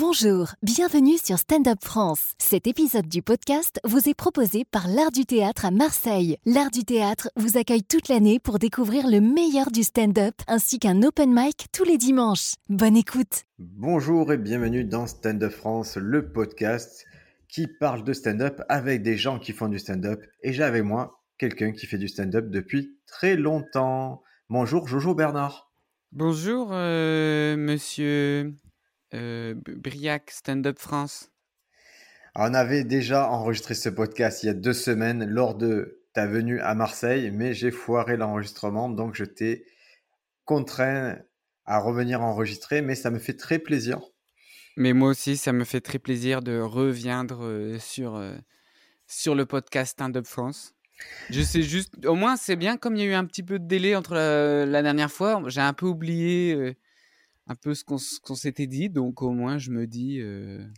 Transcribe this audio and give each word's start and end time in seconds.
Bonjour, 0.00 0.54
bienvenue 0.62 1.18
sur 1.22 1.36
Stand 1.36 1.68
Up 1.68 1.80
France. 1.82 2.32
Cet 2.38 2.66
épisode 2.66 3.06
du 3.06 3.20
podcast 3.20 3.80
vous 3.84 4.08
est 4.08 4.14
proposé 4.14 4.64
par 4.64 4.88
l'Art 4.88 5.10
du 5.10 5.26
théâtre 5.26 5.66
à 5.66 5.70
Marseille. 5.70 6.38
L'Art 6.46 6.70
du 6.70 6.84
théâtre 6.86 7.28
vous 7.36 7.58
accueille 7.58 7.82
toute 7.82 8.08
l'année 8.08 8.38
pour 8.38 8.58
découvrir 8.58 9.06
le 9.06 9.20
meilleur 9.20 9.70
du 9.70 9.82
stand-up 9.82 10.34
ainsi 10.48 10.78
qu'un 10.78 11.02
open 11.02 11.30
mic 11.34 11.66
tous 11.70 11.84
les 11.84 11.98
dimanches. 11.98 12.54
Bonne 12.70 12.96
écoute. 12.96 13.44
Bonjour 13.58 14.32
et 14.32 14.38
bienvenue 14.38 14.84
dans 14.84 15.06
Stand 15.06 15.42
Up 15.42 15.52
France, 15.52 15.98
le 15.98 16.32
podcast 16.32 17.04
qui 17.46 17.66
parle 17.66 18.02
de 18.02 18.14
stand-up 18.14 18.62
avec 18.70 19.02
des 19.02 19.18
gens 19.18 19.38
qui 19.38 19.52
font 19.52 19.68
du 19.68 19.78
stand-up. 19.78 20.24
Et 20.42 20.54
j'ai 20.54 20.62
avec 20.62 20.82
moi 20.82 21.20
quelqu'un 21.36 21.72
qui 21.72 21.84
fait 21.84 21.98
du 21.98 22.08
stand-up 22.08 22.48
depuis 22.48 22.96
très 23.06 23.36
longtemps. 23.36 24.22
Bonjour 24.48 24.88
Jojo 24.88 25.14
Bernard. 25.14 25.70
Bonjour 26.10 26.70
euh, 26.72 27.58
monsieur 27.58 28.54
Briac 29.12 30.30
Stand 30.30 30.66
Up 30.66 30.78
France? 30.78 31.30
on 32.36 32.54
avait 32.54 32.84
déjà 32.84 33.28
enregistré 33.28 33.74
ce 33.74 33.88
podcast 33.88 34.42
il 34.42 34.46
y 34.46 34.50
a 34.50 34.54
deux 34.54 34.72
semaines 34.72 35.24
lors 35.28 35.54
de 35.54 36.00
ta 36.12 36.26
venue 36.26 36.60
à 36.60 36.74
Marseille, 36.74 37.30
mais 37.30 37.54
j'ai 37.54 37.70
foiré 37.70 38.16
l'enregistrement, 38.16 38.88
donc 38.88 39.14
je 39.14 39.24
t'ai 39.24 39.64
contraint 40.44 41.18
à 41.64 41.78
revenir 41.78 42.22
enregistrer, 42.22 42.82
mais 42.82 42.94
ça 42.94 43.10
me 43.10 43.18
fait 43.18 43.36
très 43.36 43.58
plaisir. 43.58 44.00
Mais 44.76 44.92
moi 44.92 45.10
aussi, 45.10 45.36
ça 45.36 45.52
me 45.52 45.64
fait 45.64 45.80
très 45.80 45.98
plaisir 45.98 46.42
de 46.42 46.58
reviendre 46.58 47.44
euh, 47.44 47.78
sur, 47.78 48.16
euh, 48.16 48.34
sur 49.06 49.34
le 49.34 49.46
podcast 49.46 49.92
Stand 49.92 50.16
Up 50.16 50.26
France. 50.26 50.74
Je 51.30 51.40
sais 51.42 51.62
juste, 51.62 52.04
au 52.06 52.14
moins 52.14 52.36
c'est 52.36 52.56
bien, 52.56 52.76
comme 52.76 52.96
il 52.96 53.02
y 53.02 53.06
a 53.06 53.10
eu 53.10 53.14
un 53.14 53.24
petit 53.24 53.42
peu 53.42 53.58
de 53.58 53.66
délai 53.66 53.94
entre 53.94 54.14
la, 54.14 54.82
dernière 54.82 55.10
fois, 55.10 55.42
j'ai 55.46 55.60
un 55.60 55.72
peu 55.72 55.86
oublié 55.86 56.54
euh, 56.54 56.74
un 57.50 57.54
peu 57.56 57.74
ce 57.74 57.84
qu'on 57.84 57.98
s'était 58.34 58.66
dit, 58.66 58.88
donc 58.88 59.22
au 59.22 59.32
moins 59.32 59.58
je 59.58 59.70
me 59.70 59.86
dis, 59.86 60.22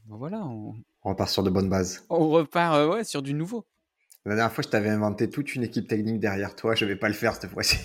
bon 0.06 0.16
voilà. 0.16 0.44
On, 0.46 0.74
on 1.04 1.10
repart 1.10 1.30
sur 1.30 1.42
de 1.42 1.50
bonnes 1.50 1.68
bases. 1.68 2.04
On 2.08 2.28
repart 2.30 2.88
ouais, 2.90 3.04
sur 3.04 3.22
du 3.22 3.34
nouveau. 3.34 3.66
La 4.24 4.36
dernière 4.36 4.52
fois, 4.52 4.62
je 4.62 4.68
t'avais 4.68 4.88
inventé 4.88 5.28
toute 5.28 5.54
une 5.56 5.64
équipe 5.64 5.88
technique 5.88 6.20
derrière 6.20 6.54
toi, 6.54 6.74
je 6.76 6.84
vais 6.84 6.96
pas 6.96 7.08
le 7.08 7.14
faire 7.14 7.34
cette 7.34 7.50
fois-ci. 7.50 7.76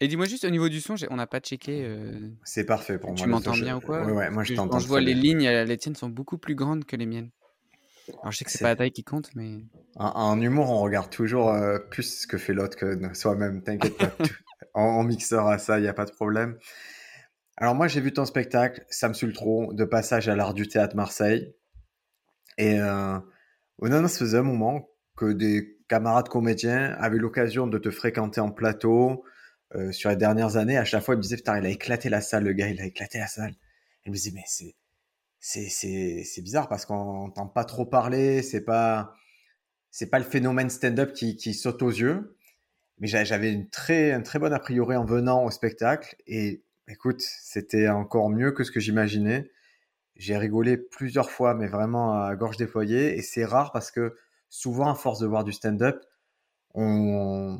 Et 0.00 0.08
dis-moi 0.08 0.26
juste 0.26 0.44
au 0.44 0.50
niveau 0.50 0.68
du 0.68 0.80
son, 0.80 0.96
on 1.10 1.16
n'a 1.16 1.26
pas 1.26 1.40
checké. 1.40 1.82
Euh, 1.84 2.30
c'est 2.42 2.64
parfait 2.64 2.98
pour 2.98 3.10
moi. 3.10 3.18
Tu 3.18 3.28
m'entends 3.28 3.52
bien 3.52 3.76
ou 3.76 3.80
quoi? 3.80 4.02
Ouais, 4.02 4.12
ouais, 4.12 4.30
moi 4.30 4.44
je 4.44 4.54
t'entends. 4.54 4.78
je 4.78 4.88
vois 4.88 5.00
les 5.00 5.12
lignes, 5.14 5.46
les 5.46 5.76
tiennes 5.76 5.94
sont 5.94 6.08
beaucoup 6.08 6.38
plus 6.38 6.54
grandes 6.54 6.86
que 6.86 6.96
les 6.96 7.04
miennes. 7.06 7.30
Alors 8.22 8.32
je 8.32 8.38
sais 8.38 8.44
que 8.44 8.50
c'est 8.50 8.60
pas 8.60 8.70
la 8.70 8.76
taille 8.76 8.92
qui 8.92 9.04
compte, 9.04 9.30
mais. 9.34 9.58
En, 9.96 10.40
humour, 10.40 10.70
on 10.70 10.80
regarde 10.80 11.10
toujours 11.10 11.50
euh, 11.50 11.78
plus 11.78 12.22
ce 12.22 12.26
que 12.26 12.38
fait 12.38 12.54
l'autre 12.54 12.76
que 12.76 13.14
soi-même. 13.14 13.62
T'inquiète 13.62 13.98
pas. 13.98 14.10
on, 14.74 15.02
mixera 15.04 15.58
ça, 15.58 15.78
il 15.78 15.82
n'y 15.82 15.88
a 15.88 15.94
pas 15.94 16.04
de 16.04 16.12
problème. 16.12 16.58
Alors 17.56 17.74
moi, 17.74 17.88
j'ai 17.88 18.00
vu 18.00 18.12
ton 18.12 18.24
spectacle, 18.24 18.84
Sam 18.88 19.14
Sultro, 19.14 19.72
de 19.72 19.84
passage 19.84 20.28
à 20.28 20.36
l'art 20.36 20.54
du 20.54 20.68
théâtre 20.68 20.96
Marseille. 20.96 21.54
Et 22.58 22.80
euh, 22.80 23.18
non, 23.82 24.08
ça 24.08 24.18
faisait 24.18 24.38
un 24.38 24.42
moment 24.42 24.88
que 25.16 25.32
des 25.32 25.78
camarades 25.88 26.28
comédiens 26.28 26.94
avaient 26.98 27.18
l'occasion 27.18 27.66
de 27.66 27.78
te 27.78 27.90
fréquenter 27.90 28.40
en 28.40 28.50
plateau, 28.50 29.24
euh, 29.76 29.92
sur 29.92 30.10
les 30.10 30.16
dernières 30.16 30.56
années, 30.56 30.76
à 30.76 30.84
chaque 30.84 31.04
fois, 31.04 31.14
il 31.14 31.18
me 31.18 31.22
disait, 31.22 31.36
putain, 31.36 31.58
il 31.58 31.66
a 31.66 31.68
éclaté 31.68 32.08
la 32.08 32.20
salle, 32.20 32.44
le 32.44 32.52
gars, 32.52 32.68
il 32.68 32.80
a 32.80 32.86
éclaté 32.86 33.18
la 33.18 33.28
salle. 33.28 33.54
Il 34.04 34.10
me 34.10 34.16
disait, 34.16 34.32
mais 34.34 34.42
c'est, 34.46 35.68
c'est, 35.68 36.42
bizarre 36.42 36.68
parce 36.68 36.86
qu'on 36.86 37.26
n'entend 37.26 37.46
pas 37.46 37.64
trop 37.64 37.86
parler, 37.86 38.42
c'est 38.42 38.62
pas, 38.62 39.14
c'est 39.90 40.10
pas 40.10 40.18
le 40.18 40.24
phénomène 40.24 40.70
stand-up 40.70 41.12
qui 41.12 41.54
saute 41.54 41.82
aux 41.82 41.90
yeux. 41.90 42.36
Mais 43.00 43.06
j'avais 43.08 43.52
une 43.52 43.68
très, 43.68 44.12
un 44.12 44.20
très 44.20 44.38
bonne 44.38 44.52
a 44.52 44.58
priori 44.58 44.94
en 44.94 45.04
venant 45.04 45.44
au 45.44 45.50
spectacle 45.50 46.16
et 46.26 46.62
écoute, 46.86 47.22
c'était 47.22 47.88
encore 47.88 48.28
mieux 48.28 48.52
que 48.52 48.62
ce 48.62 48.70
que 48.70 48.80
j'imaginais. 48.80 49.50
J'ai 50.16 50.36
rigolé 50.36 50.76
plusieurs 50.76 51.30
fois, 51.30 51.54
mais 51.54 51.66
vraiment 51.66 52.22
à 52.22 52.36
gorge 52.36 52.58
déployée. 52.58 53.16
Et 53.16 53.22
c'est 53.22 53.44
rare 53.44 53.72
parce 53.72 53.90
que 53.90 54.14
souvent, 54.50 54.90
à 54.90 54.94
force 54.94 55.18
de 55.18 55.26
voir 55.26 55.44
du 55.44 55.52
stand-up, 55.52 56.04
on, 56.74 57.58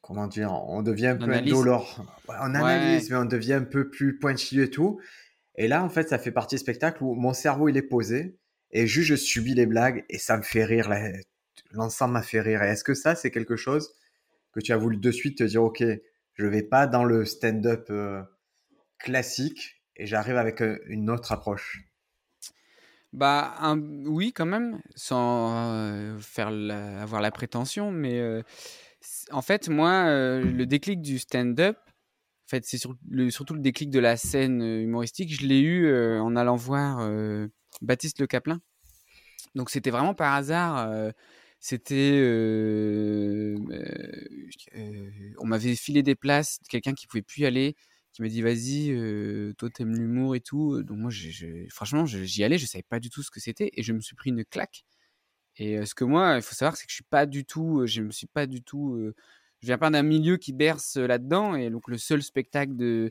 comment 0.00 0.26
dire, 0.26 0.52
on 0.52 0.82
devient 0.82 1.08
un 1.08 1.16
peu 1.16 1.32
indolore. 1.32 2.04
on 2.28 2.54
analyse, 2.54 3.08
mais 3.10 3.16
on 3.16 3.24
devient 3.24 3.54
un 3.54 3.64
peu 3.64 3.88
plus 3.88 4.18
pointilleux 4.18 4.64
et 4.64 4.70
tout. 4.70 5.00
Et 5.54 5.68
là, 5.68 5.84
en 5.84 5.88
fait, 5.88 6.08
ça 6.08 6.18
fait 6.18 6.32
partie 6.32 6.56
du 6.56 6.60
spectacle 6.60 7.04
où 7.04 7.14
mon 7.14 7.32
cerveau, 7.32 7.68
il 7.68 7.76
est 7.76 7.82
posé 7.82 8.36
et 8.72 8.88
juste 8.88 9.08
je 9.08 9.14
subis 9.14 9.54
les 9.54 9.66
blagues 9.66 10.04
et 10.08 10.18
ça 10.18 10.36
me 10.36 10.42
fait 10.42 10.64
rire. 10.64 10.92
L'ensemble 11.70 12.14
m'a 12.14 12.22
fait 12.22 12.40
rire. 12.40 12.62
Et 12.64 12.68
est-ce 12.68 12.82
que 12.82 12.94
ça, 12.94 13.14
c'est 13.14 13.30
quelque 13.30 13.56
chose 13.56 13.92
que 14.56 14.60
tu 14.62 14.72
as 14.72 14.78
voulu 14.78 14.96
de 14.96 15.10
suite 15.10 15.38
te 15.38 15.44
dire, 15.44 15.62
OK, 15.62 15.84
je 16.34 16.46
vais 16.46 16.62
pas 16.62 16.86
dans 16.86 17.04
le 17.04 17.26
stand-up 17.26 17.88
euh, 17.90 18.22
classique 18.98 19.82
et 19.96 20.06
j'arrive 20.06 20.36
avec 20.36 20.62
euh, 20.62 20.78
une 20.86 21.10
autre 21.10 21.32
approche? 21.32 21.82
Bah, 23.12 23.54
oui, 24.06 24.32
quand 24.32 24.46
même, 24.46 24.80
sans 24.94 25.72
euh, 25.72 26.18
faire 26.18 26.48
avoir 26.48 27.20
la 27.20 27.30
prétention, 27.30 27.90
mais 27.90 28.42
en 29.30 29.42
fait, 29.42 29.68
moi, 29.68 30.04
le 30.06 30.64
déclic 30.64 31.00
du 31.00 31.18
stand-up, 31.18 31.78
en 31.78 32.48
fait, 32.48 32.64
c'est 32.64 32.78
surtout 32.78 33.54
le 33.54 33.60
déclic 33.60 33.90
de 33.90 34.00
la 34.00 34.16
scène 34.16 34.62
humoristique. 34.62 35.34
Je 35.34 35.46
l'ai 35.46 35.60
eu 35.60 36.18
en 36.18 36.36
allant 36.36 36.56
voir 36.56 37.08
Baptiste 37.80 38.20
Le 38.20 38.26
Caplin. 38.26 38.60
Donc, 39.54 39.70
c'était 39.70 39.90
vraiment 39.90 40.14
par 40.14 40.34
hasard. 40.34 41.12
C'était, 41.58 42.22
on 45.38 45.46
m'avait 45.46 45.74
filé 45.74 46.02
des 46.02 46.14
places, 46.14 46.58
quelqu'un 46.68 46.94
qui 46.94 47.06
pouvait 47.06 47.22
plus 47.22 47.42
y 47.42 47.46
aller, 47.46 47.74
qui 48.12 48.22
m'a 48.22 48.28
dit 48.28 48.42
vas-y, 48.42 49.54
toi 49.56 49.68
t'aimes 49.70 49.94
l'humour 49.96 50.36
et 50.36 50.40
tout. 50.40 50.82
Donc 50.82 50.98
moi, 50.98 51.10
franchement, 51.70 52.06
j'y 52.06 52.44
allais, 52.44 52.58
je 52.58 52.66
savais 52.66 52.84
pas 52.88 53.00
du 53.00 53.10
tout 53.10 53.22
ce 53.22 53.30
que 53.30 53.40
c'était 53.40 53.70
et 53.74 53.82
je 53.82 53.92
me 53.92 54.00
suis 54.00 54.16
pris 54.16 54.30
une 54.30 54.44
claque. 54.44 54.84
Et 55.56 55.84
ce 55.86 55.94
que 55.94 56.04
moi, 56.04 56.36
il 56.36 56.42
faut 56.42 56.54
savoir, 56.54 56.76
c'est 56.76 56.84
que 56.84 56.90
je 56.90 56.96
suis 56.96 57.04
pas 57.04 57.26
du 57.26 57.44
tout, 57.44 57.86
je 57.86 58.02
me 58.02 58.10
suis 58.10 58.26
pas 58.26 58.46
du 58.46 58.62
tout, 58.62 58.98
je 59.60 59.66
viens 59.66 59.78
pas 59.78 59.90
d'un 59.90 60.02
milieu 60.02 60.36
qui 60.36 60.52
berce 60.52 60.96
là-dedans. 60.96 61.56
Et 61.56 61.70
donc 61.70 61.88
le 61.88 61.98
seul 61.98 62.22
spectacle 62.22 62.76
de 62.76 63.10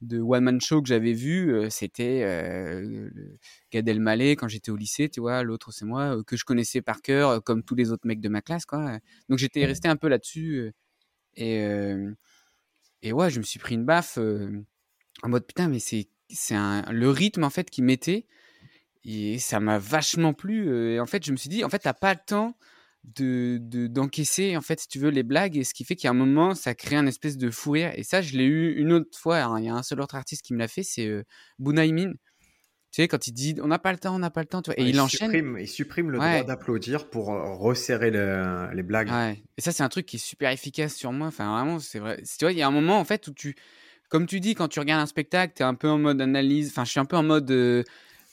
de 0.00 0.20
one 0.20 0.44
man 0.44 0.60
show 0.60 0.82
que 0.82 0.88
j'avais 0.88 1.12
vu, 1.12 1.66
c'était 1.70 2.22
euh, 2.24 3.10
Gad 3.72 3.88
Elmaleh 3.88 4.36
quand 4.36 4.48
j'étais 4.48 4.70
au 4.70 4.76
lycée, 4.76 5.08
tu 5.08 5.20
vois. 5.20 5.42
L'autre 5.42 5.72
c'est 5.72 5.84
moi 5.84 6.22
que 6.24 6.36
je 6.36 6.44
connaissais 6.44 6.82
par 6.82 7.02
cœur, 7.02 7.42
comme 7.44 7.62
tous 7.62 7.74
les 7.74 7.92
autres 7.92 8.06
mecs 8.06 8.20
de 8.20 8.28
ma 8.28 8.42
classe, 8.42 8.66
quoi. 8.66 8.98
Donc 9.28 9.38
j'étais 9.38 9.64
resté 9.66 9.88
un 9.88 9.96
peu 9.96 10.08
là-dessus. 10.08 10.72
et 11.36 11.64
et 13.02 13.12
ouais, 13.12 13.30
je 13.30 13.38
me 13.38 13.44
suis 13.44 13.58
pris 13.58 13.74
une 13.76 13.84
baffe 13.84 14.18
en 15.22 15.28
mode 15.28 15.46
putain, 15.46 15.68
mais 15.68 15.78
c'est 15.78 16.08
c'est 16.28 16.56
le 16.90 17.10
rythme 17.10 17.44
en 17.44 17.50
fait 17.50 17.70
qui 17.70 17.82
mettait 17.82 18.26
et 19.04 19.38
ça 19.38 19.60
m'a 19.60 19.78
vachement 19.78 20.34
plu. 20.34 20.68
Euh, 20.68 20.94
et 20.94 21.00
en 21.00 21.06
fait, 21.06 21.24
je 21.24 21.32
me 21.32 21.36
suis 21.36 21.48
dit, 21.48 21.64
en 21.64 21.70
fait, 21.70 21.80
t'as 21.80 21.94
pas 21.94 22.14
le 22.14 22.20
temps 22.24 22.56
de 23.04 23.58
d'encaisser 23.86 24.56
en 24.56 24.60
fait 24.60 24.80
si 24.80 24.88
tu 24.88 24.98
veux 24.98 25.10
les 25.10 25.22
blagues 25.22 25.56
et 25.56 25.64
ce 25.64 25.72
qui 25.72 25.84
fait 25.84 25.96
qu'à 25.96 26.10
un 26.10 26.14
moment 26.14 26.54
ça 26.54 26.74
crée 26.74 26.96
un 26.96 27.06
espèce 27.06 27.38
de 27.38 27.50
fou 27.50 27.72
rire. 27.72 27.92
Et 27.94 28.02
ça 28.02 28.20
je 28.20 28.36
l'ai 28.36 28.44
eu 28.44 28.74
une 28.76 28.92
autre 28.92 29.18
fois. 29.18 29.56
Il 29.58 29.64
y 29.64 29.68
a 29.68 29.74
un 29.74 29.82
seul 29.82 30.00
autre 30.00 30.14
artiste 30.14 30.42
qui 30.42 30.52
me 30.52 30.58
l'a 30.58 30.68
fait 30.68 30.82
c'est 30.82 31.06
euh, 31.06 31.22
tu 32.92 33.02
sais 33.02 33.08
quand 33.08 33.28
il 33.28 33.32
dit 33.32 33.56
on 33.62 33.68
n'a 33.68 33.78
pas 33.78 33.92
le 33.92 33.98
temps 33.98 34.14
on 34.16 34.18
n'a 34.18 34.30
pas 34.30 34.40
le 34.40 34.48
temps 34.48 34.62
tu 34.62 34.70
vois, 34.70 34.80
et 34.80 34.82
il, 34.82 35.00
enchaîne. 35.00 35.30
supprime, 35.30 35.56
il 35.60 35.68
supprime 35.68 36.10
le 36.10 36.18
droit 36.18 36.42
d'applaudir 36.42 37.08
pour 37.08 37.32
euh, 37.32 37.54
resserrer 37.54 38.10
les 38.10 38.82
blagues. 38.82 39.10
Ouais. 39.10 39.42
et 39.56 39.60
ça 39.60 39.70
c'est 39.70 39.84
un 39.84 39.88
truc 39.88 40.06
qui 40.06 40.16
est 40.16 40.20
super 40.20 40.50
efficace 40.50 40.94
sur 40.94 41.12
moi. 41.12 41.28
Enfin 41.28 41.50
vraiment 41.52 41.78
c'est 41.78 42.00
vrai. 42.00 42.20
Tu 42.22 42.44
vois 42.44 42.52
il 42.52 42.58
y 42.58 42.62
a 42.62 42.66
un 42.66 42.72
moment 42.72 42.98
en 42.98 43.04
fait 43.04 43.28
où 43.28 43.32
tu 43.32 43.54
comme 44.08 44.26
tu 44.26 44.40
dis 44.40 44.54
quand 44.54 44.68
tu 44.68 44.80
regardes 44.80 45.02
un 45.02 45.06
spectacle 45.06 45.54
tu 45.56 45.62
es 45.62 45.66
un 45.66 45.74
peu 45.74 45.88
en 45.88 45.98
mode 45.98 46.20
analyse 46.20 46.68
enfin 46.70 46.84
je 46.84 46.90
suis 46.90 47.00
un 47.00 47.04
peu 47.04 47.16
en 47.16 47.22
mode 47.22 47.50
euh, 47.50 47.84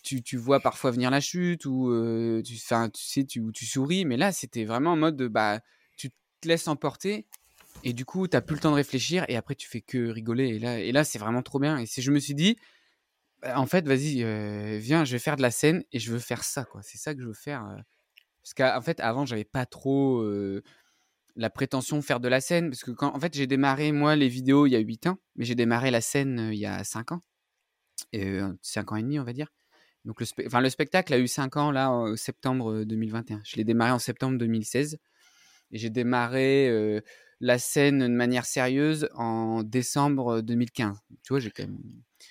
tu, 0.07 0.37
vois 0.37 0.59
parfois 0.59 0.91
venir 0.91 1.11
la 1.11 1.21
chute 1.21 1.65
ou 1.65 1.91
euh, 1.91 2.41
tu, 2.43 2.55
tu 2.55 2.61
sais, 2.93 3.23
tu, 3.25 3.43
tu 3.53 3.65
souris. 3.65 4.05
Mais 4.05 4.17
là, 4.17 4.31
c'était 4.31 4.65
vraiment 4.65 4.93
en 4.93 4.97
mode 4.97 5.17
de, 5.17 5.27
bah, 5.27 5.61
tu 5.95 6.09
te 6.09 6.47
laisses 6.47 6.67
emporter 6.67 7.27
et 7.83 7.93
du 7.93 8.05
coup, 8.05 8.27
tu 8.27 8.35
n'as 8.35 8.41
plus 8.41 8.55
le 8.55 8.61
temps 8.61 8.71
de 8.71 8.75
réfléchir 8.75 9.25
et 9.27 9.35
après, 9.35 9.55
tu 9.55 9.67
fais 9.67 9.81
que 9.81 10.09
rigoler. 10.09 10.47
Et 10.47 10.59
là, 10.59 10.79
et 10.79 10.91
là 10.91 11.03
c'est 11.03 11.19
vraiment 11.19 11.43
trop 11.43 11.59
bien. 11.59 11.77
Et 11.77 11.85
je 11.85 12.11
me 12.11 12.19
suis 12.19 12.35
dit, 12.35 12.57
bah, 13.41 13.59
en 13.59 13.65
fait, 13.65 13.87
vas-y, 13.87 14.23
viens, 14.79 15.05
je 15.05 15.11
vais 15.11 15.19
faire 15.19 15.37
de 15.37 15.41
la 15.41 15.51
scène 15.51 15.83
et 15.91 15.99
je 15.99 16.11
veux 16.11 16.19
faire 16.19 16.43
ça, 16.43 16.65
quoi. 16.65 16.81
C'est 16.81 16.97
ça 16.97 17.13
que 17.13 17.21
je 17.21 17.27
veux 17.27 17.33
faire. 17.33 17.65
Parce 18.43 18.53
qu'en 18.53 18.81
fait, 18.81 18.99
avant, 18.99 19.25
j'avais 19.25 19.45
pas 19.45 19.65
trop 19.65 20.23
la 21.37 21.49
prétention 21.49 21.97
de 21.97 22.01
faire 22.01 22.19
de 22.19 22.27
la 22.27 22.41
scène. 22.41 22.69
Parce 22.69 22.83
que 22.83 22.91
quand, 22.91 23.15
en 23.15 23.19
fait, 23.19 23.33
j'ai 23.35 23.47
démarré, 23.47 23.91
moi, 23.91 24.15
les 24.15 24.27
vidéos 24.27 24.65
il 24.65 24.71
y 24.71 24.75
a 24.75 24.79
8 24.79 25.07
ans, 25.07 25.17
mais 25.35 25.45
j'ai 25.45 25.55
démarré 25.55 25.91
la 25.91 26.01
scène 26.01 26.49
il 26.51 26.59
y 26.59 26.65
a 26.65 26.83
5 26.83 27.11
ans. 27.11 27.21
Et, 28.13 28.39
5 28.61 28.91
ans 28.91 28.95
et 28.95 29.03
demi, 29.03 29.19
on 29.19 29.23
va 29.23 29.33
dire. 29.33 29.51
Donc 30.07 30.21
le, 30.21 30.27
enfin, 30.45 30.61
le 30.61 30.69
spectacle 30.69 31.13
a 31.13 31.19
eu 31.19 31.27
5 31.27 31.57
ans 31.57 31.69
là 31.69 31.91
en 31.91 32.15
septembre 32.15 32.83
2021. 32.85 33.41
Je 33.43 33.57
l'ai 33.57 33.65
démarré 33.65 33.91
en 33.91 33.99
septembre 33.99 34.37
2016 34.37 34.99
et 35.71 35.77
j'ai 35.77 35.89
démarré 35.89 36.69
euh, 36.69 37.01
la 37.41 37.59
scène 37.59 37.99
de 37.99 38.07
manière 38.07 38.45
sérieuse 38.45 39.09
en 39.15 39.63
décembre 39.63 40.39
2015. 40.39 40.97
Tu 41.23 41.33
vois, 41.33 41.41
j'ai 41.41 41.51
quand 41.51 41.63
même, 41.63 41.79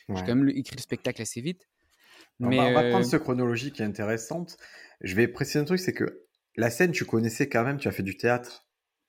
j'ai 0.08 0.24
quand 0.24 0.34
même 0.34 0.48
écrit 0.48 0.74
le 0.74 0.80
spectacle 0.80 1.20
assez 1.20 1.42
vite. 1.42 1.68
Mais 2.38 2.58
on, 2.58 2.72
va, 2.72 2.82
prendre 2.88 3.06
euh, 3.06 3.10
ce 3.10 3.16
chronologie 3.16 3.72
qui 3.72 3.82
est 3.82 3.86
intéressante. 3.86 4.56
Je 5.02 5.14
vais 5.14 5.28
préciser 5.28 5.58
un 5.58 5.64
truc, 5.64 5.78
c'est 5.78 5.92
que 5.92 6.22
la 6.56 6.70
scène, 6.70 6.92
tu 6.92 7.04
connaissais 7.04 7.46
quand 7.46 7.62
même, 7.62 7.76
tu 7.76 7.88
as 7.88 7.92
fait 7.92 8.02
du 8.02 8.16
théâtre. 8.16 8.66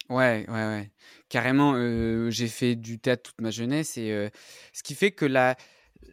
Ouais, 0.09 0.45
ouais, 0.49 0.53
ouais. 0.53 0.91
Carrément, 1.29 1.73
euh, 1.75 2.29
j'ai 2.31 2.47
fait 2.47 2.75
du 2.75 2.99
théâtre 2.99 3.23
toute 3.23 3.41
ma 3.41 3.49
jeunesse 3.49 3.97
et 3.97 4.29
ce 4.73 4.83
qui 4.83 4.93
fait 4.93 5.11
que 5.11 5.25
la, 5.25 5.55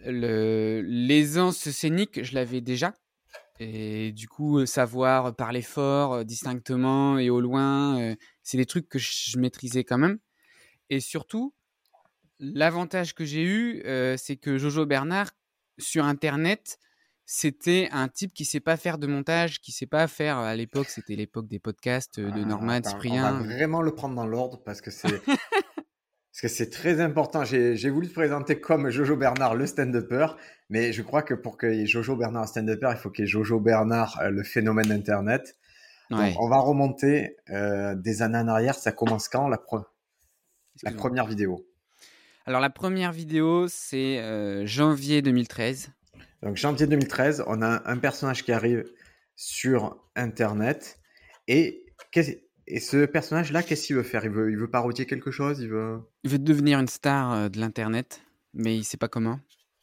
l'aisance 0.04 1.68
scénique, 1.70 2.22
je 2.22 2.34
l'avais 2.34 2.60
déjà 2.60 2.94
et 3.60 4.10
du 4.10 4.26
coup, 4.28 4.66
savoir 4.66 5.34
parler 5.36 5.62
fort, 5.62 6.24
distinctement 6.24 7.18
et 7.18 7.30
au 7.30 7.40
loin, 7.40 8.14
c'est 8.42 8.56
des 8.56 8.66
trucs 8.66 8.88
que 8.88 8.98
je 8.98 9.38
maîtrisais 9.38 9.84
quand 9.84 9.98
même 9.98 10.18
et 10.90 11.00
surtout, 11.00 11.54
l'avantage 12.40 13.14
que 13.14 13.24
j'ai 13.24 13.42
eu, 13.44 13.82
c'est 14.18 14.36
que 14.36 14.58
Jojo 14.58 14.86
Bernard, 14.86 15.30
sur 15.78 16.04
internet, 16.04 16.78
c'était 17.26 17.88
un 17.90 18.08
type 18.08 18.34
qui 18.34 18.44
sait 18.44 18.60
pas 18.60 18.76
faire 18.76 18.98
de 18.98 19.06
montage, 19.06 19.60
qui 19.60 19.72
sait 19.72 19.86
pas 19.86 20.06
faire 20.08 20.36
à 20.38 20.54
l'époque, 20.56 20.88
c'était 20.90 21.16
l'époque 21.16 21.48
des 21.48 21.58
podcasts, 21.58 22.20
de 22.20 22.30
Ah, 22.30 22.44
Norman, 22.44 22.68
attends, 22.72 22.90
on 22.90 22.92
va 22.92 23.00
Cyprien. 23.00 23.32
vraiment 23.40 23.82
le 23.82 23.94
prendre 23.94 24.14
dans 24.14 24.26
l'ordre 24.26 24.62
parce 24.62 24.80
que 24.80 24.90
c'est 24.90 25.08
parce 26.34 26.40
que 26.42 26.48
c'est 26.48 26.69
très 26.69 27.00
important. 27.00 27.44
J'ai 27.44 27.90
voulu 27.90 28.08
te 28.08 28.12
présenter 28.12 28.58
comme 28.58 28.90
Jojo 28.90 29.14
Bernard, 29.14 29.54
le 29.54 29.69
stand-upper, 29.69 30.26
mais 30.69 30.92
je 30.92 31.00
crois 31.02 31.22
que 31.22 31.32
pour 31.32 31.56
qu'il 31.56 31.76
y 31.76 31.82
ait 31.82 31.86
Jojo 31.86 32.16
Bernard, 32.16 32.48
stand-upper, 32.48 32.88
il 32.90 32.96
faut 32.96 33.08
qu'il 33.10 33.25
y 33.25 33.28
ait 33.28 33.31
Jojo 33.31 33.60
Bernard, 33.60 34.19
euh, 34.20 34.31
le 34.31 34.42
phénomène 34.42 34.90
Internet. 34.90 35.56
Donc, 36.10 36.34
on 36.40 36.48
va 36.48 36.58
remonter 36.58 37.36
euh, 37.50 37.94
des 37.94 38.20
années 38.22 38.38
en 38.38 38.48
arrière. 38.48 38.75
Ça 38.75 38.90
commence 38.90 39.28
quand 39.28 39.46
la, 39.46 39.58
pre- 39.58 39.76
la 39.76 40.90
excuse-moi. 40.90 40.98
première 40.98 41.26
vidéo? 41.26 41.64
Alors 42.46 42.60
la 42.60 42.70
première 42.70 43.12
vidéo, 43.12 43.69
c'est, 43.69 44.20
heu, 44.20 44.66
janvier 44.66 45.22
2013. 45.22 45.90
Donc 46.42 46.56
janvier 46.56 46.88
2013, 46.88 47.44
on 47.46 47.62
a 47.62 47.88
un 47.88 47.96
personnage 47.98 48.42
qui 48.42 48.50
arrive 48.50 48.84
sur 49.37 50.04
Internet 50.16 50.98
et, 51.46 51.87
et 52.66 52.81
ce 52.81 53.05
personnage-là, 53.05 53.62
qu'est-ce 53.62 53.87
qu'il 53.87 53.96
veut 53.96 54.02
faire? 54.02 54.25
Il 54.25 54.31
veut, 54.31 54.50
il 54.50 54.56
veut 54.56 54.70
parodier 54.70 55.06
quelque 55.06 55.31
chose? 55.31 55.61
Il 55.61 55.69
veut... 55.69 55.99
Il 56.25 56.31
veut 56.31 56.38
devenir 56.38 56.78
une 56.78 56.88
star, 56.88 57.34
heu, 57.34 57.50
de 57.50 57.61
l'internet, 57.61 58.22
mais 58.55 58.76
il 58.76 58.84
sait 58.84 58.96
pas 58.96 59.08
comment. 59.08 59.38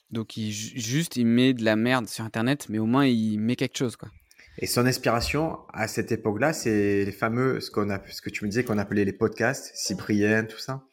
Donc 0.10 0.36
il 0.36 0.52
ju 0.52 0.78
juste, 0.80 1.16
il 1.16 1.26
met 1.26 1.54
de 1.54 1.64
la 1.64 1.76
merde 1.76 2.08
sur 2.08 2.26
internet, 2.26 2.68
mais 2.70 2.80
au 2.80 2.86
moins 2.86 3.06
il 3.06 3.40
met 3.40 3.56
quelque 3.56 3.78
chose, 3.78 3.96
quoi. 3.96 4.10
Et 4.58 4.68
son 4.68 4.86
inspiration 4.86 5.60
à 5.74 5.88
cette 5.88 6.12
époque-là, 6.12 6.52
c'est 6.54 7.06
les 7.06 7.12
fameux, 7.12 7.62
ce, 7.62 7.72
qu'on 7.72 7.90
a, 7.90 8.00
ce 8.10 8.22
que 8.22 8.30
tu 8.30 8.44
me 8.44 8.50
disais 8.50 8.64
qu'on 8.64 8.78
appelait 8.78 9.06
les 9.06 9.14
podcasts, 9.14 9.72
Cyprien, 9.76 10.44
tout 10.44 10.60
ça. 10.60 10.84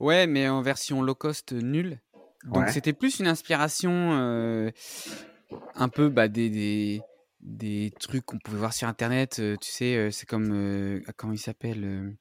Ouais, 0.00 0.26
mais 0.26 0.48
en 0.48 0.60
version 0.60 1.00
low 1.00 1.14
cost, 1.14 1.52
nulle. 1.52 2.00
Donc 2.44 2.64
Ouais. 2.64 2.72
c'était 2.72 2.92
plus 2.92 3.20
une 3.20 3.28
inspiration, 3.28 4.12
heu, 4.18 4.72
un 5.76 5.88
peu, 5.88 6.08
bah, 6.08 6.28
des 6.28 6.50
des 6.50 7.00
des 7.44 7.92
trucs 8.00 8.24
qu'on 8.24 8.38
pouvait 8.38 8.58
voir 8.58 8.72
sur 8.72 8.88
internet, 8.88 9.34
tu 9.36 9.70
sais, 9.70 10.10
c'est 10.10 10.26
comme, 10.26 11.02
ah, 11.06 11.12
comment 11.16 11.32
il 11.32 11.38
s'appelle? 11.38 12.16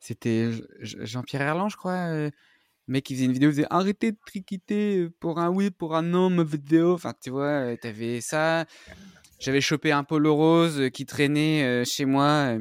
C'était 0.00 0.50
Jean-Pierre 0.80 1.42
Herland, 1.42 1.70
je 1.70 1.76
crois, 1.76 2.08
le 2.12 2.30
mec 2.88 3.04
qui 3.04 3.14
faisait 3.14 3.26
une 3.26 3.32
vidéo, 3.32 3.50
il 3.50 3.52
faisait: 3.54 3.66
«Arrêtez 3.70 4.12
de 4.12 4.18
triquiter, 4.26 5.08
pour 5.20 5.38
un 5.40 5.50
oui, 5.50 5.70
pour 5.70 5.96
un 5.96 6.02
non, 6.02 6.30
ma 6.30 6.44
vidéo». 6.44 6.94
Enfin, 6.94 7.12
tu 7.20 7.30
vois, 7.30 7.76
tu 7.76 8.20
ça. 8.22 8.64
J'avais 9.40 9.60
chopé 9.60 9.92
un 9.92 10.04
polo 10.04 10.34
rose, 10.34 10.90
qui 10.94 11.06
traînait, 11.06 11.84
chez 11.84 12.06
moi, 12.06 12.56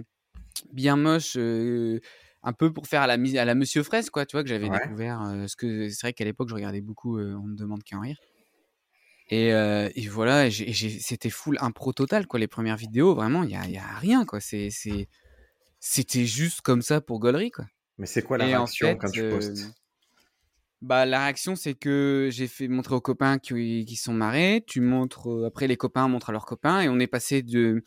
bien 0.73 0.95
moche, 0.97 1.37
un 1.37 2.53
peu 2.53 2.73
pour 2.73 2.87
faire 2.87 3.01
à 3.03 3.07
la 3.07 3.13
à 3.13 3.45
la 3.45 3.55
Monsieur 3.55 3.83
Fraise, 3.83 4.09
quoi, 4.09 4.25
tu 4.25 4.35
vois? 4.35 4.43
Que 4.43 4.49
j'avais 4.49 4.69
Ouais. 4.69 4.79
découvert, 4.79 5.19
parce 5.19 5.55
que 5.55 5.89
c'est 5.89 6.01
vrai 6.01 6.13
qu'à 6.13 6.25
l'époque, 6.25 6.49
je 6.49 6.55
regardais 6.55 6.81
beaucoup, 6.81 7.19
On 7.19 7.47
ne 7.47 7.55
demande 7.55 7.83
qu'à 7.83 7.97
en 7.97 8.01
rire 8.01 8.17
et 9.29 9.49
et 9.49 10.07
voilà 10.09 10.49
c'était 10.51 11.29
full 11.29 11.57
impro 11.61 11.93
total, 11.93 12.27
quoi, 12.27 12.39
les 12.39 12.47
premières 12.47 12.77
vidéos, 12.77 13.15
vraiment, 13.15 13.43
il 13.43 13.51
y 13.51 13.55
a 13.55 13.67
y 13.67 13.77
a 13.77 13.97
rien, 13.97 14.25
quoi. 14.25 14.39
C'était 14.41 16.25
juste 16.25 16.61
comme 16.61 16.81
ça 16.83 17.01
pour 17.01 17.19
gaulerie, 17.19 17.51
quoi 17.51 17.65
Mais 17.99 18.07
c'est 18.07 18.23
quoi 18.23 18.39
la 18.39 18.47
et 18.47 18.55
en 18.55 18.67
réaction 18.67 18.77
fait, 18.79 18.97
quand 18.97 19.11
tu 19.11 19.23
postes? 19.25 19.75
bah, 20.81 21.05
la 21.05 21.23
réaction, 21.23 21.55
c'est 21.55 21.73
que 21.73 22.29
j'ai 22.31 22.47
fait 22.47 22.67
montrer 22.67 22.93
aux 22.95 23.01
copains 23.01 23.39
qui 23.39 23.83
qui 23.85 23.95
sont 23.95 24.13
marrés. 24.13 24.63
Tu 24.67 24.79
montres, 24.81 25.45
après 25.47 25.67
les 25.67 25.77
copains 25.77 26.07
montrent 26.07 26.29
à 26.29 26.33
leurs 26.33 26.45
copains 26.45 26.81
et 26.81 26.89
on 26.89 26.99
est 26.99 27.07
passé 27.07 27.41
de 27.43 27.83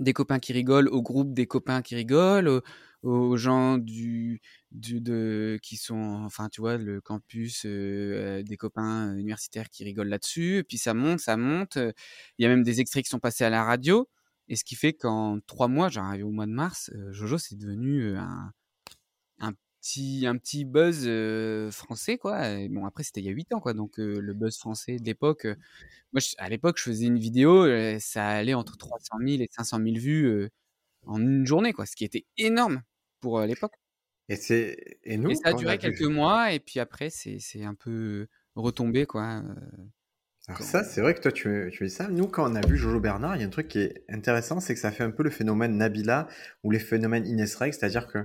des 0.00 0.12
copains 0.14 0.38
qui 0.40 0.52
rigolent 0.54 0.88
au 0.90 1.02
groupe 1.02 1.34
des 1.34 1.46
copains 1.46 1.82
qui 1.82 1.96
rigolent, 1.96 2.62
aux 3.02 3.36
gens 3.36 3.78
du 3.78 4.40
du 4.72 5.00
de 5.00 5.58
qui 5.62 5.76
sont 5.76 5.96
enfin, 6.24 6.48
tu 6.50 6.60
vois, 6.60 6.76
le 6.78 7.00
campus, 7.00 7.64
heu, 7.66 8.42
des 8.44 8.56
copains, 8.56 9.14
heu, 9.14 9.18
universitaires 9.18 9.70
qui 9.70 9.84
rigolent 9.84 10.08
là-dessus. 10.08 10.64
Puis 10.68 10.78
ça 10.78 10.94
monte, 10.94 11.20
ça 11.20 11.36
monte, 11.36 11.76
heu, 11.78 11.92
il 12.38 12.42
y 12.44 12.46
a 12.46 12.48
même 12.48 12.62
des 12.64 12.80
extraits 12.80 13.04
qui 13.04 13.10
sont 13.10 13.20
passés 13.20 13.44
à 13.44 13.50
la 13.50 13.64
radio. 13.64 14.08
Et 14.48 14.56
ce 14.56 14.64
qui 14.64 14.76
fait 14.76 14.92
qu'en 14.94 15.40
3 15.46 15.68
mois, 15.68 15.88
arrivé 15.96 16.22
au 16.24 16.30
mois 16.32 16.46
de 16.46 16.52
mars, 16.52 16.90
Jojo, 17.12 17.38
c'est 17.38 17.56
devenu, 17.58 18.16
un 18.16 18.52
un 19.40 19.52
petit 19.82 20.26
un 20.26 20.36
petit 20.38 20.64
buzz, 20.64 21.08
français, 21.72 22.18
quoi. 22.18 22.40
Bon, 22.70 22.86
après, 22.86 23.04
c'était 23.04 23.20
il 23.20 23.26
y 23.26 23.28
a 23.28 23.32
8 23.32 23.52
ans, 23.54 23.60
quoi. 23.60 23.74
Donc 23.74 23.98
le 23.98 24.34
buzz 24.34 24.56
français 24.58 24.96
de 24.98 25.04
l'époque, 25.06 25.46
moi, 26.12 26.22
à 26.38 26.48
l'époque, 26.50 26.78
je 26.78 26.84
faisais 26.84 27.06
une 27.06 27.18
vidéo, 27.20 27.66
ça 28.00 28.26
allait 28.28 28.54
entre 28.54 28.76
300 28.78 29.18
000 29.20 29.42
et 29.42 29.48
500 29.52 29.78
000 29.80 29.98
vues, 29.98 30.48
en 31.06 31.20
une 31.20 31.46
journée, 31.46 31.72
quoi, 31.72 31.86
ce 31.86 31.96
qui 31.96 32.04
était 32.04 32.26
énorme 32.36 32.82
pour, 33.20 33.40
l'époque 33.40 33.74
Et, 34.28 34.36
c'est... 34.36 34.98
et 35.04 35.16
nous, 35.16 35.30
et 35.30 35.34
ça 35.34 35.50
a 35.50 35.52
duré 35.52 35.74
vu... 35.74 35.78
quelques 35.78 36.02
mois 36.02 36.52
et 36.52 36.60
puis 36.60 36.80
après, 36.80 37.10
c'est 37.10 37.38
c'est 37.40 37.64
un 37.64 37.74
peu 37.74 38.26
retombé, 38.54 39.06
quoi, 39.06 39.42
Alors 40.48 40.62
ça, 40.62 40.84
c'est 40.84 41.00
vrai 41.00 41.14
que 41.14 41.20
toi, 41.20 41.32
tu, 41.32 41.70
tu 41.72 41.84
dis 41.84 41.90
ça. 41.90 42.08
Nous, 42.08 42.26
quand 42.26 42.50
on 42.50 42.54
a 42.54 42.66
vu 42.66 42.76
Jojo 42.76 43.00
Bernard, 43.00 43.36
il 43.36 43.40
y 43.40 43.44
a 43.44 43.46
un 43.46 43.50
truc 43.50 43.68
qui 43.68 43.80
est 43.80 44.04
intéressant, 44.08 44.60
c'est 44.60 44.74
que 44.74 44.80
ça 44.80 44.92
fait 44.92 45.04
un 45.04 45.10
peu 45.10 45.22
le 45.22 45.30
phénomène 45.30 45.76
Nabila 45.76 46.28
ou 46.62 46.70
les 46.70 46.78
phénomènes 46.78 47.26
Ines 47.26 47.46
Reg, 47.58 47.72
c'est-à-dire 47.72 48.06
que 48.06 48.24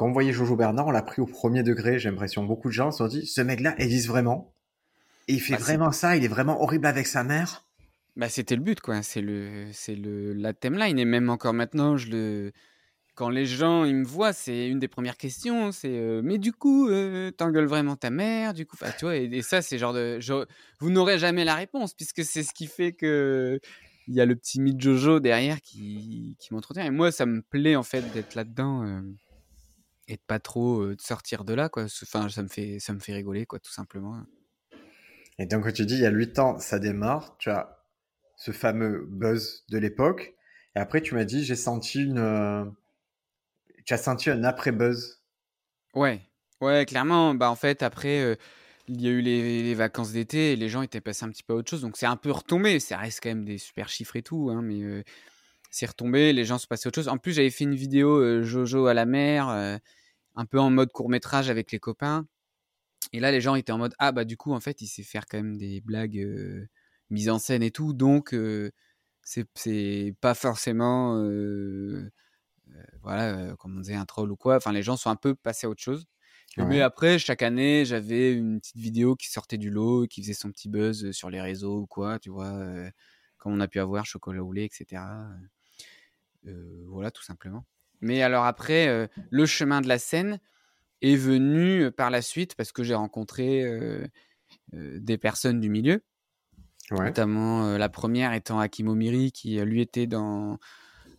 quand 0.00 0.06
on 0.06 0.12
voyait 0.12 0.32
Jojo 0.32 0.56
Bernard, 0.56 0.86
on 0.86 0.92
l'a 0.92 1.02
pris 1.02 1.20
au 1.20 1.26
premier 1.26 1.62
degré. 1.62 1.98
J'ai 1.98 2.08
l'impression 2.08 2.44
beaucoup 2.44 2.68
de 2.68 2.72
gens 2.72 2.90
se 2.90 2.98
sont 2.98 3.06
dit, 3.06 3.26
ce 3.26 3.42
mec-là 3.42 3.74
existe 3.78 4.08
vraiment. 4.08 4.54
Et 5.28 5.34
il 5.34 5.40
fait 5.40 5.52
bah, 5.52 5.58
c'est 5.58 5.64
vraiment 5.64 5.92
ça, 5.92 6.16
il 6.16 6.24
est 6.24 6.28
vraiment 6.28 6.62
horrible 6.62 6.86
avec 6.86 7.06
sa 7.06 7.22
mère. 7.22 7.66
Bah, 8.20 8.28
c'était 8.30 8.56
le 8.56 8.62
but, 8.62 8.80
quoi, 8.80 9.02
c'est 9.02 9.22
le 9.22 9.70
c'est 9.72 9.96
le 9.96 10.34
la 10.34 10.54
timeline 10.54 10.98
et 11.00 11.06
même 11.06 11.30
encore 11.30 11.54
maintenant, 11.54 11.96
quand 13.14 13.28
les 13.30 13.44
gens, 13.46 13.84
ils 13.84 13.96
me 13.96 14.04
voient, 14.06 14.32
c'est 14.32 14.68
une 14.68 14.78
des 14.78 14.88
premières 14.88 15.16
questions, 15.18 15.72
c'est, 15.72 15.90
heu: 15.98 16.22
«Mais 16.22 16.38
du 16.38 16.52
coup, 16.52 16.88
heu, 16.88 17.32
tu 17.36 17.44
engueules 17.44 17.66
vraiment 17.66 17.96
ta 17.96 18.08
mère, 18.10 18.54
du 18.54 18.66
coup?» 18.66 18.76
enfin, 18.80 18.92
tu 18.92 19.04
vois? 19.04 19.16
Et 19.16 19.42
ça, 19.42 19.62
c'est 19.62 19.78
genre 19.78 19.92
de 19.92 20.18
vous 20.80 20.90
n'aurez 20.90 21.18
jamais 21.18 21.44
la 21.44 21.54
réponse 21.56 21.94
puisque 21.94 22.24
c'est 22.24 22.42
ce 22.44 22.54
qui 22.54 22.66
fait 22.68 22.94
qu'il 22.94 23.60
y 24.08 24.20
a 24.20 24.26
le 24.26 24.36
petit 24.36 24.60
mythe 24.60 24.80
Jojo 24.80 25.20
derrière 25.20 25.60
qui 25.62 26.36
qui 26.40 26.54
m'entretient 26.54 26.84
et 26.86 26.90
moi, 26.90 27.12
ça 27.12 27.26
me 27.26 27.42
plaît, 27.42 27.76
en 27.76 27.82
fait, 27.82 28.10
d'être 28.10 28.34
là-dedans, 28.34 28.84
hem 28.86 29.16
et 30.08 30.16
de 30.16 30.22
pas 30.26 30.40
trop, 30.40 30.86
de 30.94 31.00
sortir 31.00 31.44
de 31.44 31.54
là, 31.54 31.68
quoi. 31.70 31.84
Enfin, 31.84 32.28
ça 32.30 32.42
me 32.42 32.48
fait 32.48 32.78
ça 32.80 32.92
me 32.94 33.00
fait 33.00 33.14
rigoler, 33.14 33.46
quoi, 33.46 33.60
tout 33.60 33.72
simplement. 33.72 34.22
Et 35.38 35.46
donc, 35.46 35.64
quand 35.64 35.72
tu 35.72 35.86
dis, 35.86 35.94
il 35.94 36.00
y 36.00 36.06
a 36.06 36.10
8 36.10 36.38
ans, 36.38 36.58
ça 36.60 36.78
démarre, 36.78 37.36
tu 37.38 37.50
as 37.50 37.79
ce 38.40 38.52
fameux 38.52 39.06
buzz 39.08 39.64
de 39.70 39.78
l'époque. 39.78 40.34
Et 40.76 40.80
après, 40.80 41.02
tu 41.02 41.14
m'as 41.14 41.26
dit, 41.26 41.44
j'ai 41.44 41.56
senti 41.56 42.02
une... 42.04 42.18
euh, 42.18 42.64
Tu 43.84 43.92
as 43.92 43.98
senti 43.98 44.30
un 44.30 44.42
après-buzz. 44.42 45.22
Ouais, 45.94 46.20
ouais, 46.60 46.84
clairement. 46.86 47.34
Bah, 47.34 47.50
en 47.50 47.56
fait, 47.56 47.82
après, 47.82 48.20
heu, 48.22 48.36
il 48.88 49.00
y 49.00 49.08
a 49.08 49.10
eu 49.10 49.20
les 49.20 49.74
vacances 49.74 50.12
d'été 50.12 50.52
et 50.52 50.56
les 50.56 50.68
gens 50.68 50.82
étaient 50.82 51.00
passés 51.00 51.24
un 51.24 51.30
petit 51.30 51.42
peu 51.42 51.52
à 51.54 51.56
autre 51.56 51.70
chose, 51.70 51.82
donc 51.82 51.96
c'est 51.96 52.06
un 52.06 52.16
peu 52.16 52.30
retombé. 52.30 52.80
Ça 52.80 52.96
reste 52.98 53.20
quand 53.22 53.28
même 53.30 53.44
des 53.44 53.58
super 53.58 53.88
chiffres 53.88 54.16
et 54.16 54.22
tout, 54.22 54.50
hein, 54.50 54.62
mais 54.62 54.80
heu, 54.82 55.04
c'est 55.70 55.86
retombé, 55.86 56.32
les 56.32 56.44
gens 56.44 56.58
sont 56.58 56.66
passés 56.68 56.86
à 56.86 56.90
autre 56.90 56.96
chose. 56.96 57.08
En 57.08 57.18
plus, 57.18 57.32
j'avais 57.34 57.50
fait 57.50 57.64
une 57.64 57.74
vidéo, 57.76 58.42
Jojo 58.42 58.86
à 58.86 58.94
la 58.94 59.06
mer, 59.06 59.48
un 59.50 60.46
peu 60.46 60.60
en 60.60 60.70
mode 60.70 60.92
court 60.92 61.10
métrage 61.10 61.50
avec 61.50 61.72
les 61.72 61.80
copains 61.80 62.26
et 63.12 63.20
là, 63.20 63.32
les 63.32 63.40
gens 63.40 63.54
étaient 63.56 63.72
en 63.72 63.78
mode: 63.78 63.94
«Ah 63.98 64.12
bah, 64.12 64.24
du 64.24 64.36
coup, 64.36 64.52
en 64.52 64.60
fait, 64.60 64.82
il 64.82 64.86
sait 64.88 65.02
faire 65.02 65.26
quand 65.26 65.38
même 65.38 65.56
des 65.58 65.80
blagues, 65.80 66.68
heu, 67.10 67.14
mises 67.14 67.30
en 67.30 67.38
scène 67.38 67.62
et 67.62 67.70
tout, 67.72 67.92
donc 67.94 68.34
c'est 69.22 69.46
c'est 69.56 70.14
pas 70.20 70.34
forcément, 70.34 71.16
voilà, 73.02 73.56
comme 73.58 73.76
on 73.78 73.80
disait, 73.80 73.94
un 73.96 74.06
troll 74.06 74.32
ou 74.32 74.36
quoi». 74.36 74.56
Enfin, 74.56 74.72
les 74.72 74.82
gens 74.84 74.96
sont 74.98 75.10
un 75.10 75.16
peu 75.16 75.34
passés 75.36 75.66
à 75.68 75.70
autre 75.70 75.82
chose. 75.82 76.06
Mais 76.58 76.80
après, 76.82 77.18
chaque 77.20 77.42
année, 77.42 77.84
j'avais 77.86 78.32
une 78.34 78.60
petite 78.60 78.76
vidéo 78.78 79.16
qui 79.16 79.30
sortait 79.30 79.58
du 79.58 79.70
lot, 79.70 80.06
qui 80.08 80.22
faisait 80.22 80.34
son 80.34 80.50
petit 80.52 80.68
buzz, 80.70 81.12
sur 81.12 81.30
les 81.30 81.40
réseaux 81.42 81.80
ou 81.82 81.86
quoi, 81.88 82.18
tu 82.20 82.30
vois? 82.30 82.52
Comme 83.38 83.54
on 83.54 83.60
a 83.60 83.68
pu 83.68 83.80
avoir 83.80 84.06
Chocolat 84.06 84.44
au 84.44 84.52
lait 84.52 84.66
et 84.66 84.70
cetera, 84.72 85.28
heu 86.46 86.50
heu, 86.52 86.84
voilà, 86.88 87.10
tout 87.10 87.22
simplement. 87.24 87.66
Mais 88.00 88.22
alors 88.22 88.44
après, 88.46 89.08
le 89.30 89.46
chemin 89.46 89.80
de 89.82 89.88
la 89.88 89.98
scène 89.98 90.40
est 91.02 91.16
venu, 91.16 91.90
par 91.92 92.10
la 92.10 92.22
suite 92.22 92.54
parce 92.56 92.72
que 92.72 92.84
j'ai 92.84 92.94
rencontré, 92.94 93.64
des 94.74 95.18
personnes 95.18 95.60
du 95.60 95.70
milieu. 95.70 96.02
Notamment, 96.98 97.66
heu, 97.74 97.78
la 97.78 97.88
première 97.88 98.32
étant 98.34 98.58
Hakim 98.60 98.88
Omiri 98.88 99.32
qui, 99.32 99.58
heu, 99.58 99.64
lui 99.64 99.80
était 99.80 100.06
dans 100.06 100.58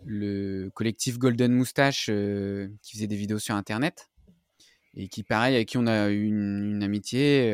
le 0.06 0.70
collectif 0.74 1.18
Golden 1.20 1.54
Moustache, 1.54 2.10
heu, 2.10 2.72
qui 2.84 2.94
faisait 2.98 3.08
des 3.08 3.16
vidéos 3.18 3.40
sur 3.40 3.56
internet 3.56 4.10
et 4.96 5.08
qui 5.08 5.24
pareil, 5.24 5.56
avec 5.56 5.70
qui 5.70 5.78
on 5.78 5.88
a 5.88 6.10
une 6.10 6.75
une 6.75 6.84
amitié, 6.84 7.50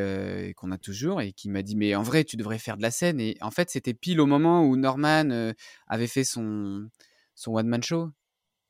et 0.50 0.54
qu'on 0.56 0.72
a 0.72 0.78
toujours 0.80 1.22
et 1.22 1.34
qui 1.34 1.50
m'a 1.50 1.62
dit: 1.64 1.76
«Mais 1.76 1.96
en 1.96 2.02
vrai, 2.04 2.24
tu 2.24 2.38
devrais 2.38 2.60
faire 2.60 2.78
de 2.78 2.82
la 2.82 2.92
scène» 2.92 3.20
et 3.20 3.38
en 3.42 3.52
fait, 3.52 3.70
c'était 3.70 3.94
pile 3.94 4.20
au 4.22 4.26
moment 4.26 4.64
où 4.66 4.76
Norman, 4.78 5.54
avait 5.88 6.08
fait 6.08 6.24
son 6.24 6.90
son 7.36 7.54
one 7.54 7.68
man 7.68 7.84
show 7.84 8.10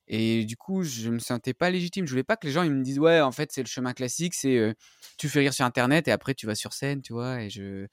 Et 0.07 0.45
du 0.45 0.57
coup, 0.57 0.83
je 0.83 1.09
me 1.09 1.19
sentais 1.19 1.53
pas 1.53 1.69
légitime. 1.71 2.05
Je 2.07 2.11
voulais 2.11 2.23
pas 2.23 2.37
que 2.37 2.47
les 2.47 2.53
gens 2.53 2.63
ils 2.63 2.71
me 2.71 2.83
disent 2.83 2.99
ouais, 2.99 3.21
en 3.21 3.31
fait, 3.31 3.51
c'est 3.51 3.63
le 3.63 3.67
chemin 3.67 3.93
classique, 3.93 4.33
c'est 4.35 4.75
tu 5.17 5.29
fais 5.29 5.39
rire 5.41 5.53
sur 5.53 5.65
internet 5.65 6.07
et 6.07 6.11
après 6.11 6.33
tu 6.35 6.45
vas 6.47 6.55
sur 6.55 6.73
scène, 6.73 7.01
tu 7.01 7.13
vois. 7.13 7.41
Et 7.43 7.49
je 7.49 7.87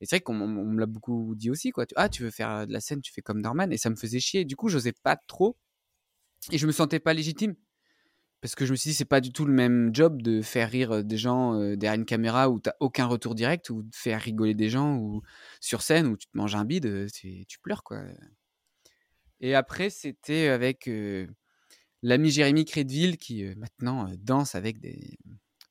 et 0.00 0.06
c'est 0.06 0.16
vrai 0.16 0.20
qu'on 0.20 0.34
me 0.34 0.78
l'a 0.78 0.86
beaucoup 0.86 1.34
dit 1.36 1.50
aussi 1.50 1.70
quoi. 1.70 1.86
Ah, 1.96 2.08
tu 2.08 2.22
veux 2.22 2.30
faire 2.30 2.66
de 2.66 2.72
la 2.72 2.80
scène, 2.80 3.00
tu 3.00 3.12
fais 3.12 3.22
comme 3.22 3.40
Norman 3.40 3.70
et 3.70 3.78
ça 3.78 3.90
me 3.90 3.96
faisait 3.96 4.20
chier. 4.20 4.44
Du 4.44 4.56
coup, 4.56 4.68
j'osais 4.68 4.92
pas 4.92 5.16
trop 5.26 5.56
et 6.52 6.58
je 6.58 6.66
me 6.66 6.72
sentais 6.72 7.00
pas 7.00 7.14
légitime 7.14 7.54
parce 8.42 8.54
que 8.54 8.66
je 8.66 8.72
me 8.72 8.76
suis 8.76 8.90
dit 8.90 8.94
c'est 8.94 9.06
pas 9.06 9.20
du 9.20 9.32
tout 9.32 9.46
le 9.46 9.52
même 9.52 9.94
job 9.94 10.20
de 10.22 10.42
faire 10.42 10.70
rire 10.70 11.02
des 11.02 11.16
gens 11.16 11.58
derrière 11.76 11.94
une 11.94 12.04
caméra 12.04 12.50
où 12.50 12.60
t'as 12.60 12.74
aucun 12.80 13.06
retour 13.06 13.34
direct 13.34 13.70
ou 13.70 13.82
de 13.82 13.94
faire 13.94 14.20
rigoler 14.20 14.54
des 14.54 14.68
gens 14.68 14.96
ou 14.98 15.22
sur 15.60 15.82
scène 15.82 16.06
où 16.06 16.16
tu 16.16 16.26
te 16.26 16.36
manges 16.36 16.54
un 16.54 16.64
bide, 16.64 17.10
tu 17.12 17.58
pleures 17.62 17.82
quoi. 17.82 18.02
Et 19.40 19.54
après, 19.54 19.90
c'était 19.90 20.48
avec 20.48 20.90
l'ami 22.02 22.30
Jérémy 22.30 22.64
Crédville 22.64 23.16
qui 23.16 23.44
maintenant 23.56 24.08
danse 24.18 24.54
avec 24.54 24.78
des. 24.78 25.18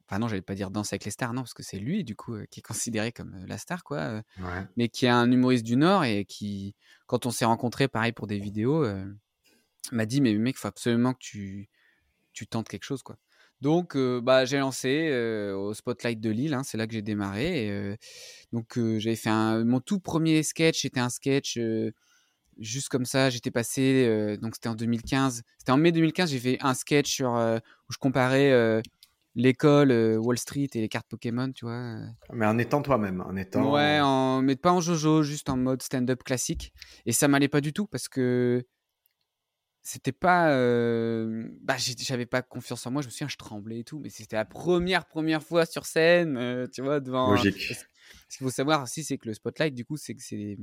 Enfin, 0.08 0.20
non, 0.20 0.28
j'allais 0.28 0.42
pas 0.42 0.56
dire 0.56 0.70
danse 0.70 0.94
avec 0.94 1.06
les 1.06 1.12
stars, 1.12 1.34
non, 1.34 1.42
parce 1.42 1.54
que 1.54 1.64
c'est 1.64 1.80
lui, 1.80 2.04
du 2.04 2.16
coup, 2.16 2.38
qui 2.52 2.60
est 2.60 2.64
considéré 2.64 3.12
comme 3.12 3.36
la 3.48 3.58
star, 3.58 3.84
quoi. 3.84 4.22
Mais 4.78 4.90
qui 4.90 5.06
est 5.06 5.10
un 5.10 5.32
humoriste 5.32 5.66
du 5.66 5.76
Nord 5.76 6.04
et 6.04 6.26
qui, 6.26 6.76
quand 7.08 7.26
on 7.26 7.32
s'est 7.32 7.46
rencontrés, 7.46 7.88
pareil, 7.88 8.12
pour 8.12 8.28
des 8.28 8.40
vidéos, 8.40 8.86
m'a 9.92 10.06
dit 10.06 10.22
Mais 10.22 10.34
mec, 10.34 10.56
il 10.58 10.60
faut 10.60 10.68
absolument 10.68 11.14
que 11.14 11.20
tu, 11.20 11.70
tu 12.34 12.48
tentes 12.48 12.68
quelque 12.68 12.84
chose, 12.84 13.02
quoi. 13.02 13.18
Donc, 13.62 13.98
bah, 13.98 14.46
j'ai 14.46 14.60
lancé 14.60 15.12
au 15.56 15.74
Spotlight 15.74 16.20
de 16.20 16.30
Lille, 16.30 16.54
hein, 16.54 16.64
c'est 16.64 16.78
là 16.78 16.86
que 16.86 16.94
j'ai 16.94 17.02
démarré. 17.02 17.98
donc, 18.54 18.78
j'avais 18.98 19.16
fait 19.16 19.32
mon 19.64 19.80
tout 19.80 20.00
premier 20.00 20.44
sketch, 20.44 20.82
c'était 20.82 21.00
un 21.00 21.10
sketch 21.10 21.58
juste 22.58 22.90
comme 22.90 23.06
ça, 23.06 23.30
j'étais 23.30 23.52
passé, 23.52 24.06
euh, 24.08 24.38
donc 24.38 24.56
c'était 24.56 24.70
en 24.70 24.76
2015, 24.76 25.44
c'était 25.58 25.72
en 25.72 25.78
mai 25.78 25.92
2015, 25.92 26.32
j'ai 26.32 26.40
fait 26.40 26.58
un 26.62 26.74
sketch 26.74 27.12
sur, 27.12 27.36
euh, 27.36 27.58
où 27.90 27.94
je 27.94 27.98
comparais 27.98 28.52
euh, 28.52 28.82
l'école, 29.36 29.92
Wall 30.18 30.38
Street 30.38 30.70
et 30.74 30.82
les 30.82 30.90
cartes 30.90 31.08
Pokémon, 31.08 31.52
tu 31.52 31.66
vois. 31.66 31.98
Mais 32.34 32.46
en 32.46 32.58
étant 32.58 32.82
toi-même, 32.82 33.22
en 33.22 33.36
étant. 33.36 33.72
Ouais, 33.72 34.00
en, 34.02 34.42
mais 34.42 34.56
pas 34.56 34.72
en 34.72 34.82
Jojo, 34.82 35.24
juste 35.24 35.50
en 35.50 35.58
mode 35.58 35.82
stand-up 35.82 36.24
classique. 36.24 36.74
Et 37.06 37.12
ça 37.12 37.28
m'allait 37.28 37.48
pas 37.48 37.62
du 37.62 37.74
tout 37.74 37.86
parce 37.88 38.08
que 38.08 38.66
c'était 39.82 40.12
pas. 40.12 40.48
Bah, 41.62 41.76
j'avais 41.78 42.26
pas 42.26 42.42
confiance 42.42 42.86
en 42.88 42.92
moi, 42.92 43.02
je 43.02 43.08
me 43.08 43.12
souviens, 43.12 43.28
je 43.28 43.38
tremblais 43.38 43.80
et 43.80 43.84
tout, 43.84 44.00
mais 44.00 44.10
c'était 44.10 44.36
la 44.36 44.46
première, 44.46 45.06
première 45.06 45.44
fois 45.44 45.66
sur 45.66 45.86
scène, 45.86 46.68
tu 46.74 46.82
vois, 46.82 47.00
devant. 47.00 47.32
Logique. 47.32 47.74
Ce 48.30 48.38
qu'il 48.38 48.46
faut 48.46 48.52
savoir 48.52 48.84
aussi, 48.84 49.04
c'est 49.04 49.18
que 49.18 49.28
le 49.28 49.34
spotlight, 49.34 49.74
du 49.74 49.84
coup, 49.84 49.98
c'est 49.98 50.16
que 50.16 50.24
c'est 50.24 50.58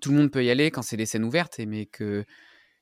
tout 0.00 0.10
le 0.10 0.16
monde 0.16 0.30
peut 0.30 0.44
y 0.44 0.50
aller 0.50 0.70
quand 0.70 0.82
c'est 0.82 0.96
des 0.96 1.06
scènes 1.06 1.24
ouvertes, 1.24 1.60
mais 1.60 1.86
que 1.86 2.24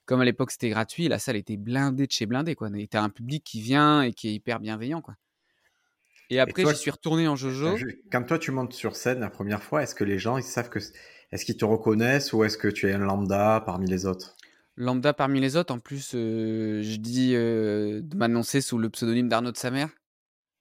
comme 0.06 0.20
à 0.20 0.24
l'époque 0.24 0.50
c'était 0.50 0.68
gratuit, 0.68 1.08
la 1.08 1.18
salle 1.18 1.36
était 1.36 1.56
blindée 1.56 2.06
de 2.06 2.12
chez 2.12 2.26
blindée. 2.26 2.54
Quoi. 2.54 2.68
Et 2.76 2.86
t'as 2.86 3.02
un 3.02 3.10
public 3.10 3.44
qui 3.44 3.60
vient 3.60 4.02
et 4.02 4.12
qui 4.12 4.28
est 4.28 4.34
hyper 4.34 4.60
bienveillant. 4.60 5.00
Quoi. 5.00 5.16
Et 6.30 6.40
après, 6.40 6.64
je 6.64 6.74
suis 6.74 6.90
retourné 6.90 7.28
en 7.28 7.36
Jojo. 7.36 7.76
Quand 8.10 8.22
toi 8.24 8.38
tu 8.38 8.50
montes 8.50 8.72
sur 8.72 8.96
scène 8.96 9.20
la 9.20 9.30
première 9.30 9.62
fois, 9.62 9.82
est-ce 9.82 9.94
que 9.94 10.04
les 10.04 10.18
gens 10.18 10.38
ils 10.38 10.44
savent 10.44 10.70
que. 10.70 10.78
Est-ce 11.32 11.44
qu'ils 11.44 11.56
te 11.56 11.64
reconnaissent 11.64 12.32
ou 12.32 12.44
est-ce 12.44 12.56
que 12.56 12.68
tu 12.68 12.88
es 12.88 12.92
un 12.92 12.98
lambda 12.98 13.62
parmi 13.66 13.88
les 13.88 14.06
autres? 14.06 14.36
Lambda 14.76 15.12
parmi 15.12 15.40
les 15.40 15.56
autres, 15.56 15.74
en 15.74 15.80
plus, 15.80 16.12
euh, 16.14 16.80
je 16.82 16.96
dis 16.96 17.34
euh, 17.34 18.02
de 18.02 18.16
m'annoncer 18.16 18.60
sous 18.60 18.78
le 18.78 18.88
pseudonyme 18.88 19.28
d'Arnaud 19.28 19.50
de 19.50 19.56
sa 19.56 19.70
mère 19.70 19.88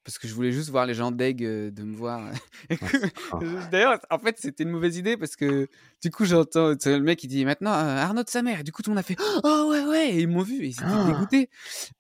parce 0.04 0.18
que 0.18 0.28
je 0.28 0.34
voulais 0.34 0.52
juste 0.52 0.70
voir 0.70 0.86
les 0.86 0.94
gens 0.94 1.12
deg 1.12 1.38
de 1.40 1.84
me 1.84 1.96
voir. 1.96 2.30
D'ailleurs, 3.72 4.00
en 4.10 4.20
fait, 4.20 4.38
c'était 4.40 4.64
une 4.64 4.70
mauvaise 4.70 4.98
idée 4.98 5.18
parce 5.18 5.36
que 5.36 5.68
du 6.02 6.12
coup, 6.12 6.26
j'entends 6.26 6.74
le 6.86 7.00
mec 7.00 7.20
qui 7.20 7.28
dit 7.28 7.46
maintenant 7.46 7.72
Arnaud 7.72 8.24
de 8.24 8.30
sa 8.30 8.42
mère. 8.42 8.60
Et 8.60 8.64
du 8.64 8.72
coup, 8.72 8.82
tout 8.82 8.90
le 8.90 8.96
monde 8.96 9.00
a 9.00 9.04
fait 9.04 9.18
Oh 9.44 9.68
ouais, 9.70 9.86
ouais. 9.86 10.10
Et 10.16 10.22
ils 10.22 10.28
m'ont 10.28 10.42
vu 10.42 10.64
et 10.64 10.68
ils 10.68 10.74
étaient 10.74 10.84
ah! 10.86 11.06
dégoûtés. 11.08 11.50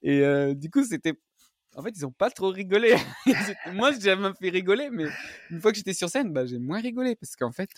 Et 0.02 0.56
du 0.56 0.70
coup, 0.70 0.84
c'était. 0.84 1.14
En 1.76 1.82
fait, 1.82 1.92
ils 1.96 2.06
ont 2.06 2.12
pas 2.12 2.30
trop 2.30 2.50
rigolé. 2.50 2.96
Moi, 3.74 3.92
j'ai 3.94 4.02
jamais 4.02 4.30
fait 4.40 4.50
rigoler, 4.50 4.90
mais 4.92 5.06
une 5.50 5.60
fois 5.60 5.72
que 5.72 5.78
j'étais 5.78 5.94
sur 5.94 6.10
scène, 6.10 6.32
bah, 6.32 6.46
j'ai 6.46 6.60
moins 6.60 6.82
rigolé 6.82 7.16
parce 7.16 7.36
qu'en 7.36 7.52
fait. 7.52 7.70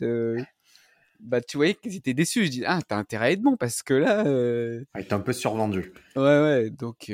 Bah, 1.22 1.40
tu 1.40 1.56
voyais 1.56 1.76
qu'ils 1.76 1.96
étaient 1.96 2.14
déçus. 2.14 2.46
Je 2.46 2.52
dis, 2.52 2.64
ah, 2.66 2.80
t'as 2.86 2.98
intérêt 2.98 3.28
à 3.28 3.32
être 3.32 3.42
bon 3.42 3.56
parce 3.56 3.84
que 3.84 3.94
là. 3.94 4.22
Était 4.98 5.14
un 5.14 5.20
peu 5.20 5.34
survendu. 5.34 5.94
Ouais, 6.16 6.24
ouais. 6.24 6.70
Donc, 6.72 7.10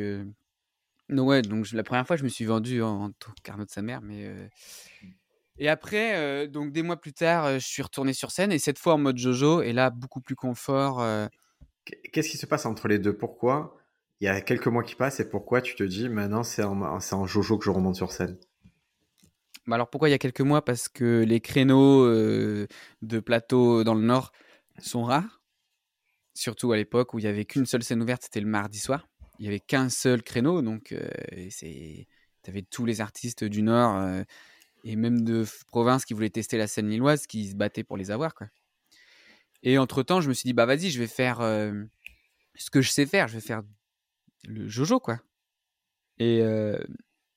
donc 1.12 1.28
ouais, 1.28 1.42
donc 1.42 1.70
la 1.74 1.84
première 1.84 2.08
fois, 2.08 2.16
je 2.16 2.24
me 2.24 2.30
suis 2.30 2.46
vendu 2.46 2.82
en, 2.82 3.12
tant 3.12 3.32
qu'Arnaud 3.44 3.66
de 3.66 3.70
sa 3.70 3.82
mère, 3.82 4.02
mais 4.02 4.26
euh, 4.26 4.48
et 5.58 5.68
après, 5.68 6.16
euh, 6.16 6.48
donc 6.48 6.72
des 6.72 6.84
mois 6.84 6.96
plus 6.96 7.12
tard, 7.12 7.46
euh, 7.46 7.60
je 7.60 7.68
suis 7.68 7.84
retourné 7.84 8.14
sur 8.14 8.32
scène 8.32 8.52
et 8.52 8.60
cette 8.60 8.80
fois 8.80 8.94
en 8.94 8.98
mode 8.98 9.18
Jojo 9.18 9.62
et 9.62 9.74
là 9.74 9.90
beaucoup 9.90 10.22
plus 10.22 10.36
confort. 10.36 11.06
Qu'est-ce 12.12 12.30
qui 12.30 12.38
se 12.38 12.46
passe 12.46 12.66
entre 12.66 12.88
les 12.88 12.98
deux? 12.98 13.16
Pourquoi 13.16 13.78
il 14.22 14.26
y 14.26 14.28
a 14.30 14.40
quelques 14.40 14.68
mois 14.68 14.84
qui 14.84 14.96
passent 14.96 15.20
et 15.20 15.28
pourquoi 15.28 15.62
tu 15.62 15.76
te 15.76 15.84
dis 15.84 16.08
maintenant 16.08 16.44
c'est 16.44 16.64
en, 16.64 16.82
en 16.82 17.26
Jojo 17.26 17.58
que 17.58 17.66
je 17.66 17.72
remonte 17.72 17.96
sur 17.96 18.12
scène? 18.12 18.38
Bah 19.68 19.76
alors 19.76 19.90
pourquoi 19.90 20.08
il 20.08 20.12
y 20.12 20.16
a 20.16 20.20
quelques 20.20 20.42
mois? 20.42 20.64
Parce 20.64 20.88
que 20.88 21.24
les 21.24 21.42
créneaux 21.42 22.08
de 22.08 23.20
plateau 23.20 23.84
dans 23.84 23.96
le 23.96 24.02
Nord 24.02 24.32
sont 24.80 25.04
rares, 25.04 25.42
surtout 26.34 26.72
à 26.72 26.78
l'époque 26.78 27.14
où 27.14 27.20
il 27.20 27.26
y 27.26 27.28
avait 27.28 27.46
qu'une 27.46 27.66
seule 27.66 27.84
scène 27.84 28.02
ouverte, 28.02 28.24
c'était 28.24 28.40
le 28.40 28.48
mardi 28.48 28.80
soir 28.80 29.11
il 29.42 29.46
y 29.46 29.48
avait 29.48 29.60
qu'un 29.60 29.90
seul 29.90 30.22
créneau, 30.22 30.62
donc 30.62 30.96
c'est, 31.50 32.08
avais 32.48 32.62
tous 32.62 32.86
les 32.86 33.02
artistes 33.02 33.44
du 33.44 33.64
Nord 33.64 34.24
et 34.84 34.96
même 34.96 35.24
de 35.24 35.44
province 35.68 36.06
qui 36.06 36.14
voulaient 36.14 36.30
tester 36.30 36.60
la 36.60 36.68
scène 36.68 36.88
lilloise, 36.88 37.26
qui 37.26 37.50
se 37.50 37.56
battaient 37.56 37.84
pour 37.84 37.98
les 37.98 38.12
avoir, 38.12 38.36
quoi. 38.36 38.48
Et 39.64 39.80
entre 39.80 40.04
temps, 40.04 40.22
je 40.22 40.30
me 40.30 40.36
suis 40.36 40.46
dit 40.46 40.54
bah 40.54 40.68
vas-y, 40.68 40.92
je 40.92 41.00
vais 41.00 41.08
faire 41.08 41.38
ce 41.40 42.70
que 42.70 42.82
je 42.82 42.92
sais 42.92 43.08
faire, 43.08 43.28
je 43.28 43.34
vais 43.34 43.42
faire 43.42 43.64
le 44.48 44.68
Jojo, 44.68 45.00
quoi. 45.00 45.20
Et 46.20 46.44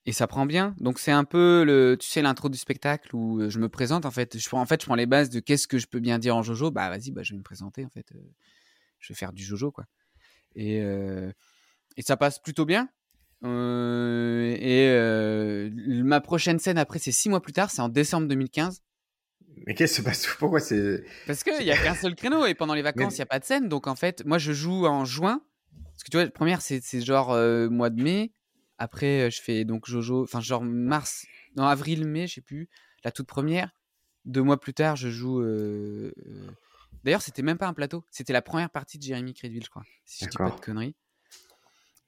et 0.04 0.12
ça 0.12 0.26
prend 0.26 0.44
bien. 0.44 0.76
Donc 0.80 0.98
c'est 0.98 1.10
un 1.10 1.24
peu 1.24 1.64
le, 1.64 1.96
tu 1.98 2.06
sais, 2.06 2.20
l'intro 2.20 2.50
du 2.50 2.58
spectacle 2.58 3.16
où 3.16 3.48
je 3.48 3.58
me 3.58 3.70
présente 3.70 4.04
en 4.04 4.10
fait. 4.10 4.38
Je 4.38 4.46
prends 4.46 4.60
en 4.60 4.66
fait, 4.66 4.82
je 4.82 4.86
prends 4.86 4.94
les 4.94 5.06
bases 5.06 5.30
de 5.30 5.40
qu'est-ce 5.40 5.66
que 5.66 5.78
je 5.78 5.86
peux 5.86 6.00
bien 6.00 6.18
dire 6.18 6.36
en 6.36 6.42
Jojo. 6.42 6.70
Bah 6.70 6.90
vas-y, 6.90 7.12
bah 7.12 7.22
je 7.22 7.32
vais 7.32 7.38
me 7.38 7.42
présenter 7.42 7.86
en 7.86 7.88
fait. 7.88 8.12
je 8.98 9.10
vais 9.10 9.16
faire 9.16 9.32
du 9.32 9.42
Jojo 9.42 9.72
quoi. 9.72 9.86
Et 10.54 10.82
et 11.96 12.02
ça 12.02 12.16
passe 12.16 12.38
plutôt 12.38 12.64
bien. 12.64 12.88
Euh, 13.44 14.56
et 14.58 14.88
euh, 14.88 15.70
ma 16.02 16.20
prochaine 16.20 16.58
scène 16.58 16.78
après, 16.78 16.98
c'est 16.98 17.12
six 17.12 17.28
mois 17.28 17.42
plus 17.42 17.52
tard, 17.52 17.70
c'est 17.70 17.82
en 17.82 17.88
décembre 17.88 18.26
2015. 18.28 18.82
Mais 19.66 19.74
qu'est-ce 19.74 19.96
qui 19.96 20.00
se 20.00 20.04
passe? 20.04 20.26
Pourquoi 20.38 20.60
c'est 20.60 21.04
Parce 21.26 21.42
qu'il 21.44 21.58
n'y 21.58 21.70
a 21.70 21.76
qu'un 21.76 21.94
seul 21.94 22.14
créneau 22.14 22.46
et 22.46 22.54
pendant 22.54 22.74
les 22.74 22.82
vacances, 22.82 23.14
il 23.14 23.18
n'y 23.18 23.22
a 23.22 23.26
pas 23.26 23.38
de 23.38 23.44
scène. 23.44 23.68
Donc 23.68 23.86
en 23.86 23.94
fait, 23.94 24.24
moi 24.24 24.38
je 24.38 24.52
joue 24.52 24.86
en 24.86 25.04
juin. 25.04 25.42
Parce 25.92 26.02
que 26.04 26.10
tu 26.10 26.16
vois, 26.16 26.24
la 26.24 26.30
première, 26.30 26.60
c'est 26.60 27.00
genre 27.02 27.32
euh, 27.32 27.68
mois 27.68 27.90
de 27.90 28.02
mai. 28.02 28.32
Après, 28.78 29.30
je 29.30 29.40
fais 29.40 29.64
donc 29.64 29.86
Jojo, 29.86 30.24
enfin 30.24 30.40
genre 30.40 30.62
mars, 30.62 31.26
non, 31.56 31.64
avril, 31.64 32.04
mai, 32.06 32.26
je 32.26 32.34
sais 32.34 32.40
plus. 32.40 32.68
La 33.04 33.12
toute 33.12 33.28
première. 33.28 33.70
Deux 34.24 34.42
mois 34.42 34.58
plus 34.58 34.74
tard, 34.74 34.96
je 34.96 35.10
joue. 35.10 35.40
D'ailleurs, 37.04 37.22
c'était 37.22 37.42
même 37.42 37.58
pas 37.58 37.68
un 37.68 37.74
plateau. 37.74 38.04
C'était 38.10 38.32
la 38.32 38.42
première 38.42 38.70
partie 38.70 38.98
de 38.98 39.04
Jérémy 39.04 39.34
Crédville, 39.34 39.62
je 39.62 39.70
crois. 39.70 39.84
Si 40.04 40.24
je 40.24 40.30
dis 40.30 40.36
pas 40.36 40.50
de 40.50 40.60
conneries. 40.60 40.96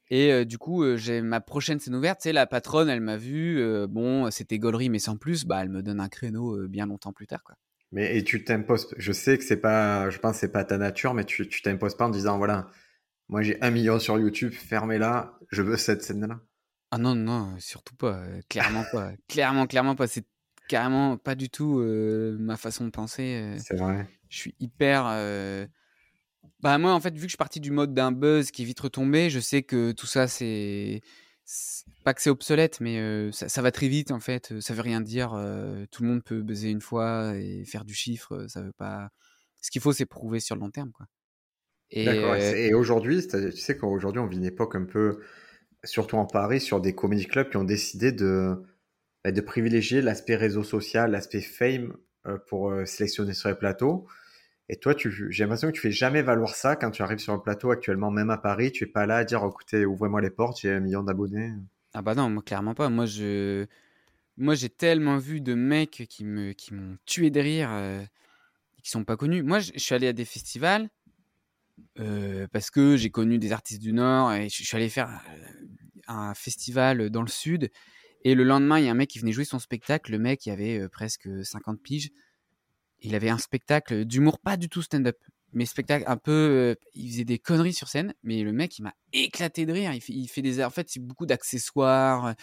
Et 0.08 0.44
du 0.44 0.58
coup, 0.58 0.96
j'ai 0.96 1.20
ma 1.20 1.40
prochaine 1.40 1.80
scène 1.80 1.94
ouverte, 1.96 2.20
c'est 2.22 2.32
la 2.32 2.46
patronne, 2.46 2.88
elle 2.88 3.00
m'a 3.00 3.16
vu, 3.16 3.60
bon, 3.88 4.30
c'était 4.30 4.58
gaulerie, 4.58 4.88
mais 4.88 5.00
sans 5.00 5.16
plus, 5.16 5.44
bah, 5.44 5.62
elle 5.62 5.68
me 5.68 5.82
donne 5.82 6.00
un 6.00 6.08
créneau 6.08 6.68
bien 6.68 6.86
longtemps 6.86 7.12
plus 7.12 7.26
tard, 7.26 7.42
quoi. 7.42 7.56
Mais 7.92 8.16
et 8.16 8.24
tu 8.24 8.44
t'imposes, 8.44 8.92
je 8.96 9.12
sais 9.12 9.38
que 9.38 9.44
c'est 9.44 9.56
pas, 9.56 10.10
je 10.10 10.18
pense 10.18 10.36
c'est 10.38 10.50
pas 10.50 10.64
ta 10.64 10.76
nature, 10.76 11.14
mais 11.14 11.24
tu, 11.24 11.48
tu 11.48 11.62
t'imposes 11.62 11.96
pas 11.96 12.06
en 12.06 12.10
disant, 12.10 12.36
voilà, 12.36 12.68
moi 13.28 13.42
j'ai 13.42 13.60
un 13.62 13.70
million 13.70 13.98
sur 13.98 14.18
YouTube, 14.18 14.52
fermez-la, 14.52 15.38
je 15.50 15.62
veux 15.62 15.76
cette 15.76 16.02
scène-là. 16.02 16.40
Ah 16.90 16.98
non, 16.98 17.14
non, 17.14 17.54
surtout 17.58 17.94
pas, 17.94 18.24
clairement 18.48 18.84
pas, 18.92 19.12
clairement, 19.28 19.66
clairement 19.66 19.94
pas, 19.94 20.06
c'est 20.08 20.26
carrément 20.68 21.16
pas 21.16 21.36
du 21.36 21.48
tout 21.48 21.78
ma 22.38 22.56
façon 22.56 22.84
de 22.84 22.90
penser. 22.90 23.54
c'est 23.58 23.76
vrai. 23.76 24.08
Je 24.28 24.38
suis 24.38 24.54
hyper 24.58 25.06
bah 26.60 26.78
moi 26.78 26.92
en 26.92 27.00
fait 27.00 27.14
vu 27.14 27.20
que 27.20 27.26
je 27.26 27.30
suis 27.30 27.36
parti 27.36 27.60
du 27.60 27.70
mode 27.70 27.94
d'un 27.94 28.12
buzz 28.12 28.50
qui 28.50 28.62
est 28.62 28.64
vite 28.64 28.80
retombé, 28.80 29.30
je 29.30 29.40
sais 29.40 29.62
que 29.62 29.92
tout 29.92 30.06
ça 30.06 30.28
c'est 30.28 31.00
pas 32.04 32.14
que 32.14 32.22
c'est 32.22 32.30
obsolète 32.30 32.80
mais 32.80 33.30
ça, 33.32 33.62
va 33.62 33.70
très 33.70 33.88
vite 33.88 34.10
en 34.10 34.20
fait, 34.20 34.58
ça 34.60 34.74
veut 34.74 34.82
rien 34.82 35.00
dire, 35.00 35.30
tout 35.90 36.02
le 36.02 36.08
monde 36.08 36.24
peut 36.24 36.42
buzzer 36.42 36.70
une 36.70 36.80
fois 36.80 37.36
et 37.36 37.64
faire 37.64 37.84
du 37.84 37.94
chiffre, 37.94 38.46
ça 38.48 38.62
veut 38.62 38.72
pas 38.72 39.10
ce 39.60 39.70
qu'il 39.70 39.80
faut 39.80 39.92
c'est 39.92 40.06
prouver 40.06 40.40
sur 40.40 40.56
le 40.56 40.60
long 40.60 40.70
terme 40.70 40.90
quoi. 40.92 41.06
Et 41.90 42.74
aujourd'hui, 42.74 43.26
tu 43.26 43.52
sais 43.52 43.76
qu'aujourd'hui 43.76 44.20
on 44.20 44.26
vit 44.26 44.38
une 44.38 44.44
époque 44.44 44.74
un 44.74 44.84
peu, 44.84 45.20
surtout 45.84 46.16
en 46.16 46.26
Paris, 46.26 46.60
sur 46.60 46.80
des 46.80 46.94
comedy 46.94 47.26
clubs 47.26 47.48
qui 47.50 47.56
ont 47.56 47.64
décidé 47.64 48.12
de, 48.12 48.56
bah, 49.22 49.30
de 49.30 49.40
privilégier 49.40 50.02
l'aspect 50.02 50.36
réseau 50.36 50.64
social, 50.64 51.12
l'aspect 51.12 51.40
fame 51.40 51.96
pour 52.48 52.72
sélectionner 52.86 53.34
sur 53.34 53.48
les 53.48 53.54
plateaux. 53.54 54.06
Et 54.68 54.76
toi, 54.76 54.94
j'ai 54.96 55.44
l'impression 55.44 55.68
que 55.68 55.72
tu 55.74 55.80
fais 55.80 55.92
jamais 55.92 56.22
valoir 56.22 56.54
ça 56.56 56.74
quand 56.74 56.90
tu 56.90 57.02
arrives 57.02 57.18
sur 57.18 57.32
un 57.32 57.38
plateau 57.38 57.70
actuellement, 57.70 58.10
même 58.10 58.30
à 58.30 58.38
Paris. 58.38 58.72
Tu 58.72 58.84
es 58.84 58.86
pas 58.88 59.06
là 59.06 59.18
à 59.18 59.24
dire, 59.24 59.44
écoutez, 59.44 59.86
ouvrez-moi 59.86 60.20
les 60.20 60.30
portes, 60.30 60.60
j'ai 60.60 60.72
un 60.72 60.80
million 60.80 61.04
d'abonnés. 61.04 61.52
Ah 61.94 62.02
bah 62.02 62.16
non, 62.16 62.40
clairement 62.40 62.74
pas. 62.74 62.88
Moi, 62.88 63.06
je, 63.06 63.66
moi 64.36 64.56
j'ai 64.56 64.68
tellement 64.68 65.18
vu 65.18 65.40
de 65.40 65.54
mecs 65.54 66.06
qui 66.08 66.24
me, 66.24 66.52
qui 66.52 66.74
m'ont 66.74 66.98
tué 67.06 67.30
de 67.30 67.40
rire, 67.40 67.68
euh, 67.70 68.02
qui 68.82 68.90
sont 68.90 69.04
pas 69.04 69.16
connus. 69.16 69.44
Moi, 69.44 69.60
je 69.60 69.72
suis 69.76 69.94
allé 69.94 70.08
à 70.08 70.12
des 70.12 70.24
festivals 70.24 70.88
parce 72.52 72.70
que 72.70 72.96
j'ai 72.96 73.10
connu 73.10 73.38
des 73.38 73.52
artistes 73.52 73.82
du 73.82 73.92
Nord 73.92 74.32
et 74.32 74.48
je 74.48 74.64
suis 74.64 74.76
allé 74.76 74.88
faire 74.88 75.22
un 76.08 76.34
festival 76.34 77.10
dans 77.10 77.22
le 77.22 77.28
Sud. 77.28 77.70
Et 78.24 78.34
le 78.34 78.42
lendemain, 78.42 78.78
il 78.80 78.86
y 78.86 78.88
a 78.88 78.90
un 78.90 78.94
mec 78.94 79.10
qui 79.10 79.20
venait 79.20 79.32
jouer 79.32 79.44
son 79.44 79.58
spectacle. 79.58 80.10
Le 80.10 80.18
mec, 80.18 80.44
il 80.46 80.50
avait 80.50 80.88
presque 80.88 81.28
50 81.44 81.80
piges. 81.80 82.10
Il 83.06 83.14
avait 83.14 83.30
un 83.30 83.38
spectacle 83.38 84.04
d'humour, 84.04 84.38
pas 84.40 84.56
du 84.56 84.68
tout 84.68 84.82
stand-up, 84.82 85.16
mais 85.52 85.64
spectacle 85.64 86.04
un 86.08 86.16
peu. 86.16 86.76
il 86.94 87.10
faisait 87.10 87.24
des 87.24 87.38
conneries 87.38 87.72
sur 87.72 87.88
scène, 87.88 88.14
mais 88.22 88.42
le 88.42 88.52
mec, 88.52 88.78
il 88.78 88.82
m'a 88.82 88.94
éclaté 89.12 89.64
de 89.64 89.72
rire. 89.72 89.92
Il 90.08 90.28
fait, 90.28 90.42
des. 90.42 90.62
En 90.62 90.70
fait, 90.70 90.88
c'est 90.90 91.00
beaucoup 91.00 91.24
d'accessoires. 91.24 92.34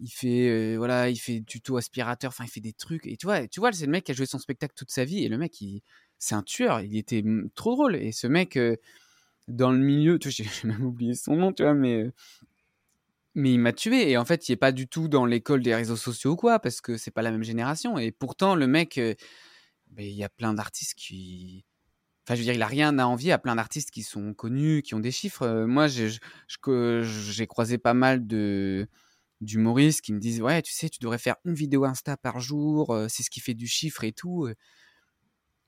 Il 0.00 0.10
fait, 0.10 0.76
voilà, 0.76 1.08
il 1.08 1.16
fait 1.16 1.42
tuto 1.46 1.78
aspirateur. 1.78 2.28
Enfin, 2.28 2.44
il 2.44 2.50
fait 2.50 2.60
des 2.60 2.74
trucs. 2.74 3.06
Et 3.06 3.16
tu 3.16 3.26
vois, 3.26 3.48
tu 3.48 3.60
vois, 3.60 3.72
c'est 3.72 3.86
le 3.86 3.92
mec 3.92 4.04
qui 4.04 4.12
a 4.12 4.14
joué 4.14 4.26
son 4.26 4.38
spectacle 4.38 4.74
toute 4.76 4.90
sa 4.90 5.04
vie. 5.04 5.24
Et 5.24 5.28
le 5.28 5.38
mec, 5.38 5.56
c'est 6.18 6.34
un 6.34 6.42
tueur. 6.42 6.80
Il 6.82 6.96
était 6.96 7.24
trop 7.54 7.72
drôle. 7.72 7.96
Et 7.96 8.12
ce 8.12 8.26
mec, 8.26 8.58
dans 9.48 9.72
le 9.72 9.78
milieu, 9.78 10.18
tu 10.18 10.30
j'ai 10.30 10.44
même 10.64 10.84
oublié 10.84 11.14
son 11.14 11.34
nom, 11.34 11.52
tu 11.52 11.62
vois, 11.62 11.74
mais 11.74 12.12
mais 13.34 13.52
il 13.52 13.58
m'a 13.58 13.72
tué. 13.72 14.10
Et 14.10 14.16
en 14.16 14.24
fait, 14.24 14.48
il 14.48 14.52
est 14.52 14.56
pas 14.56 14.72
du 14.72 14.86
tout 14.88 15.08
dans 15.08 15.24
l'école 15.24 15.62
des 15.62 15.74
réseaux 15.74 15.96
sociaux 15.96 16.32
ou 16.32 16.36
quoi, 16.36 16.58
parce 16.58 16.80
que 16.80 16.96
c'est 16.96 17.10
pas 17.10 17.22
la 17.22 17.30
même 17.30 17.44
génération. 17.44 17.98
Et 17.98 18.10
pourtant, 18.12 18.54
le 18.54 18.66
mec, 18.66 19.00
il 19.96 20.12
y 20.12 20.24
a 20.24 20.28
plein 20.28 20.54
d'artistes 20.54 20.94
qui. 20.94 21.64
Enfin, 22.26 22.34
je 22.34 22.40
veux 22.40 22.44
dire, 22.44 22.54
il 22.54 22.62
a 22.62 22.66
rien 22.66 22.98
à 22.98 23.06
envier 23.06 23.32
à 23.32 23.38
plein 23.38 23.56
d'artistes 23.56 23.90
qui 23.90 24.02
sont 24.02 24.34
connus, 24.34 24.82
qui 24.82 24.94
ont 24.94 25.00
des 25.00 25.10
chiffres. 25.10 25.64
moi, 25.66 25.86
j'ai 25.88 27.46
croisé 27.46 27.78
pas 27.78 27.94
mal 27.94 28.26
de 28.26 28.88
d'humoristes 29.40 30.00
qui 30.00 30.12
me 30.12 30.18
disent 30.18 30.42
ouais 30.42 30.62
tu 30.62 30.72
sais 30.72 30.88
tu 30.88 30.98
devrais 30.98 31.18
faire 31.18 31.36
une 31.44 31.54
vidéo 31.54 31.84
Insta 31.84 32.16
par 32.16 32.40
jour 32.40 32.92
c'est 33.08 33.22
ce 33.22 33.30
qui 33.30 33.38
fait 33.38 33.54
du 33.54 33.68
chiffre 33.68 34.02
et 34.02 34.10
tout 34.12 34.48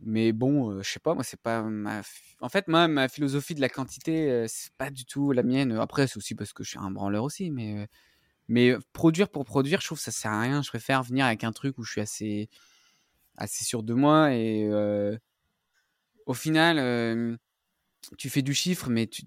mais 0.01 0.33
bon, 0.33 0.83
je 0.83 0.91
sais 0.91 0.99
pas, 0.99 1.15
moi, 1.15 1.25
c'est 1.25 1.41
pas 1.41 1.63
ma. 1.63 2.03
En 2.41 2.49
fait, 2.49 2.69
moi, 2.69 2.89
ma 2.89 3.09
philosophie 3.09 3.55
de 3.55 3.61
la 3.61 3.69
quantité, 3.69 4.47
c'est 4.49 4.73
pas 4.75 4.91
du 4.91 5.05
tout 5.05 5.33
la 5.33 5.43
mienne. 5.43 5.73
Après, 5.73 6.07
c'est 6.07 6.17
aussi 6.17 6.35
parce 6.35 6.53
que 6.53 6.65
je 6.65 6.71
suis 6.71 6.79
un 6.79 6.91
branleur 6.91 7.25
aussi, 7.25 7.51
mais. 7.51 7.89
Mais 8.49 8.75
produire 8.93 9.29
pour 9.29 9.45
produire, 9.45 9.81
je 9.81 9.87
trouve 9.87 9.99
que 9.99 10.05
ça 10.05 10.11
sert 10.11 10.33
à 10.33 10.41
rien. 10.41 10.63
Je 10.63 10.71
préfère 10.71 11.05
venir 11.05 11.25
avec 11.27 11.45
un 11.45 11.53
truc 11.53 11.79
où 11.79 11.85
je 11.85 11.93
suis 11.93 12.01
assez, 12.01 12.49
assez 13.41 13.65
sûr 13.65 13.83
de 13.83 13.95
moi 13.95 14.33
et 14.35 14.71
au 16.27 16.35
final, 16.35 17.39
tu 18.19 18.31
fais 18.31 18.43
du 18.43 18.55
chiffre, 18.55 18.89
mais 18.91 19.07
tu, 19.07 19.23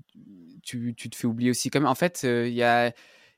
tu, 0.64 0.96
te 0.96 1.16
fais 1.16 1.28
oublier 1.28 1.50
aussi. 1.52 1.70
Comme 1.70 1.86
en 1.86 1.96
fait, 1.96 2.24
il 2.24 2.54
y 2.54 2.64
a 2.64 2.94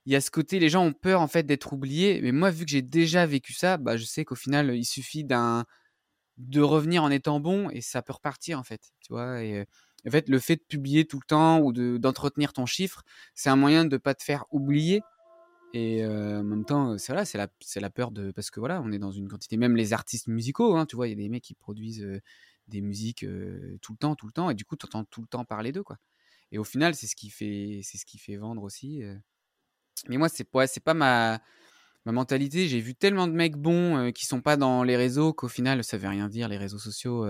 y 0.06 0.16
a 0.16 0.22
ce 0.22 0.32
côté, 0.32 0.60
les 0.60 0.70
gens 0.70 0.86
ont 0.86 0.94
peur 0.94 1.22
en 1.22 1.28
fait 1.28 1.44
d'être 1.44 1.74
oubliés. 1.74 2.20
Mais 2.22 2.32
moi, 2.32 2.52
vu 2.52 2.66
que 2.66 2.72
j'ai 2.72 2.82
déjà 2.84 3.26
vécu 3.26 3.54
ça, 3.54 3.78
bah, 3.78 3.98
je 3.98 4.06
sais 4.06 4.24
qu'au 4.26 4.36
final, 4.36 4.76
il 4.76 4.86
suffit 4.86 5.24
d'un 5.24 5.66
de 6.38 6.62
revenir 6.62 7.04
en 7.04 7.12
étant 7.12 7.40
bon 7.40 7.70
et 7.72 7.82
ça 7.82 8.02
peut 8.02 8.14
repartir 8.14 8.60
en 8.60 8.64
fait, 8.64 8.82
tu 9.02 9.14
vois? 9.14 9.44
Et 9.44 9.66
en 10.08 10.12
fait, 10.12 10.30
le 10.30 10.40
fait 10.40 10.58
de 10.58 10.64
publier 10.68 11.06
tout 11.06 11.20
le 11.20 11.26
temps 11.28 11.60
ou 11.62 11.74
d'entretenir 11.74 12.54
ton 12.54 12.66
chiffre, 12.66 13.04
c'est 13.36 13.50
un 13.50 13.56
moyen 13.56 13.86
de 13.86 13.96
ne 13.96 13.98
pas 13.98 14.16
te 14.16 14.24
faire 14.24 14.46
oublier. 14.52 15.02
Et 15.74 16.06
en 16.06 16.44
même 16.44 16.66
temps, 16.66 16.98
c'est 16.98 17.12
voilà, 17.12 17.26
c'est 17.26 17.38
la, 17.38 17.48
c'est 17.60 17.80
la 17.82 17.90
peur 17.90 18.12
de 18.12 18.32
parce 18.32 18.50
que 18.52 18.60
voilà, 18.60 18.82
on 18.82 18.92
est 18.92 19.00
dans 19.00 19.12
une 19.12 19.28
quantité. 19.28 19.58
Même 19.58 19.76
les 19.76 19.94
artistes 19.94 20.28
musicaux, 20.28 20.76
hein, 20.78 20.86
tu 20.86 20.96
vois, 20.96 21.08
il 21.08 21.12
y 21.12 21.14
a 21.14 21.18
des 21.18 21.30
mecs 21.30 21.44
qui 21.44 21.54
produisent 21.56 22.06
des 22.68 22.82
musiques 22.82 23.26
tout 23.82 23.94
le 23.94 23.98
temps, 23.98 24.16
tout 24.16 24.26
le 24.28 24.32
temps, 24.34 24.50
et 24.50 24.56
du 24.56 24.66
coup, 24.66 24.76
tu 24.78 24.86
entends 24.86 25.04
tout 25.06 25.22
le 25.22 25.28
temps 25.28 25.46
parler 25.46 25.72
d'eux, 25.72 25.84
quoi. 25.84 25.98
Et 26.52 26.60
au 26.60 26.64
final, 26.66 26.96
c'est 26.96 27.08
ce 27.08 27.16
qui 27.16 27.30
fait, 27.30 27.82
c'est 27.84 27.98
ce 27.98 28.06
qui 28.06 28.18
fait 28.20 28.38
vendre 28.38 28.64
aussi. 28.64 29.04
Mais 30.10 30.18
moi, 30.18 30.30
c'est 30.30 30.48
ouais, 30.56 30.68
c'est 30.68 30.84
pas 30.84 30.94
ma 30.94 31.40
ma 32.06 32.12
mentalité. 32.12 32.68
J'ai 32.68 32.80
vu 32.82 32.96
tellement 32.96 33.28
de 33.28 33.34
mecs 33.34 33.58
bons 33.58 34.12
qui 34.14 34.26
sont 34.26 34.42
pas 34.42 34.58
dans 34.58 34.84
les 34.84 34.98
réseaux 34.98 35.34
qu'au 35.34 35.48
final, 35.50 35.84
ça 35.84 35.98
veut 35.98 36.08
rien 36.10 36.30
dire, 36.30 36.48
les 36.50 36.58
réseaux 36.58 36.80
sociaux. 36.80 37.26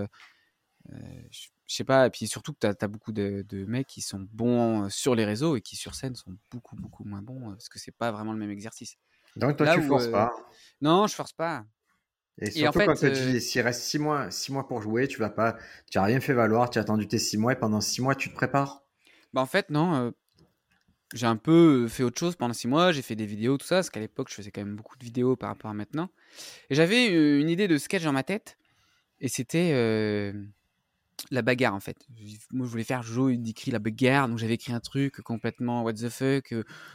Je 1.30 1.48
sais 1.66 1.84
pas. 1.84 2.06
Et 2.06 2.10
puis 2.10 2.26
surtout 2.26 2.52
que 2.52 2.58
tu 2.60 2.66
as, 2.66 2.88
beaucoup 2.88 3.12
de, 3.12 3.44
mecs 3.66 3.86
qui 3.86 4.00
sont 4.00 4.26
bons 4.32 4.88
sur 4.90 5.14
les 5.14 5.24
réseaux 5.24 5.56
et 5.56 5.60
qui 5.60 5.76
sur 5.76 5.94
scène 5.94 6.14
sont 6.14 6.36
beaucoup, 6.50 6.76
beaucoup 6.76 7.04
moins 7.04 7.22
bons 7.22 7.50
parce 7.50 7.68
que 7.68 7.78
c'est 7.78 7.96
pas 7.96 8.12
vraiment 8.12 8.32
le 8.32 8.38
même 8.38 8.50
exercice. 8.50 8.96
Donc 9.36 9.56
toi, 9.56 9.74
tu 9.74 9.82
forces 9.82 10.08
pas 10.08 10.32
Non, 10.80 11.06
je 11.06 11.14
force 11.14 11.32
pas. 11.32 11.64
Et 12.38 12.50
surtout 12.50 12.80
quand 12.80 12.94
tu 12.94 13.10
dis 13.10 13.40
s'il 13.40 13.62
reste 13.62 13.80
six 13.80 13.98
mois, 13.98 14.30
six 14.30 14.52
mois 14.52 14.68
pour 14.68 14.82
jouer, 14.82 15.08
tu 15.08 15.18
vas 15.18 15.30
pas, 15.30 15.56
tu 15.90 15.96
as 15.96 16.02
rien 16.02 16.20
fait 16.20 16.34
valoir, 16.34 16.68
tu 16.68 16.78
as 16.78 16.82
attendu 16.82 17.08
tes 17.08 17.18
six 17.18 17.38
mois 17.38 17.54
et 17.54 17.56
pendant 17.56 17.80
six 17.80 18.02
mois 18.02 18.14
tu 18.14 18.28
te 18.28 18.34
prépares? 18.34 18.82
Bah 19.32 19.40
en 19.40 19.46
fait 19.46 19.70
non, 19.70 20.12
j'ai 21.14 21.26
un 21.26 21.36
peu 21.36 21.86
fait 21.88 22.02
autre 22.02 22.18
chose 22.18 22.36
pendant 22.36 22.54
six 22.54 22.68
mois, 22.68 22.92
j'ai 22.92 23.02
fait 23.02 23.14
des 23.14 23.26
vidéos, 23.26 23.56
tout 23.56 23.66
ça, 23.66 23.76
parce 23.76 23.90
qu'à 23.90 24.00
l'époque, 24.00 24.28
je 24.28 24.34
faisais 24.34 24.50
quand 24.50 24.62
même 24.62 24.76
beaucoup 24.76 24.96
de 24.98 25.04
vidéos 25.04 25.36
par 25.36 25.50
rapport 25.50 25.70
à 25.70 25.74
maintenant. 25.74 26.10
Et 26.68 26.74
j'avais 26.74 27.06
une 27.40 27.48
idée 27.48 27.68
de 27.68 27.78
sketch 27.78 28.02
dans 28.02 28.12
ma 28.12 28.22
tête, 28.22 28.58
et 29.20 29.28
c'était 29.28 30.32
la 31.30 31.42
bagarre, 31.42 31.74
en 31.74 31.80
fait. 31.80 31.96
Moi, 32.52 32.66
je 32.66 32.70
voulais 32.70 32.84
faire 32.84 33.02
Joe 33.02 33.36
d'écrit 33.36 33.70
la 33.70 33.78
bagarre, 33.78 34.28
donc 34.28 34.38
j'avais 34.38 34.54
écrit 34.54 34.72
un 34.72 34.80
truc 34.80 35.20
complètement 35.22 35.82
what 35.82 35.94
the 35.94 36.08
fuck, 36.08 36.54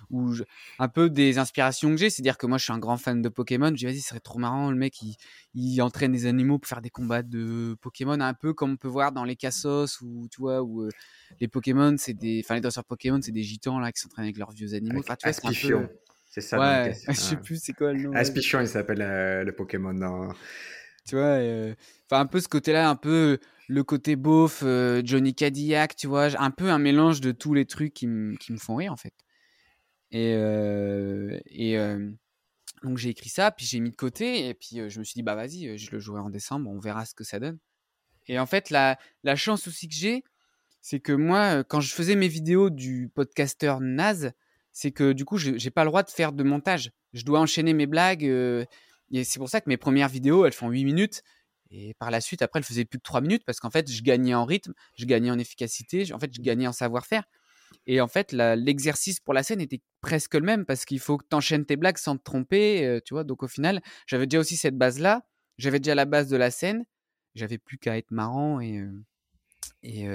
ou 0.09 0.33
un 0.79 0.87
peu 0.87 1.09
des 1.09 1.37
inspirations 1.37 1.89
que 1.89 1.97
j'ai, 1.97 2.09
c'est-à-dire 2.09 2.37
que 2.37 2.45
moi, 2.45 2.57
je 2.57 2.63
suis 2.63 2.73
un 2.73 2.79
grand 2.79 2.97
fan 2.97 3.21
de 3.21 3.29
Pokémon, 3.29 3.69
je 3.69 3.75
dis, 3.75 3.85
vas-y, 3.85 3.99
ce 3.99 4.09
serait 4.09 4.19
trop 4.19 4.39
marrant, 4.39 4.71
le 4.71 4.77
mec, 4.77 5.01
il, 5.01 5.15
il, 5.53 5.81
entraîne 5.81 6.11
des 6.11 6.25
animaux 6.25 6.59
pour 6.59 6.67
faire 6.67 6.81
des 6.81 6.89
combats 6.89 7.23
de 7.23 7.75
Pokémon, 7.81 8.19
un 8.19 8.33
peu 8.33 8.53
comme 8.53 8.71
on 8.71 8.77
peut 8.77 8.87
voir 8.87 9.11
dans 9.11 9.23
les 9.23 9.35
Cassos, 9.35 10.01
ou 10.01 10.27
tu 10.29 10.41
vois, 10.41 10.61
où 10.61 10.87
les 11.39 11.47
Pokémon, 11.47 11.95
c'est 11.97 12.13
des, 12.13 12.41
enfin 12.43 12.55
les 12.55 12.61
danseurs 12.61 12.85
Pokémon, 12.85 13.19
c'est 13.21 13.31
des 13.31 13.43
gitans 13.43 13.79
là 13.79 13.91
qui 13.91 14.01
s'entraînent 14.01 14.25
avec 14.25 14.37
leurs 14.37 14.51
vieux 14.51 14.73
animaux. 14.73 14.99
Enfin, 14.99 15.15
tu 15.15 15.29
vois, 15.29 15.89
c'est 16.31 16.41
ça. 16.41 16.59
Ouais, 16.59 16.93
je 17.09 17.13
sais 17.13 17.35
plus 17.35 17.61
c'est 17.61 17.73
quoi 17.73 17.91
le 17.91 18.03
nom. 18.03 18.13
Aspichon, 18.13 18.61
il 18.61 18.67
s'appelle 18.67 19.01
euh, 19.01 19.43
le 19.43 19.51
Pokémon 19.51 19.93
dans. 19.93 20.29
Tu 21.05 21.15
vois, 21.15 21.25
euh, 21.25 21.75
enfin 22.09 22.21
un 22.21 22.25
peu 22.25 22.39
ce 22.39 22.47
côté-là, 22.47 22.89
un 22.89 22.95
peu 22.95 23.39
le 23.71 23.83
côté 23.85 24.17
beauf, 24.17 24.63
euh, 24.63 25.01
Johnny 25.05 25.33
Cadillac, 25.33 25.95
tu 25.95 26.07
vois, 26.07 26.27
un 26.41 26.51
peu 26.51 26.69
un 26.69 26.77
mélange 26.77 27.21
de 27.21 27.31
tous 27.31 27.53
les 27.53 27.65
trucs 27.65 27.93
qui, 27.93 28.05
me 28.05 28.35
font 28.57 28.75
rire 28.75 28.91
en 28.91 28.97
fait. 28.97 29.13
Et, 30.11 30.31
et 31.45 31.77
donc 32.83 32.97
j'ai 32.97 33.09
écrit 33.09 33.29
ça, 33.29 33.49
puis 33.49 33.65
j'ai 33.65 33.79
mis 33.79 33.91
de 33.91 33.95
côté, 33.95 34.49
et 34.49 34.53
puis 34.53 34.89
je 34.89 34.99
me 34.99 35.05
suis 35.05 35.13
dit 35.13 35.23
bah 35.23 35.35
vas-y, 35.35 35.77
je 35.77 35.89
le 35.91 35.99
jouerai 35.99 36.19
en 36.19 36.29
décembre, 36.29 36.69
on 36.69 36.79
verra 36.79 37.05
ce 37.05 37.15
que 37.15 37.23
ça 37.23 37.39
donne. 37.39 37.59
Et 38.27 38.39
en 38.39 38.45
fait, 38.45 38.71
la, 38.71 38.99
la 39.23 39.37
chance 39.37 39.69
aussi 39.69 39.87
que 39.87 39.95
j'ai, 39.95 40.25
c'est 40.81 40.99
que 40.99 41.13
moi, 41.13 41.63
quand 41.63 41.79
je 41.79 41.93
faisais 41.93 42.17
mes 42.17 42.27
vidéos 42.27 42.69
du 42.69 43.09
podcasteur 43.15 43.79
naze, 43.79 44.33
c'est 44.73 44.91
que 44.91 45.13
du 45.13 45.23
coup, 45.23 45.37
je 45.37 45.51
n'ai 45.51 45.71
pas 45.71 45.85
le 45.85 45.91
droit 45.91 46.03
de 46.03 46.09
faire 46.09 46.33
de 46.33 46.43
montage. 46.43 46.91
Je 47.13 47.23
dois 47.23 47.39
enchaîner 47.39 47.73
mes 47.73 47.87
blagues. 47.87 48.23
et 48.23 49.23
c'est 49.23 49.39
pour 49.39 49.47
ça 49.47 49.61
que 49.61 49.69
mes 49.69 49.77
premières 49.77 50.09
vidéos, 50.09 50.45
elles 50.45 50.51
font 50.51 50.69
8 50.69 50.83
minutes. 50.83 51.23
Et 51.71 51.93
par 51.95 52.11
la 52.11 52.19
suite, 52.19 52.41
après, 52.41 52.59
elles 52.59 52.65
faisaient 52.65 52.85
plus 52.85 52.99
que 52.99 53.03
3 53.03 53.21
minutes 53.21 53.43
parce 53.45 53.59
qu'en 53.59 53.69
fait, 53.69 53.89
je 53.89 54.03
gagnais 54.03 54.33
en 54.33 54.45
rythme, 54.45 54.73
je 54.95 55.05
gagnais 55.05 55.31
en 55.31 55.39
efficacité, 55.39 56.11
en 56.13 56.19
fait, 56.19 56.29
je 56.33 56.41
gagnais 56.41 56.67
en 56.67 56.73
savoir-faire. 56.73 57.23
Et 57.87 58.01
en 58.01 58.07
fait, 58.07 58.33
l'exercice 58.33 59.19
pour 59.21 59.33
la 59.33 59.43
scène 59.43 59.61
était 59.61 59.81
presque 60.01 60.35
le 60.35 60.41
même 60.41 60.65
parce 60.65 60.83
qu'il 60.85 60.99
faut 60.99 61.17
que 61.17 61.25
tu 61.29 61.35
enchaînes 61.35 61.65
tes 61.65 61.77
blagues 61.77 61.97
sans 61.97 62.17
te 62.17 62.23
tromper, 62.23 62.99
tu 63.05 63.13
vois. 63.13 63.23
Donc 63.23 63.43
au 63.43 63.47
final, 63.47 63.81
j'avais 64.05 64.27
déjà 64.27 64.41
aussi 64.41 64.57
cette 64.57 64.77
base-là. 64.77 65.25
J'avais 65.57 65.79
déjà 65.79 65.95
la 65.95 66.05
base 66.05 66.27
de 66.27 66.35
la 66.35 66.51
scène. 66.51 66.83
J'avais 67.33 67.57
plus 67.57 67.77
qu'à 67.77 67.97
être 67.97 68.11
marrant 68.11 68.59
et, 68.59 68.83
et, 69.83 70.05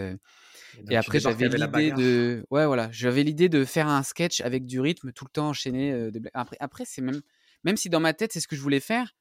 et, 0.90 0.96
après, 0.96 1.18
j'avais 1.18 1.48
l'idée 1.48 1.90
de, 1.92 2.46
ouais, 2.50 2.66
voilà, 2.66 2.90
j'avais 2.92 3.22
l'idée 3.22 3.48
de 3.48 3.64
faire 3.64 3.88
un 3.88 4.02
sketch 4.02 4.42
avec 4.42 4.66
du 4.66 4.80
rythme 4.80 5.12
tout 5.12 5.24
le 5.24 5.30
temps 5.30 5.48
enchaîné. 5.48 6.10
des 6.10 6.20
Après, 6.34 6.56
après 6.60 6.84
c'est 6.84 7.00
même, 7.00 7.22
même 7.64 7.78
si 7.78 7.88
dans 7.88 8.00
ma 8.00 8.12
tête 8.12 8.32
c'est 8.32 8.40
ce 8.40 8.48
que 8.48 8.56
je 8.56 8.60
voulais 8.60 8.80
faire, 8.80 9.14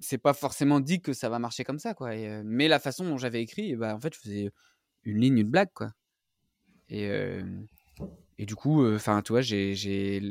c'est 0.00 0.18
pas 0.18 0.32
forcément 0.34 0.80
dit 0.80 1.00
que 1.00 1.12
ça 1.12 1.28
va 1.28 1.38
marcher 1.38 1.64
comme 1.64 1.78
ça, 1.78 1.94
quoi. 1.94 2.10
mais 2.44 2.68
la 2.68 2.78
façon 2.78 3.04
dont 3.04 3.18
j'avais 3.18 3.42
écrit, 3.42 3.76
bah, 3.76 3.94
en 3.94 4.00
fait, 4.00 4.14
je 4.14 4.20
faisais 4.20 4.50
une 5.04 5.20
ligne, 5.20 5.38
une 5.38 5.50
blague, 5.50 5.72
quoi. 5.74 5.92
Et, 6.88 7.10
et 8.38 8.46
du 8.46 8.54
coup, 8.54 8.86
enfin, 8.94 9.22
tu 9.22 9.32
vois, 9.32 9.40
je 9.42 9.74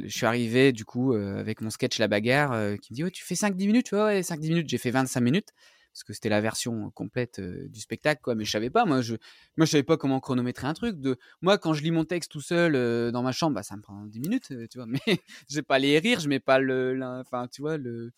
suis 0.07 0.25
arrivé 0.25 0.71
du 0.71 0.85
coup 0.85 1.13
avec 1.13 1.61
mon 1.61 1.69
sketch 1.69 1.99
La 1.99 2.07
Bagarre 2.07 2.77
qui 2.79 2.93
me 2.93 2.95
dit, 2.95 3.03
ouais, 3.03 3.11
tu 3.11 3.23
fais 3.23 3.35
5-10 3.35 3.67
minutes, 3.67 3.91
ouais, 3.91 4.21
5-10 4.21 4.49
minutes, 4.49 4.69
j'ai 4.69 4.77
fait 4.77 4.91
25 4.91 5.21
minutes 5.21 5.53
parce 5.97 6.03
que 6.03 6.13
c'était 6.13 6.29
la 6.29 6.41
version 6.41 6.91
complète 6.91 7.41
du 7.41 7.79
spectacle 7.79 8.21
quoi 8.21 8.35
mais 8.35 8.45
je 8.45 8.51
savais 8.51 8.69
pas 8.69 8.85
moi 8.85 9.01
je 9.01 9.15
moi 9.55 9.65
savais 9.65 9.81
pas 9.81 9.97
comment 9.97 10.19
chronométrer 10.19 10.67
un 10.67 10.75
truc 10.75 10.99
de 10.99 11.17
moi 11.41 11.57
quand 11.57 11.73
je 11.73 11.81
lis 11.81 11.89
mon 11.89 12.05
texte 12.05 12.29
tout 12.29 12.41
seul 12.41 13.11
dans 13.11 13.23
ma 13.23 13.31
chambre 13.31 13.55
bah 13.55 13.63
ça 13.63 13.75
me 13.75 13.81
prend 13.81 14.05
10 14.05 14.19
minutes 14.19 14.53
tu 14.69 14.77
vois 14.77 14.85
mais 15.07 15.19
j'ai 15.49 15.63
pas 15.63 15.79
les 15.79 15.97
rires 15.97 16.19
je 16.19 16.29
mets 16.29 16.39
pas 16.39 16.59
le 16.59 16.99
enfin 17.01 17.47
tu 17.47 17.61
vois 17.61 17.77
le 17.77 18.11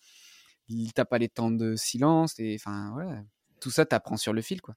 t'as 0.94 1.04
pas 1.04 1.18
les 1.18 1.28
temps 1.28 1.50
de 1.50 1.76
silence 1.76 2.38
et 2.38 2.56
enfin 2.58 2.90
voilà 2.92 3.22
tout 3.60 3.70
ça 3.70 3.84
t'apprends 3.84 4.16
sur 4.16 4.32
le 4.32 4.42
fil 4.42 4.60
quoi 4.60 4.74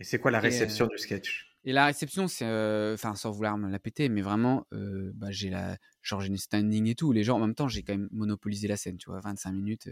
et 0.00 0.04
c'est 0.04 0.18
quoi 0.18 0.30
la 0.30 0.40
réception 0.40 0.86
du 0.86 0.98
sketch? 0.98 1.54
et 1.66 1.72
la 1.72 1.86
réception, 1.86 2.28
c'est, 2.28 2.44
enfin, 2.92 3.14
sans 3.14 3.30
vouloir 3.30 3.56
me 3.56 3.70
la 3.70 3.78
péter, 3.78 4.10
mais 4.10 4.20
vraiment, 4.20 4.66
bah, 4.70 5.28
j'ai 5.30 5.48
la, 5.48 5.78
genre 6.02 6.20
j'ai 6.20 6.28
une 6.28 6.36
standing 6.36 6.88
et 6.88 6.94
tout. 6.94 7.10
Les 7.12 7.24
gens, 7.24 7.36
en 7.36 7.40
même 7.40 7.54
temps, 7.54 7.68
j'ai 7.68 7.82
quand 7.82 7.94
même 7.94 8.08
monopolisé 8.12 8.68
la 8.68 8.76
scène, 8.76 8.98
tu 8.98 9.08
vois, 9.08 9.20
25 9.20 9.52
minutes. 9.52 9.88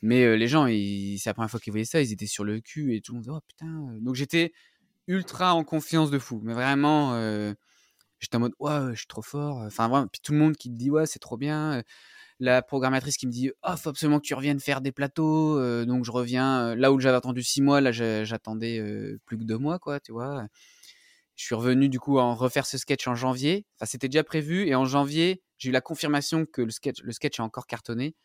mais 0.00 0.36
les 0.38 0.48
gens, 0.48 0.66
c'est 0.66 1.26
la 1.26 1.34
première 1.34 1.50
fois 1.50 1.60
qu'ils 1.60 1.72
voyaient 1.72 1.84
ça, 1.84 2.00
ils 2.00 2.12
étaient 2.12 2.26
sur 2.26 2.44
le 2.44 2.60
cul 2.60 2.96
et 2.96 3.02
tout 3.02 3.12
le 3.12 3.18
monde, 3.18 3.28
oh 3.28 3.40
putain. 3.46 3.98
Donc 4.00 4.14
j'étais 4.14 4.52
ultra 5.06 5.54
en 5.54 5.64
confiance 5.64 6.10
de 6.10 6.18
fou, 6.18 6.40
mais 6.42 6.54
vraiment, 6.54 7.14
j'étais 8.20 8.36
en 8.36 8.40
mode, 8.40 8.54
ouais, 8.58 8.92
je 8.92 8.98
suis 9.00 9.06
trop 9.06 9.22
fort. 9.22 9.58
Enfin, 9.58 9.88
vraiment, 9.88 10.06
puis 10.08 10.20
tout 10.22 10.32
le 10.32 10.38
monde 10.38 10.56
qui 10.56 10.70
te 10.70 10.76
dit, 10.76 10.90
ouais, 10.90 11.04
c'est 11.04 11.18
trop 11.18 11.36
bien. 11.36 11.82
La 12.40 12.62
programmatrice 12.62 13.16
qui 13.16 13.26
me 13.26 13.32
dit, 13.32 13.50
oh, 13.62 13.76
faut 13.76 13.90
absolument 13.90 14.18
que 14.18 14.26
tu 14.26 14.34
reviennes 14.34 14.60
faire 14.60 14.80
des 14.80 14.92
plateaux. 14.92 15.84
donc 15.84 16.04
je 16.04 16.10
reviens 16.10 16.74
là 16.74 16.92
où 16.92 17.00
j'avais 17.00 17.16
attendu 17.16 17.42
six 17.42 17.62
mois, 17.62 17.80
là 17.80 17.92
j'attendais 17.92 18.82
plus 19.26 19.38
que 19.38 19.44
deux 19.44 19.58
mois, 19.58 19.78
quoi, 19.78 20.00
tu 20.00 20.12
vois. 20.12 20.46
je 21.36 21.44
suis 21.44 21.54
revenu 21.54 21.88
du 21.88 22.00
coup 22.00 22.18
en 22.18 22.34
refaire 22.34 22.66
ce 22.66 22.78
sketch 22.78 23.06
en 23.06 23.14
janvier. 23.14 23.66
Enfin, 23.76 23.86
c'était 23.86 24.08
déjà 24.08 24.24
prévu. 24.24 24.66
Et 24.66 24.74
en 24.74 24.84
janvier, 24.84 25.42
j'ai 25.58 25.68
eu 25.68 25.72
la 25.72 25.80
confirmation 25.80 26.44
que 26.44 26.62
le 26.62 26.70
sketch, 26.70 27.02
le 27.02 27.12
sketch 27.12 27.38
a 27.38 27.44
encore 27.44 27.68
cartonné. 27.68 28.16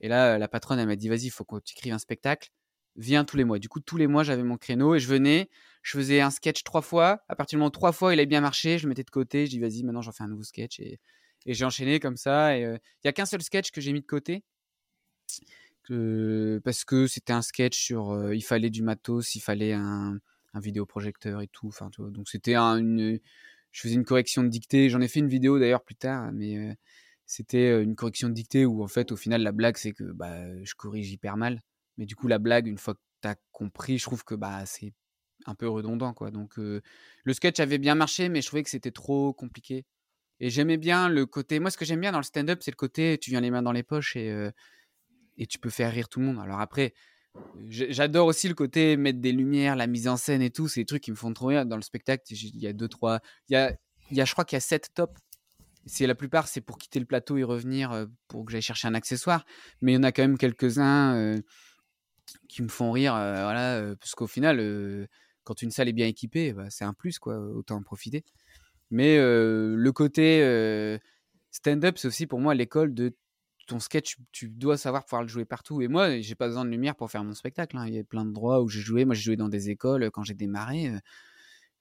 Et 0.00 0.08
là, 0.08 0.38
la 0.38 0.48
patronne, 0.48 0.78
elle 0.78 0.86
m'a 0.86 0.96
dit, 0.96 1.08
vas-y, 1.08 1.26
il 1.26 1.30
faut 1.30 1.44
que 1.44 1.56
tu 1.60 1.72
écrives 1.72 1.92
un 1.92 1.98
spectacle. 1.98 2.50
Viens 2.96 3.24
tous 3.24 3.36
les 3.36 3.44
mois. 3.44 3.58
Du 3.58 3.68
coup, 3.68 3.80
tous 3.80 3.96
les 3.96 4.06
mois, 4.06 4.22
j'avais 4.22 4.42
mon 4.42 4.56
créneau 4.56 4.94
et 4.94 5.00
je 5.00 5.08
venais. 5.08 5.48
Je 5.82 5.96
faisais 5.96 6.20
un 6.20 6.30
sketch 6.30 6.62
trois 6.62 6.82
fois. 6.82 7.22
À 7.28 7.36
partir 7.36 7.56
du 7.56 7.60
moment 7.60 7.68
où 7.68 7.70
trois 7.70 7.92
fois, 7.92 8.14
il 8.14 8.20
a 8.20 8.24
bien 8.24 8.40
marché, 8.40 8.78
je 8.78 8.84
le 8.84 8.88
mettais 8.90 9.04
de 9.04 9.10
côté. 9.10 9.46
Je 9.46 9.50
dis, 9.50 9.60
vas-y, 9.60 9.82
maintenant, 9.82 10.02
j'en 10.02 10.12
fais 10.12 10.24
un 10.24 10.28
nouveau 10.28 10.42
sketch. 10.42 10.80
Et, 10.80 10.98
et 11.46 11.54
j'ai 11.54 11.64
enchaîné 11.64 12.00
comme 12.00 12.16
ça. 12.16 12.56
Il 12.56 12.80
y 13.04 13.08
a 13.08 13.12
qu'un 13.12 13.26
seul 13.26 13.42
sketch 13.42 13.70
que 13.70 13.80
j'ai 13.80 13.92
mis 13.92 14.00
de 14.00 14.06
côté. 14.06 14.44
parce 15.88 16.84
que 16.84 17.06
c'était 17.06 17.32
un 17.32 17.42
sketch 17.42 17.78
sur. 17.78 18.32
Il 18.32 18.42
fallait 18.42 18.70
du 18.70 18.82
matos, 18.82 19.34
il 19.34 19.40
fallait 19.40 19.72
un, 19.72 20.20
vidéoprojecteur 20.54 21.40
et 21.42 21.48
tout. 21.48 21.70
Donc 21.98 22.28
c'était 22.28 22.54
un, 22.54 22.76
une. 22.78 23.20
Je 23.72 23.80
faisais 23.80 23.94
une 23.94 24.04
correction 24.04 24.44
de 24.44 24.48
dictée. 24.48 24.88
J'en 24.88 25.00
ai 25.00 25.08
fait 25.08 25.20
une 25.20 25.28
vidéo 25.28 25.58
d'ailleurs 25.58 25.82
plus 25.82 25.96
tard, 25.96 26.30
mais 26.32 26.76
c'était 27.26 27.82
une 27.82 27.96
correction 27.96 28.28
de 28.28 28.34
dictée 28.34 28.66
où 28.66 28.82
en 28.82 28.88
fait, 28.88 29.12
au 29.12 29.16
final, 29.16 29.42
la 29.42 29.52
blague, 29.52 29.76
c'est 29.76 29.92
que 29.92 30.04
bah, 30.04 30.62
je 30.62 30.74
corrige 30.74 31.10
hyper 31.10 31.36
mal. 31.36 31.60
Mais 31.98 32.06
du 32.06 32.16
coup, 32.16 32.28
la 32.28 32.38
blague, 32.38 32.66
une 32.66 32.78
fois 32.78 32.94
que 32.94 33.00
tu 33.22 33.28
as 33.28 33.36
compris, 33.52 33.98
je 33.98 34.04
trouve 34.04 34.24
que 34.24 34.34
bah, 34.34 34.66
c'est 34.66 34.92
un 35.46 35.54
peu 35.54 35.68
redondant. 35.68 36.14
quoi. 36.14 36.30
Donc, 36.30 36.56
le 36.56 37.32
sketch 37.32 37.60
avait 37.60 37.78
bien 37.78 37.94
marché, 37.94 38.28
mais 38.28 38.42
je 38.42 38.46
trouvais 38.46 38.62
que 38.62 38.70
c'était 38.70 38.90
trop 38.90 39.32
compliqué. 39.32 39.84
Et 40.40 40.50
j'aimais 40.50 40.76
bien 40.76 41.08
le 41.08 41.26
côté. 41.26 41.60
Moi, 41.60 41.70
ce 41.70 41.76
que 41.76 41.84
j'aime 41.84 42.00
bien 42.00 42.12
dans 42.12 42.18
le 42.18 42.24
stand-up, 42.24 42.60
c'est 42.62 42.70
le 42.70 42.76
côté 42.76 43.18
tu 43.18 43.30
viens 43.30 43.40
les 43.40 43.50
mains 43.50 43.62
dans 43.62 43.72
les 43.72 43.82
poches 43.82 44.16
et, 44.16 44.50
et 45.38 45.46
tu 45.46 45.58
peux 45.58 45.70
faire 45.70 45.92
rire 45.92 46.08
tout 46.08 46.20
le 46.20 46.26
monde. 46.26 46.40
Alors 46.40 46.60
après, 46.60 46.92
j'adore 47.68 48.26
aussi 48.26 48.48
le 48.48 48.54
côté 48.54 48.96
mettre 48.96 49.20
des 49.20 49.32
lumières, 49.32 49.76
la 49.76 49.86
mise 49.86 50.08
en 50.08 50.16
scène 50.16 50.42
et 50.42 50.50
tout. 50.50 50.68
C'est 50.68 50.80
des 50.80 50.86
trucs 50.86 51.02
qui 51.02 51.10
me 51.10 51.16
font 51.16 51.32
trop 51.32 51.46
rire 51.46 51.66
dans 51.66 51.76
le 51.76 51.82
spectacle. 51.82 52.24
Il 52.30 52.60
y 52.60 52.66
a 52.66 52.72
deux, 52.72 52.88
trois. 52.88 53.20
Il 53.48 53.54
y 53.54 53.56
a, 53.56 53.76
y 54.10 54.20
a 54.20 54.24
je 54.24 54.32
crois 54.32 54.44
qu'il 54.44 54.56
y 54.56 54.58
a 54.58 54.60
sept 54.60 54.90
tops. 54.94 55.20
C'est 55.86 56.06
la 56.06 56.14
plupart, 56.14 56.48
c'est 56.48 56.62
pour 56.62 56.78
quitter 56.78 56.98
le 56.98 57.04
plateau 57.04 57.36
et 57.36 57.44
revenir 57.44 58.06
pour 58.26 58.44
que 58.44 58.52
j'aille 58.52 58.62
chercher 58.62 58.88
un 58.88 58.94
accessoire. 58.94 59.44
Mais 59.82 59.92
il 59.92 59.94
y 59.96 59.98
en 59.98 60.02
a 60.02 60.12
quand 60.12 60.22
même 60.22 60.38
quelques-uns 60.38 61.36
qui 62.48 62.62
me 62.62 62.68
font 62.68 62.90
rire, 62.90 63.12
voilà, 63.12 63.94
parce 64.00 64.14
qu'au 64.14 64.26
final, 64.26 65.06
quand 65.42 65.60
une 65.60 65.70
salle 65.70 65.88
est 65.88 65.92
bien 65.92 66.06
équipée, 66.06 66.54
bah, 66.54 66.70
c'est 66.70 66.84
un 66.84 66.94
plus, 66.94 67.18
quoi, 67.18 67.38
autant 67.38 67.76
en 67.76 67.82
profiter. 67.82 68.24
Mais 68.94 69.18
le 69.18 69.90
côté 69.90 70.40
stand-up, 71.50 71.98
c'est 71.98 72.08
aussi 72.08 72.26
pour 72.26 72.40
moi 72.40 72.54
l'école 72.54 72.94
de 72.94 73.12
ton 73.66 73.80
sketch, 73.80 74.18
tu 74.30 74.48
dois 74.48 74.76
savoir 74.76 75.04
pouvoir 75.04 75.22
le 75.22 75.28
jouer 75.28 75.44
partout. 75.44 75.82
Et 75.82 75.88
moi, 75.88 76.20
j'ai 76.20 76.34
pas 76.34 76.46
besoin 76.46 76.64
de 76.64 76.70
lumière 76.70 76.94
pour 76.94 77.10
faire 77.10 77.24
mon 77.24 77.34
spectacle. 77.34 77.76
Hein. 77.76 77.86
Il 77.88 77.94
y 77.94 77.98
a 77.98 78.04
plein 78.04 78.24
de 78.24 78.30
droits 78.30 78.62
où 78.62 78.68
j'ai 78.68 78.80
joué. 78.80 79.04
Moi, 79.04 79.14
j'ai 79.14 79.22
joué 79.22 79.36
dans 79.36 79.48
des 79.48 79.70
écoles 79.70 80.10
quand 80.12 80.22
j'ai 80.22 80.34
démarré. 80.34 80.92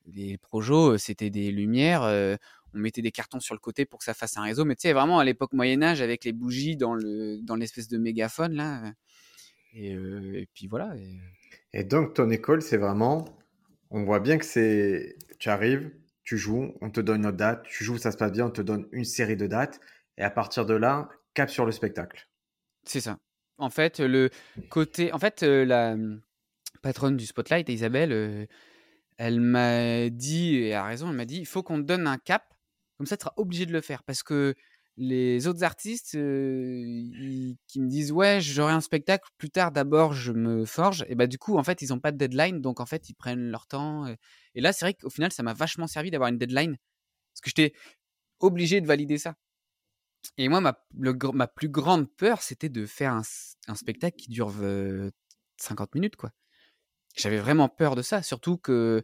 les 0.07 0.37
projos, 0.39 0.97
c'était 0.97 1.29
des 1.29 1.51
lumières. 1.51 2.01
on 2.73 2.77
mettait 2.79 3.03
des 3.03 3.11
cartons 3.11 3.39
sur 3.39 3.53
le 3.53 3.59
côté 3.59 3.85
pour 3.85 3.99
que 3.99 4.05
ça 4.05 4.15
fasse 4.15 4.37
un 4.37 4.43
réseau. 4.43 4.65
Mais 4.65 4.75
tu 4.75 4.87
sais, 4.87 4.93
vraiment 4.93 5.19
à 5.19 5.23
l'époque 5.23 5.53
Moyen 5.53 5.83
Âge, 5.83 6.01
avec 6.01 6.25
les 6.25 6.33
bougies 6.33 6.77
dans 6.77 6.95
le 6.95 7.39
dans 7.41 7.55
l'espèce 7.55 7.89
de 7.89 7.97
mégaphone 7.99 8.53
là. 8.53 8.93
Et, 9.75 10.47
puis 10.53 10.67
voilà. 10.67 10.95
Et... 11.73 11.83
donc, 11.83 12.13
ton 12.13 12.29
école, 12.29 12.61
c'est 12.61 12.77
vraiment. 12.77 13.25
On 13.91 14.03
voit 14.03 14.19
bien 14.19 14.37
que 14.37 14.45
c'est. 14.45 15.15
Tu 15.37 15.49
arrives, 15.49 15.91
tu 16.23 16.37
joues, 16.37 16.73
on 16.81 16.89
te 16.89 17.01
donne 17.01 17.25
une 17.25 17.31
date, 17.31 17.63
tu 17.63 17.83
joues, 17.83 17.97
ça 17.97 18.11
se 18.11 18.17
passe 18.17 18.31
bien, 18.31 18.45
on 18.45 18.51
te 18.51 18.61
donne 18.61 18.87
une 18.91 19.05
série 19.05 19.35
de 19.35 19.47
dates. 19.47 19.79
Et 20.17 20.23
à 20.23 20.29
partir 20.29 20.65
de 20.65 20.73
là, 20.73 21.09
cap 21.33 21.49
sur 21.49 21.65
le 21.65 21.71
spectacle. 21.71 22.27
C'est 22.83 23.01
ça. 23.01 23.19
En 23.57 23.69
fait, 23.69 23.99
le 23.99 24.29
côté. 24.69 25.11
En 25.13 25.19
fait, 25.19 25.41
la 25.41 25.95
patronne 26.81 27.17
du 27.17 27.25
Spotlight, 27.25 27.69
Isabelle, 27.69 28.47
elle 29.17 29.41
m'a 29.41 30.09
dit, 30.09 30.55
et 30.55 30.73
a 30.73 30.83
raison, 30.83 31.09
elle 31.09 31.15
m'a 31.15 31.25
dit 31.25 31.37
il 31.37 31.45
faut 31.45 31.63
qu'on 31.63 31.77
te 31.77 31.85
donne 31.85 32.07
un 32.07 32.17
cap, 32.17 32.53
comme 32.97 33.07
ça 33.07 33.17
tu 33.17 33.23
seras 33.23 33.33
obligé 33.37 33.65
de 33.65 33.71
le 33.71 33.81
faire. 33.81 34.03
Parce 34.03 34.23
que 34.23 34.55
les 34.97 35.47
autres 35.47 35.63
artistes 35.63 36.11
qui 36.11 36.17
me 36.17 37.87
disent 37.87 38.11
ouais 38.11 38.39
j'aurai 38.41 38.73
un 38.73 38.81
spectacle 38.81 39.27
plus 39.37 39.49
tard 39.49 39.71
d'abord 39.71 40.13
je 40.13 40.31
me 40.31 40.65
forge 40.65 41.03
et 41.09 41.15
bah 41.15 41.25
du 41.25 41.39
coup 41.39 41.57
en 41.57 41.63
fait 41.63 41.81
ils 41.81 41.89
n'ont 41.89 41.99
pas 41.99 42.11
de 42.11 42.17
deadline 42.17 42.61
donc 42.61 42.79
en 42.79 42.85
fait 42.85 43.09
ils 43.09 43.15
prennent 43.15 43.49
leur 43.49 43.65
temps 43.65 44.05
et, 44.53 44.61
là 44.61 44.71
c'est 44.71 44.85
vrai 44.85 44.93
qu'au 44.93 45.09
final 45.09 45.31
ça 45.31 45.41
m'a 45.41 45.53
vachement 45.53 45.87
servi 45.87 46.11
d'avoir 46.11 46.29
une 46.29 46.37
deadline 46.37 46.77
parce 47.33 47.41
que 47.41 47.49
j'étais 47.49 47.73
obligé 48.39 48.81
de 48.81 48.87
valider 48.87 49.17
ça. 49.17 49.35
Et 50.37 50.47
moi 50.47 50.61
ma, 50.61 50.77
ma 50.93 51.47
plus 51.47 51.69
grande 51.69 52.09
peur 52.15 52.41
c'était 52.41 52.69
de 52.69 52.85
faire 52.85 53.13
un, 53.13 53.75
spectacle 53.75 54.15
qui 54.15 54.29
dure 54.29 54.53
50 55.57 55.95
minutes 55.95 56.15
quoi. 56.15 56.31
J'avais 57.15 57.39
vraiment 57.39 57.67
peur 57.67 57.95
de 57.95 58.03
ça 58.03 58.21
surtout 58.21 58.57
que 58.57 59.01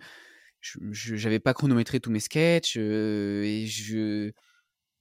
je 0.61 1.15
n'avais 1.15 1.39
pas 1.39 1.53
chronométré 1.53 1.99
tous 1.99 2.11
mes 2.11 2.19
sketchs 2.19 2.77
et 2.77 3.65
je 3.65 4.31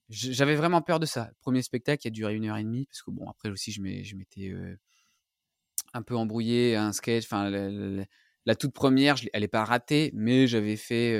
j'avais 0.08 0.54
vraiment 0.54 0.82
peur 0.82 1.00
de 1.00 1.06
ça. 1.06 1.26
Le 1.28 1.36
premier 1.40 1.62
spectacle 1.62 2.00
qui 2.00 2.08
a 2.08 2.10
duré 2.10 2.34
une 2.34 2.46
heure 2.46 2.56
et 2.56 2.64
demie, 2.64 2.86
parce 2.86 3.02
que 3.02 3.10
bon, 3.10 3.28
après 3.28 3.50
aussi, 3.50 3.72
je 3.72 3.82
m'étais 3.82 4.54
un 5.92 6.02
peu 6.02 6.16
embrouillé 6.16 6.76
un 6.76 6.92
sketch. 6.92 7.24
Enfin, 7.24 7.50
la, 7.50 8.54
toute 8.54 8.72
première, 8.72 9.16
elle 9.32 9.42
n'est 9.42 9.48
pas 9.48 9.64
ratée, 9.64 10.10
mais 10.14 10.46
j'avais 10.46 10.76
fait. 10.76 11.12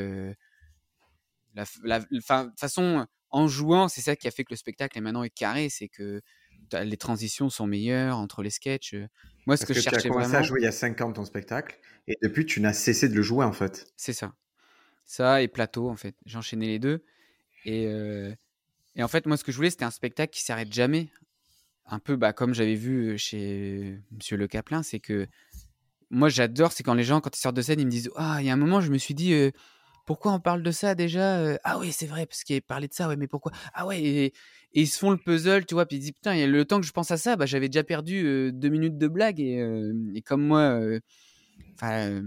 la, 1.55 2.01
de 2.01 2.20
façon, 2.57 3.07
en 3.31 3.46
jouant, 3.46 3.88
c'est 3.88 4.01
ça 4.01 4.16
qui 4.16 4.27
a 4.27 4.31
fait 4.31 4.44
que 4.44 4.53
le 4.53 4.57
spectacle 4.57 4.96
est 4.96 5.03
maintenant 5.03 5.22
est 5.22 5.31
carré, 5.31 5.68
c'est 5.68 5.88
que 5.88 6.22
les 6.72 6.96
transitions 6.96 7.51
sont 7.51 7.66
meilleures 7.66 8.16
entre 8.16 8.42
les 8.42 8.51
sketchs. 8.51 8.94
Moi, 9.46 9.57
ce 9.57 9.64
que, 9.64 9.74
je 9.74 9.81
cherchais 9.81 10.03
tu 10.03 10.09
as 10.09 10.11
commencé 10.11 10.35
à 10.35 10.42
jouer 10.42 10.61
il 10.61 10.64
y 10.64 10.68
a 10.68 10.72
5 10.72 11.01
ans 11.01 11.12
ton 11.12 11.24
spectacle, 11.24 11.79
et 12.07 12.16
depuis, 12.22 12.46
tu 12.46 12.61
n'as 12.61 12.72
cessé 12.72 13.09
de 13.09 13.14
le 13.14 13.22
jouer 13.22 13.44
en 13.44 13.53
fait. 13.53 13.87
C'est 13.96 14.12
ça. 14.12 14.35
Ça 15.05 15.42
et 15.42 15.48
plateau, 15.48 15.88
en 15.88 15.96
fait. 15.96 16.14
J'enchaînais 16.27 16.66
les 16.66 16.79
deux. 16.79 17.05
Et, 17.64 17.87
et 18.98 19.02
en 19.02 19.08
fait, 19.08 19.26
moi, 19.26 19.37
ce 19.37 19.44
que 19.44 19.52
je 19.52 19.56
voulais, 19.56 19.70
c'était 19.70 19.84
un 19.84 19.92
spectacle 19.92 20.32
qui 20.34 20.42
s'arrête 20.42 20.72
jamais. 20.72 21.08
Un 21.87 22.00
peu 22.00 22.16
bah, 22.16 22.32
comme 22.32 22.52
j'avais 22.52 22.74
vu 22.74 23.16
chez 23.16 24.00
Monsieur 24.11 24.37
Le 24.37 24.48
Caplin, 24.48 24.82
c'est 24.82 24.98
que 24.98 25.28
moi, 26.11 26.28
j'adore, 26.28 26.72
c'est 26.72 26.82
quand 26.82 26.94
les 26.94 27.04
gens, 27.04 27.20
quand 27.20 27.34
ils 27.34 27.40
sortent 27.40 27.56
de 27.56 27.62
scène, 27.62 27.80
ils 27.80 27.87
me 27.87 27.90
disent 27.90 28.11
Ah, 28.16 28.38
il 28.40 28.46
y 28.46 28.50
a 28.50 28.52
un 28.52 28.56
moment, 28.56 28.80
je 28.80 28.90
me 28.90 28.98
suis 28.98 29.14
dit, 29.14 29.34
pourquoi 30.04 30.32
on 30.32 30.40
parle 30.40 30.62
de 30.64 30.70
ça 30.72 30.96
déjà 30.96 31.58
Ah 31.64 31.78
oui, 31.78 31.92
c'est 31.92 32.06
vrai, 32.06 32.26
parce 32.26 32.42
qu'il 32.42 32.61
parlé 32.61 32.88
de 32.88 32.92
ça, 32.92 33.08
ouais, 33.08 33.16
mais 33.16 33.28
pourquoi 33.28 33.52
Ah 33.72 33.87
ouais, 33.87 34.02
et, 34.02 34.32
ils 34.72 34.88
se 34.88 34.98
font 34.98 35.11
le 35.11 35.16
puzzle, 35.16 35.64
tu 35.64 35.74
vois, 35.74 35.87
puis 35.87 35.96
ils 35.96 36.00
disent 36.00 36.12
Putain, 36.12 36.46
le 36.46 36.64
temps 36.64 36.80
que 36.80 36.87
je 36.87 36.92
pense 36.92 37.11
à 37.12 37.16
ça, 37.16 37.37
bah, 37.37 37.46
j'avais 37.46 37.68
déjà 37.68 37.84
perdu 37.84 38.50
deux 38.52 38.68
minutes 38.68 38.98
de 38.98 39.06
blague, 39.06 39.40
et, 39.40 39.64
et 40.14 40.22
comme 40.22 40.44
moi, 40.44 40.78
enfin, 41.74 42.22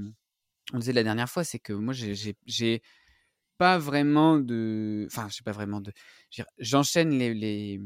on 0.73 0.79
disait 0.79 0.93
la 0.93 1.03
dernière 1.03 1.29
fois, 1.29 1.43
c'est 1.43 1.59
que 1.59 1.73
moi, 1.73 1.93
j'ai 1.93 2.81
pas 3.61 3.77
vraiment 3.77 4.39
de. 4.39 5.05
Enfin, 5.05 5.27
je 5.29 5.35
sais 5.35 5.43
pas 5.43 5.51
vraiment 5.51 5.81
de. 5.81 5.91
J'enchaîne 6.57 7.11
les, 7.11 7.31
les, 7.35 7.79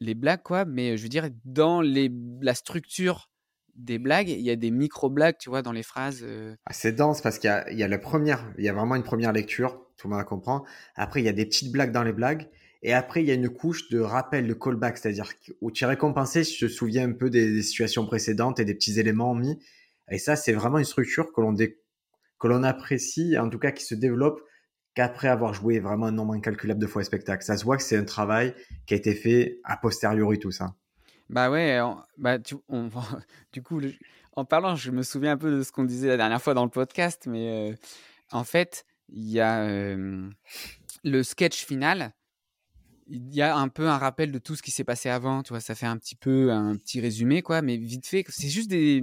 les, 0.00 0.14
blagues, 0.14 0.42
quoi, 0.42 0.66
mais 0.66 0.98
je 0.98 1.02
veux 1.02 1.08
dire, 1.08 1.30
dans 1.46 1.80
les, 1.80 2.12
la 2.42 2.52
structure 2.52 3.30
des 3.74 3.98
blagues, 3.98 4.28
il 4.28 4.42
y 4.42 4.50
a 4.50 4.56
des 4.56 4.70
micro-blagues, 4.70 5.36
tu 5.40 5.48
vois, 5.48 5.62
dans 5.62 5.72
les 5.72 5.82
phrases. 5.82 6.26
Ah, 6.66 6.74
c'est 6.74 6.92
dense 6.92 7.22
parce 7.22 7.38
qu'il 7.38 7.50
y 7.70 7.76
y 7.76 7.82
a 7.82 7.88
la 7.88 7.96
première, 7.96 8.52
il 8.58 8.64
y 8.66 8.68
a 8.68 8.74
vraiment 8.74 8.96
une 8.96 9.02
première 9.02 9.32
lecture, 9.32 9.80
tout 9.96 10.08
le 10.10 10.14
monde 10.14 10.26
comprend. 10.26 10.66
Après, 10.94 11.22
il 11.22 11.24
y 11.24 11.30
a 11.30 11.32
des 11.32 11.46
petites 11.46 11.72
blagues 11.72 11.92
dans 11.92 12.02
les 12.02 12.12
blagues. 12.12 12.46
Et 12.82 12.92
après, 12.92 13.22
il 13.22 13.28
y 13.28 13.30
a 13.30 13.34
une 13.34 13.48
couche 13.48 13.88
de 13.88 14.00
rappel, 14.00 14.46
de 14.46 14.52
callback, 14.52 14.98
c'est-à-dire 14.98 15.32
où 15.62 15.70
tu 15.70 15.84
es 15.84 15.86
récompensé 15.86 16.44
si 16.44 16.58
tu 16.58 16.66
te 16.66 16.70
souviens 16.70 17.08
un 17.08 17.12
peu 17.12 17.30
des, 17.30 17.62
situations 17.62 18.04
précédentes 18.04 18.60
et 18.60 18.66
des 18.66 18.74
petits 18.74 19.00
éléments 19.00 19.34
mis. 19.34 19.58
Et 20.10 20.18
ça, 20.18 20.36
c'est 20.36 20.52
vraiment 20.52 20.76
une 20.76 20.84
structure 20.84 21.32
que 21.32 21.40
l'on 21.40 21.56
que 21.56 22.46
l'on 22.46 22.62
apprécie, 22.62 23.38
en 23.38 23.48
tout 23.48 23.58
cas 23.58 23.70
qui 23.70 23.84
se 23.84 23.94
développe 23.94 24.42
qu'après 24.98 25.28
avoir 25.28 25.54
joué 25.54 25.78
vraiment 25.78 26.06
un 26.06 26.10
nombre 26.10 26.34
incalculable 26.34 26.80
de 26.80 26.88
fois 26.88 27.02
le 27.02 27.04
spectacle. 27.04 27.44
Ça 27.44 27.56
se 27.56 27.62
voit 27.62 27.76
que 27.76 27.84
c'est 27.84 27.96
un 27.96 28.02
travail 28.02 28.52
qui 28.84 28.94
a 28.94 28.96
été 28.96 29.14
fait 29.14 29.60
a 29.62 29.76
posteriori 29.76 30.40
tout 30.40 30.50
ça. 30.50 30.74
Bah 31.30 31.52
ouais, 31.52 31.78
bah 32.16 32.38
du 33.52 33.62
coup, 33.62 33.80
en 34.32 34.44
parlant, 34.44 34.74
je 34.74 34.90
me 34.90 35.04
souviens 35.04 35.30
un 35.30 35.36
peu 35.36 35.56
de 35.56 35.62
ce 35.62 35.70
qu'on 35.70 35.84
disait 35.84 36.08
la 36.08 36.16
dernière 36.16 36.42
fois 36.42 36.52
dans 36.52 36.64
le 36.64 36.70
podcast, 36.70 37.28
mais 37.28 37.70
euh, 37.70 37.76
en 38.32 38.42
fait, 38.42 38.86
il 39.08 39.30
y 39.30 39.38
a 39.38 39.60
euh, 39.60 40.28
le 41.04 41.22
sketch 41.22 41.64
final 41.64 42.12
il 43.10 43.34
y 43.34 43.40
a 43.42 43.56
un 43.56 43.68
peu 43.68 43.88
un 43.88 43.98
rappel 43.98 44.32
de 44.32 44.38
tout 44.38 44.54
ce 44.54 44.62
qui 44.62 44.70
s'est 44.70 44.84
passé 44.84 45.08
avant, 45.08 45.42
tu 45.42 45.50
vois, 45.50 45.60
ça 45.60 45.74
fait 45.74 45.86
un 45.86 45.96
petit 45.96 46.14
peu 46.16 46.52
un 46.52 46.76
petit 46.76 47.00
résumé, 47.00 47.42
quoi, 47.42 47.62
mais 47.62 47.76
vite 47.76 48.06
fait, 48.06 48.24
c'est 48.28 48.48
juste 48.48 48.68
des, 48.68 49.02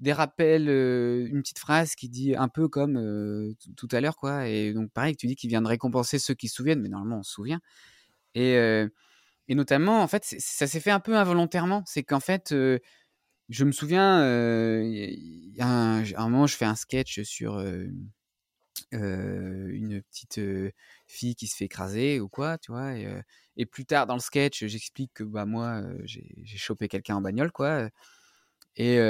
des 0.00 0.12
rappels, 0.12 0.68
une 0.68 1.40
petite 1.40 1.58
phrase 1.60 1.94
qui 1.94 2.08
dit 2.08 2.34
un 2.36 2.48
peu 2.48 2.68
comme 2.68 3.54
tout 3.76 3.88
à 3.92 4.00
l'heure, 4.00 4.16
quoi, 4.16 4.48
et 4.48 4.72
donc 4.72 4.90
pareil, 4.92 5.16
tu 5.16 5.26
dis 5.26 5.36
qu'il 5.36 5.50
vient 5.50 5.62
de 5.62 5.68
récompenser 5.68 6.18
ceux 6.18 6.34
qui 6.34 6.48
se 6.48 6.56
souviennent, 6.56 6.80
mais 6.80 6.88
normalement 6.88 7.20
on 7.20 7.22
se 7.22 7.32
souvient, 7.32 7.60
et, 8.34 8.54
et 9.48 9.54
notamment, 9.54 10.02
en 10.02 10.08
fait, 10.08 10.24
ça 10.24 10.66
s'est 10.66 10.80
fait 10.80 10.90
un 10.90 11.00
peu 11.00 11.16
involontairement, 11.16 11.82
c'est 11.86 12.02
qu'en 12.02 12.20
fait, 12.20 12.54
je 13.48 13.64
me 13.64 13.72
souviens, 13.72 14.20
y 14.82 15.60
a 15.60 15.66
un, 15.66 16.02
un, 16.02 16.28
moment, 16.28 16.46
je 16.46 16.56
fais 16.56 16.64
un 16.64 16.74
sketch 16.74 17.22
sur 17.22 17.58
une 18.92 20.02
petite 20.10 20.40
fille 21.14 21.34
qui 21.34 21.46
se 21.46 21.56
fait 21.56 21.66
écraser 21.66 22.20
ou 22.20 22.28
quoi, 22.28 22.58
tu 22.58 22.72
vois. 22.72 22.92
Et, 23.56 23.66
plus 23.66 23.86
tard 23.86 24.06
dans 24.06 24.14
le 24.14 24.20
sketch, 24.20 24.64
j'explique 24.66 25.12
que 25.14 25.24
bah 25.24 25.46
moi 25.46 25.82
j'ai 26.04 26.56
chopé 26.56 26.88
quelqu'un 26.88 27.16
en 27.16 27.20
bagnole, 27.20 27.52
quoi. 27.52 27.88
Et, 28.76 29.00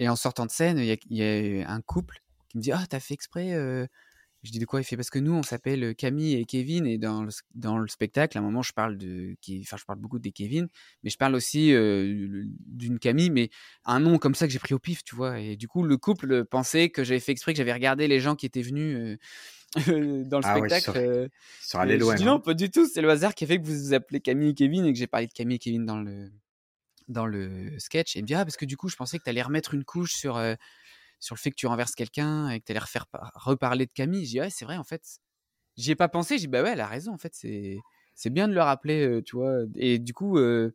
en 0.00 0.16
sortant 0.16 0.46
de 0.46 0.50
scène, 0.50 0.78
il 0.78 0.98
y, 1.10 1.62
a 1.62 1.70
un 1.70 1.80
couple 1.82 2.20
qui 2.48 2.58
me 2.58 2.62
dit 2.62 2.72
ah 2.72 2.84
t'as 2.88 3.00
fait 3.00 3.14
exprès 3.14 3.50
Je 4.42 4.50
dis 4.50 4.58
de 4.58 4.64
quoi 4.66 4.80
Il 4.80 4.84
fait? 4.84 4.96
Parce 4.96 5.10
que 5.10 5.18
nous, 5.18 5.32
on 5.32 5.42
s'appelle 5.42 5.94
Camille 5.96 6.34
et 6.34 6.44
Kevin, 6.44 6.86
et 6.86 6.98
dans 6.98 7.22
le, 7.22 7.88
spectacle, 7.88 8.38
à 8.38 8.40
un 8.40 8.44
moment, 8.44 8.62
je 8.62 8.72
parle 8.72 8.96
de, 8.98 9.36
enfin, 9.62 9.76
je 9.76 9.84
parle 9.84 9.98
beaucoup 9.98 10.18
des 10.18 10.32
Kevin, 10.32 10.68
mais 11.02 11.10
je 11.10 11.18
parle 11.18 11.34
aussi 11.34 11.72
d'une 11.72 12.98
Camille, 13.00 13.30
mais 13.30 13.50
un 13.84 14.00
nom 14.00 14.18
comme 14.18 14.34
ça 14.34 14.46
que 14.46 14.52
j'ai 14.52 14.58
pris 14.60 14.74
au 14.74 14.78
pif, 14.78 15.04
tu 15.04 15.16
vois. 15.16 15.40
Et 15.40 15.56
du 15.56 15.68
coup, 15.68 15.82
le 15.82 15.96
couple 15.96 16.44
pensait 16.44 16.90
que 16.90 17.04
j'avais 17.04 17.20
fait 17.20 17.32
exprès, 17.32 17.52
que 17.52 17.58
j'avais 17.58 17.72
regardé 17.72 18.08
les 18.08 18.20
gens 18.20 18.36
qui 18.36 18.46
étaient 18.46 18.62
venus 18.62 19.18
dans 19.86 20.38
le 20.38 20.44
Ah 20.44 20.58
ouais, 20.58 20.68
spectacle. 20.68 20.82
sur, 20.82 20.96
euh, 20.96 21.28
sur 21.62 21.80
je 21.82 22.16
dis 22.16 22.22
hein. 22.24 22.26
non, 22.26 22.40
pas 22.40 22.54
du 22.54 22.70
tout. 22.70 22.86
C'est 22.86 23.00
le 23.00 23.10
hasard 23.10 23.34
qui 23.34 23.44
a 23.44 23.46
fait 23.46 23.60
que 23.60 23.66
vous 23.66 23.72
vous 23.74 23.94
appelez 23.94 24.20
Camille 24.20 24.50
et 24.50 24.54
Kevin 24.54 24.84
et 24.84 24.92
que 24.92 24.98
j'ai 24.98 25.06
parlé 25.06 25.26
de 25.26 25.32
Camille 25.32 25.56
et 25.56 25.58
Kevin 25.58 25.86
dans 25.86 25.98
le, 26.00 26.30
dans 27.08 27.26
le 27.26 27.78
sketch. 27.78 28.16
Et 28.16 28.18
il 28.18 28.22
me 28.22 28.26
dit, 28.26 28.34
ah, 28.34 28.44
parce 28.44 28.56
que 28.56 28.64
du 28.66 28.76
coup, 28.76 28.88
je 28.88 28.96
pensais 28.96 29.18
que 29.18 29.24
tu 29.24 29.30
allais 29.30 29.42
remettre 29.42 29.74
une 29.74 29.84
couche 29.84 30.12
sur, 30.12 30.36
euh, 30.36 30.54
sur 31.20 31.34
le 31.34 31.40
fait 31.40 31.50
que 31.50 31.56
tu 31.56 31.66
renverses 31.66 31.94
quelqu'un 31.94 32.50
et 32.50 32.60
que 32.60 32.66
tu 32.66 32.72
allais 32.72 32.80
refaire 32.80 33.06
reparler 33.34 33.86
de 33.86 33.92
Camille. 33.92 34.24
Je 34.26 34.30
dis, 34.30 34.40
ouais, 34.40 34.50
c'est 34.50 34.64
vrai, 34.64 34.76
en 34.76 34.84
fait. 34.84 35.02
J'y 35.76 35.92
ai 35.92 35.96
pas 35.96 36.08
pensé. 36.08 36.34
J'ai 36.36 36.42
dit, 36.42 36.48
bah 36.48 36.62
ouais, 36.62 36.72
elle 36.72 36.80
a 36.80 36.86
raison, 36.86 37.12
en 37.14 37.18
fait. 37.18 37.32
C'est, 37.34 37.78
c'est 38.14 38.30
bien 38.30 38.48
de 38.48 38.52
le 38.52 38.60
rappeler, 38.60 39.06
euh, 39.06 39.22
tu 39.22 39.36
vois. 39.36 39.60
Et 39.76 39.98
du 39.98 40.12
coup, 40.12 40.36
euh, 40.36 40.74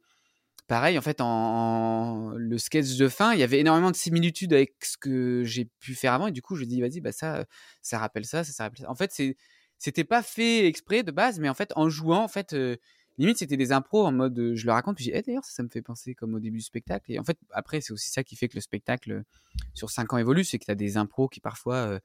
pareil, 0.68 0.98
en 0.98 1.02
fait, 1.02 1.22
en, 1.22 1.26
en- 1.28 2.30
le 2.32 2.58
sketch 2.58 2.96
de 2.98 3.08
fin, 3.10 3.34
il 3.34 3.40
y 3.40 3.44
avait 3.44 3.60
énormément 3.60 3.92
de 3.92 3.96
similitudes 3.96 4.54
avec 4.54 4.76
ce 4.84 4.98
que 4.98 5.44
j'ai 5.46 5.66
pu 5.80 5.96
faire 5.96 6.14
avant. 6.14 6.28
Et 6.28 6.32
du 6.32 6.42
coup, 6.42 6.56
je 6.56 6.66
dis, 6.66 6.82
vas-y, 6.82 7.02
bah 7.02 7.12
ça, 7.12 7.46
ça 7.82 8.00
rappelle 8.00 8.26
ça, 8.26 8.44
ça, 8.44 8.52
ça 8.54 8.64
rappelle 8.66 8.82
ça. 8.82 8.90
En 8.92 8.96
fait, 8.96 9.12
c'est, 9.14 9.36
c'était 9.80 10.04
pas 10.04 10.24
fait 10.24 10.66
exprès 10.68 11.04
de 11.04 11.12
base, 11.12 11.40
mais 11.40 11.50
en 11.50 11.54
fait, 11.54 11.72
en 11.76 11.90
jouant, 11.90 12.24
en 12.24 12.28
fait, 12.28 12.54
euh, 12.54 12.76
limite, 13.18 13.38
c'était 13.40 13.58
des 13.58 13.72
impros 13.72 14.06
en 14.06 14.12
mode, 14.12 14.38
euh, 14.40 14.56
je 14.56 14.66
le 14.66 14.72
raconte, 14.72 14.96
puis 14.98 15.06
j'ai, 15.06 15.12
dit, 15.12 15.18
Eh, 15.18 15.22
d'ailleurs, 15.24 15.46
ça, 15.46 15.52
ça 15.54 15.64
me 15.64 15.70
fait 15.70 15.82
penser 15.82 16.16
comme 16.16 16.34
au 16.36 16.40
début 16.40 16.58
du 16.58 16.64
spectacle. 16.64 17.12
Et 17.12 17.20
en 17.20 17.24
fait, 17.24 17.38
après, 17.52 17.82
c'est 17.82 17.94
aussi 17.94 18.12
ça 18.12 18.24
qui 18.24 18.36
fait 18.36 18.48
que 18.48 18.56
le 18.56 18.62
spectacle 18.62 19.12
euh, 19.12 19.24
sur 19.74 19.90
5 19.90 20.14
ans 20.14 20.18
évolue, 20.18 20.44
c'est 20.44 20.60
que 20.60 20.66
tu 20.66 20.72
as 20.72 20.76
des 20.76 20.98
impros 20.98 21.28
qui 21.30 21.40
parfois 21.40 22.00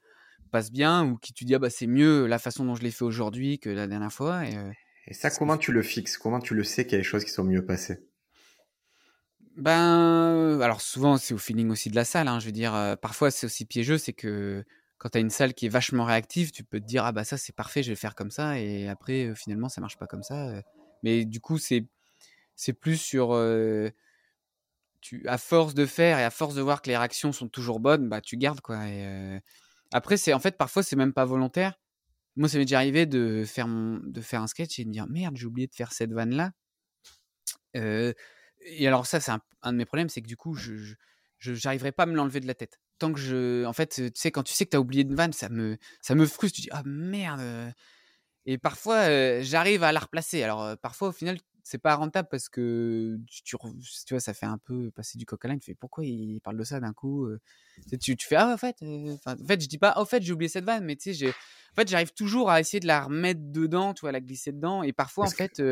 passent 0.51 0.71
bien 0.73 1.05
ou 1.05 1.17
qui 1.17 1.33
tu 1.33 1.45
dis, 1.45 1.55
ah 1.55 1.59
bah 1.59 1.71
c'est 1.71 1.87
mieux 1.87 2.27
la 2.27 2.39
façon 2.39 2.65
dont 2.65 2.75
je 2.75 2.83
l'ai 2.83 2.91
fait 2.91 3.05
aujourd'hui 3.05 3.59
que 3.59 3.71
la 3.71 3.87
dernière 3.87 4.13
fois. 4.13 4.47
Et, 4.47 4.55
Et 5.07 5.15
ça, 5.15 5.31
comment 5.31 5.57
tu 5.59 5.73
le 5.73 5.83
fixes? 5.83 6.19
Comment 6.19 6.41
tu 6.41 6.55
le 6.55 6.65
sais 6.65 6.85
qu'il 6.85 6.93
y 6.93 6.95
a 6.97 6.99
des 6.99 7.05
choses 7.05 7.25
qui 7.25 7.31
sont 7.31 7.45
mieux 7.45 7.65
passées? 7.65 8.09
Ben, 9.57 10.61
alors 10.63 10.81
souvent 10.81 11.19
c'est 11.19 11.35
au 11.35 11.39
feeling 11.39 11.71
aussi 11.71 11.91
de 11.91 11.95
la 11.97 12.05
salle. 12.05 12.29
hein, 12.29 12.39
je 12.41 12.47
veux 12.47 12.53
dire, 12.53 12.97
parfois 13.01 13.31
c'est 13.31 13.47
aussi 13.47 13.65
piégeux, 13.67 13.99
c'est 13.99 14.13
que 14.15 14.65
quand 14.99 15.11
tu 15.11 15.19
as 15.19 15.21
une 15.21 15.31
salle 15.31 15.53
qui 15.55 15.67
est 15.67 15.69
vachement 15.69 16.05
réactive, 16.05 16.53
tu 16.53 16.65
peux 16.65 16.81
te 16.81 16.87
dire 16.87 17.05
ah 17.05 17.13
bah 17.13 17.25
ça 17.25 17.37
c'est 17.37 17.55
parfait, 17.55 17.83
je 17.83 17.91
vais 17.91 17.97
faire 17.97 18.15
comme 18.15 18.31
ça, 18.31 18.59
et 18.59 18.89
après 18.89 19.35
finalement 19.35 19.69
ça 19.69 19.81
marche 19.81 19.99
pas 19.99 20.07
comme 20.07 20.23
ça. 20.23 20.63
Mais 21.03 21.25
du 21.25 21.41
coup 21.41 21.59
c'est 21.59 21.87
c'est 22.57 22.73
plus 22.75 22.97
sur 22.99 23.35
tu 25.01 25.27
à 25.29 25.37
force 25.39 25.75
de 25.75 25.85
faire 25.87 26.19
et 26.19 26.25
à 26.25 26.31
force 26.31 26.55
de 26.55 26.63
voir 26.63 26.81
que 26.83 26.89
les 26.89 26.97
réactions 26.97 27.33
sont 27.33 27.49
toujours 27.49 27.81
bonnes, 27.81 28.09
bah 28.09 28.21
tu 28.21 28.37
gardes 28.37 28.61
quoi. 28.61 28.79
Après 29.93 30.17
c'est 30.17 30.33
en 30.33 30.41
fait 30.41 30.57
parfois 30.57 30.83
c'est 30.83 30.97
même 30.97 31.13
pas 31.13 31.25
volontaire. 31.25 31.75
Moi 32.37 32.49
ça 32.49 32.59
m'est 32.59 32.65
déjà 32.65 32.79
arrivé 32.79 33.07
de 33.07 33.45
faire 33.47 33.69
de 33.69 34.21
faire 34.21 34.43
un 34.43 34.47
sketch 34.47 34.79
et 34.79 34.85
de 34.85 34.89
me 34.89 34.93
dire 34.95 35.07
merde 35.09 35.37
j'ai 35.37 35.47
oublié 35.47 35.67
de 35.67 35.75
faire 35.75 35.93
cette 35.93 36.13
vanne 36.13 36.35
là. 36.35 36.53
Euh, 37.77 38.13
et 38.67 38.87
alors 38.87 39.07
ça, 39.07 39.21
c'est 39.21 39.31
un, 39.31 39.41
un 39.63 39.73
de 39.73 39.79
mes 39.79 39.85
problèmes, 39.85 40.09
c'est 40.09 40.23
que 40.23 40.27
du 40.29 40.37
coup, 40.37 40.55
je 40.55 40.95
j'arriverai 41.39 41.93
pas 41.93 42.05
à 42.05 42.07
me 42.07 42.15
l'enlever 42.15 42.41
de 42.41 42.47
la 42.47 42.55
tête. 42.55 42.81
Tant 42.99 43.13
que 43.13 43.19
je, 43.19 43.65
en 43.65 43.73
fait, 43.73 43.99
euh, 43.99 44.07
tu 44.11 44.21
sais, 44.21 44.31
quand 44.31 44.45
tu 44.45 44.53
sais 44.53 44.65
que 44.65 44.71
tu 44.71 44.77
as 44.77 44.81
oublié 44.81 45.03
une 45.03 45.15
vanne, 45.15 45.33
ça 45.33 45.49
me, 45.49 45.77
ça 46.01 46.15
me 46.15 46.25
frustre. 46.27 46.57
Tu 46.57 46.63
dis 46.63 46.69
ah 46.71 46.83
merde. 46.85 47.41
euh. 47.41 47.71
Et 48.47 48.59
parfois, 48.59 48.97
euh, 49.09 49.41
j'arrive 49.43 49.83
à 49.85 49.93
la 49.93 50.01
replacer. 50.01 50.43
Alors 50.43 50.63
euh, 50.63 50.77
parfois, 50.77 51.09
au 51.09 51.13
final, 51.13 51.39
c'est 51.65 51.79
pas 51.79 51.95
rentable 51.95 52.29
parce 52.31 52.49
que 52.49 53.19
tu, 53.45 53.57
vois, 54.11 54.21
ça 54.21 54.35
fait 54.35 54.47
un 54.47 54.59
peu 54.59 54.91
passer 54.91 55.17
du 55.19 55.27
coq 55.27 55.45
à 55.45 55.49
l'âne. 55.49 55.61
Tu 55.61 55.67
fais 55.67 55.75
pourquoi 55.75 56.05
il 56.05 56.41
parle 56.41 56.57
de 56.57 56.65
ça 56.65 56.81
d'un 56.81 56.93
coup. 56.93 57.29
Tu 58.01 58.17
fais 58.21 58.37
ah 58.37 58.53
en 58.53 58.57
fait, 58.57 58.77
euh, 58.83 59.17
en 59.27 59.37
fait, 59.47 59.61
je 59.61 59.69
dis 59.69 59.79
pas 59.79 59.95
en 59.97 60.05
fait 60.05 60.23
j'ai 60.23 60.33
oublié 60.33 60.49
cette 60.49 60.65
vanne, 60.65 60.85
mais 60.85 60.97
tu 60.97 61.05
sais, 61.05 61.15
j'ai, 61.15 61.31
en 61.31 61.75
fait, 61.77 61.89
j'arrive 61.89 62.13
toujours 62.13 62.51
à 62.51 62.61
essayer 62.61 62.81
de 62.81 62.87
la 62.89 63.03
remettre 63.05 63.41
dedans, 63.45 63.95
tu 63.95 64.01
vois, 64.01 64.11
à 64.11 64.13
la 64.13 64.21
glisser 64.21 64.53
dedans. 64.53 64.83
Et 64.83 64.93
parfois, 64.93 65.25
en 65.25 65.27
Parce 65.27 65.35
fait. 65.37 65.63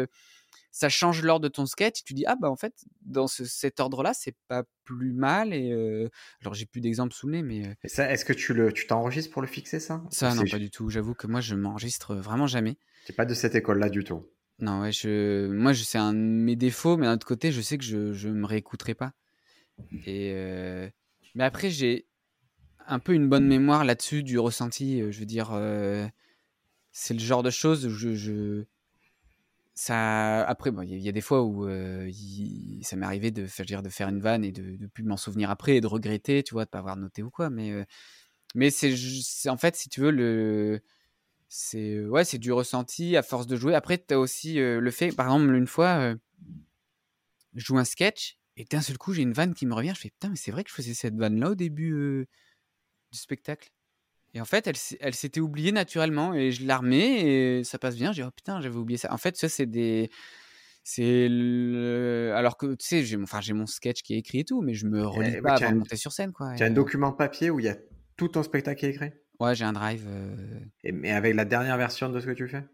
Ça 0.73 0.89
change 0.89 1.23
l'ordre 1.23 1.45
de 1.45 1.49
ton 1.49 1.67
sketch. 1.67 2.05
Tu 2.05 2.15
dis 2.15 2.25
ah 2.27 2.37
bah 2.37 2.51
en 2.51 2.57
fait 2.57 2.75
dans 3.03 3.27
ce- 3.27 3.45
cet 3.45 3.81
ordre-là 3.81 4.13
c'est 4.15 4.35
pas 4.49 4.65
plus 4.85 5.13
mal 5.13 5.53
et 5.55 5.73
euh, 5.73 6.09
alors 6.43 6.55
j'ai 6.55 6.67
plus 6.67 6.81
d'exemples 6.81 7.15
sous 7.15 7.27
le 7.27 7.33
nez 7.39 7.43
mais 7.43 7.77
Et 7.85 7.89
ça, 7.89 8.11
est-ce 8.11 8.25
que 8.25 8.33
tu 8.33 8.55
le, 8.55 8.73
tu 8.73 8.87
t'enregistres 8.87 9.33
pour 9.33 9.43
le 9.43 9.49
fixer 9.49 9.81
ça? 9.81 10.03
Ça 10.11 10.35
non 10.35 10.45
pas 10.47 10.59
du 10.59 10.71
tout. 10.71 10.89
J'avoue 10.91 11.15
que 11.15 11.27
moi 11.27 11.41
je 11.41 11.55
m'enregistre 11.55 12.15
vraiment 12.17 12.47
jamais. 12.47 12.77
T'es 13.07 13.13
pas 13.13 13.25
de 13.27 13.35
cette 13.35 13.55
école-là 13.55 13.89
du 13.89 14.05
tout? 14.05 14.27
Non 14.59 14.83
ouais 14.83 14.93
je 14.93 15.47
moi 15.49 15.73
je 15.73 15.83
c'est 15.85 15.99
un 15.99 16.13
de 16.13 16.19
mes 16.19 16.55
défauts 16.57 16.97
mais 16.99 17.07
d'un 17.07 17.15
autre 17.15 17.27
côté 17.27 17.51
je 17.51 17.61
sais 17.63 17.79
que 17.79 17.85
je 17.85 18.13
je 18.13 18.29
me 18.29 18.45
réécouterai 18.47 18.95
pas 18.95 19.13
et 20.07 20.33
euh, 20.35 20.89
mais 21.35 21.45
après 21.45 21.71
j'ai 21.71 22.07
un 22.87 22.99
peu 22.99 23.15
une 23.15 23.29
bonne 23.29 23.47
mémoire 23.47 23.85
là-dessus 23.85 24.23
du 24.23 24.39
ressenti. 24.39 25.01
Je 25.13 25.21
veux 25.21 25.27
dire 25.27 25.51
euh, 25.53 26.07
c'est 26.93 27.15
le 27.15 27.21
genre 27.21 27.43
de 27.43 27.51
choses 27.51 27.87
où 27.87 27.91
je, 27.91 28.15
je 28.15 28.65
après 29.89 30.71
bon 30.71 30.83
il 30.83 30.91
y, 30.91 30.95
a- 30.95 30.97
il 30.97 31.03
y 31.03 31.09
a 31.09 31.13
des 31.13 31.21
fois 31.21 31.43
où 31.43 31.67
ça 32.83 32.97
m'est 32.97 33.07
arrivé 33.07 33.31
de 33.31 33.47
faire 33.47 33.67
dire 33.67 33.83
de 33.83 33.89
faire 33.89 34.09
une 34.09 34.21
vanne 34.21 34.45
et 34.45 34.53
de, 34.53 34.77
de 34.77 34.87
plus 34.87 35.03
m'en 35.05 35.17
souvenir 35.17 35.51
après 35.51 35.77
et 35.77 35.81
de 35.81 35.87
regretter 35.87 36.43
tu 36.43 36.55
vois 36.55 36.65
de 36.65 36.71
pas 36.71 36.79
avoir 36.79 36.97
noté 36.97 37.23
ou 37.23 37.31
quoi 37.31 37.51
mais 37.51 37.87
mais 38.55 38.71
c'est 38.71 38.95
en 39.49 39.57
fait 39.57 39.77
si 39.77 39.89
tu 39.89 40.01
veux 40.01 40.11
le 40.11 40.83
c'est 41.49 42.01
ouais 42.07 42.25
c'est 42.25 42.39
du 42.39 42.53
ressenti 42.53 43.17
à 43.17 43.23
force 43.23 43.47
de 43.47 43.57
jouer. 43.57 43.75
Après 43.75 43.99
tu 43.99 44.15
as 44.15 44.21
aussi 44.21 44.57
le 44.57 44.91
fait 44.91 45.13
par 45.13 45.27
exemple 45.27 45.55
une 45.55 45.67
fois 45.67 46.15
je 47.55 47.65
joue 47.65 47.79
un 47.79 47.85
sketch 47.85 48.39
et 48.57 48.65
d'un 48.65 48.81
seul 48.81 48.99
coup 48.99 49.13
j'ai 49.13 49.23
une 49.23 49.33
vanne 49.33 49.55
qui 49.55 49.67
me 49.67 49.75
revient 49.75 49.93
je 49.95 50.01
fais 50.01 50.11
putain 50.11 50.29
mais 50.31 50.37
c'est 50.37 50.51
vrai 50.51 50.65
que 50.65 50.71
je 50.71 50.75
faisais 50.75 50.95
cette 50.95 51.15
vanne 51.17 51.39
là 51.41 51.51
au 51.51 51.55
début 51.55 52.27
du 53.13 53.19
spectacle 53.19 53.71
et 54.35 54.41
en 54.41 54.45
fait, 54.45 54.67
elle, 55.01 55.15
s'était 55.15 55.41
oubliée 55.41 55.73
naturellement 55.73 56.35
et 56.35 56.53
je 56.53 56.67
la 56.67 56.79
remets 56.79 57.21
et 57.59 57.65
ça 57.65 57.79
passe 57.79 57.97
bien. 57.97 58.13
J'ai 58.13 58.23
dit, 58.23 58.29
oh 58.29 58.33
putain, 58.35 58.61
j'avais 58.61 58.77
oublié 58.77 58.97
ça. 58.99 59.13
En 59.13 59.19
fait, 59.19 59.37
ça, 59.37 59.49
c'est 59.49 59.67
des. 59.67 60.11
C'est 60.83 61.29
le... 61.29 62.33
Alors 62.35 62.57
que, 62.57 62.75
tu 62.75 62.87
sais, 62.87 63.05
j'ai 63.05 63.17
mon... 63.17 63.25
Enfin, 63.25 63.41
mon 63.53 63.67
sketch 63.67 64.03
qui 64.03 64.15
est 64.15 64.19
écrit 64.19 64.41
et 64.41 64.45
tout, 64.45 64.63
mais 64.63 64.73
je 64.75 64.87
me 64.87 65.07
relis 65.07 65.33
Eh, 65.37 65.43
pas 65.43 65.57
tu 65.59 65.65
as 65.65 65.67
avant 65.67 65.75
de 65.75 65.81
monter 65.81 65.97
sur 65.97 66.13
scène, 66.13 66.33
quoi. 66.33 66.55
tu 66.57 66.63
as 66.63 66.67
un 66.67 66.71
euh, 66.71 66.75
document 66.75 67.13
papier 67.13 67.51
où 67.51 67.61
il 67.61 67.67
y 67.67 67.69
a 67.69 67.77
tout 68.17 68.29
ton 68.29 68.43
spectacle 68.43 68.81
qui 68.81 68.87
est 68.87 68.91
écrit? 68.91 69.11
Ouais, 69.41 69.55
j'ai 69.55 69.65
un 69.65 69.73
drive. 69.73 70.07
euh, 70.09 70.35
Et, 70.85 70.93
mais 70.93 71.11
avec 71.11 71.35
la 71.35 71.45
dernière 71.45 71.77
version 71.77 72.09
de 72.09 72.19
ce 72.19 72.27
que 72.27 72.31
tu 72.33 72.49
fais? 72.49 72.65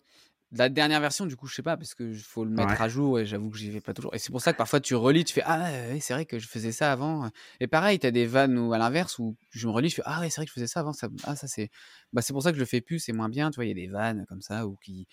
La 0.57 0.69
dernière 0.69 1.01
version, 1.01 1.27
du 1.27 1.37
coup, 1.37 1.47
je 1.47 1.55
sais 1.55 1.63
pas, 1.63 1.77
parce 1.77 1.95
que 1.95 2.13
faut 2.15 2.45
le 2.45 2.51
mettre 2.51 2.69
Ouais. 2.71 2.81
à 2.81 2.89
jour 2.89 3.19
et 3.19 3.27
j'avoue 3.27 3.51
que 3.51 3.59
j'y 3.59 3.71
vais 3.71 3.81
pas 3.81 3.93
toujours. 3.95 4.15
Et 4.15 4.19
c'est 4.19 4.31
pour 4.31 4.41
ça 4.41 4.53
que 4.53 4.59
parfois 4.59 4.81
tu 4.81 4.95
relis, 4.95 5.25
tu 5.25 5.35
fais 5.35 5.43
Ah, 5.45 5.59
ouais, 5.91 5.99
c'est 6.01 6.15
vrai 6.15 6.25
que 6.25 6.39
je 6.39 6.47
faisais 6.49 6.73
ça 6.73 6.93
avant. 6.93 7.31
Et 7.61 7.67
pareil, 7.67 7.99
tu 7.99 8.07
as 8.07 8.11
des 8.11 8.27
vannes 8.27 8.57
où 8.59 8.73
à 8.73 8.79
l'inverse 8.79 9.19
où 9.19 9.37
je 9.51 9.67
me 9.67 9.73
relis, 9.73 9.91
je 9.91 9.97
fais 9.97 10.03
Ah, 10.05 10.21
ouais, 10.21 10.31
c'est 10.31 10.37
vrai 10.37 10.45
que 10.47 10.51
je 10.51 10.55
faisais 10.55 10.67
ça 10.67 10.81
avant. 10.81 10.93
Ça... 10.93 11.09
Ah, 11.25 11.37
ça 11.37 11.49
c'est. 11.49 11.71
Bah, 12.13 12.23
c'est 12.23 12.33
pour 12.33 12.43
ça 12.43 12.51
que 12.51 12.57
je 12.57 12.61
le 12.61 12.67
fais 12.67 12.81
plus, 12.81 12.99
c'est 13.01 13.13
moins 13.13 13.29
bien. 13.29 13.51
Tu 13.51 13.57
vois, 13.57 13.65
il 13.65 13.69
y 13.69 13.71
a 13.73 13.75
des 13.75 13.89
vannes 13.89 14.25
comme 14.29 14.41
ça 14.43 14.67
ou 14.67 14.77
qui. 14.77 15.07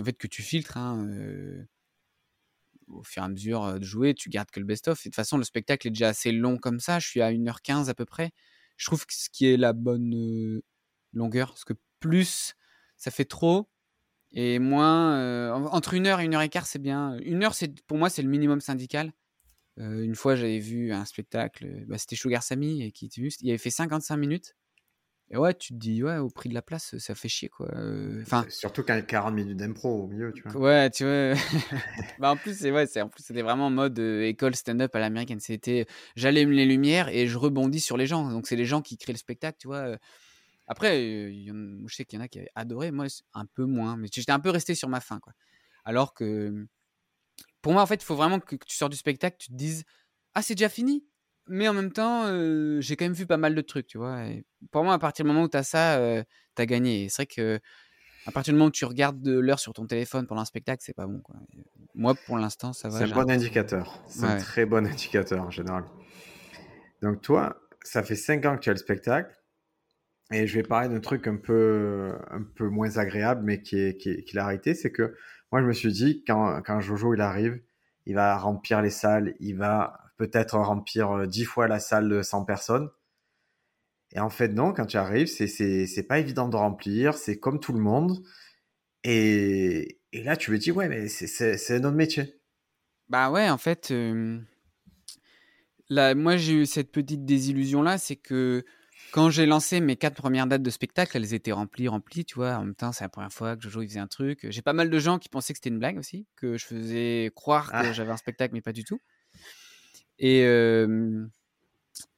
En 0.00 0.04
fait, 0.04 0.14
que 0.14 0.26
tu 0.26 0.42
filtres 0.42 0.76
hein, 0.76 1.06
euh, 1.08 1.64
au 2.88 3.02
fur 3.02 3.22
et 3.22 3.26
à 3.26 3.28
mesure 3.28 3.64
euh, 3.64 3.78
de 3.78 3.84
jouer, 3.84 4.14
tu 4.14 4.28
gardes 4.28 4.50
que 4.50 4.60
le 4.60 4.66
best-of. 4.66 4.98
Et 5.04 5.08
de 5.08 5.12
toute 5.12 5.16
façon, 5.16 5.38
le 5.38 5.44
spectacle 5.44 5.86
est 5.86 5.90
déjà 5.90 6.08
assez 6.08 6.32
long 6.32 6.58
comme 6.58 6.80
ça. 6.80 6.98
Je 6.98 7.08
suis 7.08 7.22
à 7.22 7.30
1h15 7.32 7.88
à 7.88 7.94
peu 7.94 8.04
près. 8.04 8.30
Je 8.76 8.86
trouve 8.86 9.06
que 9.06 9.14
ce 9.14 9.28
qui 9.30 9.46
est 9.46 9.56
la 9.56 9.72
bonne 9.72 10.14
euh, 10.14 10.62
longueur, 11.12 11.48
parce 11.48 11.64
que 11.64 11.74
plus 12.00 12.54
ça 12.96 13.10
fait 13.10 13.24
trop. 13.24 13.68
Et 14.34 14.58
moins, 14.58 15.16
euh, 15.16 15.52
en- 15.52 15.66
entre 15.66 15.94
une 15.94 16.06
heure 16.06 16.20
et 16.20 16.24
une 16.24 16.34
heure 16.34 16.42
et 16.42 16.48
quart, 16.48 16.66
c'est 16.66 16.78
bien. 16.80 17.16
Une 17.24 17.42
heure, 17.44 17.54
c'est 17.54 17.80
pour 17.82 17.98
moi, 17.98 18.10
c'est 18.10 18.22
le 18.22 18.28
minimum 18.28 18.60
syndical. 18.60 19.12
Euh, 19.78 20.02
une 20.02 20.14
fois, 20.14 20.36
j'avais 20.36 20.58
vu 20.60 20.92
un 20.92 21.04
spectacle, 21.04 21.66
euh, 21.66 21.84
bah, 21.88 21.98
c'était 21.98 22.16
Sugar 22.16 22.42
Sammy, 22.42 22.82
et 22.82 22.92
qui 22.92 23.06
il 23.06 23.48
avait 23.50 23.58
fait 23.58 23.70
55 23.70 24.16
minutes. 24.16 24.54
Et 25.30 25.36
ouais, 25.36 25.54
tu 25.54 25.72
te 25.72 25.78
dis, 25.78 26.02
ouais, 26.02 26.18
au 26.18 26.28
prix 26.28 26.48
de 26.48 26.54
la 26.54 26.62
place, 26.62 26.96
ça 26.98 27.14
fait 27.14 27.28
chier, 27.28 27.48
quoi. 27.48 27.68
Euh, 27.74 28.20
Enfin, 28.22 28.44
Surtout 28.50 28.82
il 28.86 28.88
y 28.90 28.92
a 28.92 29.02
40 29.02 29.34
minutes 29.34 29.56
d'impro 29.56 30.02
au 30.02 30.06
milieu, 30.06 30.32
tu 30.32 30.42
vois. 30.42 30.60
ouais, 30.60 30.90
tu 30.90 31.04
vois. 31.04 31.32
bah, 32.18 32.32
en 32.32 32.36
plus, 32.36 32.56
c'est 32.58 32.70
ouais, 32.70 32.86
c'est 32.86 33.00
en 33.00 33.08
plus, 33.08 33.22
c'était 33.24 33.42
vraiment 33.42 33.66
en 33.66 33.70
mode 33.70 33.98
euh, 33.98 34.22
école 34.26 34.54
stand-up 34.54 34.94
à 34.94 34.98
l'américaine. 35.00 35.40
C'était, 35.40 35.86
j'allume 36.14 36.50
les 36.50 36.66
lumières 36.66 37.08
et 37.08 37.26
je 37.26 37.38
rebondis 37.38 37.80
sur 37.80 37.96
les 37.96 38.06
gens. 38.06 38.30
Donc, 38.30 38.46
c'est 38.46 38.56
les 38.56 38.66
gens 38.66 38.82
qui 38.82 38.98
créent 38.98 39.12
le 39.12 39.18
spectacle, 39.18 39.58
tu 39.60 39.66
vois. 39.68 39.96
Après, 40.66 41.04
il 41.32 41.42
y 41.42 41.50
en- 41.50 41.86
je 41.88 41.94
sais 41.94 42.04
qu'il 42.04 42.18
y 42.18 42.22
en 42.22 42.24
a 42.24 42.28
qui 42.28 42.38
avaient 42.38 42.50
adoré, 42.54 42.90
moi, 42.90 43.06
un 43.34 43.46
peu 43.46 43.64
moins. 43.64 43.96
Mais 43.96 44.08
j'étais 44.12 44.32
un 44.32 44.40
peu 44.40 44.50
resté 44.50 44.74
sur 44.74 44.88
ma 44.88 45.00
faim, 45.00 45.20
quoi. 45.20 45.32
Alors 45.84 46.14
que, 46.14 46.66
pour 47.62 47.72
moi, 47.72 47.82
en 47.82 47.86
fait, 47.86 47.96
il 48.02 48.04
faut 48.04 48.16
vraiment 48.16 48.40
que, 48.40 48.56
que 48.56 48.64
tu 48.66 48.76
sors 48.76 48.88
du 48.88 48.96
spectacle, 48.96 49.36
tu 49.38 49.48
te 49.48 49.54
dises, 49.54 49.84
ah, 50.34 50.42
c'est 50.42 50.54
déjà 50.54 50.68
fini. 50.68 51.04
Mais 51.46 51.68
en 51.68 51.74
même 51.74 51.92
temps, 51.92 52.24
euh, 52.26 52.80
j'ai 52.80 52.96
quand 52.96 53.04
même 53.04 53.12
vu 53.12 53.26
pas 53.26 53.36
mal 53.36 53.54
de 53.54 53.60
trucs, 53.60 53.86
tu 53.86 53.98
vois. 53.98 54.24
Et 54.26 54.44
pour 54.70 54.82
moi, 54.84 54.94
à 54.94 54.98
partir 54.98 55.24
du 55.24 55.28
moment 55.30 55.44
où 55.44 55.48
tu 55.48 55.56
as 55.56 55.62
ça, 55.62 55.98
euh, 55.98 56.22
tu 56.56 56.62
as 56.62 56.66
gagné. 56.66 57.08
C'est 57.10 57.22
vrai 57.22 57.26
que 57.26 57.60
à 58.26 58.32
partir 58.32 58.52
du 58.54 58.58
moment 58.58 58.68
où 58.68 58.72
tu 58.72 58.84
regardes 58.86 59.20
de 59.22 59.38
l'heure 59.38 59.60
sur 59.60 59.74
ton 59.74 59.86
téléphone 59.86 60.26
pendant 60.26 60.42
un 60.42 60.46
spectacle, 60.46 60.82
c'est 60.84 60.94
pas 60.94 61.06
bon. 61.06 61.20
Quoi. 61.20 61.36
Moi, 61.94 62.14
pour 62.24 62.38
l'instant, 62.38 62.72
ça 62.72 62.88
va. 62.88 62.98
C'est 62.98 63.04
un 63.04 63.08
bon 63.14 63.30
indicateur. 63.30 64.02
C'est 64.08 64.26
un 64.26 64.36
très 64.38 64.66
bon 64.66 64.86
indicateur 64.90 65.42
en 65.44 65.50
général. 65.50 65.84
Donc 67.02 67.20
toi, 67.20 67.60
ça 67.82 68.02
fait 68.02 68.16
5 68.16 68.44
ans 68.46 68.56
que 68.56 68.62
tu 68.62 68.70
as 68.70 68.72
le 68.72 68.78
spectacle. 68.78 69.34
Et 70.32 70.46
je 70.46 70.54
vais 70.54 70.62
parler 70.62 70.88
d'un 70.88 71.00
truc 71.00 71.26
un 71.26 71.36
peu, 71.36 72.14
un 72.30 72.42
peu 72.42 72.68
moins 72.68 72.96
agréable, 72.96 73.42
mais 73.44 73.60
qui 73.62 73.78
est, 73.78 73.96
qui 73.96 74.34
l'a 74.34 74.44
arrêté. 74.44 74.74
C'est 74.74 74.90
que 74.90 75.14
moi, 75.52 75.60
je 75.60 75.66
me 75.66 75.72
suis 75.72 75.92
dit, 75.92 76.24
quand, 76.26 76.62
quand 76.62 76.80
Jojo 76.80 77.14
il 77.14 77.20
arrive, 77.20 77.60
il 78.06 78.14
va 78.14 78.36
remplir 78.36 78.82
les 78.82 78.90
salles, 78.90 79.34
il 79.38 79.56
va 79.56 80.00
peut-être 80.16 80.58
remplir 80.58 81.10
euh, 81.10 81.26
10 81.26 81.44
fois 81.44 81.68
la 81.68 81.78
salle 81.78 82.08
de 82.08 82.22
100 82.22 82.44
personnes. 82.44 82.90
Et 84.12 84.20
en 84.20 84.30
fait, 84.30 84.48
non, 84.48 84.72
quand 84.72 84.86
tu 84.86 84.96
arrives, 84.96 85.26
c'est, 85.26 85.46
c'est, 85.46 86.02
pas 86.04 86.18
évident 86.18 86.48
de 86.48 86.56
remplir, 86.56 87.14
c'est 87.14 87.38
comme 87.38 87.60
tout 87.60 87.72
le 87.72 87.80
monde. 87.80 88.22
Et, 89.02 90.00
et 90.12 90.22
là, 90.22 90.36
tu 90.36 90.50
me 90.52 90.58
dis, 90.58 90.70
ouais, 90.70 90.88
mais 90.88 91.08
c'est, 91.08 91.26
c'est, 91.26 91.58
c'est 91.58 91.76
un 91.76 91.84
autre 91.84 91.96
métier. 91.96 92.40
Bah 93.08 93.30
ouais, 93.30 93.50
en 93.50 93.58
fait, 93.58 93.90
euh, 93.90 94.38
là, 95.88 96.14
moi 96.14 96.36
j'ai 96.36 96.62
eu 96.62 96.66
cette 96.66 96.90
petite 96.92 97.24
désillusion-là, 97.24 97.98
c'est 97.98 98.16
que 98.16 98.64
quand 99.14 99.30
j'ai 99.30 99.46
lancé 99.46 99.78
mes 99.80 99.94
quatre 99.94 100.16
premières 100.16 100.48
dates 100.48 100.64
de 100.64 100.70
spectacle, 100.70 101.16
elles 101.16 101.34
étaient 101.34 101.52
remplies, 101.52 101.86
remplies, 101.86 102.24
tu 102.24 102.34
vois. 102.34 102.54
En 102.56 102.64
même 102.64 102.74
temps, 102.74 102.90
c'est 102.90 103.04
la 103.04 103.08
première 103.08 103.32
fois 103.32 103.54
que 103.56 103.62
Jojo 103.62 103.82
il 103.82 103.88
faisait 103.88 104.00
un 104.00 104.08
truc. 104.08 104.44
J'ai 104.50 104.60
pas 104.60 104.72
mal 104.72 104.90
de 104.90 104.98
gens 104.98 105.20
qui 105.20 105.28
pensaient 105.28 105.52
que 105.52 105.58
c'était 105.58 105.68
une 105.70 105.78
blague 105.78 105.96
aussi, 105.98 106.26
que 106.34 106.58
je 106.58 106.66
faisais 106.66 107.30
croire 107.36 107.70
que 107.70 107.76
Ah. 107.76 107.92
j'avais 107.92 108.10
un 108.10 108.16
spectacle, 108.16 108.54
mais 108.54 108.60
pas 108.60 108.72
du 108.72 108.82
tout. 108.82 108.98
Et, 110.18 110.42
euh, 110.44 111.24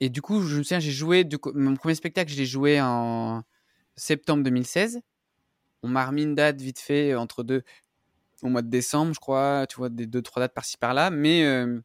et 0.01 0.09
du 0.09 0.23
coup, 0.23 0.41
je 0.41 0.57
me 0.57 0.63
souviens, 0.63 0.81
j'ai 0.81 0.91
joué, 0.91 1.25
du 1.25 1.37
coup, 1.37 1.53
mon 1.55 1.77
premier 1.77 1.95
spectacle, 1.95 2.33
je 2.33 2.39
l'ai 2.39 2.47
joué 2.47 2.81
en 2.81 3.43
septembre 3.95 4.43
2016. 4.43 5.03
On 5.83 5.89
m'a 5.89 6.07
remis 6.07 6.23
une 6.23 6.35
date 6.35 6.63
vite 6.63 6.79
fait 6.79 7.15
entre 7.15 7.43
deux, 7.43 7.63
au 8.41 8.49
mois 8.49 8.63
de 8.63 8.71
décembre, 8.71 9.13
je 9.13 9.21
crois, 9.21 9.67
tu 9.69 9.77
vois, 9.77 9.91
des 9.91 10.07
deux, 10.07 10.23
trois 10.23 10.41
dates 10.41 10.55
par-ci 10.55 10.79
par-là. 10.79 11.11
Mais 11.11 11.45
euh, 11.45 11.79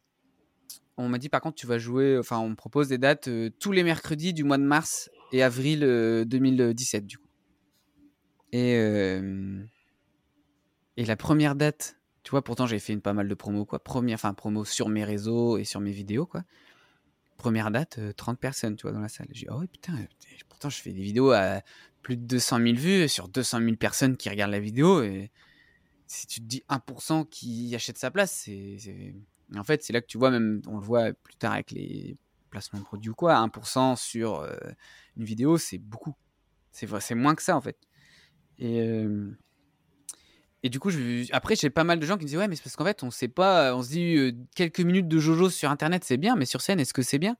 on 1.02 1.08
m'a 1.08 1.18
dit, 1.18 1.28
par 1.28 1.40
contre, 1.40 1.56
tu 1.56 1.66
vas 1.66 1.78
jouer, 1.78 2.18
enfin, 2.18 2.38
on 2.38 2.50
me 2.50 2.54
propose 2.54 2.88
des 2.88 2.98
dates 2.98 3.28
euh, 3.28 3.50
tous 3.58 3.72
les 3.72 3.82
mercredis 3.82 4.32
du 4.32 4.44
mois 4.44 4.58
de 4.58 4.64
mars 4.64 5.10
et 5.32 5.42
avril 5.42 5.84
euh, 5.84 6.24
2017, 6.24 7.06
du 7.06 7.18
coup. 7.18 7.28
Et, 8.52 8.76
euh, 8.76 9.64
et 10.96 11.04
la 11.04 11.16
première 11.16 11.54
date, 11.54 11.96
tu 12.22 12.30
vois, 12.30 12.44
pourtant, 12.44 12.66
j'avais 12.66 12.80
fait 12.80 12.92
une, 12.92 13.00
pas 13.00 13.14
mal 13.14 13.28
de 13.28 13.34
promos, 13.34 13.64
quoi. 13.64 13.82
Première, 13.82 14.14
enfin, 14.14 14.34
promo 14.34 14.64
sur 14.64 14.88
mes 14.88 15.04
réseaux 15.04 15.58
et 15.58 15.64
sur 15.64 15.80
mes 15.80 15.90
vidéos, 15.90 16.26
quoi. 16.26 16.44
Première 17.38 17.70
date, 17.70 17.98
euh, 17.98 18.12
30 18.12 18.38
personnes, 18.38 18.76
tu 18.76 18.82
vois, 18.82 18.92
dans 18.92 19.00
la 19.00 19.08
salle. 19.08 19.26
J'ai 19.30 19.46
dit, 19.46 19.50
oh 19.50 19.58
ouais, 19.58 19.66
putain, 19.66 19.94
euh, 19.94 20.06
pourtant, 20.48 20.70
je 20.70 20.80
fais 20.80 20.92
des 20.92 21.02
vidéos 21.02 21.32
à 21.32 21.62
plus 22.02 22.16
de 22.16 22.24
200 22.24 22.58
000 22.58 22.74
vues 22.76 23.08
sur 23.08 23.28
200 23.28 23.60
000 23.60 23.76
personnes 23.76 24.16
qui 24.16 24.28
regardent 24.28 24.52
la 24.52 24.60
vidéo. 24.60 25.02
Et 25.02 25.30
si 26.06 26.26
tu 26.26 26.40
te 26.40 26.46
dis 26.46 26.62
1% 26.68 27.26
qui 27.28 27.74
achète 27.74 27.98
sa 27.98 28.10
place, 28.10 28.42
c'est. 28.44 29.14
En 29.56 29.64
fait, 29.64 29.82
c'est 29.82 29.92
là 29.92 30.00
que 30.00 30.06
tu 30.06 30.18
vois, 30.18 30.30
même, 30.30 30.62
on 30.66 30.76
le 30.76 30.84
voit 30.84 31.12
plus 31.12 31.36
tard 31.36 31.52
avec 31.52 31.70
les 31.70 32.16
placements 32.50 32.78
de 32.78 32.84
produits 32.84 33.10
ou 33.10 33.14
quoi, 33.14 33.34
1% 33.36 33.96
sur 33.96 34.40
euh, 34.40 34.56
une 35.16 35.24
vidéo, 35.24 35.58
c'est 35.58 35.78
beaucoup. 35.78 36.14
C'est 36.70 37.14
moins 37.14 37.34
que 37.34 37.42
ça, 37.42 37.56
en 37.56 37.60
fait. 37.60 37.76
Et. 38.58 38.80
euh, 38.80 39.36
et 40.62 40.68
du 40.68 40.78
coup, 40.78 40.90
je, 40.90 41.26
après, 41.32 41.56
j'ai 41.56 41.70
pas 41.70 41.84
mal 41.84 41.98
de 41.98 42.06
gens 42.06 42.16
qui 42.16 42.24
me 42.24 42.28
disent 42.28 42.38
Ouais, 42.38 42.46
mais 42.48 42.54
c'est 42.56 42.62
parce 42.62 42.76
qu'en 42.76 42.84
fait, 42.84 43.02
on 43.02 43.10
sait 43.10 43.28
pas, 43.28 43.74
on 43.74 43.82
se 43.82 43.88
dit 43.88 44.16
euh, 44.16 44.32
quelques 44.54 44.80
minutes 44.80 45.08
de 45.08 45.18
Jojo 45.18 45.50
sur 45.50 45.70
internet, 45.70 46.04
c'est 46.04 46.16
bien, 46.16 46.36
mais 46.36 46.46
sur 46.46 46.60
scène, 46.60 46.78
est-ce 46.78 46.94
que 46.94 47.02
c'est 47.02 47.18
bien? 47.18 47.36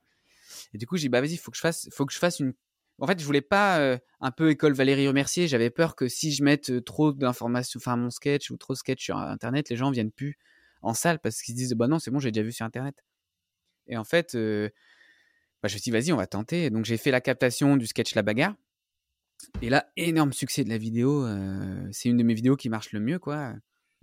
Et 0.73 0.77
du 0.77 0.85
coup, 0.85 0.97
j'ai 0.97 1.03
dit 1.03 1.09
Bah, 1.09 1.21
vas-y, 1.21 1.37
faut 1.37 1.51
que 1.51 1.57
je 1.57 1.61
fasse, 1.61 1.87
faut 1.91 2.05
que 2.05 2.13
je 2.13 2.19
fasse 2.19 2.39
une. 2.39 2.53
En 2.99 3.07
fait, 3.07 3.19
je 3.19 3.25
voulais 3.25 3.41
pas 3.41 3.79
euh, 3.79 3.97
un 4.19 4.31
peu 4.31 4.49
école 4.49 4.73
Valérie 4.73 5.07
Remercier, 5.07 5.47
j'avais 5.47 5.69
peur 5.69 5.95
que 5.95 6.07
si 6.07 6.31
je 6.31 6.43
mette 6.43 6.69
euh, 6.69 6.81
trop 6.81 7.11
d'informations, 7.13 7.77
enfin, 7.77 7.95
mon 7.95 8.09
sketch 8.09 8.51
ou 8.51 8.57
trop 8.57 8.73
de 8.73 8.77
sketch 8.77 9.03
sur 9.03 9.17
internet, 9.17 9.69
les 9.69 9.77
gens 9.77 9.89
viennent 9.89 10.11
plus 10.11 10.37
en 10.83 10.93
salle 10.93 11.19
parce 11.19 11.41
qu'ils 11.41 11.55
se 11.55 11.57
disent 11.57 11.73
Bah 11.73 11.87
non, 11.87 11.99
c'est 11.99 12.11
bon, 12.11 12.19
j'ai 12.19 12.31
déjà 12.31 12.43
vu 12.43 12.51
sur 12.51 12.65
internet. 12.65 12.95
Et 13.87 13.97
en 13.97 14.03
fait, 14.03 14.33
bah, 14.35 15.69
je 15.69 15.75
me 15.75 15.79
suis 15.79 15.81
dit 15.81 15.91
Vas-y, 15.91 16.13
on 16.13 16.17
va 16.17 16.27
tenter. 16.27 16.69
Donc, 16.69 16.85
j'ai 16.85 16.97
fait 16.97 17.11
la 17.11 17.21
captation 17.21 17.77
du 17.77 17.87
sketch 17.87 18.15
La 18.15 18.21
Bagarre. 18.21 18.55
Et 19.61 19.69
là, 19.69 19.91
énorme 19.97 20.31
succès 20.33 20.63
de 20.63 20.69
la 20.69 20.77
vidéo. 20.77 21.27
c'est 21.91 22.09
une 22.09 22.17
de 22.17 22.23
mes 22.23 22.33
vidéos 22.33 22.55
qui 22.55 22.69
marche 22.69 22.91
le 22.91 22.99
mieux, 22.99 23.19
quoi. 23.19 23.53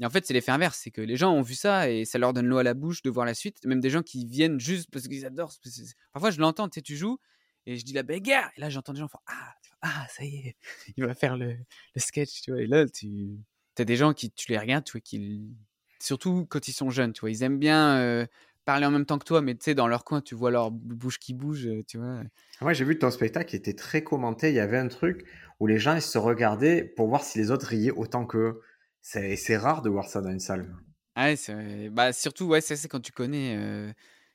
Et 0.01 0.07
en 0.07 0.11
fait, 0.11 0.27
c'est 0.27 0.35
l'effet 0.35 0.51
inverse. 0.51 0.79
C'est 0.83 0.91
que 0.91 1.01
les 1.03 1.17
gens 1.17 1.33
ont 1.33 1.43
vu 1.43 1.55
ça 1.55 1.91
et 1.91 2.05
ça 2.05 2.19
leur 2.19 2.33
donne 2.33 2.47
l'eau 2.47 2.59
à 2.59 2.63
la 2.63 2.75
bouche 2.75 3.03
de 3.03 3.11
voir 3.11 3.27
la 3.27 3.35
suite. 3.35 3.65
Même 3.65 3.81
des 3.81 3.91
gens 3.91 4.03
qui 4.03 4.27
viennent 4.27 4.59
juste 4.59 4.91
parce 4.91 5.07
qu'ils 5.07 5.27
adorent. 5.27 5.53
Parfois, 6.13 6.31
je 6.31 6.41
l'entends, 6.41 6.69
tu 6.69 6.77
sais, 6.77 6.83
tu 6.83 6.97
joues 6.97 7.19
et 7.67 7.77
je 7.77 7.85
dis 7.85 7.93
la 7.93 8.03
bagarre. 8.03 8.51
Et 8.57 8.61
là, 8.61 8.71
j'entends 8.71 8.93
des 8.95 9.01
gens 9.01 9.09
Ah, 9.27 9.55
ah, 9.83 10.07
ça 10.11 10.25
y 10.25 10.37
est, 10.37 10.57
il 10.97 11.05
va 11.05 11.15
faire 11.15 11.37
le, 11.37 11.53
le 11.95 12.01
sketch, 12.01 12.43
tu 12.43 12.51
vois. 12.53 12.63
Et 12.63 12.67
là, 12.67 12.87
tu 12.89 13.39
as 13.79 13.85
des 13.85 13.97
gens 13.97 14.13
qui, 14.13 14.31
tu 14.31 14.51
les 14.51 14.59
regardes, 14.59 14.85
tu 14.85 14.93
vois, 14.93 15.01
qui. 15.01 15.57
Surtout 16.03 16.47
quand 16.49 16.69
ils 16.69 16.73
sont 16.73 16.91
jeunes, 16.91 17.13
tu 17.13 17.21
vois. 17.21 17.31
Ils 17.31 17.43
aiment 17.43 17.59
bien 17.59 17.99
euh, 17.99 18.27
parler 18.65 18.87
en 18.87 18.91
même 18.91 19.07
temps 19.07 19.19
que 19.19 19.25
toi, 19.25 19.43
mais 19.43 19.55
tu 19.55 19.65
sais, 19.65 19.75
dans 19.75 19.87
leur 19.89 20.05
coin, 20.05 20.21
tu 20.21 20.35
vois 20.35 20.51
leur 20.51 20.71
bouche 20.71 21.19
qui 21.19 21.35
bouge, 21.35 21.69
tu 21.87 21.99
vois. 21.99 22.23
Moi, 22.61 22.73
j'ai 22.73 22.85
vu 22.85 22.99
ton 22.99 23.11
spectacle 23.11 23.49
qui 23.51 23.57
était 23.57 23.75
très 23.75 24.03
commenté. 24.05 24.49
Il 24.51 24.55
y 24.55 24.61
avait 24.61 24.79
un 24.79 24.89
truc 24.89 25.27
où 25.61 25.67
les 25.67 25.79
gens 25.79 25.95
ils 25.95 26.03
se 26.03 26.19
regardaient 26.19 26.85
pour 26.85 27.09
voir 27.09 27.23
si 27.25 27.39
les 27.39 27.51
autres 27.51 27.67
riaient 27.67 27.91
autant 27.91 28.27
qu'eux. 28.27 28.61
C'est 29.03 29.57
rare 29.57 29.83
de 29.83 29.89
voir 29.91 30.09
ça 30.09 30.21
dans 30.21 30.31
une 30.31 30.41
salle. 30.41 30.75
Ah 31.15 31.27
Ouais, 31.27 31.37
c'est 31.37 31.89
bah, 31.91 32.13
surtout, 32.13 32.45
ouais, 32.47 32.61
c'est 32.61 32.89
quand 32.89 33.01
tu 33.01 33.13
connais. 33.13 33.57
euh, 33.59 33.93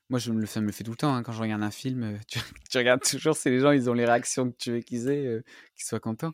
Moi, 0.10 0.19
je 0.19 0.32
me 0.32 0.39
le, 0.41 0.45
ça 0.47 0.60
me 0.62 0.65
le 0.67 0.71
fait 0.71 0.84
tout 0.84 0.91
le 0.91 0.97
temps. 0.97 1.13
hein, 1.15 1.23
quand 1.23 1.32
je 1.32 1.41
regarde 1.41 1.63
un 1.63 1.71
film, 1.71 2.19
tu, 2.28 2.39
tu 2.69 2.78
regardes 2.78 3.01
toujours 3.04 3.36
si 3.38 3.49
les 3.49 3.60
gens 3.60 3.71
ils 3.71 3.89
ont 3.89 3.93
les 3.93 4.06
réactions 4.06 4.51
que 4.51 4.58
tu 4.58 4.71
veux 4.71 4.80
qu'ils 4.82 5.08
aient, 5.10 5.25
euh, 5.25 5.41
qu'ils 5.75 5.86
soient 5.86 5.99
contents. 5.99 6.34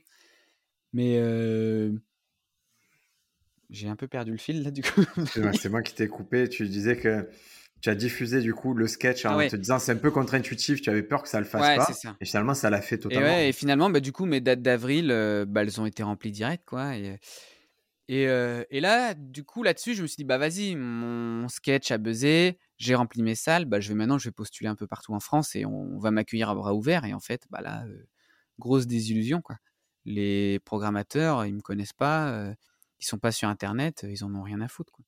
Mais 0.93 1.17
euh, 1.19 1.93
j'ai 3.71 3.87
un 3.87 3.95
peu 3.95 4.07
perdu 4.07 4.31
le 4.31 4.37
fil 4.37 4.63
là, 4.63 4.71
du 4.71 4.83
coup. 4.83 5.03
C'est 5.25 5.69
moi 5.69 5.81
qui 5.81 5.95
t'ai 5.95 6.07
coupé. 6.07 6.47
Tu 6.49 6.67
disais 6.67 6.97
que 6.97 7.27
tu 7.81 7.89
as 7.89 7.95
diffusé 7.95 8.41
du 8.41 8.53
coup 8.53 8.73
le 8.73 8.87
sketch 8.87 9.25
en 9.25 9.37
ouais. 9.37 9.49
te 9.49 9.55
disant 9.55 9.79
c'est 9.79 9.93
un 9.93 9.97
peu 9.97 10.11
contre-intuitif. 10.11 10.81
Tu 10.81 10.89
avais 10.89 11.03
peur 11.03 11.23
que 11.23 11.29
ça 11.29 11.39
le 11.39 11.45
fasse 11.45 11.61
Ouais, 11.61 11.77
pas. 11.77 11.85
ça. 11.85 12.15
Et 12.19 12.25
finalement, 12.25 12.53
ça 12.53 12.69
l'a 12.69 12.81
fait 12.81 12.95
Et, 12.95 12.99
totalement. 12.99 13.25
ouais, 13.25 13.49
et 13.49 13.51
finalement, 13.53 13.89
bah, 13.89 14.01
du 14.01 14.11
coup, 14.11 14.25
mes 14.25 14.41
dates 14.41 14.61
d'avril, 14.61 15.09
euh, 15.09 15.45
bah, 15.47 15.63
elles 15.63 15.81
ont 15.81 15.85
été 15.85 16.03
remplies 16.03 16.31
direct, 16.31 16.63
quoi. 16.67 16.95
Et, 16.97 17.17
et, 18.07 18.27
euh, 18.27 18.63
et 18.69 18.81
là, 18.81 19.13
du 19.13 19.43
coup, 19.43 19.63
là-dessus, 19.63 19.95
je 19.95 20.01
me 20.01 20.07
suis 20.07 20.17
dit, 20.17 20.25
bah 20.25 20.37
vas-y, 20.37 20.75
mon 20.75 21.47
sketch 21.47 21.91
a 21.91 21.97
buzzé, 21.97 22.59
j'ai 22.77 22.93
rempli 22.93 23.23
mes 23.23 23.35
salles, 23.35 23.65
bah, 23.65 23.79
je 23.79 23.87
vais 23.87 23.95
maintenant, 23.95 24.17
je 24.17 24.27
vais 24.27 24.33
postuler 24.33 24.67
un 24.69 24.75
peu 24.75 24.85
partout 24.85 25.13
en 25.13 25.21
France 25.21 25.55
et 25.55 25.65
on, 25.65 25.97
va 25.97 26.11
m'accueillir 26.11 26.49
à 26.49 26.55
bras 26.55 26.73
ouverts. 26.75 27.05
Et 27.05 27.13
en 27.13 27.21
fait, 27.21 27.43
bah 27.49 27.61
là, 27.61 27.85
euh, 27.87 28.05
grosse 28.59 28.85
désillusion, 28.85 29.41
quoi. 29.41 29.55
Les 30.03 30.59
programmateurs, 30.65 31.45
ils 31.45 31.53
me 31.53 31.61
connaissent 31.61 31.93
pas, 31.93 32.53
ils 33.01 33.05
sont 33.05 33.19
pas 33.19 33.31
sur 33.31 33.49
Internet, 33.49 34.05
ils 34.09 34.23
en 34.23 34.33
ont 34.35 34.43
rien 34.43 34.61
à 34.61 34.67
foutre, 34.67 34.91
quoi. 34.93 35.05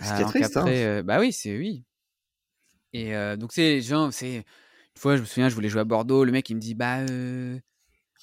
Hein. 0.00 0.32
qu'après, 0.38 0.84
euh, 0.84 1.02
bah 1.02 1.18
oui, 1.20 1.32
c'est 1.32 1.56
oui. 1.56 1.84
Et 2.92 3.12
donc 3.36 3.52
c'est 3.52 3.80
genre, 3.80 4.12
c'est 4.12 4.36
une 4.36 4.44
fois, 4.96 5.16
je 5.16 5.20
me 5.22 5.26
souviens, 5.26 5.48
je 5.48 5.54
voulais 5.54 5.68
jouer 5.68 5.82
à 5.82 5.84
Bordeaux, 5.84 6.24
le 6.24 6.32
mec 6.32 6.48
il 6.50 6.56
me 6.56 6.60
dit 6.60 6.74
bah 6.74 7.04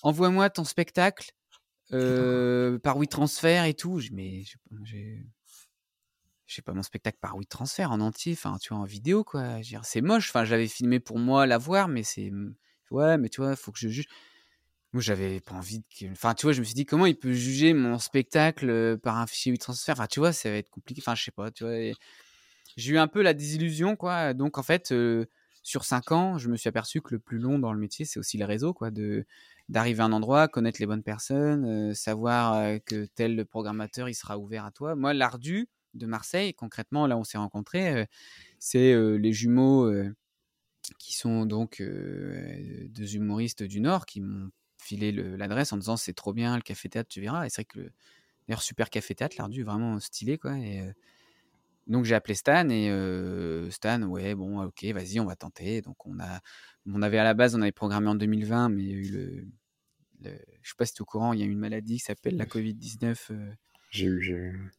envoie-moi 0.03 0.49
ton 0.49 0.63
spectacle 0.63 1.31
euh, 1.93 2.79
par 2.79 2.97
WeTransfer 2.97 3.67
et 3.67 3.73
tout. 3.73 3.99
Je 3.99 4.11
mais 4.13 4.43
j'ai 4.43 4.57
pas- 4.69 4.77
j'ai 4.83 5.25
j'ai 6.47 6.61
pas 6.61 6.73
mon 6.73 6.83
spectacle 6.83 7.17
par 7.19 7.35
WeTransfer 7.38 7.85
en 7.85 7.99
entier, 8.01 8.33
enfin 8.33 8.57
tu 8.61 8.73
vois 8.73 8.81
en 8.83 8.85
vidéo 8.85 9.23
quoi. 9.23 9.59
C'est 9.83 10.01
moche. 10.01 10.29
Enfin 10.29 10.45
j'avais 10.45 10.67
filmé 10.67 10.99
pour 10.99 11.17
moi 11.19 11.45
la 11.47 11.57
voir, 11.57 11.88
mais 11.88 12.03
c'est 12.03 12.31
ouais, 12.91 13.17
mais 13.17 13.29
tu 13.29 13.41
vois, 13.41 13.55
faut 13.55 13.71
que 13.71 13.79
je 13.79 13.89
juge. 13.89 14.07
Moi 14.95 15.01
j'avais 15.03 15.41
pas 15.41 15.55
envie 15.55 15.79
de, 15.79 16.12
enfin 16.12 16.34
tu 16.34 16.45
vois, 16.47 16.53
je 16.53 16.62
me 16.62 16.65
suis 16.65 16.73
dit 16.73 16.86
comment 16.86 17.05
il 17.05 17.17
peut 17.19 17.34
juger 17.34 17.73
mon 17.73 17.99
spectacle 17.99 18.97
par 19.03 19.17
un 19.17 19.27
fichier 19.27 19.51
WeTransfer. 19.51 19.91
Enfin 19.91 20.08
tu 20.08 20.19
vois, 20.19 20.34
ça 20.34 20.49
va 20.49 20.55
être 20.58 20.69
compliqué. 20.71 21.01
Enfin 21.03 21.15
je 21.15 21.23
sais 21.23 21.31
pas, 21.31 21.51
tu 21.51 21.65
vois. 21.65 21.73
J'ai 22.77 22.93
eu 22.93 22.97
un 22.97 23.08
peu 23.08 23.21
la 23.21 23.34
désillusion 23.34 23.95
quoi. 23.95 24.34
Donc 24.34 24.58
en 24.58 24.63
fait. 24.63 24.93
sur 25.63 25.84
cinq 25.84 26.12
ans, 26.12 26.38
je 26.38 26.47
me 26.49 26.58
suis 26.58 26.69
aperçu 26.69 27.01
que 27.01 27.15
le 27.15 27.19
plus 27.19 27.39
long 27.39 27.58
dans 27.58 27.73
le 27.73 27.79
métier, 27.79 28.05
c'est 28.05 28.19
aussi 28.19 28.38
le 28.38 28.45
réseau, 28.45 28.71
quoi, 28.73 28.91
de 28.91 29.25
d'arriver 29.67 30.01
à 30.01 30.05
un 30.05 30.12
endroit, 30.12 30.47
connaître 30.47 30.79
les 30.79 30.86
bonnes 30.86 31.01
personnes, 31.01 31.95
savoir 31.95 32.79
que 32.86 33.05
tel 33.15 33.45
programmateur 33.47 34.08
il 34.08 34.13
sera 34.13 34.38
ouvert 34.38 34.63
à 34.65 34.71
toi. 34.71 34.95
Moi, 34.95 35.15
l'Ardu 35.15 35.67
de 35.95 36.05
Marseille, 36.05 36.53
concrètement, 36.53 37.08
là 37.08 37.17
on 37.17 37.23
s'est 37.23 37.39
rencontrés, 37.39 38.08
c'est 38.60 38.95
les 39.17 39.34
jumeaux 39.34 39.91
qui 40.99 41.15
sont 41.15 41.47
donc 41.47 41.81
deux 41.81 43.15
humoristes 43.15 43.63
du 43.63 43.81
Nord 43.81 44.05
qui 44.05 44.21
m'ont 44.21 44.51
filé 44.86 45.12
le- 45.12 45.36
l'adresse 45.36 45.74
en 45.74 45.78
disant 45.78 45.98
c'est 45.98 46.13
trop 46.13 46.34
bien 46.34 46.56
le 46.56 46.62
café 46.62 46.88
théâtre, 46.89 47.10
tu 47.10 47.21
verras. 47.21 47.45
Et 47.45 47.50
c'est 47.50 47.62
vrai 47.62 47.65
que 47.65 47.80
le 47.80 47.91
d'ailleurs 48.48 48.62
super 48.62 48.89
café 48.89 49.15
théâtre, 49.15 49.36
l'Ardu, 49.39 49.63
vraiment 49.63 50.00
stylé, 50.00 50.38
quoi. 50.38 50.58
Et, 50.60 50.80
euh, 50.82 50.93
donc 51.88 52.06
j'ai 52.06 52.15
appelé 52.15 52.34
Stan 52.36 52.67
et 52.69 52.89
euh, 52.89 53.69
Stan, 53.71 54.02
ouais, 54.04 54.34
bon, 54.36 54.63
ok, 54.63 54.84
vas-y, 54.86 55.19
on 55.19 55.26
va 55.26 55.36
tenter. 55.36 55.82
Donc 55.82 56.06
on 56.06 56.19
a, 56.19 56.39
on 56.88 57.02
avait 57.02 57.17
à 57.19 57.24
la 57.24 57.34
base, 57.34 57.56
on 57.56 57.62
avait 57.62 57.71
programmé 57.71 58.08
en 58.08 58.15
2020, 58.15 58.69
mais 58.69 58.84
il 58.84 58.89
y 58.89 58.93
a 58.93 58.95
eu 58.98 59.10
le, 59.12 59.48
le- 60.30 60.39
je 60.63 60.69
sais 60.69 60.76
pas 60.78 60.86
si 60.86 60.93
tu 60.93 60.98
es 61.00 61.02
au 61.02 61.06
courant, 61.06 61.34
il 61.34 61.39
y 61.39 61.43
a 61.43 61.45
eu 61.45 61.52
une 61.52 61.60
maladie 61.60 61.95
qui 61.98 62.00
s'appelle 62.04 62.38
la 62.38 62.45
Covid-19. 62.45 63.28
euh. 63.32 63.52
J'ai 63.91 64.06
eu, 64.08 64.21
j'ai 64.21 64.34
eu. 64.34 64.71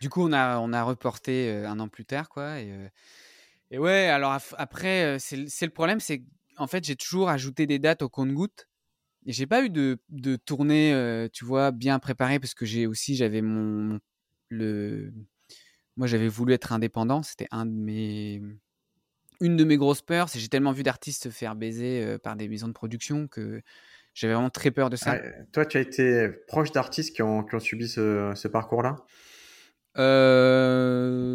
Du 0.00 0.08
coup, 0.08 0.22
on 0.22 0.32
a, 0.32 0.58
on 0.60 0.72
a 0.72 0.82
reporté 0.82 1.50
un 1.50 1.78
an 1.80 1.88
plus 1.88 2.04
tard, 2.06 2.28
quoi. 2.28 2.60
Et, 2.60 2.72
et 3.70 3.78
ouais, 3.78 4.06
alors 4.06 4.36
après, 4.56 5.18
c'est 5.18 5.36
le- 5.36 5.48
c'est 5.48 5.66
le 5.66 5.72
problème, 5.72 6.00
c'est 6.00 6.22
en 6.56 6.66
fait, 6.66 6.84
j'ai 6.84 6.96
toujours 6.96 7.28
ajouté 7.28 7.66
des 7.66 7.78
dates 7.78 8.02
au 8.02 8.08
compte-goutte. 8.08 8.68
J'ai 9.26 9.46
pas 9.46 9.64
eu 9.64 9.70
de, 9.70 9.98
de 10.08 10.36
tournée, 10.36 10.94
euh, 10.94 11.28
tu 11.32 11.44
vois, 11.44 11.70
bien 11.72 11.98
préparée 11.98 12.40
parce 12.40 12.54
que 12.54 12.64
j'ai 12.66 12.86
aussi, 12.86 13.16
j'avais 13.16 13.42
mon, 13.42 13.60
mon- 13.94 14.00
le, 14.48 15.12
moi, 15.96 16.06
j'avais 16.06 16.28
voulu 16.28 16.54
être 16.54 16.72
indépendant. 16.72 17.22
C'était 17.22 17.48
un 17.50 17.66
de 17.66 17.72
mes, 17.72 18.42
une 19.40 19.56
de 19.56 19.64
mes 19.64 19.76
grosses 19.76 20.02
peurs. 20.02 20.28
C'est 20.28 20.38
j'ai 20.38 20.48
tellement 20.48 20.72
vu 20.72 20.82
d'artistes 20.82 21.24
se 21.24 21.28
faire 21.30 21.54
baiser 21.56 22.04
euh, 22.04 22.18
par 22.18 22.36
des 22.36 22.48
maisons 22.48 22.68
de 22.68 22.72
production 22.72 23.28
que 23.28 23.62
j'avais 24.14 24.34
vraiment 24.34 24.50
très 24.50 24.70
peur 24.70 24.90
de 24.90 24.96
ça. 24.96 25.12
Ah, 25.12 25.18
toi, 25.52 25.64
tu 25.66 25.78
as 25.78 25.80
été 25.80 26.28
proche 26.46 26.72
d'artistes 26.72 27.14
qui 27.14 27.22
ont, 27.22 27.42
qui 27.42 27.54
ont 27.54 27.60
subi 27.60 27.88
ce, 27.88 28.32
ce 28.34 28.48
parcours-là? 28.48 28.96
Euh, 29.98 31.26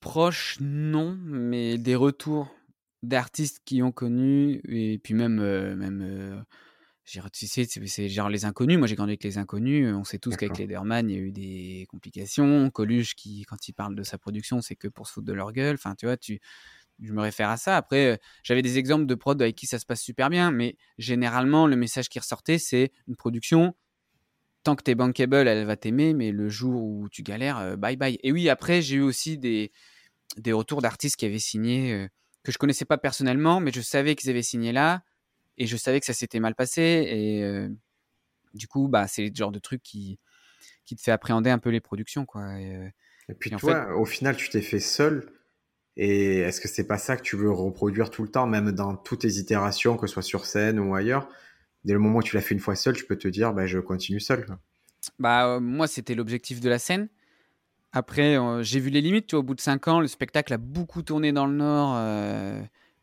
proche, 0.00 0.58
non, 0.60 1.16
mais 1.24 1.78
des 1.78 1.94
retours 1.96 2.54
d'artistes 3.02 3.60
qui 3.64 3.82
ont 3.82 3.92
connu, 3.92 4.60
et 4.68 4.98
puis 4.98 5.14
même, 5.14 5.36
même 5.74 6.44
tu 7.04 7.46
sais, 7.46 7.64
c'est 7.64 8.08
genre 8.08 8.28
les 8.28 8.44
inconnus. 8.44 8.78
Moi, 8.78 8.86
j'ai 8.86 8.94
grandi 8.94 9.10
avec 9.10 9.24
les 9.24 9.36
inconnus. 9.38 9.92
On 9.94 10.04
sait 10.04 10.18
tous 10.18 10.36
qu'avec 10.36 10.56
Lederman, 10.58 11.10
il 11.10 11.16
y 11.16 11.18
a 11.18 11.20
eu 11.20 11.32
des 11.32 11.86
complications. 11.88 12.70
Coluche, 12.70 13.14
qui, 13.14 13.42
quand 13.42 13.68
il 13.68 13.72
parle 13.72 13.96
de 13.96 14.02
sa 14.02 14.18
production, 14.18 14.60
c'est 14.60 14.76
que 14.76 14.88
pour 14.88 15.08
se 15.08 15.14
foutre 15.14 15.26
de 15.26 15.32
leur 15.32 15.52
gueule. 15.52 15.74
Enfin, 15.74 15.94
tu 15.96 16.06
vois, 16.06 16.16
tu, 16.16 16.40
je 17.00 17.12
me 17.12 17.20
réfère 17.20 17.50
à 17.50 17.56
ça. 17.56 17.76
Après, 17.76 18.20
j'avais 18.44 18.62
des 18.62 18.78
exemples 18.78 19.06
de 19.06 19.14
prod 19.14 19.40
avec 19.40 19.56
qui 19.56 19.66
ça 19.66 19.78
se 19.78 19.86
passe 19.86 20.00
super 20.00 20.30
bien, 20.30 20.52
mais 20.52 20.76
généralement, 20.96 21.66
le 21.66 21.76
message 21.76 22.08
qui 22.08 22.18
ressortait, 22.18 22.58
c'est 22.58 22.92
une 23.08 23.16
production. 23.16 23.74
Tant 24.62 24.76
que 24.76 24.82
t'es 24.84 24.94
bankable, 24.94 25.48
elle 25.48 25.66
va 25.66 25.76
t'aimer, 25.76 26.14
mais 26.14 26.30
le 26.30 26.48
jour 26.48 26.84
où 26.84 27.08
tu 27.08 27.24
galères, 27.24 27.76
bye 27.76 27.96
bye. 27.96 28.16
Et 28.22 28.30
oui, 28.30 28.48
après, 28.48 28.80
j'ai 28.80 28.96
eu 28.96 29.00
aussi 29.00 29.38
des, 29.38 29.72
des 30.36 30.52
retours 30.52 30.80
d'artistes 30.80 31.16
qui 31.16 31.26
avaient 31.26 31.40
signé, 31.40 32.06
que 32.42 32.52
je 32.52 32.58
connaissais 32.58 32.84
pas 32.84 32.98
personnellement, 32.98 33.60
mais 33.60 33.70
je 33.72 33.80
savais 33.80 34.14
qu'ils 34.14 34.30
avaient 34.30 34.42
signé 34.42 34.72
là 34.72 35.02
et 35.58 35.66
je 35.66 35.76
savais 35.76 36.00
que 36.00 36.06
ça 36.06 36.14
s'était 36.14 36.40
mal 36.40 36.54
passé. 36.54 36.82
Et 36.82 37.44
euh, 37.44 37.68
du 38.54 38.66
coup, 38.66 38.88
bah, 38.88 39.06
c'est 39.06 39.28
le 39.28 39.34
genre 39.34 39.52
de 39.52 39.58
truc 39.58 39.82
qui, 39.82 40.18
qui 40.84 40.96
te 40.96 41.02
fait 41.02 41.12
appréhender 41.12 41.50
un 41.50 41.58
peu 41.58 41.70
les 41.70 41.80
productions. 41.80 42.26
Quoi. 42.26 42.60
Et, 42.60 42.76
euh, 42.76 43.34
puis 43.38 43.50
toi, 43.50 43.96
au 43.96 44.04
final, 44.04 44.36
tu 44.36 44.50
t'es 44.50 44.62
fait 44.62 44.80
seul. 44.80 45.32
Et 45.96 46.38
est-ce 46.38 46.60
que 46.60 46.68
c'est 46.68 46.86
pas 46.86 46.98
ça 46.98 47.16
que 47.16 47.22
tu 47.22 47.36
veux 47.36 47.50
reproduire 47.50 48.10
tout 48.10 48.22
le 48.22 48.28
temps, 48.30 48.46
même 48.46 48.72
dans 48.72 48.96
toutes 48.96 49.20
tes 49.20 49.34
itérations, 49.34 49.96
que 49.96 50.06
ce 50.06 50.14
soit 50.14 50.22
sur 50.22 50.46
scène 50.46 50.78
ou 50.78 50.94
ailleurs? 50.94 51.28
Dès 51.84 51.92
le 51.92 51.98
moment 51.98 52.20
où 52.20 52.22
tu 52.22 52.34
l'as 52.34 52.42
fait 52.42 52.54
une 52.54 52.60
fois 52.60 52.76
seul, 52.76 52.96
tu 52.96 53.04
peux 53.04 53.16
te 53.16 53.28
dire, 53.28 53.52
bah, 53.52 53.66
je 53.66 53.78
continue 53.78 54.20
seul. 54.20 54.46
Bah, 55.18 55.46
euh, 55.46 55.60
moi, 55.60 55.86
c'était 55.86 56.14
l'objectif 56.14 56.60
de 56.60 56.68
la 56.68 56.78
scène. 56.78 57.08
Après, 57.92 58.36
j'ai 58.62 58.80
vu 58.80 58.90
les 58.90 59.00
limites. 59.00 59.26
Tu 59.26 59.36
vois, 59.36 59.40
au 59.40 59.42
bout 59.42 59.54
de 59.54 59.60
5 59.60 59.88
ans, 59.88 60.00
le 60.00 60.08
spectacle 60.08 60.52
a 60.52 60.58
beaucoup 60.58 61.02
tourné 61.02 61.32
dans 61.32 61.46
le 61.46 61.54
Nord 61.54 61.96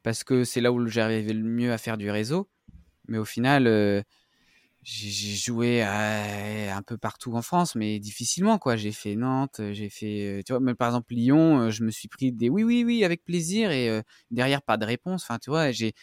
parce 0.03 0.23
que 0.23 0.43
c'est 0.43 0.61
là 0.61 0.71
où 0.71 0.87
j'arrivais 0.87 1.33
le 1.33 1.43
mieux 1.43 1.71
à 1.71 1.77
faire 1.77 1.97
du 1.97 2.09
réseau. 2.09 2.49
Mais 3.07 3.17
au 3.17 3.25
final, 3.25 3.67
euh, 3.67 4.01
j'ai 4.83 5.35
joué 5.35 5.83
un 5.83 6.81
peu 6.83 6.97
partout 6.97 7.33
en 7.35 7.41
France, 7.41 7.75
mais 7.75 7.99
difficilement 7.99 8.59
quoi. 8.59 8.75
J'ai 8.77 8.91
fait 8.91 9.15
Nantes, 9.15 9.61
j'ai 9.73 9.89
fait, 9.89 10.39
euh, 10.39 10.43
tu 10.45 10.53
vois, 10.53 10.59
mais 10.61 10.75
par 10.75 10.89
exemple 10.89 11.13
Lyon, 11.13 11.61
euh, 11.61 11.69
je 11.71 11.83
me 11.83 11.91
suis 11.91 12.07
pris 12.07 12.31
des 12.31 12.49
oui 12.49 12.63
oui 12.63 12.83
oui 12.85 13.03
avec 13.03 13.23
plaisir 13.25 13.71
et 13.71 14.01
derrière 14.31 14.61
pas 14.61 14.77
de 14.77 14.85
réponse. 14.85 15.23
Enfin, 15.23 15.39
tu 15.39 15.49
vois, 15.49 15.71
j'ai 15.71 15.93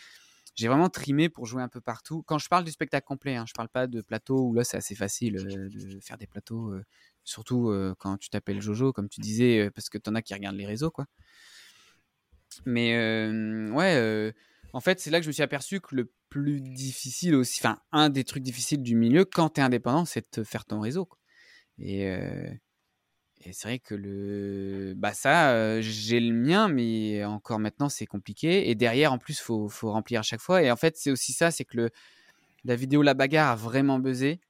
vraiment 0.62 0.91
trimé 0.91 1.28
pour 1.28 1.47
jouer 1.47 1.62
un 1.62 1.68
peu 1.68 1.80
partout. 1.80 2.22
Quand 2.26 2.39
je 2.39 2.49
parle 2.49 2.64
du 2.64 2.72
spectacle 2.72 3.07
complet, 3.07 3.37
hein, 3.37 3.45
je 3.49 3.55
parle 3.55 3.68
pas 3.68 3.87
de 3.87 4.01
plateau 4.03 4.49
où 4.49 4.55
là 4.55 4.64
c'est 4.64 4.76
assez 4.78 4.95
facile 4.95 5.34
de 5.37 6.01
faire 6.01 6.18
des 6.18 6.26
plateaux, 6.26 6.74
surtout 7.27 7.70
quand 7.99 8.16
tu 8.16 8.31
t'appelles 8.31 8.62
Jojo, 8.62 8.93
comme 8.95 9.11
tu 9.11 9.20
disais, 9.20 9.70
parce 9.74 9.91
que 9.91 9.99
tu 9.99 10.09
en 10.09 10.14
as 10.14 10.22
qui 10.22 10.33
regardent 10.33 10.57
les 10.57 10.66
réseaux 10.66 10.91
quoi. 10.91 11.07
Mais 12.64 12.97
ouais, 13.72 14.33
en 14.72 14.81
fait, 14.81 15.01
c'est 15.01 15.11
là 15.11 15.18
que 15.18 15.24
je 15.24 15.29
me 15.29 15.33
suis 15.33 15.43
aperçu 15.43 15.81
que 15.81 15.95
le 15.95 16.11
plus 16.29 16.61
difficile 16.61 17.35
aussi, 17.35 17.61
enfin, 17.61 17.79
un 17.93 18.09
des 18.09 18.24
trucs 18.24 18.43
difficiles 18.43 18.83
du 18.83 18.95
milieu 18.97 19.24
quand 19.24 19.51
tu 19.51 19.61
es 19.61 19.64
indépendant, 19.64 20.05
c'est 20.05 20.39
de 20.39 20.45
faire 20.45 20.64
ton 20.64 20.81
réseau. 20.81 21.09
Et, 21.79 22.05
et 23.45 23.53
c'est 23.53 23.68
vrai 23.68 23.79
que 23.79 23.95
le, 23.95 24.95
bah 24.97 25.12
ça, 25.12 25.81
j'ai 25.81 26.20
le 26.20 26.35
mien, 26.35 26.68
mais 26.68 27.24
encore 27.24 27.59
maintenant, 27.59 27.89
c'est 27.89 28.07
compliqué. 28.07 28.70
Et 28.70 28.74
derrière, 28.74 29.12
en 29.12 29.18
plus, 29.18 29.41
faut, 29.41 29.68
faut 29.68 29.93
remplir 29.93 30.20
à 30.20 30.22
chaque 30.22 30.41
fois. 30.41 30.62
Et 30.62 30.70
en 30.70 30.77
fait, 30.77 30.97
c'est 30.97 31.11
aussi 31.11 31.33
ça, 31.33 31.51
c'est 31.51 31.64
que 31.64 31.77
le, 31.77 31.91
la 32.64 32.77
vidéo 32.77 33.03
La 33.03 33.14
Bagarre 33.14 33.53
a 33.53 33.57
vraiment 33.57 33.99
buzzé 33.99 34.41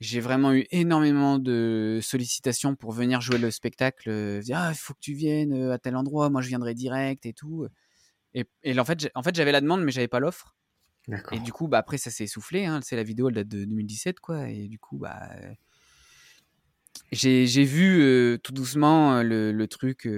j'ai 0.00 0.20
vraiment 0.20 0.54
eu 0.54 0.66
énormément 0.70 1.38
de 1.38 2.00
sollicitations 2.02 2.74
pour 2.74 2.92
venir 2.92 3.20
jouer 3.20 3.38
le 3.38 3.50
spectacle. 3.50 4.08
Euh, 4.08 4.40
dire, 4.40 4.56
ah, 4.58 4.70
il 4.72 4.78
faut 4.78 4.94
que 4.94 5.00
tu 5.00 5.12
viennes 5.12 5.52
euh, 5.52 5.72
à 5.72 5.78
tel 5.78 5.94
endroit, 5.94 6.30
moi 6.30 6.40
je 6.40 6.48
viendrai 6.48 6.74
direct 6.74 7.26
et 7.26 7.34
tout. 7.34 7.66
Et, 8.32 8.46
et 8.62 8.78
en 8.78 8.84
fait, 8.84 9.10
en 9.14 9.22
fait 9.22 9.34
j'avais 9.34 9.52
la 9.52 9.60
demande, 9.60 9.82
mais 9.82 9.92
j'avais 9.92 10.08
pas 10.08 10.20
l'offre. 10.20 10.56
Et 11.32 11.40
du 11.40 11.52
coup, 11.52 11.66
bah, 11.66 11.78
après, 11.78 11.98
ça 11.98 12.10
s'est 12.10 12.24
essoufflé. 12.24 12.66
Hein. 12.66 12.80
C'est 12.82 12.94
la 12.94 13.02
vidéo, 13.02 13.28
elle 13.28 13.34
date 13.34 13.48
de 13.48 13.64
2017, 13.64 14.20
quoi. 14.20 14.48
Et 14.48 14.68
du 14.68 14.78
coup, 14.78 14.96
bah, 14.98 15.28
j'ai 17.10 17.64
vu 17.64 18.00
euh, 18.00 18.38
tout 18.38 18.52
doucement 18.52 19.22
le, 19.22 19.50
le 19.50 19.66
truc 19.66 20.08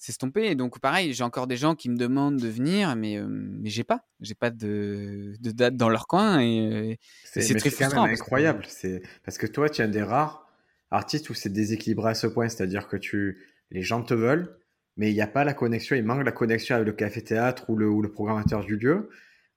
s'estomper. 0.00 0.54
Donc 0.54 0.80
pareil, 0.80 1.12
j'ai 1.12 1.22
encore 1.22 1.46
des 1.46 1.56
gens 1.56 1.74
qui 1.74 1.90
me 1.90 1.96
demandent 1.96 2.40
de 2.40 2.48
venir, 2.48 2.96
mais, 2.96 3.18
euh, 3.18 3.26
mais 3.28 3.68
j'ai 3.68 3.84
pas, 3.84 4.06
j'ai 4.20 4.34
pas 4.34 4.50
de, 4.50 5.34
de, 5.38 5.50
date 5.52 5.76
dans 5.76 5.90
leur 5.90 6.06
coin 6.06 6.40
et, 6.40 6.60
euh, 6.60 6.94
c'est 7.24 7.54
très 7.54 7.70
frustrant. 7.70 8.06
Quand 8.06 8.10
incroyable, 8.10 8.64
c'est 8.66 9.02
parce 9.24 9.38
que 9.38 9.46
toi, 9.46 9.68
tu 9.68 9.82
es 9.82 9.84
un 9.84 9.88
des 9.88 10.02
rares 10.02 10.48
artistes 10.90 11.28
où 11.30 11.34
c'est 11.34 11.52
déséquilibré 11.52 12.10
à 12.10 12.14
ce 12.14 12.26
point, 12.26 12.48
c'est-à-dire 12.48 12.88
que 12.88 12.96
tu, 12.96 13.38
les 13.70 13.82
gens 13.82 14.02
te 14.02 14.14
veulent, 14.14 14.56
mais 14.96 15.10
il 15.10 15.14
n'y 15.14 15.20
a 15.20 15.26
pas 15.26 15.44
la 15.44 15.52
connexion, 15.52 15.94
il 15.94 16.04
manque 16.04 16.24
la 16.24 16.32
connexion 16.32 16.76
avec 16.76 16.86
le 16.86 16.94
café-théâtre 16.94 17.68
ou 17.68 17.76
le, 17.76 17.88
ou 17.88 18.00
le 18.00 18.10
programmateur 18.10 18.64
du 18.64 18.76
lieu, 18.76 19.10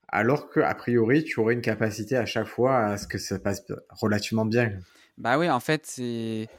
alors 0.10 0.50
que 0.50 0.60
a 0.60 0.76
priori, 0.76 1.24
tu 1.24 1.40
aurais 1.40 1.54
une 1.54 1.62
capacité 1.62 2.18
à 2.18 2.26
chaque 2.26 2.48
fois 2.48 2.86
à 2.86 2.98
ce 2.98 3.08
que 3.08 3.18
ça 3.18 3.40
passe 3.40 3.64
relativement 3.90 4.46
bien. 4.46 4.74
Bah 5.18 5.40
oui, 5.40 5.50
en 5.50 5.60
fait, 5.60 5.86
c'est 5.86 6.50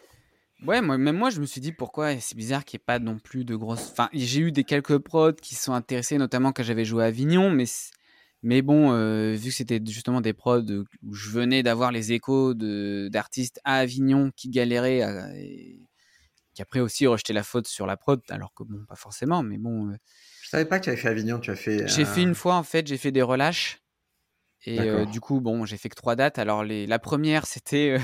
Ouais, 0.67 0.81
moi, 0.81 0.97
même 0.97 1.17
moi, 1.17 1.31
je 1.31 1.41
me 1.41 1.47
suis 1.47 1.61
dit 1.61 1.73
pourquoi 1.73 2.19
c'est 2.21 2.37
bizarre 2.37 2.65
qu'il 2.65 2.79
n'y 2.79 2.83
ait 2.83 2.87
pas 2.87 2.99
non 2.99 3.19
plus 3.19 3.45
de 3.45 3.55
grosses. 3.55 3.91
Enfin, 3.91 4.09
j'ai 4.15 4.41
eu 4.41 4.53
des 4.53 4.65
quelques 4.65 4.99
prods 4.99 5.33
qui 5.35 5.55
sont 5.55 5.75
intéressés, 5.75 6.17
notamment 6.17 6.53
quand 6.53 6.63
j'avais 6.63 6.87
joué 6.87 7.05
à 7.05 7.07
Avignon, 7.09 7.51
mais, 7.51 7.65
mais 8.43 8.63
bon, 8.63 8.93
euh, 8.93 9.33
vu 9.35 9.51
que 9.51 9.57
c'était 9.57 9.81
justement 9.87 10.23
des 10.23 10.33
prods 10.33 10.65
où 11.03 11.15
je 11.15 11.31
venais 11.31 11.63
d'avoir 11.63 11.93
les 11.93 12.13
échos 12.13 12.55
d'artistes 12.55 13.61
à 13.65 13.77
Avignon 13.77 14.31
qui 14.35 14.49
galéraient, 14.49 15.01
et 15.37 15.81
qui 16.55 16.63
après 16.63 16.81
aussi 16.81 17.07
rejetaient 17.07 17.35
la 17.35 17.43
faute 17.43 17.67
sur 17.67 17.87
la 17.87 17.99
prod, 17.99 18.23
alors 18.31 18.55
que 18.55 18.63
bon, 18.65 18.85
pas 18.89 18.97
forcément, 18.97 19.43
mais 19.43 19.59
bon. 19.59 19.91
Euh, 19.91 19.97
je 20.43 20.49
savais 20.49 20.65
pas 20.65 20.79
que 20.79 20.85
tu 20.85 20.91
avais 20.91 20.99
fait 20.99 21.09
Avignon, 21.09 21.41
tu 21.41 21.51
as 21.51 21.57
fait. 21.57 21.87
J'ai 21.89 22.05
fait 22.07 22.23
une 22.23 22.35
fois 22.35 22.55
en 22.55 22.63
fait, 22.63 22.87
j'ai 22.87 22.97
fait 22.97 23.13
des 23.13 23.23
relâches. 23.23 23.81
Et 24.67 24.81
euh, 24.81 25.05
du 25.05 25.21
coup, 25.21 25.43
bon, 25.43 25.67
j'ai 25.67 25.77
fait 25.77 25.91
que 25.91 25.95
trois 25.95 26.17
dates. 26.17 26.39
Alors, 26.39 26.65
les, 26.65 26.87
la 26.87 26.99
première, 26.99 27.45
c'était 27.47 27.99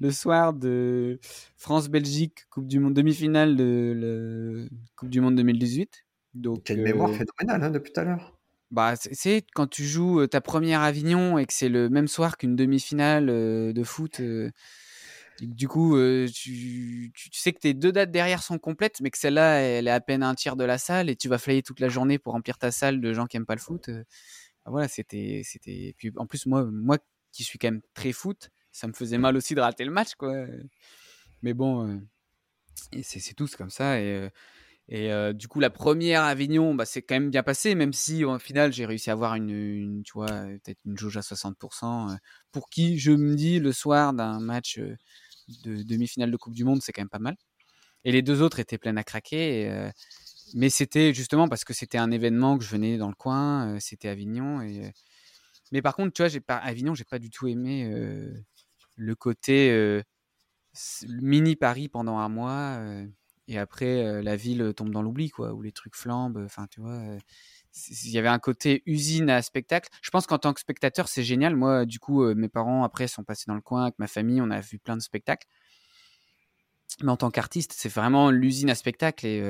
le 0.00 0.10
soir 0.10 0.52
de 0.52 1.18
France-Belgique, 1.56 2.46
Coupe 2.50 2.66
du 2.66 2.78
Monde, 2.80 2.94
demi-finale 2.94 3.56
de 3.56 4.68
la 4.70 4.78
Coupe 4.96 5.10
du 5.10 5.20
Monde 5.20 5.36
2018. 5.36 6.04
Donc, 6.34 6.64
Quelle 6.64 6.80
mémoire 6.80 7.10
euh, 7.10 7.14
phénoménale 7.14 7.64
hein, 7.64 7.70
depuis 7.70 7.92
tout 7.92 8.00
à 8.00 8.04
l'heure. 8.04 8.38
Bah, 8.70 8.94
c'est 8.96 9.44
quand 9.54 9.66
tu 9.66 9.84
joues 9.84 10.20
euh, 10.20 10.26
ta 10.26 10.40
première 10.40 10.80
Avignon 10.80 11.36
et 11.36 11.44
que 11.44 11.52
c'est 11.52 11.68
le 11.68 11.90
même 11.90 12.08
soir 12.08 12.38
qu'une 12.38 12.56
demi-finale 12.56 13.28
euh, 13.28 13.72
de 13.72 13.82
foot. 13.84 14.20
du 15.40 15.68
coup, 15.68 15.96
tu, 16.32 17.12
tu, 17.14 17.30
sais 17.32 17.52
que 17.52 17.58
tes 17.58 17.74
deux 17.74 17.92
dates 17.92 18.10
derrière 18.10 18.42
sont 18.42 18.58
complètes, 18.58 19.00
mais 19.02 19.10
que 19.10 19.18
celle-là, 19.18 19.60
elle 19.60 19.88
est 19.88 19.90
à 19.90 20.00
peine 20.00 20.22
un 20.22 20.34
tiers 20.34 20.56
de 20.56 20.64
la 20.64 20.78
salle 20.78 21.10
et 21.10 21.16
tu 21.16 21.28
vas 21.28 21.38
flyer 21.38 21.62
toute 21.62 21.80
la 21.80 21.88
journée 21.88 22.18
pour 22.18 22.32
remplir 22.32 22.58
ta 22.58 22.70
salle 22.70 23.00
de 23.00 23.12
gens 23.12 23.26
qui 23.26 23.36
aiment 23.36 23.46
pas 23.46 23.54
le 23.54 23.60
foot. 23.60 23.90
Bah, 24.64 24.70
voilà, 24.70 24.88
c'était, 24.88 25.42
c'était. 25.44 25.94
Puis 25.98 26.12
en 26.16 26.26
plus, 26.26 26.46
moi, 26.46 26.64
moi 26.64 26.98
qui 27.32 27.44
suis 27.44 27.58
quand 27.58 27.68
même 27.68 27.82
très 27.94 28.12
foot, 28.12 28.50
ça 28.72 28.86
me 28.86 28.92
faisait 28.92 29.18
mal 29.18 29.36
aussi 29.36 29.54
de 29.54 29.60
rater 29.60 29.84
le 29.84 29.90
match, 29.90 30.14
quoi. 30.14 30.34
Mais 31.42 31.54
bon, 31.54 31.88
euh, 31.88 33.00
c'est 33.02 33.34
tous 33.34 33.56
comme 33.56 33.70
ça. 33.70 34.00
Et, 34.00 34.04
euh, 34.04 34.28
euh, 34.92 35.32
du 35.32 35.48
coup, 35.48 35.60
la 35.60 35.70
première 35.70 36.22
Avignon, 36.22 36.74
bah, 36.74 36.84
c'est 36.84 37.02
quand 37.02 37.14
même 37.14 37.30
bien 37.30 37.42
passé, 37.42 37.74
même 37.74 37.92
si 37.92 38.24
au 38.24 38.38
final, 38.38 38.72
j'ai 38.72 38.86
réussi 38.86 39.10
à 39.10 39.14
avoir 39.14 39.34
une, 39.34 40.02
tu 40.04 40.12
vois, 40.14 40.28
peut-être 40.28 40.78
une 40.86 40.98
jauge 40.98 41.16
à 41.16 41.22
60%. 41.22 42.16
pour 42.52 42.68
qui, 42.70 42.98
je 42.98 43.12
me 43.12 43.34
dis, 43.34 43.60
le 43.60 43.72
soir 43.72 44.12
d'un 44.12 44.40
match 44.40 44.78
de 45.64 45.82
demi-finale 45.82 46.30
de 46.30 46.36
Coupe 46.36 46.54
du 46.54 46.64
Monde, 46.64 46.82
c'est 46.82 46.92
quand 46.92 47.02
même 47.02 47.08
pas 47.08 47.18
mal. 47.18 47.36
Et 48.04 48.12
les 48.12 48.22
deux 48.22 48.42
autres 48.42 48.58
étaient 48.60 48.78
pleines 48.78 48.98
à 48.98 49.04
craquer. 49.04 49.90
mais 50.54 50.70
c'était 50.70 51.14
justement 51.14 51.48
parce 51.48 51.64
que 51.64 51.72
c'était 51.74 51.98
un 51.98 52.10
événement 52.10 52.58
que 52.58 52.64
je 52.64 52.70
venais 52.70 52.98
dans 52.98 53.08
le 53.08 53.14
coin, 53.14 53.78
c'était 53.80 54.08
Avignon. 54.08 54.60
Et, 54.62 54.92
mais 55.72 55.82
par 55.82 55.94
contre, 55.96 56.12
tu 56.12 56.22
vois, 56.22 56.28
j'ai 56.28 56.40
pas, 56.40 56.56
Avignon, 56.56 56.94
j'ai 56.94 57.04
pas 57.04 57.18
du 57.18 57.30
tout 57.30 57.48
aimé 57.48 57.88
le 58.96 59.14
côté 59.14 60.02
mini 61.08 61.56
Paris 61.56 61.88
pendant 61.88 62.18
un 62.18 62.28
mois 62.28 62.80
et 63.48 63.58
après 63.58 64.22
la 64.22 64.36
ville 64.36 64.72
tombe 64.76 64.90
dans 64.90 65.02
l'oubli 65.02 65.28
quoi 65.30 65.52
où 65.52 65.62
les 65.62 65.72
trucs 65.72 65.96
flambent 65.96 66.42
enfin 66.44 66.66
tu 66.70 66.80
vois 66.80 67.00
il 67.74 68.10
y 68.10 68.18
avait 68.18 68.28
un 68.28 68.38
côté 68.38 68.82
usine 68.86 69.30
à 69.30 69.40
spectacle. 69.42 69.88
Je 70.02 70.10
pense 70.10 70.26
qu'en 70.26 70.38
tant 70.38 70.52
que 70.52 70.60
spectateur 70.60 71.08
c'est 71.08 71.22
génial. 71.22 71.56
Moi 71.56 71.86
du 71.86 71.98
coup 71.98 72.24
mes 72.34 72.48
parents 72.48 72.84
après 72.84 73.08
sont 73.08 73.24
passés 73.24 73.44
dans 73.46 73.54
le 73.54 73.60
coin 73.62 73.84
avec 73.84 73.98
ma 73.98 74.06
famille 74.06 74.40
on 74.40 74.50
a 74.50 74.60
vu 74.60 74.78
plein 74.78 74.96
de 74.96 75.02
spectacles. 75.02 75.46
Mais 77.02 77.10
en 77.10 77.16
tant 77.16 77.30
qu'artiste 77.30 77.72
c'est 77.74 77.88
vraiment 77.88 78.30
l'usine 78.30 78.70
à 78.70 78.74
spectacle 78.74 79.26
et 79.26 79.40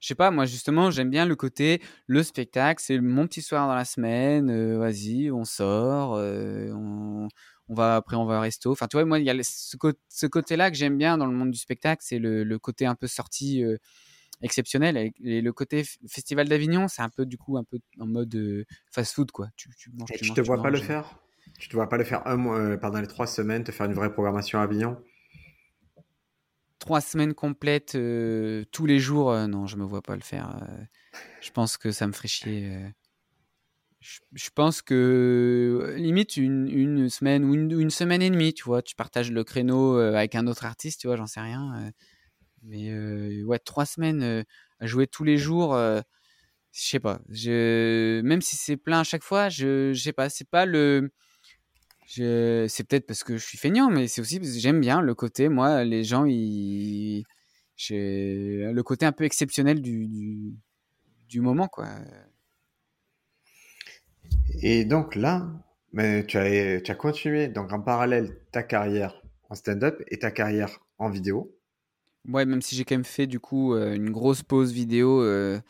je 0.00 0.06
sais 0.06 0.16
pas 0.16 0.30
moi 0.32 0.44
justement 0.46 0.90
j'aime 0.90 1.10
bien 1.10 1.26
le 1.26 1.36
côté 1.36 1.80
le 2.06 2.22
spectacle 2.22 2.82
c'est 2.84 2.98
mon 2.98 3.26
petit 3.26 3.42
soir 3.42 3.68
dans 3.68 3.74
la 3.74 3.84
semaine 3.84 4.76
vas-y 4.78 5.30
on 5.30 5.44
sort 5.44 6.12
on 6.14 7.28
on 7.72 7.74
va 7.74 7.96
après 7.96 8.16
on 8.16 8.24
va 8.24 8.38
au 8.38 8.40
resto. 8.40 8.70
Enfin, 8.70 8.86
tu 8.86 8.96
vois, 8.96 9.04
moi, 9.04 9.18
il 9.18 9.24
y 9.24 9.30
a 9.30 9.34
ce, 9.42 10.26
côté-là 10.26 10.70
que 10.70 10.76
j'aime 10.76 10.98
bien 10.98 11.16
dans 11.16 11.26
le 11.26 11.32
monde 11.32 11.50
du 11.50 11.58
spectacle, 11.58 12.02
c'est 12.04 12.18
le, 12.18 12.58
côté 12.58 12.86
un 12.86 12.94
peu 12.94 13.06
sorti 13.06 13.64
euh, 13.64 13.76
exceptionnel. 14.42 15.12
Et, 15.24 15.40
le 15.40 15.52
côté 15.52 15.84
festival 16.06 16.48
d'Avignon, 16.48 16.88
c'est 16.88 17.02
un 17.02 17.08
peu 17.08 17.24
du 17.26 17.38
coup 17.38 17.56
un 17.56 17.64
peu 17.64 17.78
en 17.98 18.06
mode 18.06 18.34
euh, 18.34 18.64
fast-food, 18.90 19.32
quoi. 19.32 19.48
Tu, 19.56 19.70
tu, 19.76 19.90
manges, 19.90 20.10
et 20.12 20.18
tu, 20.18 20.32
te 20.32 20.40
vois 20.40 20.62
pas 20.62 20.70
le 20.70 20.78
faire? 20.78 21.18
Tu 21.58 21.68
te 21.68 21.74
vois 21.74 21.88
pas 21.88 21.96
le 21.96 22.04
faire 22.04 22.26
un 22.26 22.36
mois 22.36 22.58
euh, 22.58 22.76
pendant 22.76 23.00
les 23.00 23.06
trois 23.06 23.26
semaines, 23.26 23.64
te 23.64 23.72
faire 23.72 23.86
une 23.86 23.94
vraie 23.94 24.12
programmation 24.12 24.60
à 24.60 24.64
Avignon? 24.64 25.02
Trois 26.78 27.00
semaines 27.00 27.32
complètes 27.32 27.92
tous 27.92 28.86
les 28.86 28.98
jours, 28.98 29.32
non, 29.46 29.66
je 29.66 29.76
me 29.76 29.84
vois 29.84 30.02
pas 30.02 30.16
le 30.16 30.22
faire. 30.22 30.60
je 31.40 31.50
pense 31.52 31.76
que 31.76 31.92
ça 31.92 32.08
me 32.08 32.12
ferait 32.12 32.26
chier. 32.26 32.76
Je, 34.02 34.50
pense 34.54 34.82
que 34.82 35.94
limite 35.96 36.36
une, 36.36 37.08
semaine 37.08 37.44
ou 37.44 37.54
une, 37.54 37.90
semaine 37.90 38.20
et 38.20 38.30
demie, 38.30 38.52
tu 38.52 38.64
vois, 38.64 38.82
tu 38.82 38.96
partages 38.96 39.30
le 39.30 39.44
créneau 39.44 39.96
avec 39.96 40.34
un 40.34 40.46
autre 40.46 40.64
artiste, 40.64 41.00
tu 41.00 41.06
vois, 41.06 41.16
j'en 41.16 41.26
sais 41.26 41.40
rien. 41.40 41.92
mais 42.62 43.42
ouais, 43.44 43.58
trois 43.60 43.86
semaines 43.86 44.44
à 44.80 44.86
jouer 44.86 45.06
tous 45.06 45.24
les 45.24 45.36
jours 45.38 45.76
je 46.72 46.80
sais 46.88 47.00
pas. 47.00 47.20
Je, 47.28 48.20
même 48.22 48.40
si 48.42 48.56
c'est 48.56 48.76
plein 48.76 49.00
à 49.00 49.04
chaque 49.04 49.22
fois, 49.22 49.48
je, 49.48 49.92
je 49.92 50.02
sais 50.02 50.12
pas. 50.12 50.28
C'est 50.28 50.48
pas 50.48 50.66
le. 50.66 51.12
C'est 52.06 52.84
peut-être 52.88 53.06
parce 53.06 53.24
que 53.24 53.38
je 53.38 53.44
suis 53.44 53.58
feignant, 53.58 53.90
mais 53.90 54.08
c'est 54.08 54.20
aussi 54.20 54.38
parce 54.38 54.52
que 54.52 54.58
j'aime 54.58 54.80
bien 54.80 55.00
le 55.00 55.14
côté. 55.14 55.48
Moi, 55.48 55.84
les 55.84 56.04
gens, 56.04 56.24
ils. 56.24 57.24
Le 57.90 58.80
côté 58.82 59.06
un 59.06 59.12
peu 59.12 59.24
exceptionnel 59.24 59.82
du, 59.82 60.06
du, 60.08 60.54
du 61.28 61.40
moment, 61.40 61.68
quoi. 61.68 61.88
Et 64.62 64.84
donc 64.84 65.14
là, 65.14 65.48
mais 65.92 66.24
tu 66.24 66.38
as, 66.38 66.94
continué 66.94 67.48
donc 67.48 67.72
en 67.72 67.80
parallèle 67.80 68.36
ta 68.50 68.62
carrière 68.62 69.22
en 69.50 69.54
stand-up 69.54 70.02
et 70.08 70.18
ta 70.18 70.30
carrière 70.30 70.80
en 70.98 71.10
vidéo. 71.10 71.54
Ouais, 72.28 72.46
même 72.46 72.62
si 72.62 72.76
j'ai 72.76 72.84
quand 72.84 72.94
même 72.94 73.04
fait 73.04 73.26
du 73.26 73.40
coup 73.40 73.74
euh, 73.74 73.94
une 73.94 74.10
grosse 74.10 74.42
pause 74.42 74.72
vidéo. 74.72 75.22
Euh, 75.22 75.60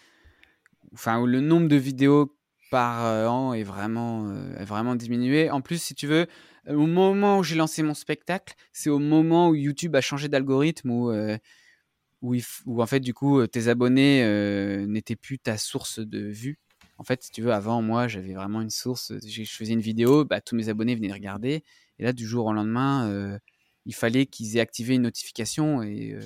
enfin, 0.93 1.25
le 1.27 1.41
nombre 1.41 1.69
de 1.69 1.77
vidéos 1.77 2.37
par 2.71 3.05
euh, 3.05 3.27
an 3.27 3.53
est 3.55 3.65
vraiment, 3.65 4.33
vraiment 4.61 4.95
diminué. 4.95 5.51
En 5.51 5.61
plus, 5.61 5.83
si 5.83 5.95
tu 5.95 6.07
veux, 6.07 6.27
au 6.69 6.87
moment 6.87 7.39
où 7.39 7.43
j'ai 7.43 7.57
lancé 7.57 7.83
mon 7.83 7.95
spectacle, 7.95 8.55
c'est 8.73 8.91
au 8.91 8.99
moment 8.99 9.49
où 9.49 9.55
YouTube 9.55 9.97
a 9.97 10.01
changé 10.01 10.29
d'algorithme, 10.29 10.91
où, 10.91 11.11
euh, 11.11 11.37
où, 12.21 12.37
en 12.81 12.87
fait, 12.87 13.01
du 13.01 13.15
coup, 13.15 13.45
tes 13.47 13.69
abonnés 13.69 14.25
n'étaient 14.87 15.17
plus 15.17 15.39
ta 15.39 15.57
source 15.57 15.99
de 15.99 16.21
vue. 16.21 16.59
En 16.99 17.05
fait, 17.05 17.23
si 17.23 17.31
tu 17.31 17.43
veux, 17.43 17.53
avant, 17.53 17.83
moi, 17.83 18.09
j'avais 18.09 18.35
vraiment 18.35 18.61
une 18.61 18.71
source. 18.71 19.13
Je 19.27 19.45
faisais 19.45 19.73
une 19.73 19.81
vidéo, 19.81 20.25
bah, 20.25 20.41
tous 20.41 20.55
mes 20.55 20.69
abonnés 20.69 20.95
venaient 20.95 21.13
regarder. 21.13 21.65
Et 21.99 22.05
là, 22.05 22.13
du 22.13 22.27
jour 22.27 22.47
au 22.47 22.53
lendemain, 22.53 23.39
il 23.87 23.95
fallait 23.95 24.27
qu'ils 24.27 24.57
aient 24.57 24.61
activé 24.61 24.95
une 24.95 25.03
notification 25.03 25.83
et, 25.83 26.17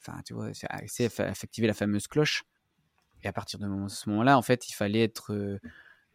enfin, 0.00 0.20
tu 0.24 0.34
vois, 0.34 0.50
activer 0.68 1.66
la 1.66 1.74
fameuse 1.74 2.08
cloche. 2.08 2.44
Et 3.22 3.28
à 3.28 3.32
partir 3.32 3.58
de 3.58 3.66
ce 3.88 4.08
moment-là, 4.08 4.36
en 4.36 4.42
fait, 4.42 4.68
il 4.68 4.72
fallait 4.72 5.02
être 5.02 5.58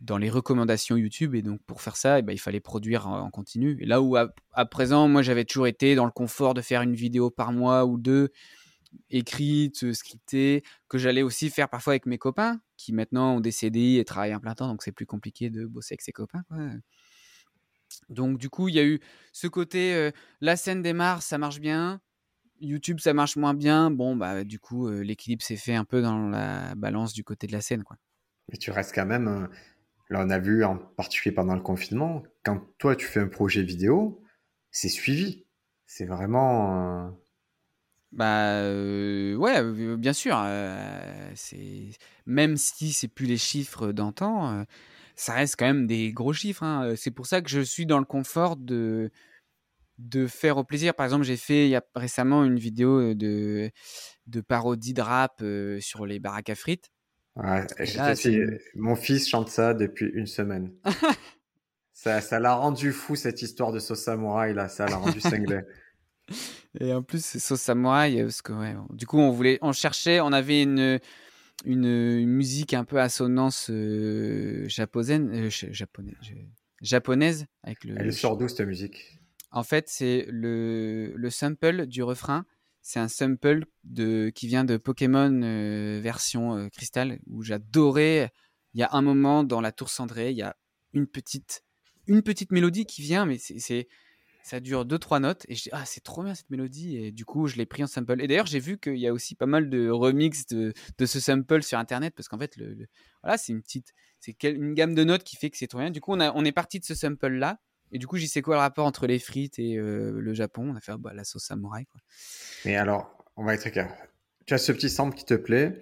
dans 0.02 0.18
les 0.18 0.30
recommandations 0.30 0.98
YouTube. 0.98 1.36
Et 1.36 1.42
donc, 1.42 1.62
pour 1.64 1.82
faire 1.82 1.96
ça, 1.96 2.20
eh 2.20 2.22
ben, 2.22 2.34
il 2.34 2.40
fallait 2.40 2.60
produire 2.60 3.08
en, 3.08 3.30
continu. 3.30 3.78
Et 3.82 3.86
là 3.86 4.02
où, 4.02 4.16
à, 4.16 4.66
présent, 4.66 5.08
moi, 5.08 5.22
j'avais 5.22 5.46
toujours 5.46 5.68
été 5.68 5.96
dans 5.96 6.06
le 6.06 6.12
confort 6.12 6.54
de 6.54 6.62
faire 6.62 6.82
une 6.82 6.96
vidéo 6.96 7.30
par 7.30 7.52
mois 7.52 7.86
ou 7.86 7.98
deux, 7.98 8.32
écrite, 9.10 9.94
scriptée, 9.94 10.64
que 10.90 10.98
j'allais 10.98 11.22
aussi 11.22 11.50
faire 11.50 11.70
parfois 11.70 11.94
avec 11.94 12.06
mes 12.06 12.18
copains, 12.18 12.60
qui 12.78 12.94
maintenant 12.94 13.38
ont 13.38 13.40
des 13.40 13.52
CDI 13.52 13.98
et 13.98 14.06
travaillent 14.06 14.36
en 14.36 14.40
plein 14.40 14.56
temps. 14.56 14.68
Donc, 14.68 14.84
c'est 14.84 14.92
plus 14.92 15.06
compliqué 15.06 15.50
de 15.50 15.66
bosser 15.66 15.94
avec 15.94 16.02
ses 16.02 16.12
copains. 16.12 16.44
Donc, 18.10 18.38
du 18.38 18.50
coup, 18.50 18.68
il 18.68 18.76
y 18.76 18.80
a 18.80 18.86
eu 18.86 19.00
ce 19.32 19.48
côté, 19.48 20.12
la 20.42 20.56
scène 20.56 20.82
démarre, 20.82 21.22
ça 21.22 21.38
marche 21.38 21.60
bien. 21.60 22.02
YouTube, 22.60 23.00
ça 23.00 23.14
marche 23.14 23.36
moins 23.36 23.54
bien. 23.54 23.92
Bon, 23.92 24.16
bah, 24.16 24.44
du 24.44 24.60
coup, 24.60 24.88
euh, 24.88 25.02
l'équilibre 25.02 25.44
s'est 25.44 25.58
fait 25.58 25.76
un 25.76 25.86
peu 25.86 26.02
dans 26.02 26.30
la 26.30 26.76
balance 26.76 27.14
du 27.14 27.24
côté 27.24 27.48
de 27.48 27.52
la 27.52 27.62
scène, 27.62 27.84
quoi. 27.84 27.98
Mais 28.50 28.58
tu 28.58 28.72
restes 28.72 28.94
quand 28.94 29.06
même. 29.06 29.28
Euh, 29.28 29.48
là, 30.10 30.24
on 30.26 30.30
a 30.30 30.40
vu, 30.40 30.64
en 30.64 30.78
particulier 30.78 31.34
pendant 31.34 31.56
le 31.56 31.62
confinement, 31.62 32.24
quand 32.44 32.62
toi, 32.78 32.96
tu 32.96 33.06
fais 33.06 33.20
un 33.20 33.28
projet 33.28 33.64
vidéo, 33.64 34.22
c'est 34.72 34.90
suivi. 34.90 35.46
C'est 35.86 36.06
vraiment. 36.06 37.18
Euh, 38.20 39.36
bah 39.36 39.40
ouais, 39.40 39.96
bien 39.98 40.14
sûr. 40.14 40.38
c'est 41.36 41.90
même 42.26 42.58
si 42.58 42.94
c'est 42.94 43.08
plus 43.08 43.26
les 43.26 43.38
chiffres 43.38 43.92
d'antan, 43.92 44.66
ça 45.16 45.34
reste 45.34 45.56
quand 45.58 45.66
même 45.66 45.88
des 45.88 46.12
gros 46.12 46.34
chiffres. 46.34 46.64
Hein. 46.64 46.94
C'est 46.96 47.12
pour 47.12 47.28
ça 47.28 47.42
que 47.42 47.50
je 47.50 47.62
suis 47.62 47.86
dans 47.86 48.00
le 48.00 48.06
confort 48.06 48.56
de 48.56 49.12
de 49.98 50.28
faire 50.28 50.58
au 50.58 50.64
plaisir. 50.66 50.94
Par 50.94 51.06
exemple, 51.06 51.24
j'ai 51.24 51.38
fait 51.38 51.68
il 51.68 51.70
y 51.70 51.76
a 51.76 51.84
récemment 51.96 52.44
une 52.44 52.60
vidéo 52.60 53.14
de, 53.14 53.72
de 54.28 54.42
parodie 54.42 54.94
de 54.94 55.02
rap 55.02 55.42
sur 55.80 56.06
les 56.06 56.20
baraques 56.20 56.50
à 56.50 56.56
frites. 56.56 56.92
Mon 58.76 58.96
fils 58.96 59.28
chante 59.28 59.50
ça 59.50 59.74
depuis 59.74 60.10
une 60.14 60.28
semaine. 60.28 60.72
ça, 61.94 62.22
ça 62.22 62.40
l'a 62.40 62.54
rendu 62.56 62.92
fou 62.92 63.16
cette 63.16 63.42
histoire 63.42 63.72
de 63.72 63.80
sauce 63.80 64.04
samouraï 64.04 64.54
là, 64.54 64.70
ça 64.70 64.86
l'a 64.86 64.98
rendu 64.98 65.20
cinglé. 65.20 65.62
Et 66.80 66.94
en 66.94 67.04
plus, 67.04 67.24
c'est 67.24 67.40
sauce 67.40 67.62
samouraï 67.62 68.22
parce 68.22 68.42
que 68.42 68.54
ouais, 68.54 68.76
du 68.92 69.06
coup, 69.06 69.20
on 69.20 69.32
voulait, 69.32 69.60
on 69.62 69.72
cherchait, 69.72 70.20
on 70.20 70.32
avait 70.32 70.62
une 70.62 71.00
une, 71.64 72.26
musique 72.26 72.74
un 72.74 72.84
peu 72.84 73.00
assonance 73.00 73.72
japonaise, 74.68 75.66
japonaise 76.82 77.46
avec 77.64 77.84
le. 77.86 77.96
Elle 77.98 78.14
sort 78.14 78.38
d'où 78.38 78.48
cette 78.48 78.68
musique 78.68 79.20
en 79.56 79.64
fait, 79.64 79.88
c'est 79.88 80.28
le, 80.30 81.14
le 81.16 81.30
sample 81.30 81.88
du 81.88 82.04
refrain. 82.04 82.46
C'est 82.82 83.00
un 83.00 83.08
sample 83.08 83.66
de, 83.86 84.30
qui 84.36 84.48
vient 84.48 84.66
de 84.66 84.76
Pokémon 84.76 85.42
euh, 85.44 86.02
version 86.04 86.58
euh, 86.58 86.68
cristal 86.68 87.20
où 87.28 87.42
j'adorais. 87.42 88.34
Il 88.74 88.82
y 88.82 88.84
a 88.84 88.90
un 88.92 89.02
moment 89.02 89.46
dans 89.46 89.62
la 89.62 89.72
tour 89.72 89.90
cendrée, 89.90 90.32
il 90.32 90.38
y 90.38 90.42
a 90.42 90.58
une 90.92 91.08
petite, 91.08 91.64
une 92.06 92.22
petite 92.22 92.52
mélodie 92.52 92.86
qui 92.86 93.02
vient, 93.02 93.26
mais 93.26 93.38
c'est, 93.38 93.88
ça 94.46 94.60
dure 94.60 94.86
deux 94.86 95.00
trois 95.00 95.20
notes 95.20 95.46
et 95.50 95.56
je 95.56 95.64
dis 95.64 95.70
ah 95.72 95.86
c'est 95.86 96.04
trop 96.04 96.24
bien 96.24 96.36
cette 96.36 96.50
mélodie 96.50 96.98
et 96.98 97.12
du 97.12 97.26
coup 97.26 97.48
je 97.48 97.56
l'ai 97.56 97.66
pris 97.66 97.84
en 97.84 97.88
sample. 97.88 98.22
Et 98.22 98.28
d'ailleurs 98.28 98.46
j'ai 98.46 98.60
vu 98.60 98.78
qu'il 98.78 98.98
y 98.98 99.08
a 99.08 99.14
aussi 99.14 99.36
pas 99.36 99.48
mal 99.48 99.70
de 99.70 99.90
remix 99.90 100.46
de, 100.48 100.74
de 100.98 101.06
ce 101.06 101.20
sample 101.20 101.64
sur 101.64 101.80
internet 101.80 102.14
parce 102.16 102.28
qu'en 102.28 102.38
fait 102.38 102.56
le, 102.58 102.88
voilà 103.24 103.38
c'est 103.38 103.52
une 103.52 103.62
petite, 103.62 103.94
c'est 104.20 104.42
une 104.44 104.74
gamme 104.74 104.94
de 104.94 105.04
notes 105.04 105.24
qui 105.24 105.36
fait 105.36 105.50
que 105.50 105.58
c'est 105.58 105.68
trop 105.68 105.80
bien. 105.80 105.90
Du 105.90 106.00
coup 106.00 106.14
on 106.14 106.20
a, 106.20 106.32
on 106.34 106.46
est 106.46 106.52
parti 106.52 106.80
de 106.80 106.86
ce 106.86 106.94
sample 106.94 107.28
là 107.28 107.60
et 107.92 107.98
du 107.98 108.08
coup, 108.08 108.18
j'y 108.18 108.28
sais 108.28 108.42
quoi 108.42 108.56
le 108.56 108.60
rapport 108.60 108.86
entre 108.86 109.08
les 109.08 109.20
frites 109.20 109.60
et 109.60 109.78
euh, 109.78 110.20
le 110.20 110.34
Japon 110.34 110.72
On 110.72 110.76
a 110.76 110.82
fait 110.82 110.92
bah, 110.98 111.14
la 111.14 111.24
sauce 111.24 111.46
samouraï. 111.46 111.86
Mais 112.66 112.76
alors, 112.76 113.24
on 113.36 113.46
va 113.46 113.54
être 113.54 113.70
clair. 113.70 113.90
Tu 114.46 114.54
as 114.54 114.58
ce 114.58 114.72
petit 114.72 114.90
sample 114.90 115.16
qui 115.16 115.26
te 115.26 115.34
plaît. 115.34 115.80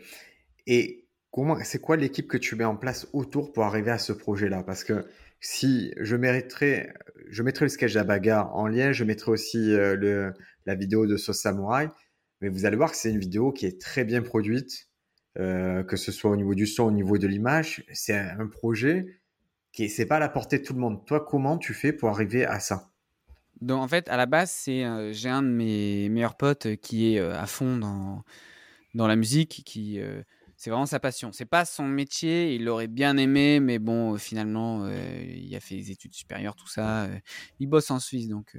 Et 0.68 1.08
comment, 1.32 1.58
c'est 1.64 1.80
quoi 1.80 1.98
l'équipe 1.98 2.28
que 2.28 2.38
tu 2.38 2.56
mets 2.56 2.66
en 2.66 2.76
place 2.76 3.08
autour 3.14 3.52
pour 3.52 3.64
arriver 3.64 3.92
à 3.92 3.98
ce 3.98 4.14
projet-là? 4.14 4.64
Parce 4.64 4.84
que 4.84 5.06
si 5.44 5.94
je 6.00 6.16
mériterais, 6.16 6.94
je 7.30 7.44
mettrais 7.44 7.66
le 7.66 7.70
sketch 7.70 7.94
bagarre 7.98 8.56
en 8.56 8.66
lien, 8.66 8.94
je 8.94 9.04
mettrais 9.04 9.32
aussi 9.32 9.74
euh, 9.74 10.32
la 10.66 10.74
vidéo 10.74 11.06
de 11.06 11.18
sauce 11.18 11.42
samouraï. 11.42 11.90
Mais 12.40 12.48
vous 12.48 12.66
allez 12.66 12.78
voir 12.78 12.92
que 12.92 12.98
c'est 12.98 13.12
une 13.12 13.20
vidéo 13.20 13.52
qui 13.52 13.66
est 13.66 13.80
très 13.80 14.06
bien 14.06 14.22
produite, 14.22 14.88
euh, 15.38 15.84
que 15.84 15.98
ce 15.98 16.14
soit 16.14 16.32
au 16.32 16.38
niveau 16.38 16.56
du 16.56 16.66
son, 16.66 16.84
au 16.84 16.92
niveau 16.92 17.18
de 17.18 17.28
l'image. 17.28 17.84
C'est 17.92 18.18
un 18.18 18.48
projet 18.48 19.20
qui 19.74 19.90
c'est 19.90 20.06
pas 20.06 20.16
à 20.16 20.20
la 20.20 20.30
portée 20.30 20.60
de 20.60 20.64
tout 20.64 20.74
le 20.74 20.80
monde. 20.80 21.06
Toi, 21.06 21.26
comment 21.30 21.58
tu 21.58 21.74
fais 21.74 21.92
pour 21.92 22.08
arriver 22.10 22.46
à 22.46 22.62
ça? 22.62 22.90
Donc 23.60 23.82
en 23.82 23.88
fait, 23.90 24.08
à 24.08 24.16
la 24.16 24.26
base, 24.26 24.50
c'est 24.50 24.86
euh, 24.86 25.12
j'ai 25.12 25.30
un 25.30 25.44
de 25.44 25.50
mes 25.50 26.08
meilleurs 26.08 26.38
potes 26.38 26.78
qui 26.78 27.16
est 27.16 27.20
à 27.20 27.46
fond 27.48 27.78
dans 27.78 28.24
dans 28.94 29.08
la 29.08 29.18
musique, 29.18 29.64
qui 29.66 30.00
c'est 30.58 30.70
vraiment 30.70 30.86
sa 30.86 31.00
passion. 31.00 31.32
C'est 31.32 31.46
pas 31.46 31.66
son 31.66 31.88
métier, 31.88 32.56
il 32.56 32.66
l'aurait 32.66 32.88
bien 32.88 33.18
aimé, 33.18 33.60
mais 33.60 33.80
bon, 33.80 34.18
finalement, 34.18 34.88
il 34.90 35.56
a 35.56 35.60
fait 35.60 35.76
des 35.76 35.92
études 35.92 36.14
supérieures, 36.14 36.56
tout 36.56 36.68
ça. 36.68 37.08
il 37.60 37.68
bosse 37.68 37.92
en 37.92 38.00
Suisse, 38.00 38.28
donc 38.28 38.56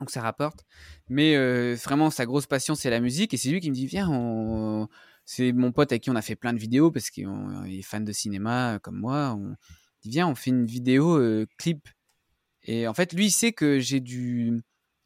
donc 0.00 0.10
ça 0.10 0.20
rapporte. 0.20 0.64
Mais 1.08 1.36
vraiment, 1.74 2.10
sa 2.10 2.26
grosse 2.26 2.46
passion, 2.46 2.74
c'est 2.74 2.90
la 2.90 3.00
musique, 3.00 3.34
et 3.34 3.36
c'est 3.36 3.50
lui 3.50 3.60
qui 3.60 3.70
me 3.70 3.74
dit 3.74 3.86
viens, 3.86 4.88
c'est 5.24 5.52
mon 5.52 5.72
pote 5.72 5.92
avec 5.92 6.02
qui 6.02 6.10
on 6.10 6.16
a 6.16 6.22
fait 6.22 6.36
plein 6.36 6.52
de 6.52 6.58
vidéos 6.58 6.90
parce 6.90 7.10
qu'il 7.10 7.28
est 7.66 7.82
fan 7.82 8.04
de 8.04 8.12
cinéma 8.12 8.78
comme 8.82 8.98
moi. 8.98 9.36
On, 9.38 9.54
dit 10.02 10.10
viens, 10.10 10.28
on 10.28 10.34
fait 10.34 10.50
une 10.50 10.66
vidéo 10.66 11.20
clip. 11.58 11.88
Et 12.64 12.86
en 12.88 12.94
fait, 12.94 13.12
lui, 13.12 13.26
il 13.26 13.30
sait 13.30 13.52
que 13.52 13.78
j'ai 13.78 14.00
du. 14.00 14.60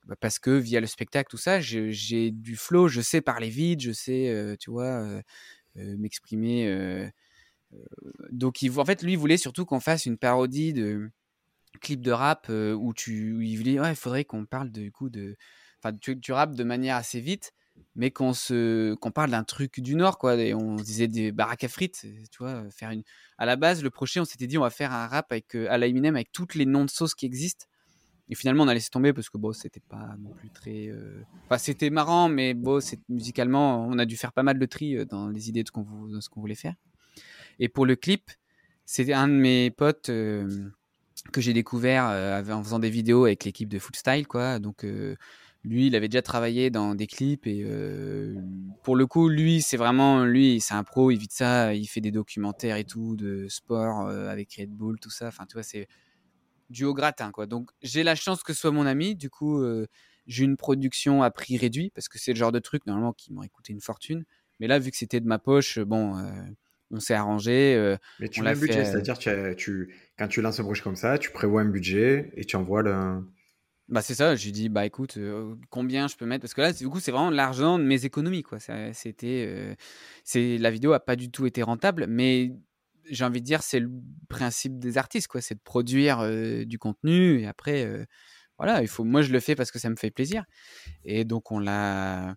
Bah, 0.07 0.17
parce 0.21 0.39
que 0.41 0.51
via 0.51 0.81
le 0.81 0.87
spectacle, 0.87 1.31
tout 1.31 1.39
ça, 1.39 1.61
j'ai 1.61 2.31
du 2.33 2.57
flow, 2.57 2.89
je 2.89 3.01
sais 3.01 3.21
parler 3.21 3.49
vite, 3.51 3.81
je 3.81 3.93
sais, 3.93 4.57
tu 4.59 4.71
vois, 4.71 5.23
m'exprimer. 5.77 7.11
donc, 8.31 8.63
il, 8.63 8.79
en 8.79 8.85
fait, 8.85 9.03
lui, 9.03 9.13
il 9.13 9.19
voulait 9.19 9.37
surtout 9.37 9.65
qu'on 9.65 9.81
fasse 9.81 10.07
une 10.07 10.19
parodie 10.19 10.73
de 10.73 11.11
clip 11.81 12.03
de 12.03 12.13
rap 12.13 12.49
où 12.51 12.93
tu. 12.95 13.45
il 13.45 13.57
voulait, 13.57 13.81
ouais, 13.81 13.95
faudrait 13.95 14.25
qu'on 14.25 14.47
parle 14.47 14.71
du 14.71 14.93
coup 14.93 15.11
de. 15.11 15.37
Enfin, 15.83 15.97
tu, 15.97 16.33
rappes 16.33 16.55
de 16.55 16.65
manière 16.65 16.97
assez 16.97 17.21
vite 17.21 17.53
mais 17.95 18.11
qu'on 18.11 18.33
se 18.33 18.95
qu'on 18.97 19.11
parle 19.11 19.31
d'un 19.31 19.45
truc 19.45 19.81
du 19.81 19.95
nord 19.95 20.19
quoi 20.19 20.35
on 20.35 20.77
disait 20.77 21.09
des 21.09 21.33
baraques 21.33 21.65
à 21.65 21.69
frites 21.69 22.07
tu 22.31 22.39
vois 22.39 22.69
faire 22.71 22.91
une 22.91 23.03
à 23.39 23.47
la 23.47 23.57
base 23.57 23.83
le 23.83 23.91
prochain 23.91 24.23
on 24.23 24.25
s'était 24.25 24.47
dit 24.47 24.59
on 24.59 24.63
va 24.63 24.71
faire 24.71 24.93
un 24.93 25.07
rap 25.07 25.33
avec 25.33 25.55
à 25.55 25.79
la 25.79 25.87
Eminem 25.87 26.15
avec 26.15 26.33
toutes 26.33 26.55
les 26.55 26.67
noms 26.67 26.85
de 26.85 26.91
sauces 26.91 27.15
qui 27.15 27.27
existent 27.27 27.67
et 28.33 28.35
finalement 28.35 28.65
on 28.65 28.69
a 28.69 28.75
laissé 28.75 28.89
tomber 28.89 29.13
parce 29.13 29.29
que 29.29 29.37
bon 29.37 29.53
c'était 29.53 29.83
pas 29.87 30.17
non 30.19 30.31
plus 30.31 30.51
très 30.51 30.91
enfin 31.45 31.59
c'était 31.59 31.91
marrant 31.91 32.29
mais 32.29 32.55
bon 32.55 32.81
musicalement 33.11 33.87
on 33.87 33.99
a 33.99 34.07
dû 34.07 34.17
faire 34.17 34.33
pas 34.33 34.43
mal 34.43 34.59
de 34.59 34.67
tri 34.67 35.05
dans 35.07 35.29
les 35.29 35.51
idées 35.51 35.63
de 35.63 35.69
ce 35.69 36.29
qu'on 36.29 36.41
voulait 36.41 36.55
faire 36.55 36.75
et 37.61 37.69
pour 37.69 37.85
le 37.85 37.95
clip 37.95 38.31
c'était 38.87 39.13
un 39.13 39.29
de 39.29 39.35
mes 39.35 39.71
potes 39.71 40.07
que 40.07 41.41
j'ai 41.41 41.53
découvert 41.53 42.05
en 42.51 42.63
faisant 42.65 42.79
des 42.79 42.91
vidéos 42.91 43.27
avec 43.27 43.45
l'équipe 43.45 43.69
de 43.69 43.79
Food 43.79 43.97
Style 43.97 44.27
quoi 44.27 44.59
donc 44.59 44.85
lui, 45.65 45.87
il 45.87 45.95
avait 45.95 46.09
déjà 46.09 46.23
travaillé 46.23 46.71
dans 46.71 46.95
des 46.95 47.07
clips 47.07 47.47
et 47.47 47.65
pour 48.83 48.97
le 48.97 49.07
coup, 49.07 49.29
lui, 49.29 49.63
c'est 49.63 49.77
vraiment 49.77 50.25
lui, 50.25 50.61
c'est 50.61 50.75
un 50.75 50.83
pro, 50.83 51.11
il 51.11 51.19
vit 51.19 51.29
ça, 51.31 51.73
il 51.75 51.87
fait 51.87 52.01
des 52.01 52.11
documentaires 52.11 52.77
et 52.77 52.85
tout 52.85 53.15
de 53.15 53.47
sport 53.49 54.09
avec 54.09 54.57
Red 54.59 54.71
Bull, 54.71 54.99
tout 54.99 55.11
ça. 55.11 55.29
Enfin, 55.29 55.47
tu 55.47 55.55
vois, 55.55 55.63
c'est 55.63 55.87
du 56.71 56.85
haut 56.85 56.95
gratin 56.95 57.31
quoi. 57.31 57.47
Donc 57.47 57.71
j'ai 57.83 58.03
la 58.03 58.15
chance 58.15 58.43
que 58.43 58.53
ce 58.53 58.61
soit 58.61 58.71
mon 58.71 58.87
ami. 58.87 59.15
Du 59.15 59.31
coup, 59.31 59.65
j'ai 60.27 60.45
une 60.45 60.57
production 60.57 61.23
à 61.23 61.31
prix 61.31 61.57
réduit 61.57 61.91
parce 61.91 62.09
que 62.09 62.19
c'est 62.19 62.33
le 62.33 62.39
genre 62.39 62.53
de 62.53 62.59
truc 62.59 62.87
normalement 62.87 63.13
qui 63.13 63.33
m'aurait 63.33 63.49
coûté 63.49 63.73
une 63.73 63.81
fortune. 63.81 64.25
Mais 64.61 64.67
là, 64.67 64.79
vu 64.79 64.91
que 64.91 64.97
c'était 64.97 65.21
de 65.21 65.27
ma 65.27 65.39
poche, 65.39 65.79
bon, 65.79 66.17
on 66.91 67.01
s'est 67.01 67.15
arrangé. 67.15 67.97
Mais 68.21 68.29
tu 68.29 68.43
mets 68.43 68.51
un 68.51 68.55
budget, 68.55 68.85
c'est-à-dire 68.85 69.19
tu, 69.19 69.31
tu, 69.57 69.95
quand 70.19 70.29
tu 70.29 70.41
lances 70.43 70.61
un 70.61 70.65
projet 70.65 70.83
comme 70.83 70.97
ça, 70.97 71.19
tu 71.19 71.31
prévois 71.33 71.63
un 71.63 71.69
budget 71.69 72.33
et 72.37 72.45
tu 72.45 72.57
envoies 72.57 72.83
le. 72.83 73.25
Bah 73.89 74.01
c'est 74.01 74.15
ça, 74.15 74.37
j'ai 74.37 74.53
dit 74.53 74.69
bah 74.69 74.87
écoute 74.87 75.19
combien 75.69 76.07
je 76.09 76.17
peux 76.17 76.25
mettre? 76.25 76.43
Parce 76.43 76.55
que 76.55 76.61
là 76.61 76.73
du 76.73 76.89
coup 76.89 77.01
c'est 77.01 77.11
vraiment 77.11 77.31
l'argent 77.31 77.79
de 77.79 77.85
mes 77.85 78.07
économies 78.07 78.43
quoi. 78.43 78.59
C'était 78.93 79.77
c'est 80.25 80.57
la 80.57 80.71
vidéo 80.71 80.93
a 80.93 81.01
pas 81.01 81.17
du 81.17 81.31
tout 81.31 81.45
été 81.45 81.63
rentable 81.63 82.07
mais 82.09 82.53
j'ai 83.11 83.25
envie 83.25 83.41
de 83.41 83.47
dire 83.47 83.63
c'est 83.63 83.81
le 83.81 83.91
principe 84.29 84.79
des 84.79 84.99
artistes 84.99 85.29
quoi, 85.29 85.41
c'est 85.41 85.55
de 85.55 85.61
produire 85.61 86.27
du 86.67 86.79
contenu 86.79 87.41
et 87.41 87.47
après 87.47 88.07
voilà, 88.59 88.83
il 88.83 88.89
faut 88.89 89.05
moi 89.05 89.23
je 89.23 89.33
le 89.33 89.41
fais 89.41 89.57
parce 89.57 89.71
que 89.71 89.79
ça 89.79 89.91
me 89.91 89.97
fait 89.97 90.11
plaisir. 90.11 90.45
Et 91.05 91.25
donc 91.25 91.51
on 91.51 91.59
l'a 91.59 92.37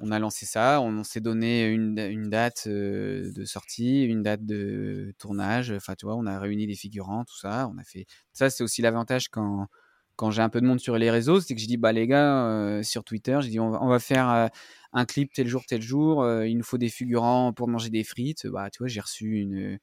on 0.00 0.10
a 0.10 0.18
lancé 0.18 0.46
ça, 0.46 0.80
on, 0.80 1.04
s'est 1.04 1.20
donné 1.20 1.66
une, 1.68 1.96
une 1.98 2.28
date 2.28 2.66
de 2.66 3.44
sortie, 3.44 4.02
une 4.02 4.22
date 4.24 4.44
de 4.44 5.14
tournage, 5.18 5.70
enfin 5.70 5.94
tu 5.94 6.06
vois, 6.06 6.16
on 6.16 6.26
a 6.26 6.40
réuni 6.40 6.66
des 6.66 6.74
figurants, 6.74 7.24
tout 7.24 7.38
ça, 7.38 7.68
on 7.72 7.78
a 7.78 7.84
fait 7.84 8.06
ça 8.32 8.50
c'est 8.50 8.64
aussi 8.64 8.82
l'avantage 8.82 9.28
quand 9.28 9.68
quand 10.16 10.30
j'ai 10.30 10.42
un 10.42 10.48
peu 10.48 10.60
de 10.60 10.66
monde 10.66 10.80
sur 10.80 10.98
les 10.98 11.10
réseaux, 11.10 11.40
c'est 11.40 11.54
que 11.54 11.60
je 11.60 11.66
dis 11.66 11.76
bah 11.76 11.92
les 11.92 12.06
gars 12.06 12.46
euh, 12.46 12.82
sur 12.82 13.04
Twitter, 13.04 13.38
on 13.58 13.88
va, 13.88 13.98
faire 13.98 14.30
euh, 14.30 14.46
un 14.92 15.04
clip 15.04 15.32
tel 15.32 15.48
jour 15.48 15.64
tel 15.66 15.82
jour, 15.82 16.22
euh, 16.22 16.46
il 16.46 16.56
nous 16.56 16.64
faut 16.64 16.78
des 16.78 16.88
figurants 16.88 17.52
pour 17.52 17.68
manger 17.68 17.90
des 17.90 18.04
frites. 18.04 18.46
Bah 18.46 18.70
tu 18.70 18.78
vois, 18.78 18.88
j'ai 18.88 19.00
reçu 19.00 19.38
une, 19.38 19.78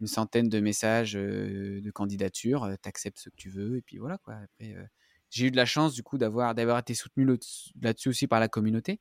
une 0.00 0.06
centaine 0.06 0.48
de 0.48 0.60
messages 0.60 1.14
de 1.14 1.90
candidature, 1.90 2.68
t'acceptes 2.82 3.18
ce 3.18 3.28
que 3.30 3.36
tu 3.36 3.50
veux 3.50 3.76
et 3.76 3.82
puis 3.82 3.98
voilà 3.98 4.18
quoi. 4.18 4.34
Après 4.34 4.74
j'ai 5.30 5.46
eu 5.46 5.50
de 5.50 5.56
la 5.56 5.66
chance 5.66 5.94
du 5.94 6.02
coup 6.02 6.18
d'avoir 6.18 6.54
d'avoir 6.54 6.78
été 6.78 6.94
soutenu 6.94 7.26
là-dessus 7.82 8.08
aussi 8.08 8.26
par 8.26 8.40
la 8.40 8.48
communauté. 8.48 9.00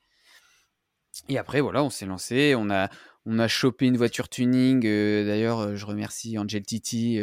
Et 1.30 1.38
après 1.38 1.62
voilà, 1.62 1.84
on 1.84 1.90
s'est 1.90 2.06
lancé, 2.06 2.56
on 2.58 2.70
a 2.70 2.90
on 3.26 3.40
a 3.40 3.48
chopé 3.48 3.88
une 3.88 3.98
voiture 3.98 4.30
tuning. 4.30 4.82
D'ailleurs, 4.82 5.76
je 5.76 5.86
remercie 5.86 6.38
Angel 6.38 6.64
Titi 6.64 7.20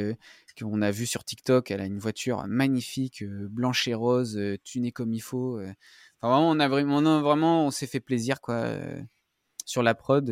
qu'on 0.60 0.82
a 0.82 0.90
vu 0.90 1.06
sur 1.06 1.24
TikTok. 1.24 1.70
Elle 1.70 1.80
a 1.80 1.86
une 1.86 1.98
voiture 1.98 2.46
magnifique, 2.46 3.22
euh, 3.22 3.48
blanche 3.48 3.88
et 3.88 3.94
rose, 3.94 4.36
euh, 4.36 4.56
tunée 4.64 4.92
comme 4.92 5.12
il 5.12 5.20
faut. 5.20 5.58
Euh. 5.58 5.72
Enfin, 6.20 6.34
vraiment, 6.34 6.50
on 6.50 6.60
a 6.60 6.68
vraiment, 6.68 7.20
vraiment, 7.20 7.66
on 7.66 7.70
s'est 7.70 7.86
fait 7.86 8.00
plaisir 8.00 8.40
quoi 8.40 8.76
sur 9.64 9.82
la 9.82 9.94
prod. 9.94 10.28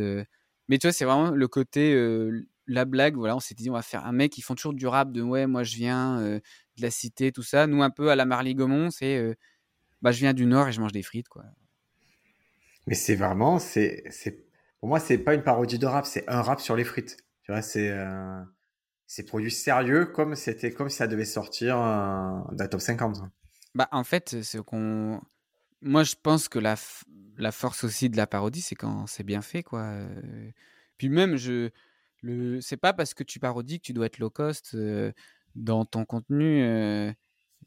Mais 0.69 0.79
tu 0.79 0.87
vois, 0.87 0.93
c'est 0.93 1.05
vraiment 1.05 1.31
le 1.31 1.49
côté 1.49 1.95
la 2.69 2.85
blague. 2.85 3.17
Voilà, 3.17 3.37
on 3.37 3.41
s'est 3.41 3.55
dit 3.55 3.71
on 3.71 3.75
va 3.75 3.83
faire 3.83 4.07
un 4.07 4.13
mec. 4.13 4.39
Ils 4.39 4.43
font 4.43 4.55
toujours 4.55 4.75
du 4.75 4.87
rap 4.87 5.13
de 5.13 5.23
ouais, 5.23 5.49
moi 5.49 5.65
je 5.65 5.77
viens 5.77 6.21
de 6.21 6.43
la 6.83 6.91
cité, 6.93 7.33
tout 7.33 7.43
ça. 7.43 7.67
Nous 7.67 7.83
un 7.83 7.91
peu 7.91 8.11
à 8.11 8.17
la 8.17 8.25
Marley 8.25 8.55
Gaumont, 8.55 8.91
c'est 8.91 9.37
bah 10.03 10.13
je 10.13 10.21
viens 10.21 10.35
du 10.35 10.47
Nord 10.47 10.69
et 10.69 10.73
je 10.73 10.81
mange 10.81 10.93
des 10.93 11.03
frites 11.03 11.29
quoi. 11.29 11.43
Mais 12.87 12.95
c'est 12.95 13.15
vraiment, 13.15 13.59
c'est, 13.59 14.05
c'est, 14.11 14.47
pour 14.81 14.89
moi, 14.89 15.01
c'est 15.01 15.19
pas 15.19 15.35
une 15.35 15.43
parodie 15.43 15.79
de 15.79 15.87
rap, 15.87 16.07
c'est 16.07 16.29
un 16.29 16.43
rap 16.43 16.61
sur 16.61 16.77
les 16.77 16.85
frites. 16.85 17.17
Tu 17.43 17.53
vois, 17.53 17.63
c'est, 17.63 17.93
c'est 19.07 19.25
produit 19.25 19.51
sérieux 19.51 20.07
comme 20.07 20.37
c'était 20.37 20.73
comme 20.73 20.89
si 20.89 20.99
ça 20.99 21.09
devait 21.09 21.25
sortir 21.25 21.77
d'un 22.53 22.69
top 22.69 22.81
50. 22.81 23.19
Bah 23.75 23.89
en 23.91 24.05
fait, 24.05 24.43
c'est 24.43 24.63
qu'on 24.63 25.21
moi 25.83 26.05
je 26.05 26.15
pense 26.23 26.49
que 26.49 26.61
la, 26.61 26.77
la 27.37 27.51
force 27.51 27.83
aussi 27.83 28.09
de 28.09 28.17
la 28.17 28.29
parodie 28.29 28.61
c'est 28.61 28.77
quand 28.77 29.09
c'est 29.09 29.25
bien 29.25 29.43
fait 29.43 29.65
quoi. 29.65 29.93
Puis 30.97 31.09
même 31.09 31.37
je 31.37 31.71
le 32.23 32.61
c'est 32.61 32.77
pas 32.77 32.93
parce 32.93 33.13
que 33.15 33.25
tu 33.25 33.41
parodies 33.41 33.81
que 33.81 33.87
tu 33.87 33.93
dois 33.93 34.07
être 34.07 34.19
low 34.19 34.31
cost 34.31 34.77
dans 35.57 35.85
ton 35.85 36.05
contenu 36.05 37.13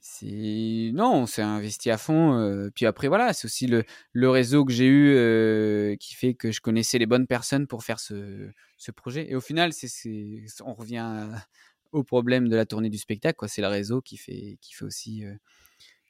c'est 0.06 0.91
non, 0.93 1.26
c'est 1.26 1.41
investi 1.41 1.89
à 1.89 1.97
fond. 1.97 2.70
puis 2.76 2.86
après 2.86 3.08
voilà, 3.08 3.32
c'est 3.32 3.45
aussi 3.45 3.68
le, 3.68 3.86
le 4.12 4.30
réseau 4.30 4.66
que 4.66 4.74
j'ai 4.74 4.86
eu 4.86 5.97
qui 5.97 6.14
fait 6.14 6.34
que 6.34 6.51
je 6.51 6.60
connaissais 6.60 6.97
les 6.97 7.06
bonnes 7.06 7.26
personnes 7.26 7.68
pour 7.68 7.86
faire 7.86 8.01
ce, 8.01 8.51
ce 8.78 8.91
projet. 8.91 9.32
Et 9.32 9.36
au 9.36 9.39
final, 9.39 9.72
c'est, 9.72 9.88
on 10.66 10.74
revient 10.74 11.30
au 11.93 12.04
problème 12.04 12.49
de 12.49 12.56
la 12.58 12.66
tournée 12.66 12.89
du 12.89 12.97
spectacle. 12.97 13.38
Quoi. 13.38 13.47
C'est 13.47 13.62
le 13.62 13.70
réseau 13.70 14.01
qui 14.01 14.18
fait, 14.18 14.58
qui 14.60 14.74
fait 14.74 14.84
aussi 14.84 15.24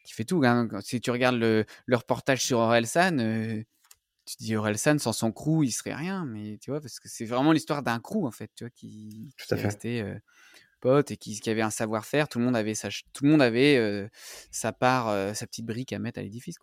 qui 0.04 0.14
fait 0.14 0.26
tout. 0.26 0.42
Hein. 0.44 0.68
Si 0.82 1.00
tu 1.00 1.12
regardes 1.12 1.38
le, 1.38 1.64
le 1.86 1.96
reportage 1.96 2.44
sur 2.44 2.58
Orelsan, 2.58 3.18
tu 4.26 4.36
dis 4.40 4.56
Orelsan 4.56 4.98
sans 4.98 5.14
son 5.14 5.32
crew, 5.32 5.64
il 5.64 5.72
serait 5.72 5.94
rien. 5.94 6.26
Mais 6.26 6.58
tu 6.58 6.72
vois, 6.72 6.82
parce 6.82 7.00
que 7.00 7.10
c'est 7.10 7.26
vraiment 7.26 7.52
l'histoire 7.52 7.84
d'un 7.84 8.00
crew 8.00 8.26
en 8.26 8.32
fait, 8.32 8.50
tu 8.56 8.64
vois, 8.64 8.72
qui, 8.72 9.36
tout 9.38 9.54
à 9.54 9.58
fait. 9.58 9.66
resté 9.68 10.04
et 10.86 11.18
qui, 11.18 11.40
qui 11.40 11.50
avait 11.50 11.62
un 11.62 11.70
savoir-faire. 11.70 12.28
Tout 12.28 12.40
le 12.40 12.46
monde 12.46 12.56
avait 12.56 12.76
sa, 12.76 12.90
tout 12.90 13.24
le 13.24 13.32
monde 13.32 13.42
avait 13.42 13.78
euh, 13.78 14.08
sa 14.52 14.72
part, 14.74 15.10
euh, 15.10 15.34
sa 15.34 15.48
petite 15.48 15.66
brique 15.66 15.94
à 15.94 16.00
mettre 16.00 16.20
à 16.20 16.24
l'édifice. 16.24 16.56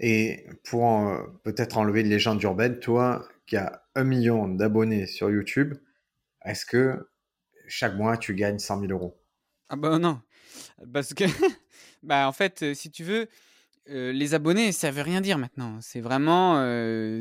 Et 0.00 0.46
pour 0.64 1.12
peut-être 1.44 1.78
enlever 1.78 2.00
une 2.00 2.08
légende 2.08 2.42
urbaine, 2.42 2.80
toi 2.80 3.28
qui 3.46 3.56
as 3.56 3.82
un 3.94 4.04
million 4.04 4.48
d'abonnés 4.48 5.06
sur 5.06 5.30
YouTube, 5.30 5.74
est-ce 6.44 6.66
que 6.66 7.08
chaque 7.68 7.94
mois 7.94 8.16
tu 8.16 8.34
gagnes 8.34 8.58
100 8.58 8.80
000 8.80 8.92
euros? 8.92 9.20
Ah 9.68 9.76
bah 9.76 9.98
non, 9.98 10.20
parce 10.92 11.14
que 11.14 11.24
bah 12.02 12.26
en 12.26 12.32
fait, 12.32 12.74
si 12.74 12.90
tu 12.90 13.04
veux, 13.04 13.28
les 13.86 14.34
abonnés 14.34 14.72
ça 14.72 14.90
veut 14.90 15.02
rien 15.02 15.20
dire 15.20 15.38
maintenant. 15.38 15.78
C'est 15.80 16.00
vraiment 16.00 16.56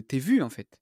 tes 0.08 0.18
vues 0.18 0.42
en 0.42 0.50
fait. 0.50 0.80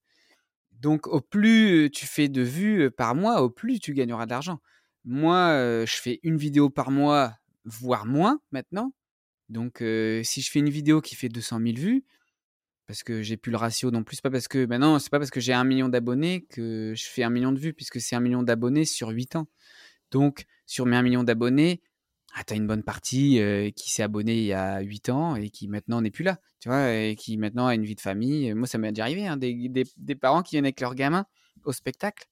Donc 0.71 1.07
au 1.07 1.19
plus 1.19 1.89
tu 1.91 2.05
fais 2.05 2.29
de 2.29 2.41
vues 2.41 2.91
par 2.91 3.13
mois, 3.13 3.41
au 3.41 3.49
plus 3.49 3.79
tu 3.79 3.93
gagneras 3.93 4.25
d'argent. 4.25 4.59
Moi, 5.05 5.85
je 5.85 5.95
fais 5.95 6.19
une 6.23 6.37
vidéo 6.37 6.69
par 6.69 6.91
mois, 6.91 7.35
voire 7.65 8.05
moins 8.05 8.39
maintenant. 8.51 8.93
Donc, 9.49 9.77
si 9.79 10.41
je 10.41 10.51
fais 10.51 10.59
une 10.59 10.69
vidéo 10.69 11.01
qui 11.01 11.15
fait 11.15 11.29
200 11.29 11.59
000 11.59 11.77
vues, 11.77 12.05
parce 12.87 13.03
que 13.03 13.21
j'ai 13.21 13.37
plus 13.37 13.51
le 13.51 13.57
ratio 13.57 13.91
non 13.91 14.03
plus, 14.03 14.19
pas 14.19 14.31
parce 14.31 14.47
que 14.47 14.65
maintenant, 14.65 14.97
c'est 14.99 15.11
pas 15.11 15.19
parce 15.19 15.29
que 15.29 15.39
j'ai 15.39 15.53
un 15.53 15.63
million 15.63 15.89
d'abonnés 15.89 16.45
que 16.49 16.93
je 16.95 17.05
fais 17.05 17.23
un 17.23 17.29
million 17.29 17.51
de 17.51 17.59
vues, 17.59 17.73
puisque 17.73 18.01
c'est 18.01 18.15
un 18.15 18.19
million 18.19 18.43
d'abonnés 18.43 18.85
sur 18.85 19.09
8 19.09 19.35
ans. 19.35 19.47
Donc, 20.11 20.45
sur 20.65 20.85
mes 20.85 20.95
1 20.95 21.03
million 21.03 21.23
d'abonnés, 21.23 21.81
ah, 22.35 22.43
tu 22.43 22.53
as 22.53 22.57
une 22.57 22.67
bonne 22.67 22.83
partie 22.83 23.41
qui 23.75 23.91
s'est 23.91 24.03
abonnée 24.03 24.37
il 24.37 24.45
y 24.45 24.53
a 24.53 24.81
8 24.81 25.09
ans 25.09 25.35
et 25.35 25.49
qui 25.49 25.67
maintenant 25.67 26.01
n'est 26.01 26.11
plus 26.11 26.23
là, 26.23 26.39
tu 26.59 26.69
vois, 26.69 26.93
et 26.93 27.15
qui 27.15 27.37
maintenant 27.37 27.67
a 27.67 27.75
une 27.75 27.85
vie 27.85 27.95
de 27.95 28.01
famille. 28.01 28.53
Moi, 28.53 28.67
ça 28.67 28.77
m'est 28.77 28.91
déjà 28.91 29.03
arrivé, 29.03 29.27
hein, 29.27 29.37
des, 29.37 29.69
des, 29.97 30.15
parents 30.15 30.43
qui 30.43 30.55
viennent 30.55 30.65
avec 30.65 30.81
leurs 30.81 30.95
gamins 30.95 31.25
au 31.63 31.71
spectacle 31.71 32.27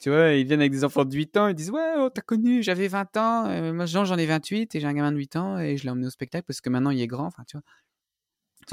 tu 0.00 0.10
vois, 0.10 0.32
ils 0.32 0.46
viennent 0.46 0.60
avec 0.60 0.72
des 0.72 0.84
enfants 0.84 1.04
de 1.04 1.14
8 1.14 1.36
ans, 1.36 1.48
ils 1.48 1.54
disent 1.54 1.70
Ouais, 1.70 1.94
oh, 1.98 2.10
t'as 2.10 2.22
connu, 2.22 2.62
j'avais 2.62 2.88
20 2.88 3.16
ans, 3.16 3.46
euh, 3.48 3.72
moi 3.72 3.86
j'en 3.86 4.16
ai 4.16 4.26
28 4.26 4.74
et 4.74 4.80
j'ai 4.80 4.86
un 4.86 4.92
gamin 4.92 5.12
de 5.12 5.16
8 5.16 5.36
ans 5.36 5.58
et 5.58 5.76
je 5.76 5.84
l'ai 5.84 5.90
emmené 5.90 6.06
au 6.06 6.10
spectacle 6.10 6.44
parce 6.46 6.60
que 6.60 6.70
maintenant 6.70 6.90
il 6.90 7.00
est 7.00 7.06
grand. 7.06 7.26
Enfin, 7.26 7.44
tu 7.46 7.56
vois. 7.56 7.64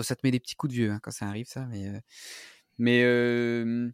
Ça, 0.04 0.16
te 0.16 0.22
met 0.24 0.32
des 0.32 0.40
petits 0.40 0.56
coups 0.56 0.72
de 0.72 0.76
vieux 0.78 0.92
hein, 0.92 1.00
quand 1.04 1.12
ça 1.12 1.28
arrive, 1.28 1.48
ça. 1.48 1.66
Mais, 1.66 1.88
euh, 1.88 2.00
mais 2.78 3.04
euh, 3.04 3.90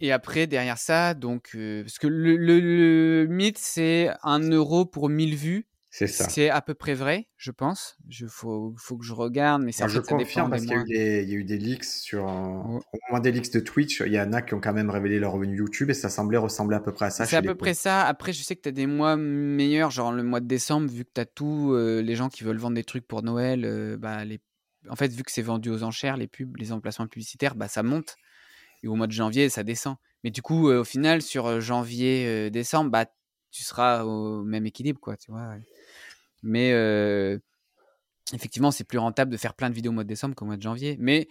et 0.00 0.10
après, 0.10 0.46
derrière 0.46 0.78
ça, 0.78 1.14
donc, 1.14 1.50
parce 1.52 1.98
que 1.98 2.06
le, 2.06 2.36
le 2.36 3.26
mythe, 3.28 3.58
c'est 3.58 4.10
1 4.22 4.40
euro 4.50 4.86
pour 4.86 5.08
1000 5.08 5.36
vues. 5.36 5.66
C'est 5.94 6.06
ça. 6.06 6.26
C'est 6.26 6.48
à 6.48 6.62
peu 6.62 6.72
près 6.72 6.94
vrai, 6.94 7.28
je 7.36 7.50
pense. 7.50 7.98
Il 8.08 8.26
faut, 8.26 8.74
faut, 8.78 8.96
que 8.96 9.04
je 9.04 9.12
regarde, 9.12 9.62
mais 9.62 9.72
ça, 9.72 9.88
je 9.88 10.00
confirme 10.00 10.48
parce 10.48 10.64
qu'il 10.64 10.72
y, 10.88 10.98
a 10.98 11.22
eu 11.22 11.44
des 11.44 11.58
leaks 11.58 11.84
sur. 11.84 12.24
Au 12.24 12.98
moins 13.10 13.20
des 13.20 13.30
leaks 13.30 13.52
de 13.52 13.60
Twitch, 13.60 14.00
il 14.00 14.12
y 14.14 14.18
en 14.18 14.32
a 14.32 14.40
qui 14.40 14.54
ont 14.54 14.60
quand 14.60 14.72
même 14.72 14.88
révélé 14.88 15.18
leur 15.18 15.32
revenu 15.32 15.58
YouTube 15.58 15.90
et 15.90 15.94
ça 15.94 16.08
semblait 16.08 16.38
ressembler 16.38 16.76
à 16.76 16.80
peu 16.80 16.92
près 16.92 17.06
à 17.06 17.10
ça. 17.10 17.26
C'est 17.26 17.36
à 17.36 17.42
peu 17.42 17.54
près 17.54 17.74
ça. 17.74 18.06
Après, 18.06 18.32
je 18.32 18.42
sais 18.42 18.56
que 18.56 18.62
tu 18.62 18.70
as 18.70 18.72
des 18.72 18.86
mois 18.86 19.16
meilleurs, 19.16 19.90
genre 19.90 20.12
le 20.12 20.22
mois 20.22 20.40
de 20.40 20.46
décembre, 20.46 20.90
vu 20.90 21.04
que 21.04 21.10
tu 21.14 21.20
as 21.20 21.26
tous 21.26 21.74
euh, 21.74 22.00
les 22.00 22.16
gens 22.16 22.30
qui 22.30 22.42
veulent 22.42 22.56
vendre 22.56 22.76
des 22.76 22.84
trucs 22.84 23.06
pour 23.06 23.22
Noël. 23.22 23.66
Euh, 23.66 23.98
bah, 23.98 24.24
les... 24.24 24.40
En 24.88 24.96
fait, 24.96 25.12
vu 25.12 25.22
que 25.24 25.30
c'est 25.30 25.42
vendu 25.42 25.68
aux 25.68 25.82
enchères, 25.82 26.16
les 26.16 26.26
pubs, 26.26 26.56
les 26.56 26.72
emplacements 26.72 27.06
publicitaires, 27.06 27.54
bah, 27.54 27.68
ça 27.68 27.82
monte. 27.82 28.16
Et 28.82 28.88
au 28.88 28.94
mois 28.94 29.08
de 29.08 29.12
janvier, 29.12 29.50
ça 29.50 29.62
descend. 29.62 29.96
Mais 30.24 30.30
du 30.30 30.40
coup, 30.40 30.70
euh, 30.70 30.80
au 30.80 30.84
final, 30.84 31.20
sur 31.20 31.60
janvier-décembre, 31.60 32.90
bah, 32.90 33.04
tu 33.50 33.62
seras 33.62 34.04
au 34.04 34.42
même 34.42 34.64
équilibre, 34.64 34.98
quoi, 34.98 35.18
tu 35.18 35.30
vois. 35.30 35.56
Mais 36.42 36.70
effectivement, 38.32 38.70
c'est 38.70 38.84
plus 38.84 38.98
rentable 38.98 39.30
de 39.30 39.36
faire 39.36 39.54
plein 39.54 39.70
de 39.70 39.74
vidéos 39.74 39.90
au 39.90 39.94
mois 39.94 40.04
de 40.04 40.08
décembre 40.08 40.34
qu'au 40.34 40.44
mois 40.44 40.56
de 40.56 40.62
janvier. 40.62 40.96
Mais 41.00 41.28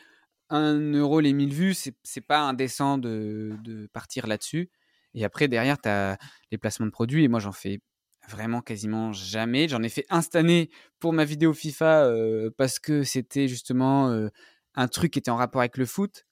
1 0.49 0.93
euro 0.93 1.19
les 1.19 1.33
1000 1.33 1.53
vues, 1.53 1.73
c'est 1.73 2.21
pas 2.21 2.39
indécent 2.39 2.97
de, 2.97 3.55
de 3.63 3.87
partir 3.87 4.27
là-dessus. 4.27 4.69
Et 5.13 5.25
après, 5.25 5.47
derrière, 5.47 5.79
tu 5.79 5.89
as 5.89 6.17
les 6.51 6.57
placements 6.57 6.85
de 6.85 6.91
produits. 6.91 7.23
Et 7.23 7.27
moi, 7.27 7.39
j'en 7.39 7.51
fais 7.51 7.81
vraiment 8.29 8.61
quasiment 8.61 9.11
jamais. 9.13 9.67
J'en 9.67 9.83
ai 9.83 9.89
fait 9.89 10.05
un 10.09 10.21
cette 10.21 10.35
année 10.35 10.69
pour 10.99 11.13
ma 11.13 11.25
vidéo 11.25 11.53
FIFA 11.53 12.11
parce 12.57 12.79
que 12.79 13.03
c'était 13.03 13.47
justement 13.47 14.29
un 14.75 14.87
truc 14.87 15.13
qui 15.13 15.19
était 15.19 15.31
en 15.31 15.35
rapport 15.35 15.61
avec 15.61 15.77
le 15.77 15.85
foot. 15.85 16.25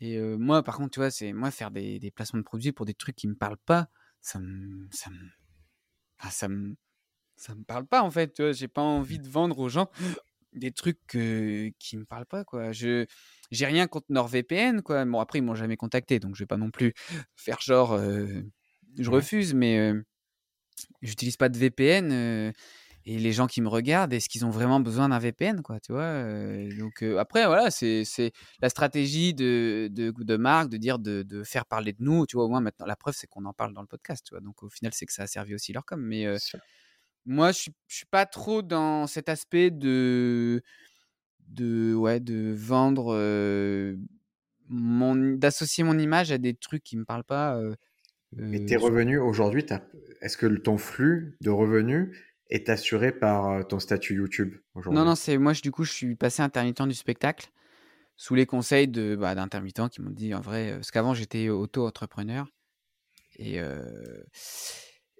Et 0.00 0.20
moi, 0.20 0.62
par 0.62 0.76
contre, 0.76 0.90
tu 0.90 1.00
vois, 1.00 1.10
c'est 1.10 1.32
moi 1.32 1.50
faire 1.50 1.70
des, 1.70 1.98
des, 1.98 2.10
placements 2.10 2.38
de 2.38 2.44
produits 2.44 2.72
pour 2.72 2.86
des 2.86 2.94
trucs 2.94 3.16
qui 3.16 3.26
me 3.26 3.34
parlent 3.34 3.58
pas, 3.58 3.88
ça 4.20 4.38
me, 4.38 4.86
ça 4.92 5.10
ça 6.30 6.48
me, 6.48 6.76
ça 7.38 7.54
me 7.54 7.64
parle 7.64 7.86
pas 7.86 8.02
en 8.02 8.10
fait. 8.10 8.34
Tu 8.34 8.42
vois, 8.42 8.52
j'ai 8.52 8.68
pas 8.68 8.82
envie 8.82 9.18
de 9.18 9.28
vendre 9.28 9.58
aux 9.58 9.68
gens 9.68 9.90
des 10.52 10.72
trucs 10.72 10.98
que, 11.06 11.70
qui 11.78 11.96
me 11.96 12.04
parlent 12.04 12.26
pas, 12.26 12.44
quoi. 12.44 12.72
Je 12.72 13.06
j'ai 13.50 13.66
rien 13.66 13.86
contre 13.86 14.06
NordVPN, 14.10 14.82
quoi. 14.82 15.04
Bon, 15.04 15.20
après, 15.20 15.38
ils 15.38 15.42
m'ont 15.42 15.54
jamais 15.54 15.76
contacté, 15.76 16.18
donc 16.20 16.34
je 16.34 16.42
vais 16.42 16.46
pas 16.46 16.56
non 16.56 16.70
plus 16.70 16.92
faire 17.36 17.60
genre, 17.60 17.98
je 18.98 19.10
refuse, 19.10 19.54
mais 19.54 19.92
j'utilise 21.02 21.36
pas 21.36 21.48
de 21.48 21.56
VPN 21.56 22.52
et 23.10 23.18
les 23.18 23.32
gens 23.32 23.46
qui 23.46 23.62
me 23.62 23.68
regardent, 23.68 24.12
est-ce 24.12 24.28
qu'ils 24.28 24.44
ont 24.44 24.50
vraiment 24.50 24.80
besoin 24.80 25.08
d'un 25.08 25.18
VPN, 25.18 25.62
quoi, 25.62 25.80
tu 25.80 25.92
vois 25.92 26.24
Donc 26.78 27.02
après, 27.18 27.46
voilà, 27.46 27.70
c'est 27.70 28.04
la 28.60 28.68
stratégie 28.68 29.32
de, 29.32 29.88
de, 29.90 30.12
de, 30.14 30.36
marque 30.36 30.68
de 30.68 30.76
dire 30.76 30.98
de, 30.98 31.22
de, 31.22 31.42
faire 31.42 31.64
parler 31.64 31.94
de 31.94 32.02
nous, 32.02 32.26
tu 32.26 32.36
vois. 32.36 32.44
Au 32.44 32.48
moins 32.48 32.60
maintenant, 32.60 32.84
la 32.84 32.96
preuve, 32.96 33.14
c'est 33.16 33.26
qu'on 33.26 33.46
en 33.46 33.54
parle 33.54 33.72
dans 33.72 33.80
le 33.80 33.86
podcast, 33.86 34.26
tu 34.26 34.34
vois. 34.34 34.42
Donc 34.42 34.62
au 34.62 34.68
final, 34.68 34.92
c'est 34.92 35.06
que 35.06 35.12
ça 35.14 35.22
a 35.22 35.26
servi 35.26 35.54
aussi 35.54 35.72
leur 35.72 35.86
com. 35.86 35.98
Mais 35.98 36.26
moi, 37.28 37.52
je 37.52 37.58
suis, 37.58 37.72
je 37.86 37.96
suis 37.96 38.06
pas 38.06 38.26
trop 38.26 38.62
dans 38.62 39.06
cet 39.06 39.28
aspect 39.28 39.70
de 39.70 40.62
de 41.48 41.94
ouais 41.94 42.20
de 42.20 42.52
vendre 42.56 43.14
mon 44.68 45.14
d'associer 45.36 45.84
mon 45.84 45.98
image 45.98 46.32
à 46.32 46.38
des 46.38 46.54
trucs 46.54 46.82
qui 46.82 46.96
me 46.96 47.04
parlent 47.04 47.24
pas. 47.24 47.60
Mais 48.32 48.64
tes 48.64 48.76
revenus 48.76 49.20
aujourd'hui, 49.20 49.64
est-ce 50.20 50.36
que 50.36 50.46
ton 50.46 50.76
flux 50.76 51.36
de 51.40 51.50
revenus 51.50 52.16
est 52.50 52.68
assuré 52.68 53.12
par 53.12 53.66
ton 53.68 53.78
statut 53.78 54.14
YouTube 54.14 54.54
aujourd'hui? 54.74 54.98
Non, 54.98 55.06
non, 55.06 55.14
c'est 55.14 55.38
moi, 55.38 55.52
je, 55.52 55.62
du 55.62 55.70
coup, 55.70 55.84
je 55.84 55.92
suis 55.92 56.14
passé 56.14 56.42
intermittent 56.42 56.82
du 56.82 56.94
spectacle 56.94 57.50
sous 58.16 58.34
les 58.34 58.46
conseils 58.46 58.88
de 58.88 59.16
bah, 59.16 59.34
d'intermittents 59.34 59.88
qui 59.88 60.02
m'ont 60.02 60.10
dit 60.10 60.34
en 60.34 60.40
vrai, 60.40 60.72
parce 60.74 60.90
qu'avant 60.90 61.14
j'étais 61.14 61.48
auto-entrepreneur 61.48 62.46
et 63.36 63.60
euh, 63.60 64.22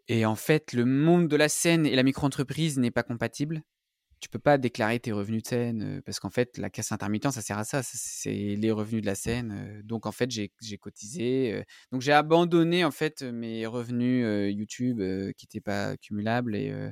et 0.09 0.27
en 0.27 0.35
fait 0.37 0.73
le 0.73 0.85
monde 0.85 1.29
de 1.29 1.37
la 1.37 1.49
scène 1.49 1.87
et 1.87 1.95
la 1.97 2.03
micro-entreprise 2.03 2.79
n'est 2.79 2.91
pas 2.91 3.03
compatible. 3.03 3.63
Tu 4.21 4.29
peux 4.29 4.41
pas 4.41 4.59
déclarer 4.59 4.99
tes 4.99 5.13
revenus 5.13 5.45
de 5.45 5.49
scène 5.49 6.03
parce 6.05 6.19
qu'en 6.19 6.31
fait 6.31 6.59
la 6.59 6.71
caisse 6.71 6.91
intermittent 6.91 7.31
ça 7.31 7.43
sert 7.43 7.59
à 7.59 7.65
ça, 7.65 7.83
c'est 7.85 8.33
les 8.33 8.71
revenus 8.73 9.03
de 9.03 9.07
la 9.07 9.15
scène. 9.15 9.81
donc 9.85 10.07
en 10.07 10.13
fait 10.13 10.31
j'ai 10.31 10.51
cotisé, 10.79 11.65
donc 11.93 12.03
j'ai 12.03 12.13
abandonné 12.13 12.85
en 12.85 12.91
fait 12.91 13.23
mes 13.23 13.67
revenus 13.67 14.53
YouTube 14.53 14.99
qui 15.37 15.47
n'étaient 15.47 15.61
pas 15.61 15.97
cumulables 15.99 16.57
et 16.57 16.91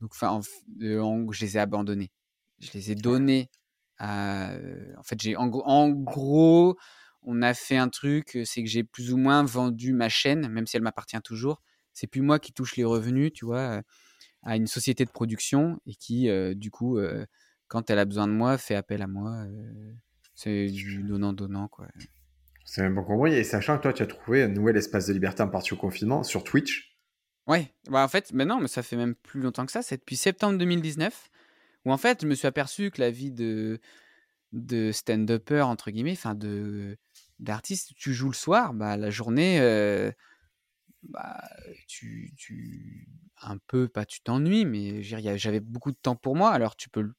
donc, 0.00 0.12
enfin, 0.14 0.40
je 0.78 1.40
les 1.40 1.56
ai 1.56 1.60
abandonnés. 1.60 2.10
Je 2.58 2.70
les 2.74 2.92
ai 2.92 2.94
donnés 2.94 3.50
à. 3.98 4.52
En 4.98 5.02
fait, 5.02 5.20
j'ai 5.20 5.36
en, 5.36 5.48
gros, 5.48 6.76
on 7.22 7.42
a 7.42 7.54
fait 7.54 7.76
un 7.76 7.88
truc, 7.88 8.38
c'est 8.44 8.62
que 8.62 8.68
j'ai 8.68 8.84
plus 8.84 9.12
ou 9.12 9.16
moins 9.18 9.44
vendu 9.44 9.92
ma 9.92 10.08
chaîne, 10.08 10.48
même 10.48 10.66
si 10.66 10.76
elle 10.76 10.82
m'appartient 10.82 11.20
toujours. 11.22 11.60
C'est 12.00 12.06
plus 12.06 12.22
moi 12.22 12.38
qui 12.38 12.52
touche 12.52 12.76
les 12.76 12.84
revenus, 12.84 13.32
tu 13.32 13.44
vois, 13.44 13.82
à 14.42 14.56
une 14.56 14.66
société 14.66 15.04
de 15.04 15.10
production 15.10 15.80
et 15.86 15.94
qui, 15.94 16.28
du 16.54 16.70
coup, 16.70 16.98
quand 17.68 17.90
elle 17.90 17.98
a 17.98 18.04
besoin 18.06 18.26
de 18.26 18.32
moi, 18.32 18.56
fait 18.56 18.74
appel 18.74 19.02
à 19.02 19.06
moi. 19.06 19.44
c'est 20.34 20.66
du 20.66 21.02
donnant-donnant, 21.02 21.68
quoi. 21.68 21.88
C'est 22.64 22.82
un 22.82 22.90
bon 22.90 23.02
compris. 23.04 23.34
Et 23.34 23.44
sachant 23.44 23.76
que 23.76 23.82
toi, 23.82 23.92
tu 23.92 24.02
as 24.02 24.06
trouvé 24.06 24.44
un 24.44 24.48
nouvel 24.48 24.76
espace 24.76 25.06
de 25.06 25.12
liberté 25.12 25.42
en 25.42 25.48
partie 25.48 25.74
au 25.74 25.76
confinement 25.76 26.22
sur 26.22 26.42
Twitch, 26.42 26.90
Ouais, 27.46 27.74
bah 27.88 28.04
en 28.04 28.08
fait, 28.08 28.32
mais 28.32 28.44
non, 28.44 28.60
mais 28.60 28.68
ça 28.68 28.82
fait 28.82 28.96
même 28.96 29.14
plus 29.16 29.40
longtemps 29.40 29.66
que 29.66 29.72
ça. 29.72 29.82
C'est 29.82 29.96
depuis 29.98 30.16
septembre 30.16 30.56
2019 30.58 31.30
où 31.84 31.92
en 31.92 31.96
fait, 31.96 32.22
je 32.22 32.26
me 32.26 32.34
suis 32.34 32.46
aperçu 32.46 32.90
que 32.90 33.00
la 33.00 33.10
vie 33.10 33.32
de 33.32 33.80
de 34.52 34.92
stand-upper 34.92 35.62
entre 35.62 35.90
guillemets, 35.90 36.12
enfin 36.12 36.34
de 36.34 36.96
d'artiste, 37.40 37.92
tu 37.96 38.12
joues 38.14 38.28
le 38.28 38.34
soir, 38.34 38.74
bah 38.74 38.96
la 38.96 39.10
journée, 39.10 39.60
euh, 39.60 40.12
bah 41.02 41.42
tu, 41.86 42.32
tu 42.36 43.08
un 43.42 43.58
peu 43.66 43.88
pas 43.88 44.04
tu 44.04 44.20
t'ennuies, 44.20 44.64
mais 44.64 45.02
j'avais 45.02 45.60
beaucoup 45.60 45.92
de 45.92 45.98
temps 46.00 46.16
pour 46.16 46.36
moi. 46.36 46.50
Alors 46.50 46.76
tu 46.76 46.88
peux 46.90 47.12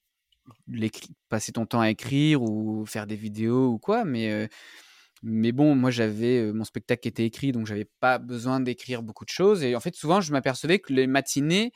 passer 1.29 1.51
ton 1.51 1.65
temps 1.65 1.81
à 1.81 1.89
écrire 1.89 2.41
ou 2.41 2.85
faire 2.85 3.07
des 3.07 3.15
vidéos 3.15 3.69
ou 3.69 3.79
quoi, 3.79 4.05
mais 4.05 4.31
euh, 4.31 4.47
mais 5.23 5.51
bon, 5.51 5.75
moi 5.75 5.91
j'avais 5.91 6.51
mon 6.53 6.63
spectacle 6.63 7.07
était 7.07 7.25
écrit, 7.25 7.51
donc 7.51 7.67
j'avais 7.67 7.89
pas 7.99 8.17
besoin 8.19 8.59
d'écrire 8.59 9.03
beaucoup 9.03 9.25
de 9.25 9.29
choses. 9.29 9.63
Et 9.63 9.75
en 9.75 9.79
fait, 9.79 9.95
souvent, 9.95 10.21
je 10.21 10.31
m'apercevais 10.31 10.79
que 10.79 10.93
les 10.93 11.07
matinées, 11.07 11.71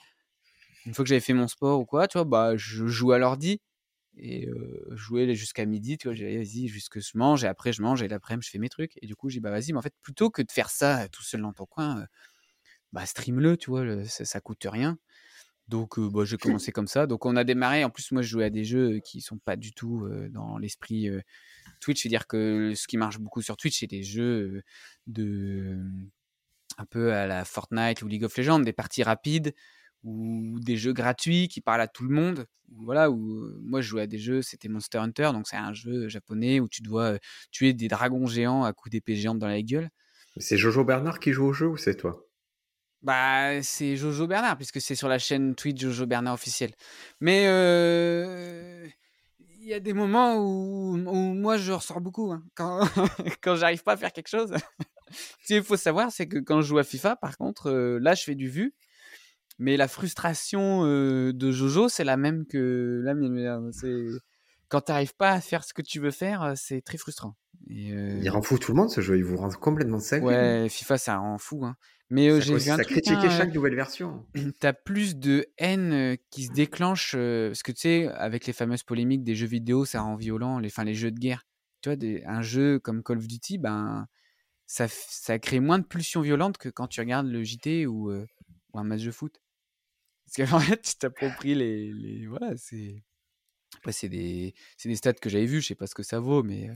une 0.86 0.94
fois 0.94 1.06
que 1.06 1.10
j'avais 1.10 1.22
fait 1.22 1.34
mon 1.34 1.48
sport 1.48 1.80
ou 1.80 1.86
quoi, 1.86 2.08
tu 2.08 2.18
vois, 2.18 2.26
bah, 2.26 2.58
je 2.58 2.88
jouais 2.88 3.16
à 3.16 3.20
l'ordi 3.20 3.62
et 4.18 4.50
jouais 4.92 5.36
jusqu'à 5.36 5.66
midi, 5.66 5.98
tu 5.98 6.08
vois, 6.08 6.16
j'ai 6.16 6.38
vas-y, 6.38 6.68
jusque 6.68 7.00
je 7.00 7.18
mange 7.18 7.44
et 7.44 7.48
après 7.48 7.74
je 7.74 7.82
mange 7.82 8.02
et 8.02 8.08
l'après-midi 8.08 8.46
je 8.46 8.52
fais 8.52 8.60
mes 8.60 8.70
trucs. 8.70 8.98
Et 9.02 9.08
du 9.08 9.16
coup, 9.16 9.30
j'ai 9.30 9.40
bah 9.40 9.52
vas-y, 9.52 9.74
mais 9.74 9.80
en 9.80 9.82
fait, 9.82 9.94
plutôt 10.02 10.30
que 10.30 10.42
de 10.42 10.52
faire 10.52 10.70
ça 10.70 11.08
tout 11.10 11.24
seul 11.24 11.42
dans 11.42 11.54
ton 11.54 11.66
coin, 11.66 12.06
bah 12.94 13.06
stream-le, 13.06 13.58
tu 13.58 13.70
vois, 13.72 14.06
ça, 14.06 14.26
ça, 14.26 14.42
coûte 14.42 14.66
rien. 14.70 14.98
Donc, 15.68 16.00
bah, 16.00 16.26
j'ai 16.26 16.38
commencé 16.38 16.72
comme 16.72 16.88
ça. 16.88 17.08
Donc, 17.08 17.26
on 17.26 17.36
a 17.36 17.44
démarré. 17.44 17.84
En 17.84 17.90
plus, 17.90 18.12
moi, 18.12 18.22
je 18.22 18.30
jouais 18.30 18.46
à 18.46 18.50
des 18.50 18.64
jeux 18.64 19.00
qui 19.00 19.22
sont 19.22 19.40
pas 19.40 19.56
du 19.56 19.74
tout 19.74 20.08
dans 20.30 20.58
l'esprit 20.58 21.10
Twitch. 21.82 22.04
C'est-à-dire 22.04 22.28
que 22.28 22.74
ce 22.76 22.88
qui 22.88 22.98
marche 22.98 23.20
beaucoup 23.20 23.42
sur 23.42 23.58
Twitch, 23.58 23.80
c'est 23.80 23.88
des 23.88 24.04
jeux 24.04 24.64
de 25.08 25.78
un 26.78 26.86
peu 26.86 27.14
à 27.14 27.26
la 27.26 27.46
Fortnite 27.46 28.02
ou 28.02 28.08
League 28.08 28.26
of 28.26 28.38
Legends, 28.38 28.60
des 28.60 28.74
parties 28.74 29.04
rapides 29.04 29.54
ou 30.06 30.60
des 30.62 30.78
jeux 30.78 30.94
gratuits 30.94 31.48
qui 31.48 31.60
parlent 31.60 31.82
à 31.82 31.88
tout 31.88 32.04
le 32.04 32.14
monde. 32.16 32.46
Voilà, 32.78 33.12
où 33.12 33.50
moi 33.62 33.82
je 33.82 33.88
jouais 33.88 34.04
à 34.04 34.08
des 34.08 34.18
jeux, 34.18 34.42
c'était 34.42 34.70
Monster 34.70 35.00
Hunter, 35.00 35.32
donc 35.34 35.48
c'est 35.48 35.58
un 35.58 35.74
jeu 35.74 36.08
japonais 36.08 36.60
où 36.60 36.68
tu 36.68 36.82
dois 36.82 37.18
tuer 37.52 37.74
des 37.74 37.88
dragons 37.88 38.26
géants 38.26 38.64
à 38.64 38.74
coups 38.74 38.92
d'épée 38.92 39.16
géante 39.16 39.40
dans 39.40 39.48
la 39.48 39.62
gueule. 39.62 39.90
C'est 40.38 40.58
Jojo 40.58 40.84
Bernard 40.84 41.20
qui 41.20 41.32
joue 41.32 41.46
au 41.46 41.54
jeu 41.54 41.68
ou 41.68 41.78
c'est 41.78 41.96
toi? 41.96 42.26
Bah, 43.02 43.62
c'est 43.62 43.98
Jojo 43.98 44.26
Bernard, 44.26 44.58
puisque 44.58 44.82
c'est 44.82 44.96
sur 44.96 45.08
la 45.08 45.20
chaîne 45.20 45.54
Twitch 45.54 45.80
Jojo 45.80 46.08
Bernard 46.08 46.34
officiel. 46.34 46.72
Mais 47.22 47.46
euh, 47.48 48.88
il 49.60 49.68
y 49.68 49.74
a 49.74 49.80
des 49.80 49.94
moments 49.94 50.38
où, 50.38 50.98
moi 50.98 51.58
je 51.58 51.72
ressors 51.72 52.02
beaucoup 52.02 52.32
hein. 52.32 52.44
quand, 52.56 52.82
quand 53.42 53.56
j'arrive 53.56 53.84
pas 53.84 53.94
à 53.94 53.98
faire 53.98 54.12
quelque 54.12 54.28
chose. 54.28 54.54
Ce 55.42 55.48
qu'il 55.48 55.64
faut 55.64 55.78
savoir, 55.78 56.12
c'est 56.12 56.28
que 56.28 56.40
quand 56.40 56.62
je 56.62 56.68
joue 56.68 56.80
à 56.80 56.84
FIFA, 56.84 57.16
par 57.16 57.38
contre, 57.38 57.70
euh, 57.70 58.00
là 58.00 58.16
je 58.16 58.24
fais 58.24 58.36
du 58.36 58.50
vu. 58.50 58.74
Mais 59.58 59.78
la 59.78 59.88
frustration 59.88 60.86
euh, 60.86 61.32
de 61.34 61.52
Jojo, 61.52 61.88
c'est 61.88 62.04
la 62.04 62.18
même 62.18 62.46
que 62.46 63.02
la 63.04 63.14
mienne. 63.14 63.72
C'est 63.72 64.06
quand 64.68 64.82
tu 64.82 64.92
n'arrives 64.92 65.16
pas 65.16 65.32
à 65.32 65.42
faire 65.42 65.64
ce 65.64 65.74
que 65.74 65.82
tu 65.82 66.00
veux 66.00 66.12
faire, 66.12 66.44
euh, 66.44 66.54
c'est 66.56 66.82
très 66.82 66.98
frustrant. 66.98 67.38
Il 67.68 68.28
rend 68.30 68.42
fou 68.42 68.58
tout 68.58 68.74
le 68.74 68.78
monde 68.78 68.90
ce 68.90 69.02
jeu, 69.02 69.18
il 69.18 69.24
vous 69.24 69.38
rend 69.38 69.50
complètement 69.50 70.00
sec. 70.00 70.24
Ouais, 70.24 70.68
FIFA 70.70 70.98
ça 70.98 71.18
rend 71.18 71.38
fou. 71.38 71.66
Hein. 71.66 71.76
Mais 72.10 72.42
j'ai 72.42 72.56
vu 72.58 72.70
un 72.70 72.76
truc, 72.76 72.90
critiquer 72.90 73.30
chaque 73.30 73.54
nouvelle 73.54 73.76
version. 73.76 74.26
T'as 74.60 74.74
plus 74.74 75.16
de 75.16 75.48
haine 75.58 76.18
qui 76.30 76.44
se 76.44 76.52
déclenche 76.52 77.14
parce 77.14 77.64
que 77.64 77.72
tu 77.72 77.82
sais, 77.82 78.08
avec 78.10 78.46
les 78.46 78.54
fameuses 78.54 78.84
polémiques 78.84 79.24
des 79.24 79.36
jeux 79.36 79.48
vidéo, 79.48 79.86
ça 79.86 80.02
rend 80.02 80.16
violent, 80.16 80.60
les, 80.60 80.68
enfin, 80.68 80.84
les 80.84 80.94
jeux 80.94 81.12
de 81.12 81.20
guerre. 81.20 81.48
Tu 81.82 81.90
vois, 81.90 81.96
des, 81.96 82.24
un 82.26 82.42
jeu 82.42 82.80
comme 82.80 83.04
Call 83.04 83.18
of 83.18 83.28
Duty, 83.28 83.58
ben, 83.58 84.06
ça, 84.66 84.88
ça 84.90 85.40
crée 85.40 85.60
moins 85.60 85.80
de 85.80 85.86
pulsions 85.86 86.22
violentes 86.22 86.58
que 86.58 86.70
quand 86.70 86.88
tu 86.88 87.00
regardes 87.00 87.28
le 87.28 87.44
JT 87.44 87.88
ou, 87.88 88.12
ou 88.12 88.80
un 88.80 88.84
match 88.84 89.04
de 89.04 89.12
foot. 89.12 89.40
Parce 90.26 90.50
qu'en 90.50 90.60
fait, 90.60 90.82
tu 90.82 90.96
t'appropries 90.96 91.56
les, 91.56 92.26
Voilà, 92.28 92.56
c'est. 92.58 93.04
C'est 93.92 94.10
des, 94.10 94.56
des 94.84 94.96
stats 94.96 95.14
que 95.14 95.30
j'avais 95.30 95.46
vus, 95.46 95.62
je 95.62 95.68
sais 95.68 95.76
pas 95.76 95.86
ce 95.86 95.94
que 95.94 96.02
ça 96.02 96.20
vaut, 96.20 96.42
mais 96.42 96.70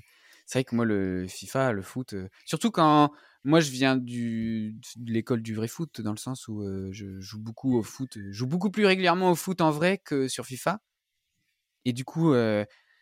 c'est 0.46 0.60
vrai 0.60 0.64
que 0.64 0.76
moi, 0.76 0.86
le 0.86 1.26
FIFA, 1.28 1.72
le 1.72 1.82
foot, 1.82 2.14
surtout 2.46 2.70
quand 2.70 3.12
moi, 3.44 3.62
je 3.62 3.72
viens 3.72 3.96
de 3.96 4.74
l'école 5.06 5.42
du 5.42 5.56
vrai 5.56 5.68
foot, 5.68 6.02
dans 6.02 6.12
le 6.12 6.18
sens 6.18 6.48
où 6.48 6.62
je 6.92 7.20
joue 7.20 7.40
beaucoup 7.40 7.78
au 7.78 7.84
foot, 7.84 8.18
je 8.18 8.32
joue 8.32 8.48
beaucoup 8.48 8.70
plus 8.70 8.86
régulièrement 8.86 9.32
au 9.32 9.36
foot 9.36 9.62
en 9.62 9.72
vrai 9.72 9.98
que 9.98 10.28
sur 10.28 10.46
FIFA. 10.46 10.82
Et 11.86 11.94
du 11.94 12.04
coup, 12.04 12.34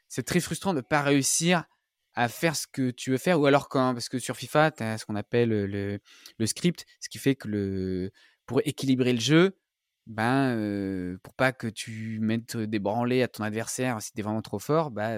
c'est 0.08 0.24
très 0.24 0.40
frustrant 0.40 0.74
de 0.74 0.78
ne 0.78 0.82
pas 0.82 1.02
réussir 1.02 1.66
à 2.14 2.30
faire 2.30 2.56
ce 2.56 2.66
que 2.66 2.92
tu 2.92 3.12
veux 3.12 3.18
faire, 3.18 3.40
ou 3.40 3.46
alors 3.46 3.70
quand, 3.70 3.94
parce 3.94 4.10
que 4.10 4.20
sur 4.20 4.38
FIFA, 4.38 4.72
tu 4.72 4.84
as 4.84 4.98
ce 4.98 5.06
qu'on 5.06 5.16
appelle 5.16 5.50
le, 5.50 6.00
le, 6.38 6.46
script, 6.46 6.86
ce 7.00 7.10
qui 7.10 7.20
fait 7.20 7.36
que 7.36 7.48
le, 7.48 8.12
pour 8.48 8.62
équilibrer 8.66 9.14
le 9.14 9.20
jeu, 9.20 9.56
ben, 10.08 11.18
pour 11.24 11.34
pas 11.34 11.52
que 11.52 11.68
tu 11.68 12.20
mettes 12.22 12.58
des 12.58 12.80
branlées 12.80 13.22
à 13.24 13.28
ton 13.28 13.44
adversaire 13.44 14.02
si 14.02 14.14
tu 14.14 14.20
es 14.20 14.24
vraiment 14.24 14.42
trop 14.42 14.60
fort, 14.60 14.92
bah, 14.92 15.18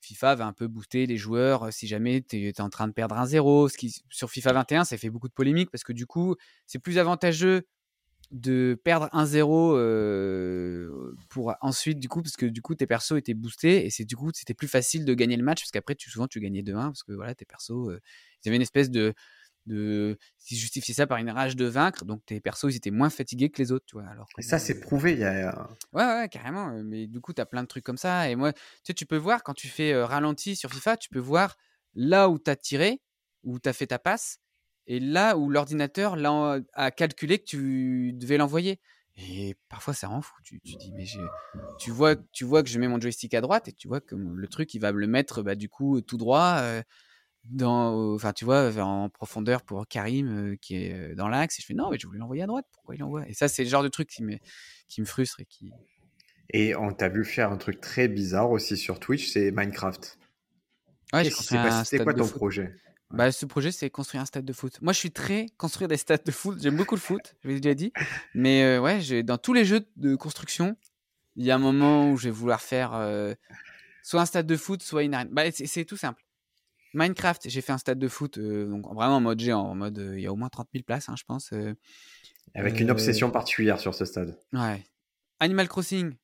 FIFA 0.00 0.34
va 0.34 0.46
un 0.46 0.52
peu 0.52 0.66
booster 0.66 1.06
les 1.06 1.16
joueurs 1.16 1.72
si 1.72 1.86
jamais 1.86 2.22
tu 2.22 2.48
es, 2.48 2.60
en 2.60 2.70
train 2.70 2.88
de 2.88 2.92
perdre 2.92 3.16
un 3.16 3.26
0. 3.26 3.68
Ce 3.68 3.78
qui, 3.78 3.94
sur 4.10 4.30
FIFA 4.30 4.52
21, 4.52 4.84
ça 4.84 4.98
fait 4.98 5.10
beaucoup 5.10 5.28
de 5.28 5.32
polémiques 5.32 5.70
parce 5.70 5.84
que 5.84 5.92
du 5.92 6.06
coup, 6.06 6.34
c'est 6.66 6.80
plus 6.80 6.98
avantageux 6.98 7.66
de 8.32 8.80
perdre 8.82 9.08
un 9.12 9.26
0 9.26 9.76
pour 11.28 11.54
ensuite, 11.60 12.00
du 12.00 12.08
coup, 12.08 12.22
parce 12.22 12.36
que 12.36 12.46
du 12.46 12.62
coup, 12.62 12.74
tes 12.74 12.86
persos 12.86 13.18
étaient 13.18 13.34
boostés 13.34 13.86
et 13.86 13.90
c'est 13.90 14.04
du 14.04 14.16
coup, 14.16 14.30
c'était 14.34 14.54
plus 14.54 14.68
facile 14.68 15.04
de 15.04 15.14
gagner 15.14 15.36
le 15.36 15.44
match 15.44 15.62
parce 15.62 15.70
qu'après, 15.70 15.94
tu, 15.94 16.10
souvent, 16.10 16.26
tu 16.26 16.40
gagnais 16.40 16.62
2-1 16.62 16.86
parce 16.86 17.02
que 17.04 17.12
voilà, 17.12 17.34
tes 17.34 17.44
persos, 17.44 17.88
avaient 18.44 18.56
une 18.56 18.62
espèce 18.62 18.90
de 18.90 19.14
de 19.66 20.18
si 20.38 20.56
justifier 20.56 20.94
ça 20.94 21.06
par 21.06 21.18
une 21.18 21.30
rage 21.30 21.56
de 21.56 21.66
vaincre 21.66 22.04
donc 22.04 22.24
tes 22.26 22.40
persos 22.40 22.72
ils 22.72 22.76
étaient 22.76 22.90
moins 22.90 23.10
fatigués 23.10 23.50
que 23.50 23.62
les 23.62 23.70
autres 23.72 23.84
tu 23.86 23.96
vois 23.96 24.08
alors 24.08 24.26
et 24.38 24.42
ça 24.42 24.58
c'est 24.58 24.80
prouvé 24.80 25.12
il 25.12 25.20
y 25.20 25.24
a 25.24 25.68
ouais 25.92 26.04
ouais 26.04 26.28
carrément 26.28 26.82
mais 26.82 27.06
du 27.06 27.20
coup 27.20 27.32
tu 27.32 27.40
as 27.40 27.46
plein 27.46 27.62
de 27.62 27.68
trucs 27.68 27.84
comme 27.84 27.96
ça 27.96 28.28
et 28.28 28.34
moi 28.34 28.52
tu 28.52 28.60
sais 28.84 28.94
tu 28.94 29.06
peux 29.06 29.16
voir 29.16 29.42
quand 29.42 29.54
tu 29.54 29.68
fais 29.68 29.94
ralenti 30.02 30.56
sur 30.56 30.72
FIFA 30.72 30.96
tu 30.96 31.08
peux 31.10 31.20
voir 31.20 31.56
là 31.94 32.28
où 32.28 32.38
tu 32.38 32.50
as 32.50 32.56
tiré 32.56 33.00
où 33.44 33.58
tu 33.58 33.68
as 33.68 33.72
fait 33.72 33.86
ta 33.86 33.98
passe 33.98 34.38
et 34.86 35.00
là 35.00 35.36
où 35.36 35.48
l'ordinateur 35.48 36.16
a 36.74 36.90
calculé 36.90 37.38
que 37.38 37.44
tu 37.44 38.12
devais 38.14 38.36
l'envoyer 38.36 38.80
Et 39.16 39.56
parfois, 39.68 39.94
ça 39.94 40.08
rend 40.08 40.22
fou. 40.22 40.34
Tu, 40.42 40.60
tu 40.60 40.76
dis, 40.76 40.92
mais 40.92 41.04
tu 41.78 41.90
vois, 41.90 42.16
tu 42.32 42.44
vois 42.44 42.62
que 42.62 42.68
je 42.68 42.78
mets 42.78 42.88
mon 42.88 43.00
joystick 43.00 43.34
à 43.34 43.40
droite 43.40 43.68
et 43.68 43.72
tu 43.72 43.88
vois 43.88 44.00
que 44.00 44.14
le 44.14 44.48
truc, 44.48 44.74
il 44.74 44.80
va 44.80 44.92
me 44.92 44.98
le 44.98 45.06
mettre, 45.06 45.42
bah, 45.42 45.54
du 45.54 45.68
coup, 45.68 46.00
tout 46.00 46.16
droit, 46.16 46.56
euh, 46.58 46.82
dans, 47.44 48.14
enfin, 48.14 48.32
tu 48.32 48.44
vois, 48.44 48.72
en 48.82 49.08
profondeur 49.08 49.62
pour 49.62 49.86
Karim, 49.86 50.52
euh, 50.52 50.56
qui 50.56 50.76
est 50.76 50.94
euh, 50.94 51.14
dans 51.14 51.28
l'axe. 51.28 51.58
Et 51.58 51.62
je 51.62 51.66
fais, 51.66 51.74
non, 51.74 51.90
mais 51.90 51.98
je 51.98 52.06
voulais 52.06 52.18
l'envoyer 52.18 52.42
à 52.42 52.46
droite. 52.46 52.66
Pourquoi 52.72 52.94
il 52.94 52.98
l'envoie? 52.98 53.28
Et 53.28 53.34
ça, 53.34 53.48
c'est 53.48 53.64
le 53.64 53.70
genre 53.70 53.82
de 53.82 53.88
truc 53.88 54.08
qui 54.08 54.22
me, 54.22 54.38
qui 54.88 55.00
me 55.00 55.06
frustre 55.06 55.40
et 55.40 55.44
qui. 55.44 55.72
Et 56.50 56.76
on 56.76 56.92
t'a 56.92 57.08
vu 57.08 57.24
faire 57.24 57.50
un 57.50 57.56
truc 57.56 57.80
très 57.80 58.08
bizarre 58.08 58.50
aussi 58.50 58.76
sur 58.76 59.00
Twitch, 59.00 59.30
c'est 59.30 59.50
Minecraft. 59.50 60.18
Ouais, 61.12 61.24
j'ai 61.24 61.30
C'était 61.30 62.04
quoi 62.04 62.14
ton 62.14 62.28
projet? 62.28 62.74
Bah, 63.10 63.30
ce 63.30 63.44
projet, 63.44 63.72
c'est 63.72 63.90
construire 63.90 64.22
un 64.22 64.26
stade 64.26 64.46
de 64.46 64.52
foot. 64.54 64.78
Moi, 64.80 64.94
je 64.94 64.98
suis 64.98 65.10
très 65.10 65.46
construire 65.58 65.88
des 65.88 65.98
stades 65.98 66.24
de 66.24 66.30
foot. 66.30 66.58
J'aime 66.62 66.76
beaucoup 66.76 66.94
le 66.94 67.00
foot, 67.00 67.36
je 67.42 67.48
l'ai 67.48 67.60
déjà 67.60 67.74
dit. 67.74 67.92
Mais 68.34 68.62
euh, 68.62 68.80
ouais, 68.80 69.22
dans 69.22 69.36
tous 69.36 69.52
les 69.52 69.66
jeux 69.66 69.86
de 69.96 70.14
construction, 70.16 70.76
il 71.36 71.44
y 71.44 71.50
a 71.50 71.54
un 71.54 71.58
moment 71.58 72.10
où 72.10 72.16
je 72.16 72.24
vais 72.24 72.30
vouloir 72.30 72.62
faire 72.62 72.94
euh, 72.94 73.34
soit 74.02 74.22
un 74.22 74.26
stade 74.26 74.46
de 74.46 74.56
foot, 74.56 74.82
soit 74.82 75.02
une 75.02 75.12
arène. 75.12 75.28
Bah, 75.30 75.42
c'est 75.52 75.84
tout 75.84 75.98
simple. 75.98 76.24
Minecraft, 76.94 77.48
j'ai 77.48 77.60
fait 77.60 77.72
un 77.72 77.78
stade 77.78 77.98
de 77.98 78.08
foot, 78.08 78.38
euh, 78.38 78.66
donc 78.66 78.86
vraiment 78.86 79.16
en 79.16 79.20
mode 79.20 79.40
géant, 79.40 79.62
en 79.62 79.74
mode 79.74 80.12
il 80.14 80.20
y 80.20 80.26
a 80.26 80.32
au 80.32 80.36
moins 80.36 80.48
30 80.48 80.68
000 80.72 80.84
places, 80.84 81.08
hein, 81.08 81.14
je 81.16 81.24
pense. 81.24 81.52
Avec 82.54 82.80
une 82.80 82.90
obsession 82.90 83.30
particulière 83.30 83.80
sur 83.80 83.94
ce 83.94 84.04
stade. 84.04 84.38
Ouais. 84.52 84.84
Animal 85.40 85.68
Crossing, 85.68 86.14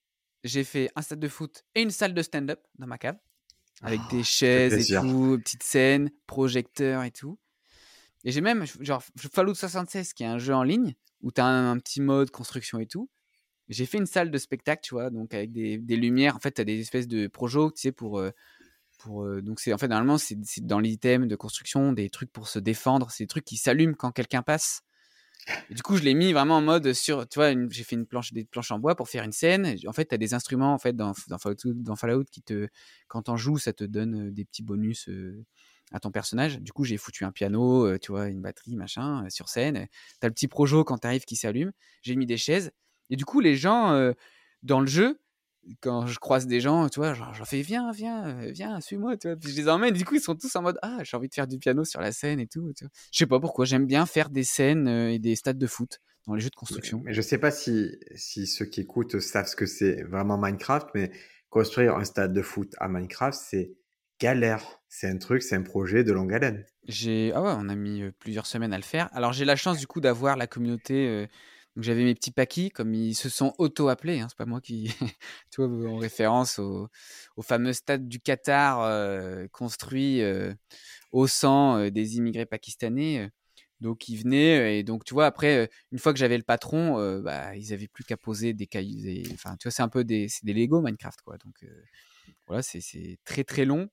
j'ai 0.44 0.64
fait 0.64 0.90
un 0.94 1.02
stade 1.02 1.20
de 1.20 1.28
foot 1.28 1.64
et 1.74 1.82
une 1.82 1.90
salle 1.90 2.14
de 2.14 2.22
stand-up 2.22 2.60
dans 2.78 2.86
ma 2.86 2.98
cave 2.98 3.16
avec 3.82 4.00
des 4.10 4.20
ah, 4.20 4.24
chaises 4.24 4.90
et 4.90 5.00
tout, 5.00 5.38
petites 5.42 5.62
scènes, 5.62 6.10
projecteurs 6.26 7.04
et 7.04 7.10
tout. 7.10 7.38
Et 8.24 8.32
j'ai 8.32 8.40
même, 8.40 8.64
genre, 8.80 9.02
Fallout 9.16 9.54
76, 9.54 10.12
qui 10.12 10.24
est 10.24 10.26
un 10.26 10.38
jeu 10.38 10.54
en 10.54 10.62
ligne, 10.62 10.94
où 11.22 11.30
tu 11.30 11.40
as 11.40 11.46
un, 11.46 11.78
petit 11.78 12.00
mode 12.00 12.30
construction 12.30 12.80
et 12.80 12.86
tout. 12.86 13.08
J'ai 13.68 13.86
fait 13.86 13.98
une 13.98 14.06
salle 14.06 14.30
de 14.30 14.38
spectacle, 14.38 14.82
tu 14.82 14.94
vois, 14.94 15.10
donc 15.10 15.34
avec 15.34 15.52
des, 15.52 15.78
des 15.78 15.96
lumières. 15.96 16.34
En 16.34 16.40
fait, 16.40 16.52
tu 16.52 16.60
as 16.60 16.64
des 16.64 16.80
espèces 16.80 17.06
de 17.06 17.26
projets, 17.26 17.70
tu 17.74 17.82
sais, 17.82 17.92
pour. 17.92 18.18
Euh, 18.18 18.30
pour 18.98 19.26
donc, 19.42 19.60
c'est 19.60 19.72
en 19.72 19.78
fait, 19.78 19.88
normalement, 19.88 20.18
c'est 20.18 20.36
dans 20.66 20.80
l'item 20.80 21.26
de 21.26 21.36
construction, 21.36 21.92
des 21.92 22.10
trucs 22.10 22.32
pour 22.32 22.48
se 22.48 22.58
défendre. 22.58 23.10
C'est 23.10 23.24
des 23.24 23.28
trucs 23.28 23.44
qui 23.44 23.56
s'allument 23.56 23.94
quand 23.94 24.12
quelqu'un 24.12 24.42
passe 24.42 24.82
du 25.70 25.82
coup, 25.82 25.96
je 25.96 26.02
l'ai 26.02 26.14
mis 26.14 26.32
vraiment 26.32 26.58
en 26.58 26.62
mode 26.62 26.92
sur, 26.92 27.26
tu 27.28 27.38
vois, 27.38 27.52
j'ai 27.70 27.84
fait 27.84 27.96
une 27.96 28.06
planche, 28.06 28.32
des 28.32 28.44
planches 28.44 28.70
en 28.70 28.78
bois 28.78 28.94
pour 28.96 29.08
faire 29.08 29.24
une 29.24 29.32
scène. 29.32 29.76
En 29.86 29.92
fait, 29.92 30.06
tu 30.06 30.14
as 30.14 30.18
des 30.18 30.34
instruments 30.34 30.74
en 30.74 30.78
fait 30.78 30.94
dans, 30.94 31.14
Fallout, 31.14 32.24
qui 32.30 32.42
te, 32.42 32.68
quand 33.06 33.22
t'en 33.22 33.36
joues, 33.36 33.58
ça 33.58 33.72
te 33.72 33.84
donne 33.84 34.30
des 34.30 34.44
petits 34.44 34.62
bonus 34.62 35.08
à 35.92 36.00
ton 36.00 36.10
personnage. 36.10 36.60
Du 36.60 36.72
coup, 36.72 36.84
j'ai 36.84 36.96
foutu 36.96 37.24
un 37.24 37.32
piano, 37.32 37.96
tu 37.98 38.12
vois, 38.12 38.28
une 38.28 38.42
batterie, 38.42 38.76
machin, 38.76 39.28
sur 39.30 39.48
scène. 39.48 39.86
Tu 40.20 40.26
as 40.26 40.28
le 40.28 40.34
petit 40.34 40.48
projo 40.48 40.84
quand 40.84 40.98
t'arrives 40.98 41.24
qui 41.24 41.36
s'allume. 41.36 41.72
J'ai 42.02 42.16
mis 42.16 42.26
des 42.26 42.36
chaises. 42.36 42.72
Et 43.10 43.16
du 43.16 43.24
coup, 43.24 43.40
les 43.40 43.56
gens 43.56 44.12
dans 44.62 44.80
le 44.80 44.86
jeu, 44.86 45.20
quand 45.80 46.06
je 46.06 46.18
croise 46.18 46.46
des 46.46 46.60
gens, 46.60 46.88
tu 46.88 47.00
vois, 47.00 47.14
j'en 47.14 47.44
fais 47.44 47.62
viens, 47.62 47.92
viens, 47.92 48.28
euh, 48.28 48.50
viens, 48.50 48.80
suis-moi, 48.80 49.16
tu 49.16 49.28
vois. 49.28 49.36
Puis 49.36 49.50
je 49.50 49.56
les 49.56 49.68
emmène, 49.68 49.94
du 49.94 50.04
coup, 50.04 50.14
ils 50.14 50.20
sont 50.20 50.34
tous 50.34 50.54
en 50.56 50.62
mode 50.62 50.78
ah, 50.82 50.98
j'ai 51.02 51.16
envie 51.16 51.28
de 51.28 51.34
faire 51.34 51.46
du 51.46 51.58
piano 51.58 51.84
sur 51.84 52.00
la 52.00 52.12
scène 52.12 52.40
et 52.40 52.46
tout. 52.46 52.72
Tu 52.76 52.84
vois. 52.84 52.90
Je 53.12 53.18
sais 53.18 53.26
pas 53.26 53.40
pourquoi, 53.40 53.64
j'aime 53.64 53.86
bien 53.86 54.06
faire 54.06 54.30
des 54.30 54.44
scènes 54.44 54.88
euh, 54.88 55.12
et 55.12 55.18
des 55.18 55.36
stades 55.36 55.58
de 55.58 55.66
foot 55.66 56.00
dans 56.26 56.34
les 56.34 56.40
jeux 56.40 56.50
de 56.50 56.54
construction. 56.54 57.02
Mais 57.04 57.14
je 57.14 57.22
sais 57.22 57.38
pas 57.38 57.50
si, 57.50 57.90
si 58.14 58.46
ceux 58.46 58.66
qui 58.66 58.82
écoutent 58.82 59.20
savent 59.20 59.46
ce 59.46 59.56
que 59.56 59.66
c'est 59.66 60.02
vraiment 60.02 60.38
Minecraft, 60.38 60.88
mais 60.94 61.10
construire 61.50 61.96
un 61.96 62.04
stade 62.04 62.32
de 62.32 62.42
foot 62.42 62.74
à 62.78 62.88
Minecraft, 62.88 63.38
c'est 63.38 63.72
galère. 64.20 64.80
C'est 64.88 65.08
un 65.08 65.18
truc, 65.18 65.42
c'est 65.42 65.54
un 65.54 65.62
projet 65.62 66.04
de 66.04 66.12
longue 66.12 66.32
haleine. 66.32 66.64
J'ai 66.86 67.32
ah 67.34 67.42
ouais, 67.42 67.52
on 67.56 67.68
a 67.68 67.74
mis 67.74 68.02
euh, 68.02 68.12
plusieurs 68.18 68.46
semaines 68.46 68.72
à 68.72 68.78
le 68.78 68.82
faire. 68.82 69.08
Alors 69.12 69.32
j'ai 69.32 69.44
la 69.44 69.56
chance 69.56 69.78
du 69.78 69.86
coup 69.86 70.00
d'avoir 70.00 70.36
la 70.36 70.46
communauté 70.46 71.28
j'avais 71.82 72.04
mes 72.04 72.14
petits 72.14 72.30
paquis, 72.32 72.70
comme 72.70 72.94
ils 72.94 73.14
se 73.14 73.28
sont 73.28 73.54
auto-appelés, 73.58 74.20
hein, 74.20 74.26
c'est 74.28 74.36
pas 74.36 74.46
moi 74.46 74.60
qui, 74.60 74.90
tu 75.50 75.64
vois, 75.64 75.90
en 75.90 75.96
référence 75.96 76.58
au, 76.58 76.88
fameux 77.42 77.72
stade 77.72 78.08
du 78.08 78.20
Qatar 78.20 78.80
euh, 78.82 79.46
construit 79.52 80.22
euh, 80.22 80.52
au 81.12 81.26
sang 81.26 81.78
euh, 81.78 81.90
des 81.90 82.16
immigrés 82.16 82.46
pakistanais. 82.46 83.30
donc 83.80 84.08
ils 84.08 84.16
venaient 84.16 84.78
et 84.78 84.82
donc 84.82 85.04
tu 85.04 85.14
vois 85.14 85.26
après 85.26 85.70
une 85.92 85.98
fois 85.98 86.12
que 86.12 86.18
j'avais 86.18 86.36
le 86.36 86.42
patron, 86.42 87.20
bah 87.22 87.54
ils 87.56 87.72
avaient 87.72 87.88
plus 87.88 88.04
qu'à 88.04 88.16
poser 88.16 88.52
des 88.54 88.66
cailloux. 88.66 89.22
Enfin 89.34 89.56
tu 89.56 89.68
vois 89.68 89.72
c'est 89.72 89.82
un 89.82 89.88
peu 89.88 90.04
des 90.04 90.28
c'est 90.28 90.44
des 90.44 90.52
Lego 90.54 90.80
Minecraft 90.80 91.20
quoi. 91.22 91.38
Donc 91.38 91.64
voilà 92.46 92.62
c'est 92.62 93.18
très 93.24 93.44
très 93.44 93.64
long. 93.64 93.88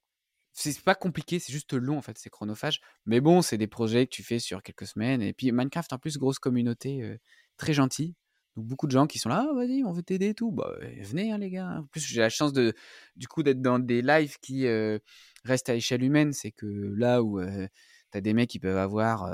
C'est 0.58 0.80
pas 0.82 0.96
compliqué, 0.96 1.40
c'est 1.40 1.52
juste 1.52 1.74
long 1.74 1.98
en 1.98 2.02
fait, 2.02 2.18
c'est 2.18 2.30
chronophage. 2.30 2.80
Mais 3.06 3.20
bon, 3.20 3.42
c'est 3.42 3.58
des 3.58 3.68
projets 3.68 4.06
que 4.08 4.12
tu 4.12 4.24
fais 4.24 4.40
sur 4.40 4.64
quelques 4.64 4.88
semaines. 4.88 5.22
Et 5.22 5.34
puis 5.34 5.52
Minecraft 5.52 5.92
en 5.94 5.98
plus 6.00 6.18
grosse 6.18 6.40
communauté 6.40 7.20
très 7.58 7.74
gentil. 7.74 8.16
Donc 8.56 8.68
beaucoup 8.68 8.88
de 8.88 8.92
gens 8.92 9.06
qui 9.06 9.20
sont 9.20 9.30
là, 9.30 9.48
ah, 9.50 9.54
vas-y, 9.54 9.84
on 9.84 9.92
veut 9.92 10.04
t'aider 10.04 10.30
et 10.30 10.34
tout. 10.34 10.52
Bah, 10.52 10.72
venez 11.02 11.32
hein, 11.32 11.38
les 11.38 11.50
gars. 11.50 11.80
En 11.80 11.86
plus, 11.86 12.02
j'ai 12.02 12.22
la 12.22 12.30
chance 12.30 12.54
de, 12.54 12.74
du 13.16 13.28
coup, 13.28 13.44
d'être 13.44 13.62
dans 13.62 13.80
des 13.80 14.02
lives 14.02 14.38
qui 14.42 14.66
restent 15.44 15.70
à 15.70 15.76
échelle 15.76 16.04
humaine. 16.04 16.32
C'est 16.34 16.52
que 16.52 16.66
là 16.66 17.22
où 17.22 17.40
euh, 17.40 17.68
tu 18.12 18.18
as 18.18 18.22
des 18.22 18.34
mecs 18.34 18.50
qui 18.50 18.60
peuvent 18.60 18.78
avoir 18.78 19.34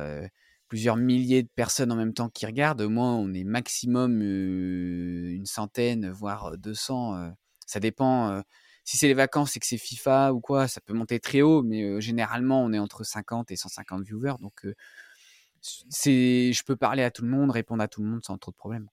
plusieurs 0.68 0.98
milliers 0.98 1.44
de 1.44 1.50
personnes 1.56 1.92
en 1.92 1.96
même 1.96 2.14
temps 2.14 2.30
qui 2.30 2.46
regardent, 2.46 2.84
moi, 2.84 3.06
on 3.06 3.34
est 3.34 3.44
maximum 3.44 4.22
une 4.22 5.46
centaine, 5.46 6.10
voire 6.10 6.58
200. 6.58 7.34
ça 7.68 7.80
dépend. 7.80 8.42
si 8.86 8.98
c'est 8.98 9.08
les 9.08 9.14
vacances 9.14 9.56
et 9.56 9.60
que 9.60 9.68
c'est 9.68 9.78
FIFA 9.78 10.34
ou 10.34 10.40
quoi, 10.40 10.68
ça 10.68 10.82
peut 10.82 10.94
monter 10.94 11.20
très 11.20 11.42
haut, 11.44 11.62
mais 11.62 12.02
généralement, 12.02 12.64
on 12.64 12.74
est 12.74 12.80
entre 12.80 13.04
50 13.04 13.52
et 13.52 13.56
150 13.56 14.04
viewers. 14.04 14.36
Donc, 14.40 14.66
c'est, 15.62 16.52
je 16.54 16.64
peux 16.64 16.76
parler 16.76 17.04
à 17.04 17.12
tout 17.12 17.24
le 17.24 17.30
monde, 17.30 17.52
répondre 17.52 17.84
à 17.84 17.88
tout 17.88 18.02
le 18.02 18.10
monde 18.10 18.24
sans 18.24 18.38
trop 18.38 18.52
de 18.52 18.58
problèmes. 18.58 18.88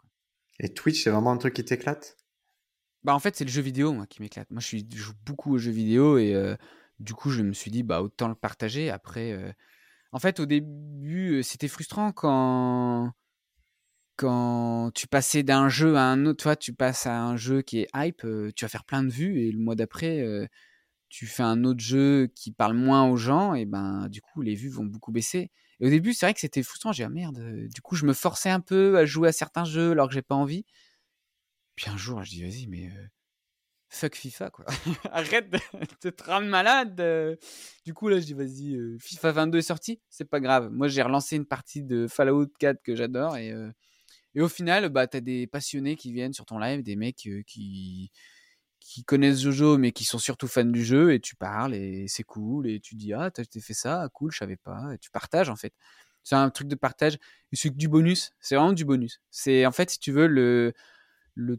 Et 0.61 0.73
Twitch, 0.73 1.05
c'est 1.05 1.11
vraiment 1.11 1.33
un 1.33 1.39
truc 1.39 1.55
qui 1.55 1.65
t'éclate? 1.65 2.17
Bah 3.05 3.15
en 3.15 3.19
fait, 3.21 3.37
c'est 3.37 3.45
le 3.45 3.51
jeu 3.51 3.63
vidéo 3.63 3.93
moi 3.93 4.07
qui 4.07 4.21
m'éclate. 4.23 4.51
Moi, 4.51 4.61
je, 4.61 4.67
suis, 4.67 4.89
joue 4.93 5.15
beaucoup 5.25 5.55
aux 5.55 5.59
jeux 5.59 5.71
vidéo 5.71 6.19
et 6.19 6.35
euh, 6.35 6.57
du 6.99 7.15
coup, 7.15 7.31
je 7.31 7.43
me 7.43 7.53
suis 7.53 7.71
dit 7.71 7.83
bah 7.83 8.03
autant 8.03 8.29
le 8.29 8.35
partager. 8.35 8.91
Après, 8.91 9.33
euh, 9.33 9.53
en 10.13 10.19
fait, 10.19 10.41
au 10.41 10.47
début, 10.47 11.39
euh, 11.39 11.43
c'était 11.43 11.69
frustrant 11.69 12.13
quand 12.13 13.13
quand 14.17 14.91
tu 14.95 15.07
passais 15.07 15.45
d'un 15.45 15.69
jeu 15.69 15.97
à 15.97 16.03
un 16.03 16.27
autre. 16.27 16.43
Toi, 16.43 16.57
tu 16.57 16.73
passes 16.75 17.07
à 17.07 17.23
un 17.23 17.37
jeu 17.37 17.63
qui 17.63 17.81
est 17.81 17.89
hype, 17.95 18.27
tu 18.57 18.65
vas 18.65 18.69
faire 18.69 18.85
plein 18.85 19.05
de 19.05 19.11
vues 19.11 19.43
et 19.43 19.53
le 19.53 19.59
mois 19.59 19.77
d'après. 19.77 20.25
tu 21.09 21.27
fais 21.27 21.45
un 21.45 21.65
autre 21.65 21.81
jeu 21.81 22.27
qui 22.35 22.53
parle 22.53 22.75
moins 22.75 23.09
aux 23.09 23.17
gens, 23.17 23.55
et 23.55 23.65
ben 23.65 24.09
du 24.09 24.21
coup 24.21 24.43
les 24.43 24.55
vues 24.55 24.71
vont 24.71 24.85
beaucoup 24.85 25.13
baisser. 25.13 25.51
Et 25.81 25.87
au 25.87 25.91
début, 25.91 26.13
c'est 26.13 26.27
vrai 26.27 26.35
que 26.35 26.41
c'était 26.41 26.63
frustrant. 26.63 26.93
J'ai 26.93 27.05
dit, 27.05 27.07
ah 27.07 27.11
merde. 27.11 27.39
Euh, 27.39 27.69
du 27.69 27.81
coup, 27.81 27.95
je 27.95 28.05
me 28.05 28.13
forçais 28.13 28.51
un 28.51 28.61
peu 28.61 28.99
à 28.99 29.07
jouer 29.07 29.29
à 29.29 29.33
certains 29.33 29.65
jeux 29.65 29.93
alors 29.93 30.09
que 30.09 30.15
j'ai 30.15 30.23
pas 30.23 30.35
envie. 30.35 30.65
Puis 31.77 31.89
un 31.89 31.97
jour, 31.97 32.23
je 32.25 32.31
dis, 32.31 32.43
vas-y, 32.43 32.67
mais 32.67 32.89
euh, 32.89 33.07
fuck 33.89 34.17
FIFA, 34.17 34.51
quoi. 34.51 34.65
Arrête 35.13 35.51
de, 35.51 36.11
te 36.11 36.25
rendre 36.25 36.49
malade. 36.49 37.01
Euh. 37.01 37.37
Du 37.85 37.95
coup, 37.95 38.09
là, 38.09 38.19
je 38.19 38.27
dis, 38.27 38.35
vas-y, 38.35 38.77
FIFA 38.99 39.33
22 39.33 39.59
est 39.59 39.63
sorti. 39.63 40.01
C'est 40.09 40.29
pas 40.29 40.41
grave. 40.41 40.71
Moi, 40.71 40.89
j'ai 40.89 41.03
relancé 41.03 41.37
une 41.37 41.47
partie 41.47 41.83
de 41.83 42.07
Fallout 42.09 42.49
4 42.59 42.83
que 42.83 42.97
j'adore. 42.97 43.37
Et, 43.37 43.55
et 44.35 44.41
au 44.41 44.49
final, 44.49 44.89
bah, 44.89 45.07
t'as 45.07 45.21
des 45.21 45.47
passionnés 45.47 45.97
qui 45.97 46.13
viennent 46.13 46.33
sur 46.33 46.45
ton 46.47 46.59
live, 46.59 46.83
des 46.83 46.97
mecs 46.97 47.29
qui 47.47 48.11
qui 48.89 49.05
connaissent 49.05 49.41
Jojo 49.41 49.77
mais 49.77 49.93
qui 49.93 50.05
sont 50.05 50.19
surtout 50.19 50.49
fans 50.49 50.65
du 50.65 50.83
jeu 50.83 51.13
et 51.13 51.21
tu 51.21 51.37
parles 51.37 51.75
et 51.75 52.07
c'est 52.09 52.23
cool 52.23 52.67
et 52.67 52.81
tu 52.81 52.95
dis 52.95 53.13
ah 53.13 53.31
t'as 53.31 53.45
fait 53.61 53.75
ça 53.75 54.09
cool 54.15 54.33
je 54.33 54.39
savais 54.39 54.57
pas 54.57 54.95
et 54.95 54.99
tu 54.99 55.11
partages 55.11 55.51
en 55.51 55.57
fait. 55.57 55.75
C'est 56.25 56.37
un 56.37 56.49
truc 56.49 56.69
de 56.69 56.75
partage 56.75 57.19
c'est 57.53 57.77
du 57.77 57.87
bonus 57.89 58.33
c'est 58.41 58.57
vraiment 58.57 58.73
du 58.73 58.87
bonus. 58.87 59.21
C'est 59.31 59.67
en 59.67 59.73
fait 59.73 59.91
si 59.91 59.99
tu 59.99 60.11
veux 60.11 60.27
le 60.27 60.73
le, 61.35 61.59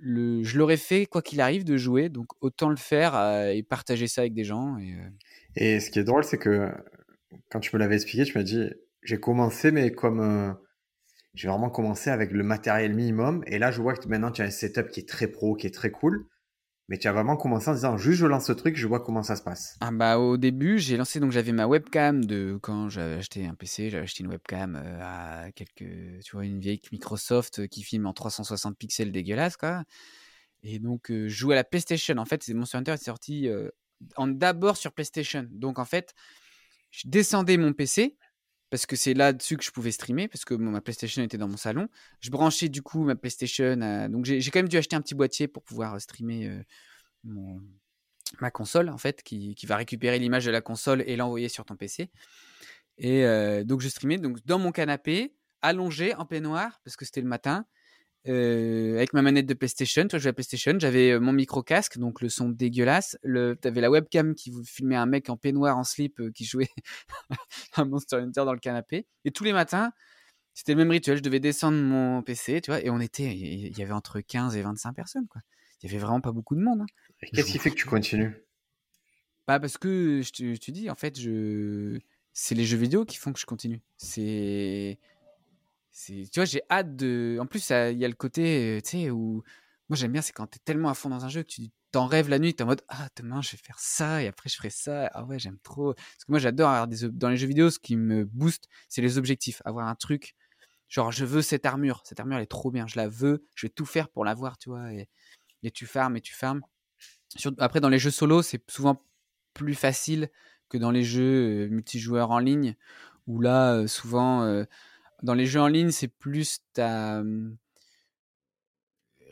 le 0.00 0.42
je 0.42 0.58
l'aurais 0.58 0.76
fait 0.76 1.06
quoi 1.06 1.22
qu'il 1.22 1.40
arrive 1.40 1.62
de 1.62 1.76
jouer 1.76 2.08
donc 2.08 2.26
autant 2.40 2.68
le 2.68 2.76
faire 2.76 3.14
euh, 3.14 3.50
et 3.50 3.62
partager 3.62 4.08
ça 4.08 4.22
avec 4.22 4.34
des 4.34 4.44
gens 4.44 4.76
et, 4.78 4.92
euh. 4.92 5.08
Et 5.54 5.78
ce 5.78 5.90
qui 5.90 6.00
est 6.00 6.04
drôle 6.04 6.24
c'est 6.24 6.38
que 6.38 6.72
quand 7.48 7.60
tu 7.60 7.74
me 7.76 7.78
l'avais 7.78 7.94
expliqué 7.94 8.24
tu 8.24 8.36
m'as 8.36 8.44
dit 8.44 8.70
j'ai 9.02 9.20
commencé 9.20 9.70
mais 9.70 9.92
comme 9.92 10.20
euh, 10.20 10.52
j'ai 11.34 11.46
vraiment 11.46 11.70
commencé 11.70 12.10
avec 12.10 12.32
le 12.32 12.42
matériel 12.42 12.92
minimum 12.92 13.44
et 13.46 13.60
là 13.60 13.70
je 13.70 13.80
vois 13.80 13.94
que 13.94 14.08
maintenant 14.08 14.32
tu 14.32 14.42
as 14.42 14.46
un 14.46 14.50
setup 14.50 14.88
qui 14.88 14.98
est 14.98 15.08
très 15.08 15.28
pro 15.28 15.54
qui 15.54 15.68
est 15.68 15.74
très 15.74 15.92
cool 15.92 16.26
mais 16.88 16.98
tu 16.98 17.08
as 17.08 17.12
vraiment 17.12 17.36
commencé 17.36 17.68
en 17.68 17.74
disant 17.74 17.96
juste 17.96 18.18
je 18.20 18.26
lance 18.26 18.46
ce 18.46 18.52
truc, 18.52 18.76
je 18.76 18.86
vois 18.86 19.00
comment 19.00 19.22
ça 19.22 19.36
se 19.36 19.42
passe. 19.42 19.76
Ah 19.80 19.90
bah 19.90 20.18
au 20.18 20.36
début 20.36 20.78
j'ai 20.78 20.96
lancé 20.96 21.18
donc 21.20 21.32
j'avais 21.32 21.52
ma 21.52 21.66
webcam 21.66 22.24
de 22.24 22.58
quand 22.62 22.88
j'avais 22.88 23.16
acheté 23.16 23.46
un 23.46 23.54
PC, 23.54 23.90
j'avais 23.90 24.04
acheté 24.04 24.22
une 24.22 24.30
webcam 24.30 24.76
euh, 24.76 25.00
à 25.02 25.50
quelques 25.52 26.22
tu 26.22 26.32
vois 26.32 26.44
une 26.44 26.60
vieille 26.60 26.80
Microsoft 26.92 27.68
qui 27.68 27.82
filme 27.82 28.06
en 28.06 28.12
360 28.12 28.76
pixels 28.78 29.12
dégueulasse 29.12 29.56
quoi. 29.56 29.82
Et 30.62 30.78
donc 30.78 31.10
euh, 31.10 31.28
je 31.28 31.34
jouais 31.34 31.54
à 31.54 31.56
la 31.56 31.64
PlayStation 31.64 32.16
en 32.18 32.24
fait, 32.24 32.48
Monster 32.48 32.78
Hunter 32.78 32.92
est 32.92 33.04
sorti 33.04 33.48
euh, 33.48 33.68
en 34.16 34.28
d'abord 34.28 34.76
sur 34.76 34.92
PlayStation. 34.92 35.46
Donc 35.50 35.78
en 35.78 35.84
fait, 35.84 36.14
je 36.90 37.08
descendais 37.08 37.56
mon 37.56 37.72
PC 37.72 38.16
parce 38.70 38.86
que 38.86 38.96
c'est 38.96 39.14
là-dessus 39.14 39.56
que 39.56 39.64
je 39.64 39.70
pouvais 39.70 39.92
streamer, 39.92 40.28
parce 40.28 40.44
que 40.44 40.54
ma 40.54 40.80
PlayStation 40.80 41.22
était 41.22 41.38
dans 41.38 41.48
mon 41.48 41.56
salon. 41.56 41.88
Je 42.20 42.30
branchais 42.30 42.68
du 42.68 42.82
coup 42.82 43.04
ma 43.04 43.14
PlayStation, 43.14 43.76
donc 44.08 44.24
j'ai 44.24 44.50
quand 44.50 44.58
même 44.58 44.68
dû 44.68 44.76
acheter 44.76 44.96
un 44.96 45.00
petit 45.00 45.14
boîtier 45.14 45.48
pour 45.48 45.62
pouvoir 45.62 45.94
euh, 45.94 45.98
streamer 45.98 46.48
euh, 47.26 47.58
ma 48.40 48.50
console, 48.50 48.88
en 48.88 48.98
fait, 48.98 49.22
qui, 49.22 49.54
va 49.66 49.76
récupérer 49.76 50.18
l'image 50.18 50.44
de 50.44 50.50
la 50.50 50.60
console 50.60 51.02
et 51.06 51.16
l'envoyer 51.16 51.48
sur 51.48 51.64
ton 51.64 51.76
PC. 51.76 52.10
Et 52.98 53.24
euh, 53.24 53.62
donc 53.62 53.80
je 53.80 53.88
streamais 53.88 54.18
donc 54.18 54.44
dans 54.46 54.58
mon 54.58 54.72
canapé, 54.72 55.34
allongé 55.62 56.14
en 56.14 56.26
peignoir, 56.26 56.80
parce 56.84 56.96
que 56.96 57.04
c'était 57.04 57.20
le 57.20 57.28
matin, 57.28 57.66
euh, 58.28 58.96
avec 58.96 59.12
ma 59.12 59.22
manette 59.22 59.46
de 59.46 59.54
PlayStation. 59.54 60.06
Toi, 60.08 60.18
je 60.18 60.24
jouais 60.24 60.30
à 60.30 60.32
PlayStation. 60.32 60.74
J'avais 60.78 61.12
euh, 61.12 61.20
mon 61.20 61.32
micro 61.32 61.62
casque, 61.62 61.98
donc 61.98 62.20
le 62.20 62.28
son 62.28 62.48
dégueulasse. 62.48 63.16
Le, 63.22 63.54
t'avais 63.54 63.80
la 63.80 63.90
webcam 63.90 64.34
qui 64.34 64.50
vous 64.50 64.64
filmait 64.64 64.96
un 64.96 65.06
mec 65.06 65.30
en 65.30 65.36
peignoir, 65.36 65.76
en 65.76 65.84
slip, 65.84 66.20
euh, 66.20 66.30
qui 66.32 66.44
jouait 66.44 66.68
un 67.76 67.84
Monster 67.84 68.16
Hunter 68.16 68.44
dans 68.44 68.52
le 68.52 68.58
canapé. 68.58 69.06
Et 69.24 69.30
tous 69.30 69.44
les 69.44 69.52
matins, 69.52 69.92
c'était 70.54 70.72
le 70.72 70.78
même 70.78 70.90
rituel. 70.90 71.18
Je 71.18 71.22
devais 71.22 71.40
descendre 71.40 71.78
mon 71.78 72.22
PC, 72.22 72.60
tu 72.60 72.70
vois, 72.70 72.80
et 72.80 72.90
on 72.90 73.00
était, 73.00 73.34
il 73.34 73.78
y 73.78 73.82
avait 73.82 73.92
entre 73.92 74.20
15 74.20 74.56
et 74.56 74.62
25 74.62 74.92
personnes, 74.92 75.26
quoi. 75.28 75.42
Il 75.82 75.90
y 75.90 75.94
avait 75.94 76.02
vraiment 76.02 76.22
pas 76.22 76.32
beaucoup 76.32 76.54
de 76.54 76.62
monde. 76.62 76.80
Hein. 76.80 77.28
Qu'est-ce 77.34 77.52
qui 77.52 77.58
fait 77.58 77.70
que 77.70 77.76
tu 77.76 77.86
continues? 77.86 78.34
Bah 79.46 79.60
parce 79.60 79.78
que 79.78 80.22
je 80.22 80.32
te, 80.32 80.54
je 80.54 80.58
te 80.58 80.70
dis, 80.70 80.90
en 80.90 80.94
fait, 80.94 81.20
je, 81.20 82.00
c'est 82.32 82.54
les 82.54 82.64
jeux 82.64 82.76
vidéo 82.76 83.04
qui 83.04 83.16
font 83.16 83.32
que 83.32 83.38
je 83.38 83.46
continue. 83.46 83.80
C'est 83.96 84.98
tu 86.04 86.28
vois, 86.36 86.44
j'ai 86.44 86.62
hâte 86.70 86.96
de. 86.96 87.38
En 87.40 87.46
plus, 87.46 87.70
il 87.70 87.98
y 87.98 88.04
a 88.04 88.08
le 88.08 88.14
côté, 88.14 88.80
tu 88.84 88.90
sais, 88.90 89.10
où. 89.10 89.42
Moi, 89.88 89.96
j'aime 89.96 90.12
bien, 90.12 90.20
c'est 90.22 90.32
quand 90.32 90.46
tu 90.48 90.56
es 90.56 90.60
tellement 90.64 90.88
à 90.88 90.94
fond 90.94 91.08
dans 91.08 91.24
un 91.24 91.28
jeu 91.28 91.42
que 91.42 91.48
tu 91.48 91.62
t'en 91.92 92.06
rêves 92.06 92.28
la 92.28 92.38
nuit, 92.38 92.54
tu 92.54 92.60
es 92.60 92.62
en 92.64 92.66
mode 92.66 92.82
Ah, 92.88 93.08
demain, 93.16 93.40
je 93.40 93.52
vais 93.52 93.56
faire 93.56 93.78
ça, 93.78 94.22
et 94.22 94.26
après, 94.26 94.48
je 94.48 94.56
ferai 94.56 94.70
ça. 94.70 95.08
Ah 95.14 95.24
ouais, 95.24 95.38
j'aime 95.38 95.58
trop. 95.62 95.94
Parce 95.94 96.24
que 96.26 96.32
moi, 96.32 96.38
j'adore 96.38 96.70
avoir 96.70 96.88
des. 96.88 97.08
Dans 97.10 97.28
les 97.28 97.36
jeux 97.36 97.46
vidéo, 97.46 97.70
ce 97.70 97.78
qui 97.78 97.96
me 97.96 98.24
booste, 98.24 98.68
c'est 98.88 99.00
les 99.00 99.16
objectifs. 99.16 99.62
Avoir 99.64 99.86
un 99.88 99.94
truc, 99.94 100.34
genre, 100.88 101.12
je 101.12 101.24
veux 101.24 101.42
cette 101.42 101.66
armure. 101.66 102.02
Cette 102.04 102.20
armure, 102.20 102.36
elle 102.36 102.42
est 102.42 102.46
trop 102.46 102.70
bien, 102.70 102.86
je 102.86 102.96
la 102.96 103.08
veux, 103.08 103.44
je 103.54 103.66
vais 103.66 103.70
tout 103.70 103.86
faire 103.86 104.08
pour 104.08 104.24
l'avoir, 104.24 104.58
tu 104.58 104.70
vois. 104.70 104.92
Et, 104.92 105.08
et 105.62 105.70
tu 105.70 105.86
farmes 105.86 106.16
et 106.16 106.20
tu 106.20 106.34
farmes. 106.34 106.62
Après, 107.58 107.80
dans 107.80 107.88
les 107.88 107.98
jeux 107.98 108.10
solo, 108.10 108.42
c'est 108.42 108.62
souvent 108.70 109.02
plus 109.54 109.74
facile 109.74 110.30
que 110.68 110.78
dans 110.78 110.90
les 110.90 111.04
jeux 111.04 111.68
multijoueurs 111.68 112.30
en 112.30 112.38
ligne, 112.38 112.74
où 113.26 113.40
là, 113.40 113.86
souvent 113.86 114.64
dans 115.22 115.34
les 115.34 115.46
jeux 115.46 115.60
en 115.60 115.68
ligne, 115.68 115.90
c'est 115.90 116.08
plus 116.08 116.60
ta 116.72 117.22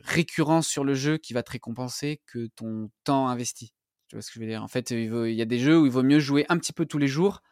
récurrence 0.03 0.68
sur 0.68 0.85
le 0.85 0.95
jeu 0.95 1.16
qui 1.16 1.32
va 1.32 1.43
te 1.43 1.51
récompenser 1.51 2.20
que 2.26 2.47
ton 2.57 2.91
temps 3.05 3.28
investi. 3.28 3.72
Tu 4.09 4.16
vois 4.16 4.22
ce 4.22 4.28
que 4.28 4.35
je 4.35 4.41
veux 4.41 4.47
dire? 4.47 4.62
En 4.62 4.68
fait, 4.68 4.91
il, 4.91 5.32
y 5.32 5.43
a 5.43 5.47
des 5.47 5.59
jeux 5.59 5.80
où 5.80 5.87
il 5.87 5.93
vaut 5.93 6.03
mieux 6.03 6.20
jouer 6.20 6.45
un 6.49 6.59
petit 6.59 6.72
peu 6.72 6.85
tous 6.85 6.99
les 6.99 7.07
jours 7.07 7.43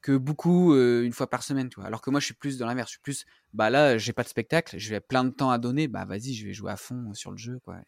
que 0.00 0.16
beaucoup 0.16 0.74
une 0.74 1.12
fois 1.12 1.28
par 1.28 1.42
semaine. 1.42 1.68
Tu 1.68 1.80
Alors 1.82 2.00
que 2.00 2.10
moi, 2.10 2.20
je 2.20 2.26
suis 2.26 2.34
plus 2.34 2.56
dans 2.56 2.66
l'inverse. 2.66 2.88
Je 2.88 2.92
suis 2.92 3.02
plus, 3.02 3.26
bah 3.52 3.68
là, 3.68 3.98
j'ai 3.98 4.12
pas 4.12 4.22
de 4.22 4.28
spectacle, 4.28 4.78
j'ai 4.78 5.00
plein 5.00 5.24
de 5.24 5.30
temps 5.30 5.50
à 5.50 5.58
donner, 5.58 5.86
bah 5.88 6.04
vas-y, 6.04 6.34
je 6.34 6.46
vais 6.46 6.54
jouer 6.54 6.72
à 6.72 6.76
fond 6.76 7.12
sur 7.14 7.30
le 7.30 7.36
jeu. 7.36 7.58
quoi. 7.64 7.80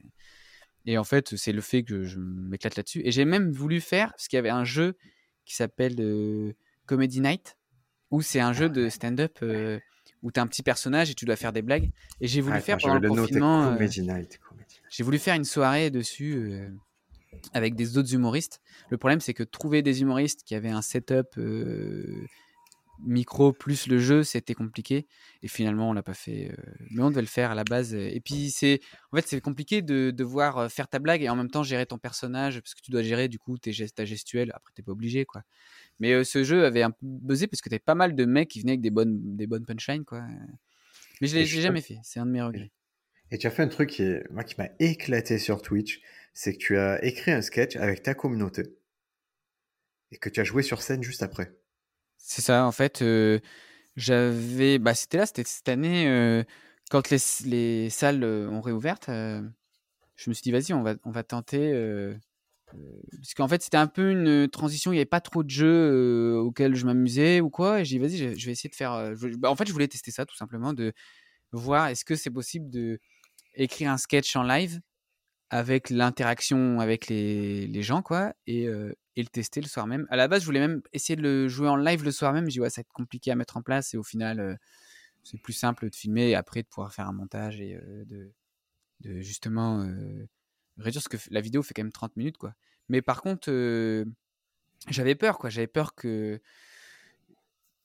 Et 0.87 0.99
en 0.99 1.05
fait, 1.05 1.37
c'est 1.37 1.53
le 1.53 1.61
fait 1.61 1.83
que 1.83 2.05
je 2.05 2.19
m'éclate 2.19 2.77
là-dessus. 2.77 3.03
Et 3.05 3.13
j'ai 3.13 3.25
même 3.25 3.51
voulu 3.51 3.81
faire, 3.81 4.11
parce 4.11 4.29
qu'il 4.29 4.37
y 4.37 4.41
avait 4.41 4.51
un 4.51 4.65
jeu 4.65 4.97
qui 5.45 5.55
s'appelle 5.55 6.55
Comedy 6.87 7.21
Night, 7.21 7.57
où 8.11 8.23
c'est 8.23 8.41
un 8.41 8.53
jeu 8.53 8.69
de 8.69 8.89
stand-up 8.89 9.39
où 10.23 10.31
tu 10.31 10.41
as 10.41 10.43
un 10.43 10.47
petit 10.47 10.63
personnage 10.63 11.11
et 11.11 11.15
tu 11.15 11.25
dois 11.25 11.37
faire 11.37 11.53
des 11.53 11.63
blagues. 11.63 11.91
Et 12.21 12.27
j'ai 12.27 12.41
voulu 12.41 12.61
faire 12.61 12.79
pendant 12.79 12.99
le 12.99 13.09
confinement. 13.09 13.73
Euh, 13.73 14.23
j'ai 14.91 15.05
voulu 15.05 15.19
faire 15.19 15.35
une 15.35 15.45
soirée 15.45 15.91
dessus 15.91 16.35
euh, 16.35 16.69
avec 17.55 17.75
des 17.75 17.97
autres 17.97 18.13
humoristes. 18.15 18.61
Le 18.91 18.99
problème, 18.99 19.21
c'est 19.21 19.35
que 19.35 19.43
trouver 19.43 19.83
des 19.83 20.03
humoristes 20.03 20.43
qui 20.45 20.55
avaient 20.55 20.71
un 20.71 20.83
setup 20.83 21.39
euh, 21.39 22.27
micro 23.03 23.53
plus 23.53 23.87
le 23.87 23.99
jeu, 23.99 24.25
c'était 24.25 24.53
compliqué. 24.53 25.07
Et 25.43 25.49
finalement, 25.49 25.89
on 25.89 25.93
l'a 25.95 26.03
pas 26.03 26.13
fait. 26.13 26.55
mais 26.91 27.03
on 27.03 27.09
devait 27.09 27.23
le 27.23 27.27
faire 27.27 27.53
à 27.53 27.55
la 27.55 27.65
base. 27.65 27.95
Et 27.95 28.21
puis, 28.23 28.51
c'est 28.51 28.81
en 29.13 29.17
fait, 29.17 29.27
c'est 29.27 29.41
compliqué 29.41 29.81
de 29.81 30.11
devoir 30.11 30.71
faire 30.71 30.89
ta 30.89 30.99
blague 30.99 31.23
et 31.23 31.31
en 31.31 31.37
même 31.37 31.51
temps 31.51 31.63
gérer 31.63 31.87
ton 31.87 31.99
personnage 31.99 32.61
parce 32.61 32.75
que 32.75 32.83
tu 32.83 32.91
dois 32.91 33.03
gérer 33.03 33.29
du 33.29 33.39
coup 33.39 33.57
tes 33.57 33.73
gestes, 33.73 33.97
ta 33.97 34.05
gestuelle. 34.05 34.53
Après, 34.55 34.73
t'es 34.75 34.83
pas 34.83 34.93
obligé, 34.93 35.25
quoi. 35.25 35.43
Mais 36.01 36.25
ce 36.25 36.43
jeu 36.43 36.65
avait 36.65 36.83
un 36.83 36.91
peu 36.91 36.99
buzzé 37.03 37.47
parce 37.47 37.61
que 37.61 37.69
t'avais 37.69 37.79
pas 37.79 37.95
mal 37.95 38.17
de 38.17 38.25
mecs 38.25 38.49
qui 38.49 38.61
venaient 38.61 38.73
avec 38.73 38.81
des 38.81 38.91
bonnes, 38.91 39.37
des 39.37 39.47
bonnes 39.47 39.67
punchlines, 39.67 40.05
quoi. 40.05 40.25
Mais 41.21 41.29
je 41.29 41.37
l'ai 41.37 41.45
jamais 41.45 41.83
fait. 41.83 41.99
C'est 42.03 42.19
un 42.19 42.27
de 42.27 42.31
mes 42.31 42.43
regrets. 42.43 42.73
Et 43.31 43.39
tu 43.39 43.47
as 43.47 43.51
fait 43.51 43.63
un 43.63 43.69
truc 43.69 43.91
qui, 43.91 44.03
moi, 44.31 44.43
qui 44.43 44.57
m'a 44.59 44.71
éclaté 44.81 45.39
sur 45.39 45.63
Twitch, 45.63 46.01
c'est 46.33 46.55
que 46.55 46.59
tu 46.59 46.79
as 46.79 47.05
écrit 47.05 47.31
un 47.31 47.43
sketch 47.43 47.77
avec 47.77 48.03
ta 48.03 48.15
communauté 48.15 48.63
et 50.11 50.17
que 50.17 50.29
tu 50.29 50.41
as 50.41 50.45
joué 50.45 50.63
sur 50.63 50.83
scène 50.83 51.03
juste 51.03 51.23
après. 51.23 51.53
C'est 52.17 52.43
ça, 52.43 52.67
en 52.67 52.73
fait, 52.73 53.05
j'avais, 53.95 54.79
bah, 54.79 54.95
c'était 54.95 55.19
là, 55.19 55.27
c'était 55.27 55.45
cette 55.45 55.69
année, 55.69 56.45
quand 56.91 57.11
les, 57.11 57.19
les, 57.45 57.91
salles 57.91 58.25
ont 58.25 58.61
réouvert, 58.61 58.99
je 59.07 60.29
me 60.29 60.35
suis 60.35 60.43
dit, 60.43 60.51
vas-y, 60.51 60.73
on 60.73 60.83
va, 60.83 60.95
on 61.05 61.11
va 61.11 61.23
tenter 61.23 61.73
parce 63.17 63.35
qu'en 63.35 63.49
fait, 63.49 63.63
c'était 63.63 63.77
un 63.77 63.87
peu 63.87 64.11
une 64.11 64.49
transition. 64.49 64.93
Il 64.93 64.97
n'y 64.97 65.01
avait 65.01 65.07
pas 65.07 65.21
trop 65.21 65.43
de 65.43 65.51
jeux 65.51 66.39
auxquels 66.39 66.75
je 66.75 66.87
m'amusais 66.87 67.41
ou 67.41 67.51
quoi. 67.51 67.81
Et 67.81 67.85
j'ai 67.85 67.99
dit, 67.99 68.03
vas-y, 68.03 68.39
je, 68.39 68.47
vais 68.47 68.53
essayer 68.53 68.71
de 68.71 68.75
faire. 68.75 69.13
Bah, 69.39 69.51
en 69.51 69.57
fait, 69.57 69.67
je 69.67 69.73
voulais 69.73 69.89
tester 69.89 70.11
ça 70.11 70.27
tout 70.27 70.37
simplement, 70.37 70.73
de 70.73 70.93
voir 71.53 71.89
est-ce 71.89 72.05
que 72.05 72.17
c'est 72.17 72.31
possible 72.31 72.71
de 72.71 73.01
écrire 73.55 73.91
un 73.91 73.99
sketch 73.99 74.37
en 74.37 74.43
live 74.43 74.81
avec 75.51 75.91
l'interaction 75.91 76.81
avec 76.81 77.09
les, 77.09 77.83
gens, 77.83 78.03
quoi, 78.03 78.33
et, 78.47 78.65
et, 78.65 79.23
le 79.23 79.29
tester 79.29 79.61
le 79.61 79.67
soir 79.67 79.87
même. 79.87 80.07
À 80.11 80.17
la 80.17 80.29
base, 80.29 80.43
je 80.43 80.47
voulais 80.47 80.61
même 80.61 80.81
essayer 80.93 81.17
de 81.17 81.23
le 81.23 81.49
jouer 81.49 81.69
en 81.69 81.77
live 81.77 82.05
le 82.05 82.13
soir 82.13 82.33
même. 82.33 82.45
J'ai 82.47 82.53
dit, 82.53 82.61
ouais, 82.61 82.71
ça 82.71 82.81
va 82.81 82.83
être 82.83 82.93
compliqué 82.93 83.31
à 83.31 83.35
mettre 83.35 83.57
en 83.57 83.63
place. 83.63 83.95
Et 83.95 83.97
au 83.97 84.05
final, 84.05 84.59
c'est 85.25 85.41
plus 85.41 85.53
simple 85.53 85.91
de 85.91 85.95
filmer 85.95 86.31
et 86.31 86.35
après 86.37 86.63
de 86.63 86.69
pouvoir 86.69 86.93
faire 86.95 87.09
un 87.09 87.13
montage 87.13 87.61
et 87.61 87.79
de 88.07 88.33
justement 89.21 89.87
réduire 90.79 91.03
ce 91.03 91.09
que 91.09 91.17
la 91.31 91.41
vidéo 91.41 91.63
fait 91.63 91.75
quand 91.75 91.83
même 91.83 91.93
30 91.93 92.17
minutes 92.17 92.39
quoi. 92.39 92.55
Mais 92.89 93.03
par 93.03 93.23
contre 93.23 93.51
j'avais 94.89 95.15
peur 95.15 95.39
quoi, 95.39 95.51
j'avais 95.51 95.67
peur 95.67 95.95
que 95.95 96.41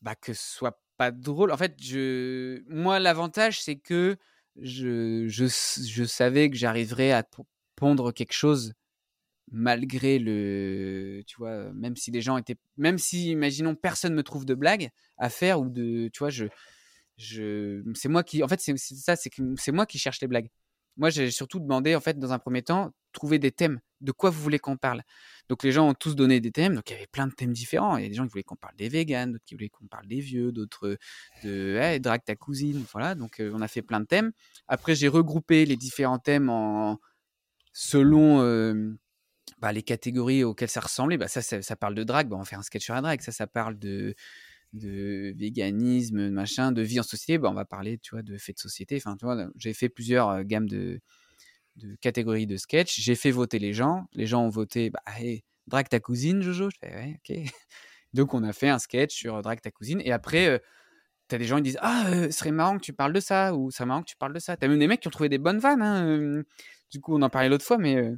bah 0.01 0.15
que 0.15 0.33
soit 0.33 0.81
pas 0.97 1.11
drôle. 1.11 1.51
En 1.51 1.57
fait, 1.57 1.75
je 1.81 2.63
moi 2.69 2.99
l'avantage 2.99 3.61
c'est 3.61 3.75
que 3.75 4.17
je, 4.61 5.27
je, 5.27 5.45
je 5.47 6.03
savais 6.05 6.49
que 6.49 6.55
j'arriverais 6.55 7.11
à 7.11 7.23
pondre 7.75 8.13
quelque 8.13 8.33
chose 8.33 8.73
malgré 9.51 10.17
le 10.19 11.21
tu 11.27 11.37
vois 11.37 11.71
même 11.73 11.95
si 11.95 12.11
les 12.11 12.21
gens 12.21 12.37
étaient 12.37 12.57
même 12.77 12.97
si 12.97 13.31
imaginons 13.31 13.75
personne 13.75 14.13
me 14.15 14.23
trouve 14.23 14.45
de 14.45 14.55
blague 14.55 14.89
à 15.17 15.29
faire 15.29 15.61
ou 15.61 15.69
de 15.69 16.09
tu 16.09 16.19
vois 16.19 16.31
je 16.31 16.45
je 17.17 17.83
c'est 17.95 18.09
moi 18.09 18.23
qui 18.23 18.43
en 18.43 18.47
fait 18.47 18.59
c'est 18.59 18.75
ça 18.77 19.15
c'est 19.15 19.29
c'est 19.57 19.71
moi 19.71 19.85
qui 19.85 19.99
cherche 19.99 20.19
les 20.21 20.27
blagues 20.27 20.49
moi, 20.97 21.09
j'ai 21.09 21.31
surtout 21.31 21.59
demandé, 21.59 21.95
en 21.95 21.99
fait, 21.99 22.17
dans 22.17 22.31
un 22.31 22.39
premier 22.39 22.61
temps, 22.61 22.91
trouver 23.11 23.39
des 23.39 23.51
thèmes. 23.51 23.79
De 24.01 24.11
quoi 24.11 24.29
vous 24.29 24.41
voulez 24.41 24.59
qu'on 24.59 24.77
parle? 24.77 25.01
Donc, 25.49 25.63
les 25.63 25.71
gens 25.71 25.89
ont 25.89 25.93
tous 25.93 26.15
donné 26.15 26.39
des 26.39 26.51
thèmes. 26.51 26.75
Donc, 26.75 26.89
il 26.89 26.93
y 26.93 26.95
avait 26.95 27.07
plein 27.07 27.27
de 27.27 27.33
thèmes 27.33 27.53
différents. 27.53 27.97
Il 27.97 28.03
y 28.03 28.05
a 28.05 28.09
des 28.09 28.15
gens 28.15 28.25
qui 28.25 28.31
voulaient 28.31 28.43
qu'on 28.43 28.55
parle 28.55 28.75
des 28.75 28.89
véganes, 28.89 29.31
d'autres 29.33 29.45
qui 29.45 29.55
voulaient 29.55 29.69
qu'on 29.69 29.87
parle 29.87 30.07
des 30.07 30.19
vieux, 30.19 30.51
d'autres 30.51 30.97
de 31.43 31.75
hey, 31.77 31.99
drague 31.99 32.23
ta 32.23 32.35
cousine. 32.35 32.83
Voilà. 32.91 33.15
Donc, 33.15 33.41
on 33.41 33.61
a 33.61 33.67
fait 33.67 33.81
plein 33.81 33.99
de 33.99 34.05
thèmes. 34.05 34.31
Après, 34.67 34.95
j'ai 34.95 35.07
regroupé 35.07 35.65
les 35.65 35.75
différents 35.75 36.19
thèmes 36.19 36.49
en 36.49 36.99
selon 37.73 38.39
bah, 39.59 39.71
les 39.71 39.83
catégories 39.83 40.43
auxquelles 40.43 40.69
ça 40.69 40.81
ressemblait. 40.81 41.17
Bah, 41.17 41.27
ça, 41.27 41.41
ça, 41.41 41.75
parle 41.75 41.95
de 41.95 42.03
drague. 42.03 42.27
Bah, 42.29 42.35
on 42.35 42.39
va 42.39 42.45
faire 42.45 42.59
un 42.59 42.63
sketch 42.63 42.83
sur 42.83 42.93
la 42.93 43.01
drague. 43.01 43.21
Ça, 43.21 43.31
ça 43.31 43.47
parle 43.47 43.77
de 43.79 44.15
de 44.75 45.33
véganisme, 45.37 46.29
machin, 46.29 46.71
de 46.71 46.81
vie 46.81 46.99
en 46.99 47.03
société, 47.03 47.37
bah, 47.37 47.49
on 47.49 47.53
va 47.53 47.65
parler, 47.65 47.97
tu 47.97 48.11
vois, 48.11 48.21
de 48.21 48.37
faits 48.37 48.57
de 48.57 48.61
société. 48.61 48.97
Enfin, 48.97 49.15
tu 49.17 49.25
vois, 49.25 49.47
j'ai 49.57 49.73
fait 49.73 49.89
plusieurs 49.89 50.43
gammes 50.43 50.67
de, 50.67 50.99
de 51.77 51.95
catégories 52.01 52.47
de 52.47 52.57
sketch. 52.57 52.99
J'ai 52.99 53.15
fait 53.15 53.31
voter 53.31 53.59
les 53.59 53.73
gens. 53.73 54.05
Les 54.13 54.27
gens 54.27 54.43
ont 54.43 54.49
voté, 54.49 54.89
bah, 54.89 55.01
drague 55.67 55.89
ta 55.89 55.99
cousine, 55.99 56.41
Jojo. 56.41 56.67
Ok. 56.67 57.35
Donc, 58.13 58.33
on 58.33 58.43
a 58.43 58.53
fait 58.53 58.69
un 58.69 58.79
sketch 58.79 59.13
sur 59.13 59.41
drague 59.41 59.61
ta 59.61 59.71
cousine. 59.71 60.01
Et 60.05 60.11
après, 60.11 60.61
tu 61.29 61.35
as 61.35 61.37
des 61.37 61.45
gens 61.45 61.57
qui 61.57 61.63
disent, 61.63 61.79
ah, 61.81 62.05
ce 62.25 62.31
serait 62.31 62.51
marrant 62.51 62.77
que 62.77 62.83
tu 62.83 62.93
parles 62.93 63.13
de 63.13 63.19
ça, 63.19 63.55
ou 63.55 63.71
serait 63.71 63.85
marrant 63.85 64.01
que 64.01 64.09
tu 64.09 64.17
parles 64.17 64.33
de 64.33 64.39
ça. 64.39 64.57
Tu 64.57 64.65
as 64.65 64.69
même 64.69 64.79
des 64.79 64.87
mecs 64.87 65.01
qui 65.01 65.07
ont 65.07 65.11
trouvé 65.11 65.29
des 65.29 65.37
bonnes 65.37 65.59
vannes. 65.59 65.81
Hein, 65.81 66.43
du 66.91 67.01
coup, 67.01 67.15
on 67.15 67.21
en 67.21 67.29
parlait 67.29 67.49
l'autre 67.49 67.65
fois, 67.65 67.77
mais 67.77 68.13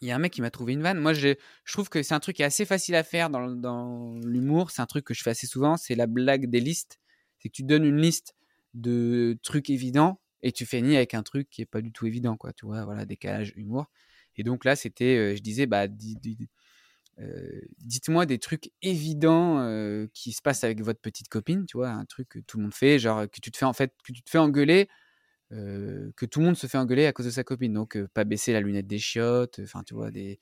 il 0.00 0.08
y 0.08 0.10
a 0.10 0.16
un 0.16 0.18
mec 0.18 0.32
qui 0.32 0.42
m'a 0.42 0.50
trouvé 0.50 0.72
une 0.72 0.82
vanne. 0.82 0.98
Moi, 0.98 1.12
je, 1.12 1.34
trouve 1.70 1.88
que 1.88 2.02
c'est 2.02 2.14
un 2.14 2.20
truc 2.20 2.36
qui 2.36 2.42
est 2.42 2.46
assez 2.46 2.64
facile 2.64 2.94
à 2.94 3.02
faire 3.02 3.30
dans, 3.30 4.18
l'humour. 4.24 4.70
C'est 4.70 4.82
un 4.82 4.86
truc 4.86 5.04
que 5.04 5.14
je 5.14 5.22
fais 5.22 5.30
assez 5.30 5.46
souvent. 5.46 5.76
C'est 5.76 5.94
la 5.94 6.06
blague 6.06 6.50
des 6.50 6.60
listes. 6.60 6.98
C'est 7.38 7.48
que 7.48 7.54
tu 7.54 7.62
donnes 7.62 7.84
une 7.84 8.00
liste 8.00 8.34
de 8.74 9.38
trucs 9.42 9.70
évidents 9.70 10.20
et 10.42 10.52
tu 10.52 10.66
finis 10.66 10.96
avec 10.96 11.14
un 11.14 11.22
truc 11.22 11.48
qui 11.48 11.62
est 11.62 11.66
pas 11.66 11.80
du 11.80 11.92
tout 11.92 12.06
évident, 12.06 12.36
quoi. 12.36 12.52
Tu 12.52 12.66
vois, 12.66 12.84
voilà, 12.84 13.06
décalage, 13.06 13.52
humour. 13.56 13.86
Et 14.36 14.42
donc 14.42 14.64
là, 14.64 14.76
c'était, 14.76 15.16
euh, 15.16 15.36
je 15.36 15.42
disais, 15.42 15.66
bah, 15.66 15.86
euh, 17.20 17.60
dites-moi 17.78 18.26
des 18.26 18.38
trucs 18.38 18.72
évidents 18.82 19.60
euh, 19.60 20.06
qui 20.12 20.32
se 20.32 20.42
passent 20.42 20.64
avec 20.64 20.82
votre 20.82 21.00
petite 21.00 21.28
copine, 21.28 21.64
tu 21.66 21.76
vois, 21.76 21.90
un 21.90 22.04
truc 22.04 22.28
que 22.28 22.40
tout 22.40 22.58
le 22.58 22.64
monde 22.64 22.74
fait, 22.74 22.98
genre 22.98 23.22
que 23.30 23.40
tu 23.40 23.50
te 23.50 23.56
fais 23.56 23.64
en 23.64 23.72
fait, 23.72 23.94
que 24.04 24.12
tu 24.12 24.22
te 24.22 24.28
fais 24.28 24.38
engueuler 24.38 24.88
que 26.16 26.26
tout 26.26 26.40
le 26.40 26.46
monde 26.46 26.56
se 26.56 26.66
fait 26.66 26.78
engueuler 26.78 27.06
à 27.06 27.12
cause 27.12 27.26
de 27.26 27.30
sa 27.30 27.44
copine. 27.44 27.72
Donc, 27.72 27.98
pas 28.14 28.24
baisser 28.24 28.52
la 28.52 28.60
lunette 28.60 28.86
des 28.86 28.98
chiottes, 28.98 29.60
enfin, 29.62 29.82
tu 29.82 29.94
vois, 29.94 30.10
des, 30.10 30.38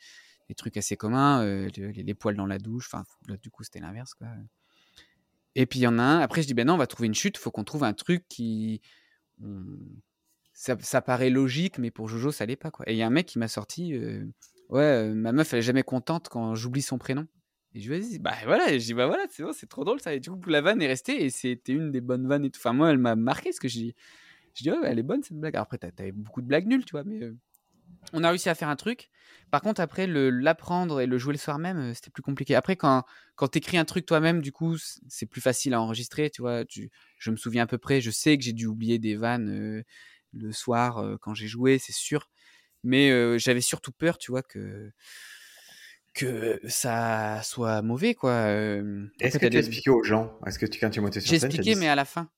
trucs 0.56 0.76
assez 0.76 0.96
communs, 0.96 1.66
les, 1.68 2.14
poils 2.14 2.36
dans 2.36 2.46
la 2.46 2.58
douche, 2.58 2.88
enfin, 2.92 3.04
du 3.42 3.50
coup, 3.50 3.64
c'était 3.64 3.80
l'inverse, 3.80 4.14
quoi. 4.14 4.28
Et 5.54 5.66
puis, 5.66 5.80
il 5.80 5.82
y 5.82 5.86
en 5.86 5.98
a 5.98 6.02
un, 6.02 6.20
après, 6.20 6.42
je 6.42 6.46
dis, 6.46 6.54
ben 6.54 6.66
non, 6.66 6.74
on 6.74 6.78
va 6.78 6.86
trouver 6.86 7.06
une 7.06 7.14
chute, 7.14 7.36
faut 7.36 7.50
qu'on 7.50 7.64
trouve 7.64 7.84
un 7.84 7.92
truc 7.92 8.24
qui. 8.28 8.80
Ça, 10.54 11.02
paraît 11.02 11.30
logique, 11.30 11.78
mais 11.78 11.90
pour 11.90 12.08
Jojo, 12.08 12.30
ça 12.30 12.46
l'est 12.46 12.56
pas, 12.56 12.70
quoi. 12.70 12.88
Et 12.88 12.92
il 12.92 12.98
y 12.98 13.02
a 13.02 13.06
un 13.06 13.10
mec 13.10 13.26
qui 13.26 13.38
m'a 13.38 13.48
sorti, 13.48 13.98
ouais, 14.68 15.08
ma 15.08 15.32
meuf, 15.32 15.52
elle 15.52 15.60
est 15.60 15.62
jamais 15.62 15.82
contente 15.82 16.28
quand 16.28 16.54
j'oublie 16.54 16.82
son 16.82 16.98
prénom. 16.98 17.26
Et 17.74 17.80
je 17.80 17.90
lui 17.90 17.96
ai 17.96 18.00
dit, 18.00 18.18
bah 18.18 18.34
voilà, 18.44 18.70
je 18.78 18.84
dis, 18.84 18.94
bah 18.94 19.06
voilà, 19.06 19.24
c'est 19.30 19.42
bon, 19.42 19.52
trop 19.68 19.84
drôle 19.84 20.00
ça. 20.00 20.14
Et 20.14 20.20
du 20.20 20.30
coup, 20.30 20.38
la 20.46 20.60
vanne 20.60 20.82
est 20.82 20.86
restée 20.86 21.24
et 21.24 21.30
c'était 21.30 21.72
une 21.72 21.90
des 21.90 22.00
bonnes 22.00 22.26
vannes 22.28 22.44
et. 22.44 22.50
Enfin, 22.54 22.72
moi, 22.72 22.90
elle 22.90 22.98
m'a 22.98 23.16
marqué 23.16 23.52
ce 23.52 23.60
que 23.60 23.68
je 23.68 23.78
dis 23.78 23.94
Je 24.54 24.64
dis, 24.64 24.70
ouais, 24.70 24.78
elle 24.84 24.98
est 24.98 25.02
bonne 25.02 25.22
cette 25.22 25.38
blague. 25.38 25.56
Après, 25.56 25.78
t'avais 25.78 26.12
beaucoup 26.12 26.42
de 26.42 26.46
blagues 26.46 26.66
nulles, 26.66 26.84
tu 26.84 26.92
vois, 26.92 27.04
mais 27.04 27.32
on 28.12 28.24
a 28.24 28.28
réussi 28.28 28.48
à 28.48 28.54
faire 28.54 28.68
un 28.68 28.76
truc. 28.76 29.10
Par 29.50 29.60
contre, 29.60 29.80
après, 29.80 30.06
l'apprendre 30.06 31.00
et 31.00 31.06
le 31.06 31.18
jouer 31.18 31.32
le 31.34 31.38
soir 31.38 31.58
même, 31.58 31.78
euh, 31.78 31.94
c'était 31.94 32.10
plus 32.10 32.22
compliqué. 32.22 32.54
Après, 32.54 32.76
quand, 32.76 33.04
quand 33.36 33.48
tu 33.48 33.58
écris 33.58 33.78
un 33.78 33.84
truc 33.84 34.06
toi-même, 34.06 34.40
du 34.40 34.52
coup, 34.52 34.76
c'est 35.08 35.26
plus 35.26 35.40
facile 35.40 35.74
à 35.74 35.80
enregistrer, 35.80 36.30
tu 36.30 36.42
vois. 36.42 36.64
je 36.68 37.30
me 37.30 37.36
souviens 37.36 37.64
à 37.64 37.66
peu 37.66 37.78
près, 37.78 38.00
je 38.00 38.10
sais 38.10 38.36
que 38.36 38.44
j'ai 38.44 38.52
dû 38.52 38.66
oublier 38.66 38.98
des 38.98 39.16
vannes 39.16 39.50
euh, 39.50 39.82
le 40.32 40.52
soir 40.52 40.98
euh, 40.98 41.16
quand 41.20 41.34
j'ai 41.34 41.48
joué, 41.48 41.78
c'est 41.78 41.92
sûr. 41.92 42.28
Mais 42.84 43.38
j'avais 43.38 43.60
surtout 43.60 43.92
peur, 43.92 44.18
tu 44.18 44.32
vois, 44.32 44.42
que 44.42 44.90
que 46.14 46.60
ça 46.66 47.40
soit 47.44 47.80
mauvais, 47.80 48.14
quoi. 48.14 48.48
Est-ce 49.20 49.38
que 49.38 49.46
tu 49.46 49.56
as 49.56 49.60
expliqué 49.60 49.90
aux 49.90 50.02
gens? 50.02 50.36
Est-ce 50.44 50.58
que 50.58 50.66
tu, 50.66 50.80
quand 50.80 50.90
tu 50.90 50.98
es 50.98 51.02
monté 51.02 51.20
sur 51.20 51.28
scène 51.30 51.38
J'ai 51.38 51.46
expliqué, 51.46 51.76
mais 51.76 51.86
à 51.86 51.94
la 51.94 52.04
fin. 52.04 52.28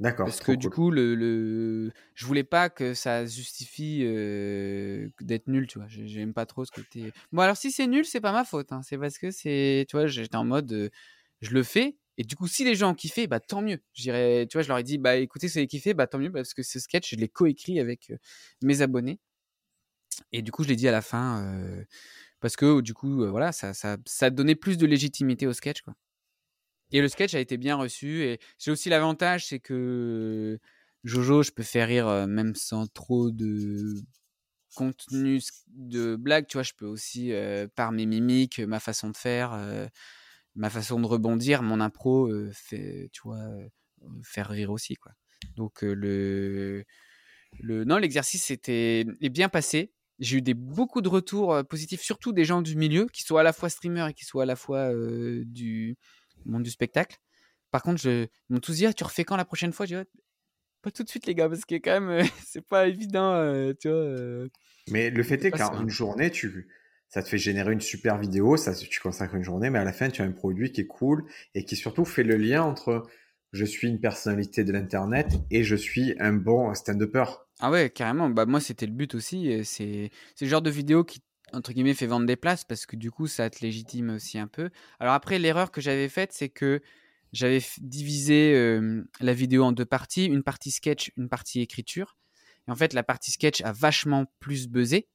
D'accord. 0.00 0.24
Parce 0.24 0.40
que 0.40 0.52
du 0.52 0.70
coup, 0.70 0.90
le, 0.90 1.14
le, 1.14 1.92
je 2.14 2.24
voulais 2.24 2.42
pas 2.42 2.70
que 2.70 2.94
ça 2.94 3.26
justifie 3.26 4.00
euh, 4.02 5.10
d'être 5.20 5.46
nul, 5.46 5.66
tu 5.66 5.78
vois. 5.78 5.88
J'aime 5.88 6.32
pas 6.32 6.46
trop 6.46 6.64
ce 6.64 6.70
côté. 6.70 7.12
Bon, 7.32 7.42
alors 7.42 7.56
si 7.58 7.70
c'est 7.70 7.86
nul, 7.86 8.06
c'est 8.06 8.20
pas 8.20 8.32
ma 8.32 8.44
faute. 8.44 8.72
Hein. 8.72 8.80
C'est 8.82 8.96
parce 8.96 9.18
que 9.18 9.30
c'est, 9.30 9.84
tu 9.90 9.96
vois, 9.96 10.06
j'étais 10.06 10.36
en 10.36 10.44
mode, 10.44 10.72
euh, 10.72 10.88
je 11.42 11.50
le 11.50 11.62
fais. 11.62 11.98
Et 12.16 12.24
du 12.24 12.34
coup, 12.34 12.48
si 12.48 12.64
les 12.64 12.74
gens 12.74 12.92
ont 12.92 12.94
kiffé, 12.94 13.26
bah 13.26 13.40
tant 13.40 13.60
mieux. 13.60 13.78
J'irais, 13.92 14.46
tu 14.46 14.56
vois, 14.56 14.62
je 14.62 14.68
leur 14.68 14.78
ai 14.78 14.82
dit, 14.82 14.96
bah 14.96 15.16
écoutez, 15.16 15.48
si 15.48 15.54
vous 15.54 15.58
avez 15.58 15.66
kiffé, 15.66 15.92
bah 15.92 16.06
tant 16.06 16.18
mieux, 16.18 16.32
parce 16.32 16.54
que 16.54 16.62
ce 16.62 16.78
sketch, 16.78 17.10
je 17.10 17.16
l'ai 17.16 17.28
coécrit 17.28 17.78
avec 17.78 18.10
euh, 18.10 18.16
mes 18.62 18.80
abonnés. 18.80 19.20
Et 20.32 20.40
du 20.40 20.50
coup, 20.50 20.64
je 20.64 20.68
l'ai 20.68 20.76
dit 20.76 20.88
à 20.88 20.92
la 20.92 21.02
fin, 21.02 21.46
parce 22.40 22.56
que 22.56 22.80
du 22.80 22.94
coup, 22.94 23.26
voilà, 23.28 23.52
ça, 23.52 23.72
ça, 23.74 23.96
ça 24.04 24.28
donnait 24.30 24.54
plus 24.54 24.76
de 24.76 24.86
légitimité 24.86 25.46
au 25.46 25.52
sketch, 25.52 25.82
quoi. 25.82 25.94
Et 26.92 27.00
le 27.00 27.08
sketch 27.08 27.34
a 27.34 27.40
été 27.40 27.56
bien 27.56 27.76
reçu. 27.76 28.24
Et 28.24 28.40
j'ai 28.58 28.70
aussi 28.70 28.88
l'avantage, 28.88 29.46
c'est 29.46 29.60
que 29.60 30.58
Jojo, 31.04 31.42
je 31.42 31.52
peux 31.52 31.62
faire 31.62 31.88
rire 31.88 32.26
même 32.26 32.54
sans 32.54 32.86
trop 32.86 33.30
de 33.30 33.94
contenu 34.74 35.40
de 35.68 36.16
blague. 36.16 36.46
Tu 36.46 36.56
vois, 36.56 36.62
je 36.62 36.72
peux 36.76 36.86
aussi, 36.86 37.32
par 37.74 37.92
mes 37.92 38.06
mimiques, 38.06 38.58
ma 38.60 38.80
façon 38.80 39.10
de 39.10 39.16
faire, 39.16 39.58
ma 40.54 40.70
façon 40.70 41.00
de 41.00 41.06
rebondir, 41.06 41.62
mon 41.62 41.80
impro, 41.80 42.30
tu 42.70 43.20
vois, 43.24 43.38
faire 44.24 44.48
rire 44.48 44.70
aussi, 44.70 44.96
quoi. 44.96 45.12
Donc 45.56 45.82
le, 45.82 46.84
le, 47.60 47.84
non, 47.84 47.96
l'exercice 47.96 48.50
était 48.50 49.06
est 49.20 49.30
bien 49.30 49.48
passé. 49.48 49.92
J'ai 50.18 50.36
eu 50.38 50.42
des, 50.42 50.52
beaucoup 50.52 51.00
de 51.00 51.08
retours 51.08 51.64
positifs, 51.66 52.02
surtout 52.02 52.32
des 52.32 52.44
gens 52.44 52.60
du 52.60 52.76
milieu, 52.76 53.06
qui 53.06 53.22
soient 53.22 53.40
à 53.40 53.42
la 53.42 53.54
fois 53.54 53.70
streamers 53.70 54.08
et 54.08 54.14
qui 54.14 54.26
soient 54.26 54.42
à 54.42 54.46
la 54.46 54.56
fois 54.56 54.92
du, 55.46 55.96
monde 56.44 56.62
du 56.62 56.70
spectacle. 56.70 57.18
Par 57.70 57.82
contre, 57.82 58.00
je, 58.00 58.24
ils 58.24 58.52
m'ont 58.52 58.60
tous 58.60 58.76
dit, 58.76 58.86
ah, 58.86 58.92
tu 58.92 59.04
refais 59.04 59.24
quand 59.24 59.36
la 59.36 59.44
prochaine 59.44 59.72
fois 59.72 59.86
J'ai 59.86 60.02
pas 60.82 60.90
tout 60.90 61.02
de 61.02 61.08
suite, 61.08 61.26
les 61.26 61.34
gars, 61.34 61.48
parce 61.48 61.64
que 61.64 61.74
quand 61.76 62.00
même, 62.00 62.08
euh, 62.08 62.24
c'est 62.46 62.66
pas 62.66 62.88
évident, 62.88 63.34
euh, 63.34 63.72
tu 63.78 63.88
vois. 63.88 63.98
Euh. 63.98 64.48
mais 64.90 65.10
le 65.10 65.22
fait 65.22 65.44
est 65.44 65.50
qu'en 65.50 65.82
une 65.82 65.90
journée, 65.90 66.30
tu, 66.30 66.68
ça 67.08 67.22
te 67.22 67.28
fait 67.28 67.38
générer 67.38 67.72
une 67.72 67.80
super 67.80 68.18
vidéo, 68.18 68.56
ça, 68.56 68.74
tu 68.74 69.00
consacres 69.00 69.34
une 69.34 69.42
journée, 69.44 69.70
mais 69.70 69.78
à 69.78 69.84
la 69.84 69.92
fin, 69.92 70.08
tu 70.08 70.22
as 70.22 70.24
un 70.24 70.32
produit 70.32 70.72
qui 70.72 70.82
est 70.82 70.86
cool 70.86 71.24
et 71.54 71.64
qui 71.64 71.76
surtout 71.76 72.04
fait 72.04 72.22
le 72.22 72.36
lien 72.36 72.62
entre 72.62 73.06
je 73.52 73.64
suis 73.64 73.88
une 73.88 74.00
personnalité 74.00 74.62
de 74.62 74.72
l'internet 74.72 75.26
et 75.50 75.64
je 75.64 75.74
suis 75.74 76.14
un 76.20 76.32
bon 76.32 76.72
stand-upper. 76.72 77.24
Ah 77.58 77.70
ouais, 77.70 77.90
carrément. 77.90 78.30
Bah 78.30 78.46
moi, 78.46 78.60
c'était 78.60 78.86
le 78.86 78.92
but 78.92 79.14
aussi. 79.16 79.64
C'est 79.64 80.10
le 80.40 80.46
genre 80.46 80.62
de 80.62 80.70
vidéo 80.70 81.02
qui 81.02 81.20
entre 81.52 81.72
guillemets, 81.72 81.94
fait 81.94 82.06
vendre 82.06 82.26
des 82.26 82.36
places 82.36 82.64
parce 82.64 82.86
que 82.86 82.96
du 82.96 83.10
coup, 83.10 83.26
ça 83.26 83.50
te 83.50 83.60
légitime 83.62 84.10
aussi 84.10 84.38
un 84.38 84.46
peu. 84.46 84.70
Alors 84.98 85.14
après, 85.14 85.38
l'erreur 85.38 85.70
que 85.70 85.80
j'avais 85.80 86.08
faite, 86.08 86.32
c'est 86.32 86.48
que 86.48 86.80
j'avais 87.32 87.62
divisé 87.78 88.80
la 89.20 89.32
vidéo 89.32 89.64
en 89.64 89.72
deux 89.72 89.84
parties, 89.84 90.26
une 90.26 90.42
partie 90.42 90.70
sketch, 90.70 91.12
une 91.16 91.28
partie 91.28 91.60
écriture. 91.60 92.16
Et 92.68 92.70
en 92.70 92.76
fait, 92.76 92.92
la 92.92 93.02
partie 93.02 93.30
sketch 93.30 93.62
a 93.62 93.72
vachement 93.72 94.26
plus 94.40 94.68
buzzé. 94.68 95.08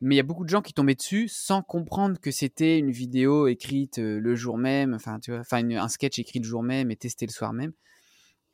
Mais 0.00 0.14
il 0.14 0.18
y 0.18 0.20
a 0.20 0.24
beaucoup 0.24 0.44
de 0.44 0.48
gens 0.50 0.62
qui 0.62 0.72
tombaient 0.72 0.94
dessus 0.94 1.28
sans 1.28 1.62
comprendre 1.62 2.20
que 2.20 2.30
c'était 2.30 2.78
une 2.78 2.92
vidéo 2.92 3.48
écrite 3.48 3.98
le 3.98 4.34
jour 4.34 4.58
même, 4.58 4.94
enfin, 4.94 5.18
tu 5.18 5.32
vois, 5.32 5.40
enfin, 5.40 5.68
un 5.68 5.88
sketch 5.88 6.18
écrit 6.18 6.38
le 6.38 6.44
jour 6.44 6.62
même 6.62 6.90
et 6.90 6.96
testé 6.96 7.26
le 7.26 7.32
soir 7.32 7.52
même. 7.52 7.72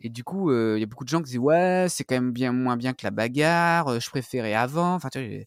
Et 0.01 0.09
du 0.09 0.25
coup, 0.25 0.53
il 0.53 0.81
y 0.81 0.83
a 0.83 0.87
beaucoup 0.87 1.05
de 1.05 1.09
gens 1.09 1.19
qui 1.19 1.27
disaient 1.27 1.39
ouais, 1.39 1.87
c'est 1.89 2.05
quand 2.05 2.15
même 2.15 2.33
bien 2.33 2.53
moins 2.53 2.77
bien 2.77 2.95
que 2.95 3.05
la 3.05 3.11
bagarre. 3.11 4.01
je 4.01 4.09
préférais 4.11 4.55
avant. 4.55 4.95
Enfin, 4.95 5.09
tu 5.11 5.19
vois, 5.19 5.45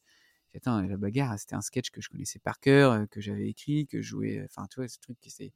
attends, 0.57 0.81
la 0.81 0.97
bagarre, 0.97 1.37
c'était 1.39 1.55
un 1.55 1.61
sketch 1.61 1.89
que 1.91 2.01
je 2.01 2.09
connaissais 2.09 2.39
par 2.39 2.59
cœur, 2.59 2.91
euh, 2.91 3.05
que 3.05 3.21
j'avais 3.21 3.49
écrit, 3.49 3.87
que 3.87 4.01
je 4.01 4.07
jouais. 4.07 4.41
Enfin, 4.45 4.67
tu 4.69 4.79
vois, 4.79 4.87
ce 4.87 4.99
truc 4.99 5.17
qui 5.19 5.29
c'est 5.29 5.53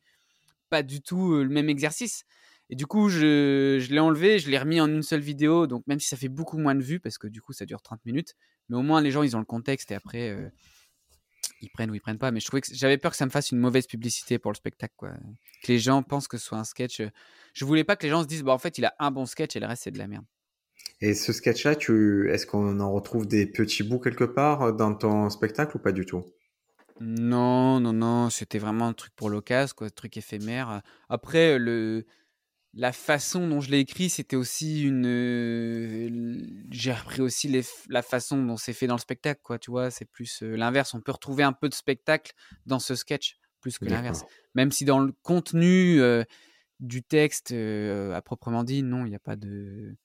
pas 0.69 0.83
du 0.83 1.01
tout 1.01 1.33
euh, 1.33 1.43
le 1.43 1.49
même 1.49 1.69
exercice. 1.69 2.25
Et 2.69 2.75
du 2.75 2.87
coup, 2.87 3.09
je, 3.09 3.77
l'ai 3.91 3.99
enlevé, 3.99 4.39
je 4.39 4.49
l'ai 4.49 4.57
remis 4.57 4.81
en 4.81 4.87
une 4.87 5.03
seule 5.03 5.21
vidéo. 5.21 5.67
Donc, 5.67 5.85
même 5.87 5.99
si 5.99 6.07
ça 6.07 6.17
fait 6.17 6.29
beaucoup 6.29 6.57
moins 6.57 6.75
de 6.75 6.81
vues, 6.81 6.99
parce 6.99 7.17
que 7.17 7.27
du 7.27 7.41
coup, 7.41 7.53
ça 7.53 7.65
dure 7.65 7.81
30 7.81 8.03
minutes, 8.05 8.35
mais 8.69 8.77
au 8.77 8.81
moins, 8.81 9.01
les 9.01 9.11
gens, 9.11 9.23
ils 9.23 9.35
ont 9.35 9.39
le 9.39 9.45
contexte 9.45 9.91
et 9.91 9.95
après, 9.95 10.29
euh, 10.29 10.49
ils 11.61 11.69
prennent 11.69 11.91
ou 11.91 11.95
ils 11.95 12.01
prennent 12.01 12.17
pas. 12.17 12.31
Mais 12.31 12.39
je 12.39 12.47
trouvais 12.47 12.61
que 12.61 12.73
j'avais 12.73 12.97
peur 12.97 13.11
que 13.11 13.17
ça 13.17 13.25
me 13.25 13.31
fasse 13.31 13.51
une 13.51 13.59
mauvaise 13.59 13.85
publicité 13.85 14.39
pour 14.39 14.51
le 14.51 14.55
spectacle, 14.55 14.95
quoi. 14.97 15.11
Que 15.63 15.71
les 15.71 15.79
gens 15.79 16.01
pensent 16.01 16.27
que 16.27 16.37
ce 16.37 16.45
soit 16.45 16.57
un 16.57 16.63
sketch. 16.63 17.01
Je 17.53 17.65
voulais 17.65 17.83
pas 17.83 17.95
que 17.95 18.03
les 18.03 18.09
gens 18.09 18.23
se 18.23 18.27
disent, 18.27 18.43
bah, 18.43 18.53
en 18.53 18.57
fait, 18.57 18.77
il 18.77 18.85
a 18.85 18.95
un 18.99 19.11
bon 19.11 19.25
sketch 19.25 19.55
et 19.55 19.59
le 19.59 19.67
reste, 19.67 19.83
c'est 19.83 19.91
de 19.91 19.99
la 19.99 20.07
merde. 20.07 20.25
Et 21.01 21.13
ce 21.13 21.33
sketch-là, 21.33 21.75
tu... 21.75 22.29
est-ce 22.31 22.45
qu'on 22.47 22.79
en 22.79 22.91
retrouve 22.91 23.27
des 23.27 23.45
petits 23.45 23.83
bouts 23.83 23.99
quelque 23.99 24.23
part 24.23 24.61
euh, 24.61 24.71
dans 24.71 24.95
ton 24.95 25.29
spectacle 25.29 25.75
ou 25.77 25.79
pas 25.79 25.91
du 25.91 26.05
tout? 26.05 26.23
Non, 27.01 27.81
non, 27.81 27.91
non, 27.91 28.29
c'était 28.29 28.59
vraiment 28.59 28.88
un 28.88 28.93
truc 28.93 29.13
pour 29.15 29.29
l'occasion, 29.29 29.73
quoi, 29.75 29.88
un 29.88 29.89
truc 29.89 30.15
éphémère. 30.15 30.81
Après, 31.09 31.59
le... 31.59 32.05
la 32.73 32.93
façon 32.93 33.47
dont 33.49 33.59
je 33.59 33.69
l'ai 33.69 33.79
écrit, 33.79 34.09
c'était 34.09 34.38
aussi 34.38 34.83
une. 34.83 36.63
J'ai 36.71 36.93
repris 36.93 37.21
aussi 37.21 37.49
les... 37.49 37.63
la 37.89 38.01
façon 38.01 38.41
dont 38.41 38.55
c'est 38.55 38.71
fait 38.71 38.88
dans 38.88 38.95
le 38.95 39.01
spectacle, 39.01 39.41
quoi, 39.43 39.59
tu 39.59 39.71
vois, 39.71 39.91
c'est 39.91 40.05
plus 40.05 40.41
euh, 40.43 40.55
l'inverse. 40.55 40.93
On 40.93 41.01
peut 41.01 41.11
retrouver 41.11 41.43
un 41.43 41.53
peu 41.53 41.67
de 41.67 41.73
spectacle 41.73 42.31
dans 42.65 42.79
ce 42.79 42.95
sketch, 42.95 43.38
plus 43.59 43.77
que 43.77 43.86
l'inverse. 43.86 44.23
Même 44.53 44.71
si 44.71 44.86
dans 44.86 44.99
le 44.99 45.11
contenu 45.23 45.99
euh, 45.99 46.23
du 46.79 47.03
texte, 47.03 47.51
à 47.51 48.21
proprement 48.21 48.63
dit, 48.63 48.83
non, 48.83 49.05
il 49.05 49.09
n'y 49.09 49.15
a 49.15 49.19
pas 49.19 49.36
de 49.36 49.97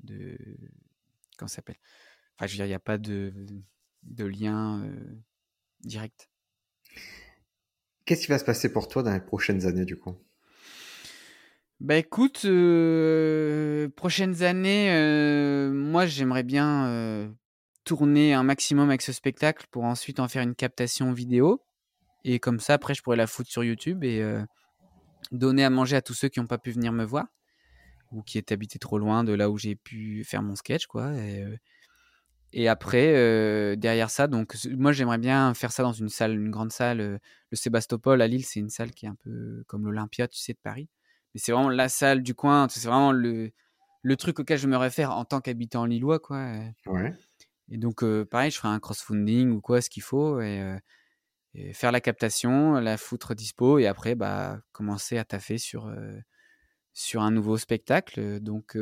de 0.00 0.36
comment 1.36 1.48
ça 1.48 1.56
s'appelle? 1.56 1.78
Enfin, 2.36 2.46
je 2.46 2.52
veux 2.52 2.56
dire, 2.56 2.66
il 2.66 2.70
n'y 2.70 2.74
a 2.74 2.80
pas 2.80 2.98
de, 2.98 3.32
de 4.02 4.24
lien 4.24 4.82
euh, 4.84 5.16
direct. 5.80 6.28
Qu'est-ce 8.04 8.22
qui 8.22 8.28
va 8.28 8.38
se 8.38 8.44
passer 8.44 8.72
pour 8.72 8.88
toi 8.88 9.02
dans 9.02 9.12
les 9.12 9.20
prochaines 9.20 9.66
années, 9.66 9.84
du 9.84 9.96
coup? 9.96 10.16
Bah 11.80 11.96
écoute, 11.96 12.42
euh, 12.44 13.88
prochaines 13.90 14.42
années, 14.42 14.92
euh, 14.92 15.70
moi 15.72 16.06
j'aimerais 16.06 16.42
bien 16.42 17.32
tourner 17.84 18.34
un 18.34 18.42
maximum 18.42 18.88
avec 18.88 19.00
ce 19.02 19.12
spectacle 19.12 19.66
pour 19.70 19.84
ensuite 19.84 20.18
en 20.20 20.28
faire 20.28 20.42
une 20.42 20.54
captation 20.54 21.12
vidéo. 21.12 21.64
Et 22.24 22.40
comme 22.40 22.58
ça, 22.58 22.74
après, 22.74 22.94
je 22.94 23.02
pourrais 23.02 23.16
la 23.16 23.28
foutre 23.28 23.50
sur 23.50 23.62
YouTube 23.62 24.02
et 24.02 24.22
donner 25.30 25.64
à 25.64 25.70
manger 25.70 25.96
à 25.96 26.02
tous 26.02 26.14
ceux 26.14 26.28
qui 26.28 26.40
n'ont 26.40 26.46
pas 26.46 26.58
pu 26.58 26.72
venir 26.72 26.92
me 26.92 27.04
voir 27.04 27.26
ou 28.10 28.22
qui 28.22 28.38
est 28.38 28.52
habité 28.52 28.78
trop 28.78 28.98
loin 28.98 29.24
de 29.24 29.32
là 29.32 29.50
où 29.50 29.58
j'ai 29.58 29.76
pu 29.76 30.24
faire 30.24 30.42
mon 30.42 30.56
sketch, 30.56 30.86
quoi. 30.86 31.14
Et, 31.14 31.44
et 32.52 32.68
après, 32.68 33.14
euh, 33.14 33.76
derrière 33.76 34.08
ça, 34.08 34.26
donc 34.26 34.56
moi 34.70 34.92
j'aimerais 34.92 35.18
bien 35.18 35.52
faire 35.52 35.70
ça 35.70 35.82
dans 35.82 35.92
une 35.92 36.08
salle, 36.08 36.32
une 36.32 36.50
grande 36.50 36.72
salle. 36.72 37.00
Euh, 37.00 37.18
le 37.50 37.56
Sébastopol 37.56 38.22
à 38.22 38.26
Lille, 38.26 38.44
c'est 38.44 38.60
une 38.60 38.70
salle 38.70 38.92
qui 38.92 39.06
est 39.06 39.08
un 39.08 39.16
peu 39.16 39.64
comme 39.66 39.84
l'Olympia, 39.84 40.28
tu 40.28 40.38
sais, 40.38 40.54
de 40.54 40.58
Paris. 40.62 40.88
Mais 41.34 41.40
c'est 41.40 41.52
vraiment 41.52 41.68
la 41.68 41.88
salle 41.90 42.22
du 42.22 42.34
coin. 42.34 42.66
C'est 42.70 42.88
vraiment 42.88 43.12
le, 43.12 43.50
le 44.02 44.16
truc 44.16 44.38
auquel 44.40 44.58
je 44.58 44.66
me 44.66 44.76
réfère 44.78 45.12
en 45.12 45.26
tant 45.26 45.40
qu'habitant 45.40 45.84
lillois, 45.84 46.20
quoi. 46.20 46.52
Ouais. 46.86 47.14
Et 47.70 47.76
donc, 47.76 48.02
pareil, 48.30 48.50
je 48.50 48.56
ferai 48.56 48.68
un 48.68 48.80
crossfunding 48.80 49.50
ou 49.50 49.60
quoi, 49.60 49.82
ce 49.82 49.90
qu'il 49.90 50.02
faut, 50.02 50.40
et, 50.40 50.78
et, 51.52 51.74
faire 51.74 51.92
la 51.92 52.00
captation, 52.00 52.74
la 52.80 52.96
foutre 52.96 53.34
dispo, 53.34 53.78
et 53.78 53.86
après, 53.86 54.14
bah, 54.14 54.58
commencer 54.72 55.18
à 55.18 55.24
taffer 55.24 55.58
sur 55.58 55.92
sur 56.98 57.22
un 57.22 57.30
nouveau 57.30 57.58
spectacle. 57.58 58.40
Donc, 58.40 58.76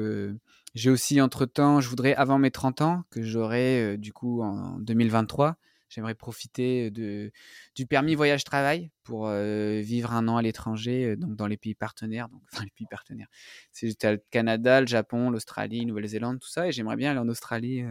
j'ai 0.75 0.91
aussi, 0.91 1.21
entre-temps, 1.21 1.83
je 1.83 1.89
voudrais, 1.91 2.15
avant 2.15 2.39
mes 2.39 2.51
30 2.51 2.81
ans, 2.81 3.05
que 3.11 3.23
j'aurai 3.23 3.99
du 3.99 4.15
coup 4.15 4.43
en 4.43 4.79
2023, 4.79 5.57
j'aimerais 5.91 6.15
profiter 6.15 6.91
de, 6.91 7.31
du 7.75 7.87
permis 7.87 8.15
voyage-travail 8.15 8.91
pour 9.03 9.29
vivre 9.29 10.13
un 10.13 10.29
an 10.29 10.39
à 10.39 10.43
l'étranger, 10.43 11.15
donc 11.17 11.37
dans 11.37 11.47
les 11.47 11.59
pays 11.59 11.75
partenaires. 11.75 12.31
Donc, 12.31 12.41
enfin, 12.53 12.65
les 12.65 12.71
pays 12.71 12.87
partenaires. 12.91 13.29
C'est 13.71 14.03
le 14.03 14.23
Canada, 14.31 14.81
le 14.81 14.87
Japon, 14.87 15.29
l'Australie, 15.29 15.85
Nouvelle-Zélande, 15.85 16.41
tout 16.41 16.49
ça. 16.49 16.69
Et 16.69 16.73
j'aimerais 16.73 16.97
bien 16.97 17.11
aller 17.11 17.21
en 17.21 17.29
Australie, 17.29 17.85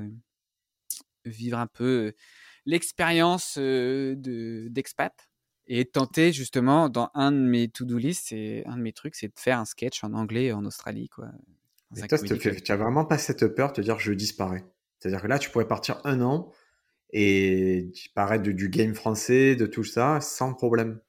vivre 1.24 1.60
un 1.60 1.68
peu 1.68 2.14
l'expérience 2.66 3.60
d'expat 3.60 5.14
et 5.68 5.86
tenter 5.86 6.32
justement 6.32 6.90
dans 6.90 7.10
un 7.14 7.32
de 7.32 7.38
mes 7.38 7.68
to-do 7.68 7.98
list, 7.98 8.28
c'est 8.30 8.64
un 8.66 8.78
de 8.78 8.82
mes 8.82 8.94
trucs, 8.94 9.16
c'est 9.16 9.28
de 9.28 9.40
faire 9.40 9.60
un 9.60 9.66
sketch 9.66 10.04
en 10.04 10.14
anglais 10.14 10.52
en 10.52 10.66
Australie, 10.66 11.10
quoi. 11.10 11.28
Et 11.96 12.08
toi, 12.08 12.18
tu 12.18 12.72
as 12.72 12.76
vraiment 12.76 13.06
pas 13.06 13.18
cette 13.18 13.48
peur 13.48 13.70
de 13.70 13.74
te 13.76 13.82
dire 13.82 14.00
je 14.00 14.12
disparais. 14.12 14.66
C'est-à-dire 15.00 15.22
que 15.22 15.28
là, 15.28 15.40
tu 15.40 15.50
pourrais 15.50 15.68
partir 15.68 16.02
un 16.04 16.22
an 16.22 16.52
et 17.12 17.84
disparaître 17.94 18.44
du 18.44 18.70
game 18.70 18.96
français, 18.96 19.56
de 19.56 19.66
tout 19.66 19.84
ça, 19.84 20.20
sans 20.20 20.54
problème. 20.54 21.00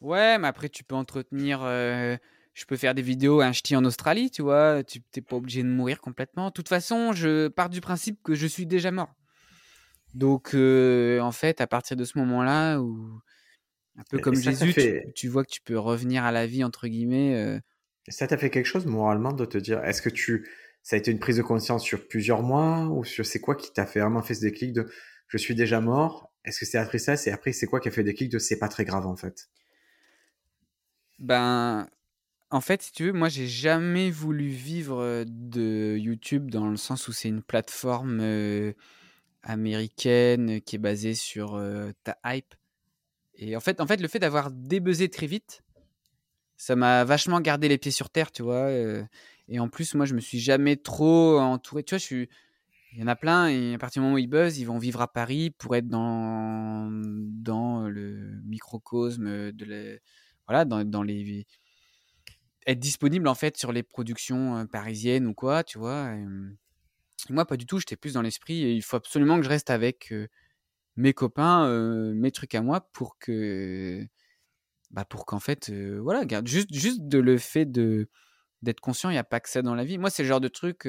Ouais, 0.00 0.38
mais 0.38 0.48
après, 0.48 0.68
tu 0.68 0.84
peux 0.84 0.94
entretenir. 0.94 1.60
Euh, 1.62 2.16
je 2.54 2.64
peux 2.66 2.76
faire 2.76 2.94
des 2.94 3.02
vidéos 3.02 3.40
à 3.40 3.46
un 3.46 3.52
ch'ti 3.52 3.76
en 3.76 3.84
Australie, 3.84 4.30
tu 4.30 4.42
vois. 4.42 4.82
Tu 4.84 5.00
n'es 5.16 5.22
pas 5.22 5.36
obligé 5.36 5.62
de 5.62 5.68
mourir 5.68 6.00
complètement. 6.00 6.48
De 6.48 6.52
toute 6.52 6.68
façon, 6.68 7.12
je 7.12 7.48
pars 7.48 7.68
du 7.68 7.80
principe 7.80 8.22
que 8.22 8.34
je 8.34 8.46
suis 8.46 8.66
déjà 8.66 8.90
mort. 8.90 9.14
Donc, 10.14 10.54
euh, 10.54 11.20
en 11.20 11.32
fait, 11.32 11.60
à 11.60 11.66
partir 11.66 11.96
de 11.96 12.04
ce 12.04 12.18
moment-là, 12.18 12.80
où 12.80 13.20
un 13.98 14.04
peu 14.08 14.18
comme 14.18 14.36
Jésus, 14.36 14.74
tu, 15.14 15.28
vois 15.28 15.44
que 15.44 15.50
tu 15.50 15.60
peux 15.60 15.78
revenir 15.78 16.24
à 16.24 16.30
la 16.30 16.46
vie, 16.46 16.62
entre 16.62 16.86
guillemets. 16.86 17.34
Euh. 17.34 17.58
Ça 18.06 18.28
t'a 18.28 18.38
fait 18.38 18.48
quelque 18.48 18.66
chose 18.66 18.86
moralement 18.86 19.32
de 19.32 19.44
te 19.44 19.58
dire, 19.58 19.84
est-ce 19.84 20.00
que 20.00 20.08
tu, 20.08 20.48
ça 20.82 20.94
a 20.94 20.98
été 20.98 21.10
une 21.10 21.18
prise 21.18 21.36
de 21.36 21.42
conscience 21.42 21.82
sur 21.82 22.06
plusieurs 22.06 22.42
mois 22.42 22.86
ou 22.86 23.04
sur 23.04 23.26
c'est 23.26 23.40
quoi 23.40 23.56
qui 23.56 23.72
t'a 23.72 23.86
fait 23.86 24.00
vraiment 24.00 24.22
fait 24.22 24.34
ce 24.34 24.40
déclic 24.40 24.72
de 24.72 24.88
je 25.26 25.36
suis 25.36 25.56
déjà 25.56 25.80
mort 25.80 26.32
Est-ce 26.44 26.60
que 26.60 26.64
c'est 26.64 26.78
après 26.78 26.98
ça 26.98 27.14
Et 27.26 27.30
après, 27.30 27.52
c'est 27.52 27.66
quoi 27.66 27.80
qui 27.80 27.88
a 27.88 27.90
fait 27.90 28.02
le 28.02 28.10
déclic 28.10 28.30
de 28.30 28.38
c'est 28.38 28.58
pas 28.58 28.68
très 28.68 28.84
grave 28.84 29.06
en 29.06 29.16
fait? 29.16 29.50
Ben, 31.18 31.88
en 32.50 32.60
fait, 32.60 32.80
si 32.82 32.92
tu 32.92 33.06
veux, 33.06 33.12
moi, 33.12 33.28
j'ai 33.28 33.48
jamais 33.48 34.12
voulu 34.12 34.46
vivre 34.46 35.24
de 35.26 35.96
YouTube 35.98 36.50
dans 36.50 36.70
le 36.70 36.76
sens 36.76 37.08
où 37.08 37.12
c'est 37.12 37.28
une 37.28 37.42
plateforme 37.42 38.22
américaine 39.42 40.60
qui 40.60 40.76
est 40.76 40.78
basée 40.78 41.14
sur 41.14 41.60
ta 42.04 42.16
hype. 42.24 42.54
Et 43.38 43.56
en 43.56 43.60
fait, 43.60 43.80
en 43.80 43.86
fait, 43.86 44.00
le 44.00 44.08
fait 44.08 44.18
d'avoir 44.18 44.50
débuzzé 44.50 45.08
très 45.08 45.26
vite, 45.26 45.62
ça 46.56 46.74
m'a 46.76 47.04
vachement 47.04 47.40
gardé 47.40 47.68
les 47.68 47.78
pieds 47.78 47.92
sur 47.92 48.10
terre, 48.10 48.32
tu 48.32 48.42
vois. 48.42 48.70
et 49.48 49.60
en 49.60 49.68
plus, 49.68 49.94
moi, 49.94 50.06
je 50.06 50.14
me 50.14 50.20
suis 50.20 50.40
jamais 50.40 50.76
trop 50.76 51.38
entouré. 51.38 51.84
Tu 51.84 51.96
vois. 51.96 52.26
Il 52.92 53.00
y 53.00 53.02
en 53.02 53.06
a 53.06 53.16
plein, 53.16 53.48
et 53.48 53.74
à 53.74 53.78
partir 53.78 54.00
du 54.00 54.04
moment 54.04 54.16
où 54.16 54.18
ils 54.18 54.26
buzzent, 54.26 54.58
ils 54.58 54.64
vont 54.64 54.78
vivre 54.78 55.00
à 55.02 55.12
Paris 55.12 55.50
pour 55.50 55.76
être 55.76 55.88
dans, 55.88 56.88
dans 56.90 57.88
le 57.88 58.40
microcosme 58.44 59.52
de 59.52 59.64
la, 59.64 59.98
voilà, 60.48 60.64
dans, 60.64 60.84
dans 60.84 61.02
les 61.02 61.46
être 62.66 62.78
disponible 62.78 63.28
en 63.28 63.34
fait 63.34 63.56
sur 63.56 63.72
les 63.72 63.82
productions 63.82 64.66
parisiennes 64.66 65.26
ou 65.26 65.34
quoi, 65.34 65.64
tu 65.64 65.78
vois. 65.78 66.14
moi, 67.30 67.46
pas 67.46 67.56
du 67.56 67.66
tout. 67.66 67.78
J'étais 67.78 67.96
plus 67.96 68.14
dans 68.14 68.22
l'esprit. 68.22 68.74
il 68.74 68.82
faut 68.82 68.96
absolument 68.96 69.36
que 69.36 69.44
je 69.44 69.48
reste 69.48 69.70
avec 69.70 70.12
mes 70.98 71.14
copains, 71.14 71.68
mes 72.14 72.30
trucs 72.32 72.54
à 72.54 72.62
moi, 72.62 72.88
pour 72.92 73.18
que, 73.18 74.06
bah, 74.90 75.04
pour 75.04 75.26
qu'en 75.26 75.40
fait, 75.40 75.70
voilà, 75.70 76.24
juste, 76.44 76.72
juste 76.72 77.08
de 77.08 77.18
le 77.18 77.38
fait 77.38 77.66
de 77.66 78.08
d'être 78.62 78.80
conscient, 78.80 79.08
il 79.10 79.12
n'y 79.12 79.18
a 79.18 79.24
pas 79.24 79.38
que 79.40 79.48
ça 79.48 79.62
dans 79.62 79.76
la 79.76 79.84
vie. 79.84 79.98
Moi, 79.98 80.10
c'est 80.10 80.24
le 80.24 80.28
genre 80.28 80.40
de 80.40 80.48
truc 80.48 80.88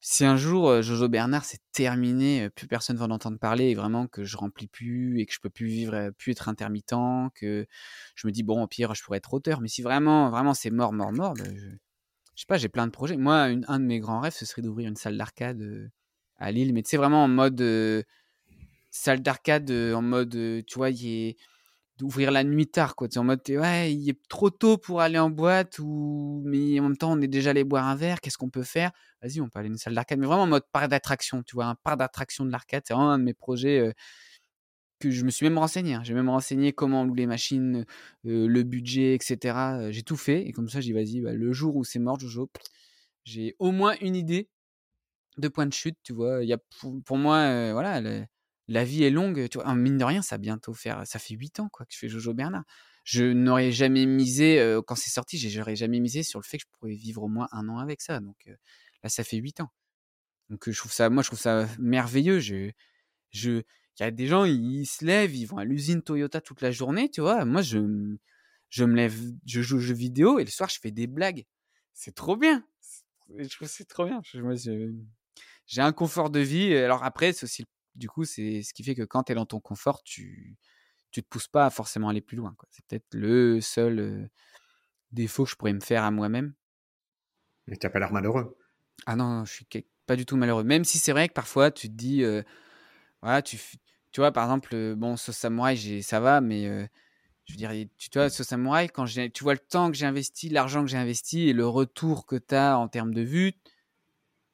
si 0.00 0.24
un 0.24 0.36
jour 0.36 0.80
Jojo 0.82 1.08
Bernard 1.08 1.44
c'est 1.44 1.60
terminé, 1.72 2.48
plus 2.50 2.66
personne 2.66 2.96
va 2.96 3.04
en 3.04 3.10
entendre 3.10 3.38
parler 3.38 3.68
et 3.68 3.74
vraiment 3.74 4.06
que 4.06 4.24
je 4.24 4.36
remplis 4.36 4.66
plus 4.66 5.20
et 5.20 5.26
que 5.26 5.32
je 5.32 5.40
peux 5.40 5.50
plus 5.50 5.66
vivre, 5.66 6.10
plus 6.16 6.32
être 6.32 6.48
intermittent, 6.48 6.94
que 7.34 7.66
je 8.14 8.26
me 8.26 8.32
dis 8.32 8.42
bon 8.42 8.62
au 8.62 8.66
pire 8.66 8.94
je 8.94 9.02
pourrais 9.04 9.18
être 9.18 9.34
auteur, 9.34 9.60
mais 9.60 9.68
si 9.68 9.82
vraiment 9.82 10.30
vraiment 10.30 10.54
c'est 10.54 10.70
mort 10.70 10.92
mort 10.92 11.12
mort, 11.12 11.34
bah, 11.34 11.44
je, 11.54 12.40
sais 12.40 12.46
pas, 12.46 12.56
j'ai 12.56 12.70
plein 12.70 12.86
de 12.86 12.92
projets. 12.92 13.18
Moi, 13.18 13.50
un 13.68 13.80
de 13.80 13.84
mes 13.84 14.00
grands 14.00 14.20
rêves 14.20 14.32
ce 14.34 14.46
serait 14.46 14.62
d'ouvrir 14.62 14.88
une 14.88 14.96
salle 14.96 15.18
d'arcade 15.18 15.90
à 16.38 16.50
Lille, 16.50 16.72
mais 16.72 16.82
tu 16.82 16.90
sais 16.90 16.96
vraiment 16.96 17.24
en 17.24 17.28
mode 17.28 17.60
salle 18.90 19.20
d'arcade 19.22 19.70
en 19.70 20.02
mode 20.02 20.64
tu 20.66 20.78
vois 20.78 20.90
il 20.90 21.06
est 21.06 21.36
d'ouvrir 22.00 22.30
la 22.30 22.44
nuit 22.44 22.66
tard 22.66 22.96
quoi. 22.96 23.08
En 23.16 23.24
mode 23.24 23.42
ouais 23.48 23.92
il 23.94 24.08
est 24.08 24.18
trop 24.28 24.48
tôt 24.50 24.78
pour 24.78 25.02
aller 25.02 25.18
en 25.18 25.28
boîte 25.30 25.78
ou 25.80 26.42
mais 26.46 26.80
en 26.80 26.84
même 26.84 26.96
temps 26.96 27.12
on 27.12 27.20
est 27.20 27.28
déjà 27.28 27.50
allé 27.50 27.62
boire 27.62 27.86
un 27.86 27.94
verre 27.94 28.20
qu'est-ce 28.20 28.38
qu'on 28.38 28.48
peut 28.50 28.62
faire? 28.62 28.90
Vas-y 29.22 29.40
on 29.40 29.48
peut 29.50 29.58
aller 29.58 29.68
à 29.68 29.72
une 29.72 29.78
salle 29.78 29.94
d'arcade 29.94 30.18
mais 30.18 30.26
vraiment 30.26 30.44
en 30.44 30.46
mode 30.46 30.64
parc 30.72 30.88
d'attraction 30.88 31.42
tu 31.42 31.54
vois 31.56 31.66
un 31.66 31.74
parc 31.74 31.98
d'attraction 31.98 32.46
de 32.46 32.50
l'arcade. 32.50 32.82
C'est 32.86 32.94
vraiment 32.94 33.10
un 33.10 33.18
de 33.18 33.24
mes 33.24 33.34
projets 33.34 33.92
que 34.98 35.10
je 35.10 35.24
me 35.24 35.30
suis 35.30 35.44
même 35.44 35.58
renseigné 35.58 35.94
hein. 35.94 36.02
j'ai 36.02 36.14
même 36.14 36.30
renseigné 36.30 36.72
comment 36.72 37.04
louer 37.04 37.20
les 37.20 37.26
machines 37.26 37.84
le 38.24 38.62
budget 38.62 39.14
etc 39.14 39.90
j'ai 39.90 40.02
tout 40.02 40.16
fait 40.16 40.46
et 40.46 40.52
comme 40.52 40.68
ça 40.68 40.80
j'ai 40.80 40.92
vas-y 40.94 41.20
bah, 41.20 41.32
le 41.34 41.52
jour 41.52 41.76
où 41.76 41.84
c'est 41.84 41.98
mort 41.98 42.18
Jojo 42.18 42.50
j'ai 43.24 43.56
au 43.58 43.72
moins 43.72 43.94
une 44.00 44.16
idée 44.16 44.48
de 45.38 45.48
point 45.48 45.66
de 45.66 45.72
chute 45.72 45.98
tu 46.02 46.12
vois 46.12 46.42
il 46.42 46.48
y 46.48 46.52
a 46.52 46.58
pour, 47.06 47.18
moi 47.18 47.72
voilà 47.72 48.00
la 48.70 48.84
vie 48.84 49.02
est 49.02 49.10
longue. 49.10 49.48
Tu 49.48 49.58
vois, 49.58 49.74
mine 49.74 49.98
de 49.98 50.04
rien, 50.04 50.22
ça 50.22 50.38
bientôt 50.38 50.72
faire, 50.72 51.06
ça 51.06 51.18
fait 51.18 51.34
8 51.34 51.60
ans 51.60 51.68
quoi 51.68 51.84
que 51.84 51.92
je 51.92 51.98
fais 51.98 52.08
Jojo 52.08 52.32
Bernard. 52.32 52.64
Je 53.04 53.24
n'aurais 53.24 53.72
jamais 53.72 54.06
misé 54.06 54.78
quand 54.86 54.94
c'est 54.94 55.10
sorti, 55.10 55.38
j'aurais 55.38 55.76
jamais 55.76 56.00
misé 56.00 56.22
sur 56.22 56.38
le 56.38 56.44
fait 56.44 56.58
que 56.58 56.64
je 56.64 56.78
pourrais 56.78 56.94
vivre 56.94 57.22
au 57.22 57.28
moins 57.28 57.48
un 57.50 57.68
an 57.68 57.78
avec 57.78 58.00
ça. 58.00 58.20
Donc 58.20 58.36
là, 59.02 59.08
ça 59.08 59.24
fait 59.24 59.38
8 59.38 59.60
ans. 59.60 59.70
Donc 60.50 60.70
je 60.70 60.78
trouve 60.78 60.92
ça, 60.92 61.10
moi, 61.10 61.22
je 61.22 61.28
trouve 61.28 61.40
ça 61.40 61.66
merveilleux. 61.78 62.38
Je, 62.38 62.70
je, 63.30 63.50
il 63.50 64.02
y 64.02 64.02
a 64.02 64.10
des 64.10 64.26
gens, 64.26 64.44
ils 64.44 64.86
se 64.86 65.04
lèvent, 65.04 65.34
ils 65.34 65.46
vont 65.46 65.58
à 65.58 65.64
l'usine 65.64 66.02
Toyota 66.02 66.40
toute 66.40 66.60
la 66.60 66.70
journée, 66.70 67.10
tu 67.10 67.20
vois. 67.20 67.44
Moi, 67.44 67.62
je, 67.62 68.16
je 68.68 68.84
me 68.84 68.94
lève, 68.94 69.16
je 69.46 69.62
joue 69.62 69.78
aux 69.78 69.80
jeux 69.80 69.94
vidéo 69.94 70.38
et 70.38 70.44
le 70.44 70.50
soir, 70.50 70.68
je 70.68 70.78
fais 70.80 70.92
des 70.92 71.06
blagues. 71.06 71.44
C'est 71.92 72.14
trop 72.14 72.36
bien. 72.36 72.64
Je 73.36 73.48
trouve 73.48 73.68
c'est 73.68 73.84
trop 73.84 74.04
bien. 74.04 74.20
J'ai 75.66 75.82
un 75.82 75.92
confort 75.92 76.30
de 76.30 76.40
vie. 76.40 76.74
Alors 76.74 77.04
après, 77.04 77.32
c'est 77.32 77.44
aussi 77.44 77.62
le 77.62 77.68
du 77.94 78.08
coup, 78.08 78.24
c'est 78.24 78.62
ce 78.62 78.72
qui 78.72 78.82
fait 78.82 78.94
que 78.94 79.02
quand 79.02 79.24
tu 79.24 79.32
es 79.32 79.34
dans 79.34 79.46
ton 79.46 79.60
confort, 79.60 80.02
tu 80.02 80.56
tu 81.10 81.22
te 81.22 81.28
pousses 81.28 81.48
pas 81.48 81.66
à 81.66 81.70
forcément 81.70 82.08
aller 82.08 82.20
plus 82.20 82.36
loin. 82.36 82.54
C'est 82.70 82.84
peut-être 82.86 83.14
le 83.14 83.60
seul 83.60 84.30
défaut 85.10 85.44
que 85.44 85.50
je 85.50 85.56
pourrais 85.56 85.72
me 85.72 85.80
faire 85.80 86.04
à 86.04 86.10
moi-même. 86.12 86.54
Mais 87.66 87.76
tu 87.76 87.84
n'as 87.86 87.90
pas 87.90 87.98
l'air 87.98 88.12
malheureux. 88.12 88.56
Ah 89.06 89.16
non, 89.16 89.44
je 89.44 89.52
suis 89.52 89.66
pas 90.06 90.14
du 90.14 90.24
tout 90.24 90.36
malheureux. 90.36 90.62
Même 90.62 90.84
si 90.84 90.98
c'est 90.98 91.12
vrai 91.12 91.28
que 91.28 91.32
parfois 91.32 91.70
tu 91.70 91.88
te 91.88 91.94
dis, 91.94 92.24
voilà, 93.22 93.42
tu, 93.42 93.58
tu 94.12 94.20
vois, 94.20 94.32
par 94.32 94.44
exemple, 94.44 94.94
bon, 94.94 95.16
ce 95.16 95.32
samouraï, 95.32 96.02
ça 96.02 96.20
va, 96.20 96.40
mais 96.40 96.88
je 97.44 97.52
veux 97.52 97.56
dire, 97.56 97.72
tu 97.98 98.10
vois, 98.14 98.30
ce 98.30 98.44
samouraï, 98.44 98.88
quand 98.88 99.06
tu 99.06 99.42
vois 99.42 99.54
le 99.54 99.58
temps 99.58 99.90
que 99.90 99.96
j'ai 99.96 100.06
investi, 100.06 100.48
l'argent 100.48 100.82
que 100.82 100.90
j'ai 100.90 100.96
investi 100.96 101.48
et 101.48 101.52
le 101.52 101.66
retour 101.66 102.26
que 102.26 102.36
tu 102.36 102.54
as 102.54 102.78
en 102.78 102.86
termes 102.86 103.14
de 103.14 103.22
vue, 103.22 103.54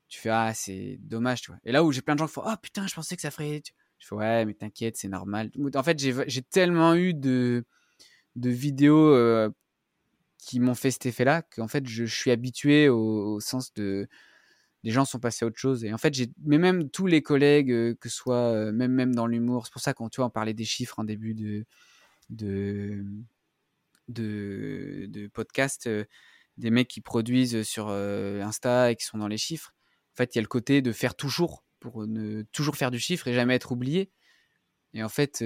tu 0.09 0.21
fais 0.21 0.31
ah 0.31 0.53
c'est 0.55 0.99
dommage 1.01 1.43
tu 1.43 1.51
vois. 1.51 1.61
Et 1.65 1.73
là 1.73 1.85
où 1.85 1.93
j'ai 1.93 2.03
plein 2.03 2.15
de 2.15 2.21
gens 2.21 2.27
qui 2.27 2.33
font 2.35 2.43
ah 2.45 2.57
putain 2.57 2.87
je 2.87 2.95
pensais 2.95 3.17
que 3.17 3.23
ça 3.23 3.31
ferait 3.31 3.63
je 3.99 4.07
fais 4.07 4.15
ouais 4.15 4.45
mais 4.45 4.55
t'inquiète 4.55 4.97
c'est 4.97 5.09
normal 5.09 5.51
en 5.75 5.83
fait 5.83 5.99
j'ai 5.99 6.43
tellement 6.43 6.95
eu 6.95 7.15
de 7.15 7.65
de 8.37 8.51
vidéos 8.51 9.15
qui 10.39 10.61
m'ont 10.61 10.75
fait 10.75 10.91
cet 10.93 11.07
effet 11.07 11.25
là 11.25 11.43
qu'en 11.43 11.69
fait 11.69 11.87
je, 11.89 12.05
suis 12.05 12.31
habitué 12.31 12.89
au, 12.89 13.41
sens 13.41 13.75
de 13.75 14.09
les 14.85 14.93
gens 14.93 15.05
sont 15.05 15.19
passés 15.19 15.45
à 15.45 15.49
autre 15.49 15.59
chose. 15.59 15.85
Et 15.85 15.93
en 15.93 15.99
fait 15.99 16.15
j'ai 16.15 16.29
mais 16.45 16.59
même 16.59 16.91
tous 16.91 17.07
les 17.07 17.23
collègues 17.23 17.97
que 17.99 18.09
ce 18.09 18.17
soit 18.17 18.73
même 18.73 18.93
même 18.93 19.15
dans 19.15 19.27
l'humour 19.27 19.67
c'est 19.67 19.73
pour 19.73 19.83
ça 19.83 19.95
qu'on 19.95 20.09
tu 20.09 20.19
vois 20.19 20.27
on 20.27 20.31
parlait 20.31 20.55
des 20.55 20.65
chiffres 20.65 20.99
en 20.99 21.05
début 21.05 21.35
de 21.35 21.65
de, 22.31 23.05
de 24.09 25.27
podcast 25.29 25.89
des 26.59 26.71
mecs 26.71 26.89
qui 26.89 27.01
produisent 27.01 27.63
sur 27.63 27.89
Insta 27.91 28.93
et 28.93 28.97
qui 28.97 29.05
sont 29.05 29.19
dans 29.19 29.29
les 29.29 29.39
chiffres 29.39 29.76
en 30.17 30.23
fait, 30.23 30.35
il 30.35 30.39
y 30.39 30.41
a 30.41 30.43
le 30.43 30.49
côté 30.49 30.81
de 30.81 30.93
faire 30.93 31.15
toujours 31.15 31.63
pour 31.79 32.07
ne 32.07 32.41
toujours 32.53 32.77
faire 32.77 32.91
du 32.91 32.99
chiffre 32.99 33.29
et 33.29 33.35
jamais 33.35 33.55
être 33.55 33.71
oublié. 33.71 34.11
Et 34.95 35.03
en 35.03 35.11
fait, 35.11 35.45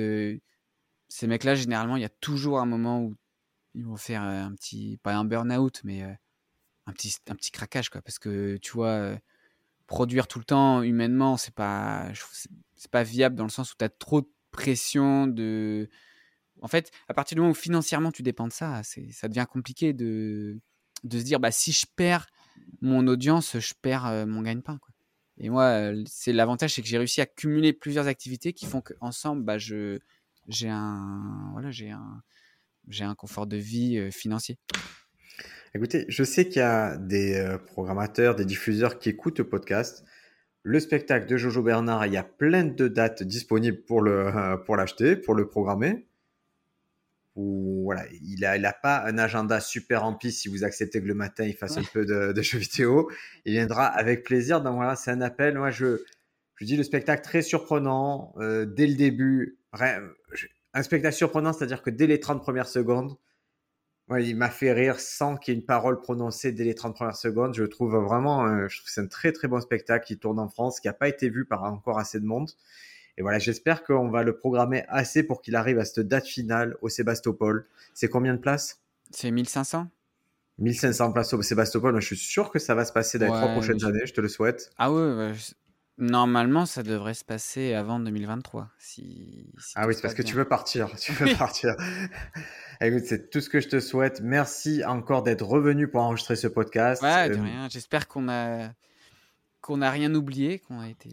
ces 1.09 1.26
mecs-là, 1.26 1.56
généralement, 1.56 1.97
il 1.97 2.02
y 2.02 2.05
a 2.06 2.10
toujours 2.20 2.60
un 2.60 2.66
moment 2.66 3.02
où 3.02 3.16
ils 3.74 3.84
vont 3.84 3.97
faire 3.97 4.22
un 4.22 4.55
petit, 4.55 5.01
pas 5.02 5.16
un 5.16 5.24
burn-out, 5.24 5.80
mais 5.82 6.02
un 6.86 6.92
petit, 6.92 7.16
un 7.28 7.34
petit 7.34 7.51
craquage, 7.51 7.90
quoi. 7.90 8.01
Parce 8.01 8.20
que 8.20 8.59
tu 8.59 8.70
vois, 8.70 9.18
produire 9.88 10.28
tout 10.28 10.38
le 10.38 10.44
temps 10.44 10.82
humainement, 10.82 11.36
c'est 11.36 11.55
pas, 11.55 12.06
c'est 12.76 12.90
pas 12.92 13.02
viable 13.02 13.34
dans 13.34 13.42
le 13.42 13.51
sens 13.51 13.72
où 13.72 13.76
tu 13.76 13.84
as 13.84 13.88
trop 13.88 14.20
de 14.20 14.30
pression 14.52 15.26
de. 15.26 15.90
En 16.62 16.68
fait, 16.68 16.92
à 17.09 17.14
partir 17.14 17.34
du 17.34 17.40
moment 17.40 17.51
où 17.51 17.56
financièrement 17.56 18.12
tu 18.12 18.22
dépends 18.22 18.47
de 18.47 18.52
ça, 18.52 18.82
ça 18.84 19.26
devient 19.26 19.47
compliqué 19.51 19.92
de, 19.92 20.60
de 21.02 21.18
se 21.18 21.24
dire, 21.24 21.40
bah, 21.40 21.51
si 21.51 21.72
je 21.72 21.86
perds 21.97 22.28
mon 22.81 23.06
audience, 23.06 23.59
je 23.59 23.74
perds 23.81 24.27
mon 24.27 24.43
gagne-pain. 24.43 24.78
Et 25.39 25.48
moi, 25.48 25.93
c'est 26.06 26.32
l'avantage, 26.32 26.74
c'est 26.74 26.82
que 26.82 26.89
j'ai 26.89 26.98
réussi 26.98 27.20
à 27.20 27.27
cumuler 27.27 27.72
plusieurs 27.72 28.06
activités 28.06 28.52
qui 28.52 28.66
font 28.66 28.81
qu'ensemble, 28.81 29.43
bah, 29.43 29.59
je, 29.59 29.98
j'ai 30.48 30.68
un, 30.68 31.51
voilà, 31.52 31.70
j'ai 31.70 31.90
un, 31.90 32.22
j'ai 32.89 33.05
un 33.05 33.14
confort 33.14 33.47
de 33.47 33.56
vie 33.56 34.10
financier. 34.12 34.59
Écoutez, 35.74 36.05
je 36.09 36.24
sais 36.24 36.47
qu'il 36.47 36.59
y 36.59 36.64
a 36.64 36.97
des 36.97 37.56
programmateurs, 37.66 38.35
des 38.35 38.44
diffuseurs 38.44 38.98
qui 38.98 39.09
écoutent 39.09 39.39
le 39.39 39.48
podcast. 39.48 40.05
Le 40.62 40.78
spectacle 40.78 41.27
de 41.27 41.39
Jojo 41.39 41.62
Bernard, 41.62 42.05
il 42.06 42.12
y 42.12 42.18
a 42.18 42.22
plein 42.22 42.64
de 42.64 42.89
dates 42.89 43.22
disponibles 43.22 43.82
pour 43.82 44.02
le 44.02 44.62
pour 44.66 44.77
l'acheter, 44.77 45.16
pour 45.16 45.35
le 45.35 45.48
programmer 45.48 46.06
voilà, 47.36 48.05
il 48.23 48.40
n'a 48.40 48.57
il 48.57 48.66
a 48.66 48.73
pas 48.73 49.05
un 49.07 49.19
agenda 49.19 49.61
super 49.61 50.02
rempli. 50.02 50.32
Si 50.32 50.48
vous 50.48 50.65
acceptez 50.65 51.01
que 51.01 51.07
le 51.07 51.15
matin 51.15 51.44
il 51.44 51.55
fasse 51.55 51.77
un 51.77 51.82
peu 51.82 52.05
de, 52.05 52.43
jeux 52.43 52.59
vidéo, 52.59 53.11
il 53.44 53.52
viendra 53.52 53.86
avec 53.86 54.24
plaisir. 54.24 54.61
Donc 54.61 54.77
voilà, 54.77 54.97
c'est 54.97 55.11
un 55.11 55.20
appel. 55.20 55.57
Moi, 55.57 55.70
je, 55.70 56.02
je 56.57 56.65
dis 56.65 56.77
le 56.77 56.82
spectacle 56.82 57.23
très 57.23 57.43
surprenant 57.43 58.35
euh, 58.39 58.66
dès 58.66 58.86
le 58.86 58.94
début. 58.94 59.59
Un 60.73 60.82
spectacle 60.82 61.16
surprenant, 61.16 61.52
c'est-à-dire 61.52 61.82
que 61.82 61.90
dès 61.90 62.07
les 62.07 62.20
30 62.20 62.43
premières 62.43 62.69
secondes, 62.69 63.16
il 64.19 64.36
m'a 64.36 64.51
fait 64.51 64.73
rire 64.73 64.98
sans 64.98 65.36
qu'il 65.36 65.55
y 65.55 65.57
ait 65.57 65.61
une 65.61 65.66
parole 65.66 66.01
prononcée 66.01 66.51
dès 66.51 66.65
les 66.65 66.74
30 66.74 66.94
premières 66.94 67.16
secondes. 67.16 67.55
Je 67.55 67.65
trouve 67.65 67.97
vraiment, 67.97 68.69
je 68.69 68.77
trouve 68.77 68.90
c'est 68.90 69.01
un 69.02 69.07
très 69.07 69.31
très 69.32 69.47
bon 69.47 69.61
spectacle 69.61 70.05
qui 70.05 70.19
tourne 70.19 70.40
en 70.40 70.48
France, 70.48 70.81
qui 70.81 70.89
n'a 70.89 70.93
pas 70.93 71.09
été 71.09 71.28
vu 71.28 71.44
par 71.44 71.62
encore 71.62 71.98
assez 71.98 72.19
de 72.19 72.27
monde. 72.27 72.51
Et 73.20 73.22
voilà, 73.22 73.38
j'espère 73.38 73.84
qu'on 73.84 74.09
va 74.09 74.22
le 74.22 74.34
programmer 74.34 74.82
assez 74.88 75.22
pour 75.22 75.42
qu'il 75.42 75.55
arrive 75.55 75.78
à 75.78 75.84
cette 75.84 76.09
date 76.09 76.26
finale 76.26 76.78
au 76.80 76.88
Sébastopol. 76.88 77.66
C'est 77.92 78.09
combien 78.09 78.32
de 78.32 78.38
places? 78.38 78.80
C'est 79.10 79.30
1500 79.30 79.88
1500 80.56 81.12
places 81.12 81.34
au 81.34 81.42
Sébastopol, 81.42 82.01
je 82.01 82.06
suis 82.06 82.16
sûr 82.16 82.51
que 82.51 82.59
ça 82.59 82.74
va 82.74 82.86
se 82.86 82.92
passer 82.94 83.18
dans 83.18 83.26
les 83.26 83.32
trois 83.32 83.52
prochaines 83.52 83.84
années, 83.84 84.06
je 84.06 84.14
te 84.14 84.22
le 84.22 84.28
souhaite. 84.28 84.70
Ah 84.78 84.90
ouais, 84.90 85.34
normalement, 85.98 86.64
ça 86.64 86.82
devrait 86.82 87.12
se 87.12 87.26
passer 87.26 87.74
avant 87.74 88.01
2023. 88.01 88.70
Si, 88.78 89.52
ah 89.74 89.86
oui, 89.86 89.94
c'est 89.94 90.01
parce 90.01 90.14
que 90.14 90.22
tu 90.22 90.34
veux 90.34 90.47
partir. 90.47 90.88
Tu 90.98 91.12
veux 91.12 91.34
partir. 91.36 91.76
Écoute, 92.80 93.05
c'est 93.05 93.28
tout 93.28 93.42
ce 93.42 93.51
que 93.51 93.60
je 93.60 93.68
te 93.68 93.80
souhaite. 93.80 94.22
Merci 94.22 94.82
encore 94.86 95.22
d'être 95.22 95.47
revenu 95.47 95.88
pour 95.88 96.01
enregistrer 96.01 96.36
ce 96.36 96.47
podcast. 96.47 97.02
Ouais, 97.02 97.28
de 97.28 97.36
euh, 97.36 97.42
rien. 97.42 97.68
J'espère 97.68 98.09
qu'on 98.09 98.30
a 98.30 98.70
qu'on 99.60 99.76
n'a 99.76 99.90
rien 99.90 100.14
oublié, 100.14 100.59
qu'on 100.59 100.80
a 100.80 100.88
été. 100.88 101.10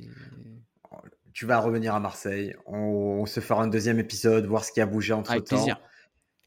Tu 1.38 1.46
vas 1.46 1.60
revenir 1.60 1.94
à 1.94 2.00
Marseille. 2.00 2.56
On, 2.66 3.28
se 3.28 3.42
fera 3.42 3.62
un 3.62 3.68
deuxième 3.68 4.00
épisode, 4.00 4.48
voir 4.48 4.66
ce 4.66 4.72
qui 4.72 4.82
a 4.82 4.88
bougé 4.88 5.14
entre 5.14 5.30
Avec 5.30 5.44
temps. 5.44 5.58
Plaisir. 5.58 5.80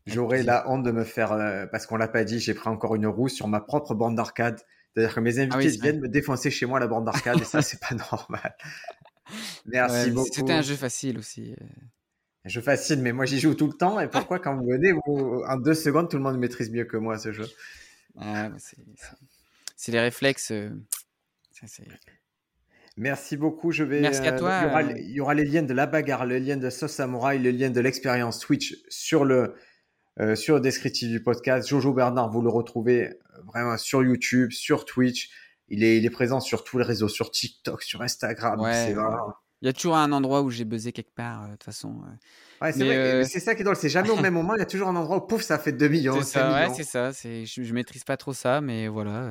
J'aurais 0.04 0.42
la 0.42 0.68
honte 0.68 0.82
de 0.82 0.90
me 0.90 1.04
faire, 1.04 1.30
euh, 1.30 1.64
parce 1.66 1.86
qu'on 1.86 1.96
l'a 1.96 2.08
pas 2.08 2.24
dit, 2.24 2.40
j'ai 2.40 2.54
pris 2.54 2.68
encore 2.68 2.96
une 2.96 3.06
roue 3.06 3.28
sur 3.28 3.46
ma 3.46 3.60
propre 3.60 3.94
bande 3.94 4.16
d'arcade. 4.16 4.60
C'est-à-dire 4.92 5.14
que 5.14 5.20
mes 5.20 5.38
ah 5.38 5.42
invités 5.42 5.80
viennent 5.80 6.00
me 6.00 6.08
défoncer 6.08 6.50
chez 6.50 6.66
moi 6.66 6.80
la 6.80 6.88
bande 6.88 7.04
d'arcade 7.04 7.40
et 7.40 7.44
ça, 7.44 7.62
c'est 7.62 7.78
pas 7.78 7.94
normal. 7.94 8.56
Merci 9.64 10.10
beaucoup. 10.10 10.28
C'était 10.32 10.54
un 10.54 10.62
jeu 10.62 10.74
facile 10.74 11.18
aussi. 11.18 11.52
Euh. 11.52 11.64
Un 12.46 12.48
jeu 12.48 12.60
facile, 12.60 13.00
mais 13.00 13.12
moi 13.12 13.26
j'y 13.26 13.38
joue 13.38 13.54
tout 13.54 13.68
le 13.68 13.74
temps. 13.74 14.00
Et 14.00 14.08
pourquoi 14.08 14.40
quand 14.40 14.56
vous 14.56 14.66
venez, 14.66 14.92
en 15.06 15.56
deux 15.56 15.74
secondes, 15.74 16.10
tout 16.10 16.16
le 16.16 16.24
monde 16.24 16.36
maîtrise 16.36 16.68
mieux 16.68 16.84
que 16.84 16.96
moi 16.96 17.16
ce 17.16 17.30
jeu 17.30 17.46
C'est 19.76 19.92
les 19.92 20.00
réflexes. 20.00 20.50
Euh, 20.50 20.70
Merci 22.96 23.36
beaucoup. 23.36 23.72
Je 23.72 23.84
vais. 23.84 24.00
Merci 24.00 24.26
à 24.26 24.32
toi. 24.32 24.60
Il 24.60 24.64
y, 24.64 24.70
aura, 24.70 24.82
il 24.82 25.10
y, 25.10 25.20
aura, 25.20 25.34
les 25.34 25.44
liens 25.44 25.62
de 25.62 25.72
la 25.72 25.86
bagarre, 25.86 26.26
le 26.26 26.38
lien 26.38 26.56
de 26.56 26.70
Sauce 26.70 26.92
Samurai, 26.92 27.38
le 27.38 27.50
lien 27.50 27.70
de 27.70 27.80
l'expérience 27.80 28.38
Twitch 28.40 28.76
sur 28.88 29.24
le 29.24 29.54
euh, 30.20 30.34
sur 30.34 30.56
le 30.56 30.60
descriptif 30.60 31.08
du 31.08 31.22
podcast. 31.22 31.68
Jojo 31.68 31.92
Bernard, 31.94 32.30
vous 32.30 32.42
le 32.42 32.50
retrouvez 32.50 33.08
euh, 33.08 33.12
vraiment 33.46 33.76
sur 33.78 34.02
YouTube, 34.02 34.50
sur 34.50 34.84
Twitch. 34.84 35.30
Il 35.68 35.84
est, 35.84 35.96
il 35.98 36.04
est 36.04 36.10
présent 36.10 36.40
sur 36.40 36.64
tous 36.64 36.78
les 36.78 36.84
réseaux, 36.84 37.08
sur 37.08 37.30
TikTok, 37.30 37.82
sur 37.82 38.02
Instagram. 38.02 38.60
Ouais, 38.60 38.90
Il 39.62 39.66
y 39.66 39.68
a 39.68 39.72
toujours 39.72 39.96
un 39.96 40.10
endroit 40.10 40.42
où 40.42 40.50
j'ai 40.50 40.64
buzzé 40.64 40.92
quelque 40.92 41.14
part, 41.14 41.44
euh, 41.44 41.46
de 41.46 41.52
toute 41.52 41.64
façon. 41.64 42.02
Ouais, 42.60 42.72
c'est 42.72 43.40
ça 43.40 43.54
qui 43.54 43.62
est 43.62 43.64
drôle. 43.64 43.76
C'est 43.76 43.88
jamais 43.88 44.10
au 44.10 44.16
même 44.20 44.34
moment. 44.34 44.56
Il 44.56 44.58
y 44.58 44.62
a 44.62 44.66
toujours 44.66 44.88
un 44.88 44.96
endroit 44.96 45.18
où 45.18 45.20
pouf, 45.20 45.42
ça 45.42 45.58
fait 45.58 45.72
2 45.72 45.88
millions. 45.88 46.18
C'est 46.18 46.38
ça, 46.38 46.52
ouais, 46.52 46.74
c'est 46.74 46.84
ça. 46.84 47.12
Je, 47.12 47.44
je 47.62 47.72
maîtrise 47.72 48.04
pas 48.04 48.16
trop 48.16 48.34
ça, 48.34 48.60
mais 48.60 48.88
voilà. 48.88 49.30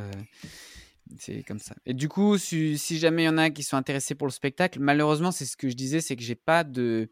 C'est 1.18 1.44
comme 1.44 1.60
ça. 1.60 1.76
Et 1.86 1.94
du 1.94 2.08
coup, 2.08 2.38
si, 2.38 2.78
jamais 2.78 3.24
il 3.24 3.26
y 3.26 3.30
en 3.30 3.38
a 3.38 3.50
qui 3.50 3.64
sont 3.64 3.78
intéressés 3.78 4.16
pour 4.16 4.28
le 4.28 4.32
spectacle, 4.32 4.80
malheureusement, 4.80 5.32
c'est 5.32 5.46
ce 5.46 5.58
que 5.58 5.70
je 5.70 5.76
disais, 5.76 6.02
c'est 6.02 6.16
que 6.16 6.22
j'ai 6.22 6.36
pas 6.36 6.64
de, 6.64 7.10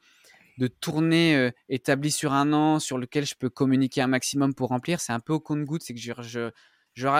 de 0.59 0.67
tournée 0.67 1.35
euh, 1.35 1.51
établie 1.69 2.11
sur 2.11 2.33
un 2.33 2.53
an 2.53 2.79
sur 2.79 2.97
lequel 2.97 3.25
je 3.25 3.35
peux 3.35 3.49
communiquer 3.49 4.01
un 4.01 4.07
maximum 4.07 4.53
pour 4.53 4.69
remplir. 4.69 4.99
C'est 4.99 5.13
un 5.13 5.19
peu 5.19 5.33
au 5.33 5.39
compte-goutte. 5.39 5.81
C'est 5.83 5.93
que 5.93 6.51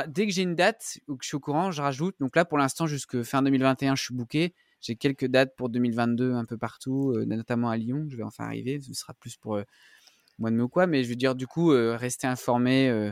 dès 0.08 0.28
que 0.28 0.34
j'ai 0.34 0.42
une 0.44 0.56
date 0.56 1.00
ou 1.08 1.16
que 1.16 1.24
je 1.24 1.30
suis 1.30 1.38
au 1.38 1.40
courant, 1.40 1.72
je 1.72 1.82
rajoute. 1.82 2.16
Donc 2.20 2.36
là, 2.36 2.46
pour 2.46 2.58
l'instant, 2.58 2.88
jusque 2.88 3.24
fin 3.24 3.42
2021, 3.42 3.96
je 3.96 4.04
suis 4.04 4.14
booké. 4.14 4.54
J'ai 4.80 4.96
quelques 4.96 5.26
dates 5.26 5.56
pour 5.56 5.70
2022 5.70 6.34
un 6.34 6.46
peu 6.46 6.58
partout, 6.58 7.12
euh, 7.16 7.26
notamment 7.26 7.70
à 7.70 7.78
Lyon. 7.78 8.06
Je 8.10 8.18
vais 8.18 8.24
enfin 8.24 8.46
arriver. 8.46 8.80
Ce 8.82 8.94
sera 8.94 9.14
plus 9.16 9.36
pour 9.36 9.56
euh, 9.56 9.64
mois 10.40 10.52
de 10.52 10.56
mai 10.56 10.64
ou 10.64 10.70
quoi. 10.70 10.88
Mais 10.88 11.04
je 11.04 11.10
veux 11.10 11.16
dire, 11.16 11.36
du 11.36 11.48
coup, 11.48 11.70
rester 11.70 12.28
informé. 12.28 13.12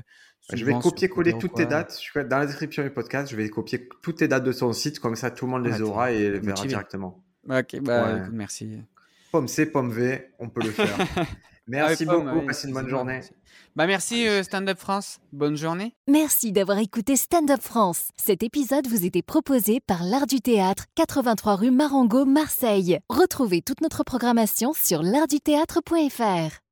je 0.54 0.66
vais 0.66 0.74
copier-coller 0.74 1.38
toutes 1.38 1.56
tes 1.56 1.66
dates. 1.66 2.00
Dans 2.16 2.40
la 2.40 2.46
description 2.46 2.84
du 2.84 2.90
podcast, 2.90 3.32
je 3.32 3.36
vais 3.36 3.50
copier 3.50 3.88
toutes 4.02 4.18
tes 4.18 4.28
dates 4.28 4.44
de 4.44 4.52
son 4.52 4.74
site. 4.74 5.00
Comme 5.00 5.16
ça, 5.16 5.32
tout 5.32 5.46
le 5.46 5.52
monde 5.52 5.66
les 5.66 5.82
aura 5.82 6.12
et 6.12 6.32
les 6.32 6.40
verra 6.40 6.66
directement. 6.66 7.24
Ok, 7.50 7.80
bah, 7.82 8.28
merci. 8.32 8.80
Pomme 9.32 9.48
C, 9.48 9.66
pomme 9.66 9.92
V, 9.92 10.32
on 10.40 10.50
peut 10.50 10.64
le 10.64 10.72
faire. 10.72 10.98
Merci 11.68 12.06
beaucoup, 12.06 12.46
passez 12.46 12.68
une 12.68 12.74
bonne 12.74 12.90
journée. 12.90 13.22
Bah 13.76 13.88
merci 13.88 14.28
euh, 14.28 14.44
Stand 14.44 14.70
Up 14.70 14.78
France, 14.78 15.20
bonne 15.34 15.58
journée. 15.58 15.94
Merci 16.08 16.54
d'avoir 16.54 16.78
écouté 16.78 17.18
Stand 17.18 17.52
Up 17.52 17.62
France. 17.62 18.10
Cet 18.16 18.44
épisode 18.44 18.88
vous 18.88 19.06
était 19.06 19.22
proposé 19.22 19.82
par 19.82 20.04
l'Art 20.04 20.28
du 20.28 20.40
Théâtre, 20.40 20.86
83 20.96 21.56
rue 21.56 21.72
Marengo, 21.72 22.24
Marseille. 22.24 23.00
Retrouvez 23.10 23.62
toute 23.62 23.82
notre 23.82 24.04
programmation 24.04 24.72
sur 24.74 25.04
l'artduthéâtre.fr. 25.04 26.65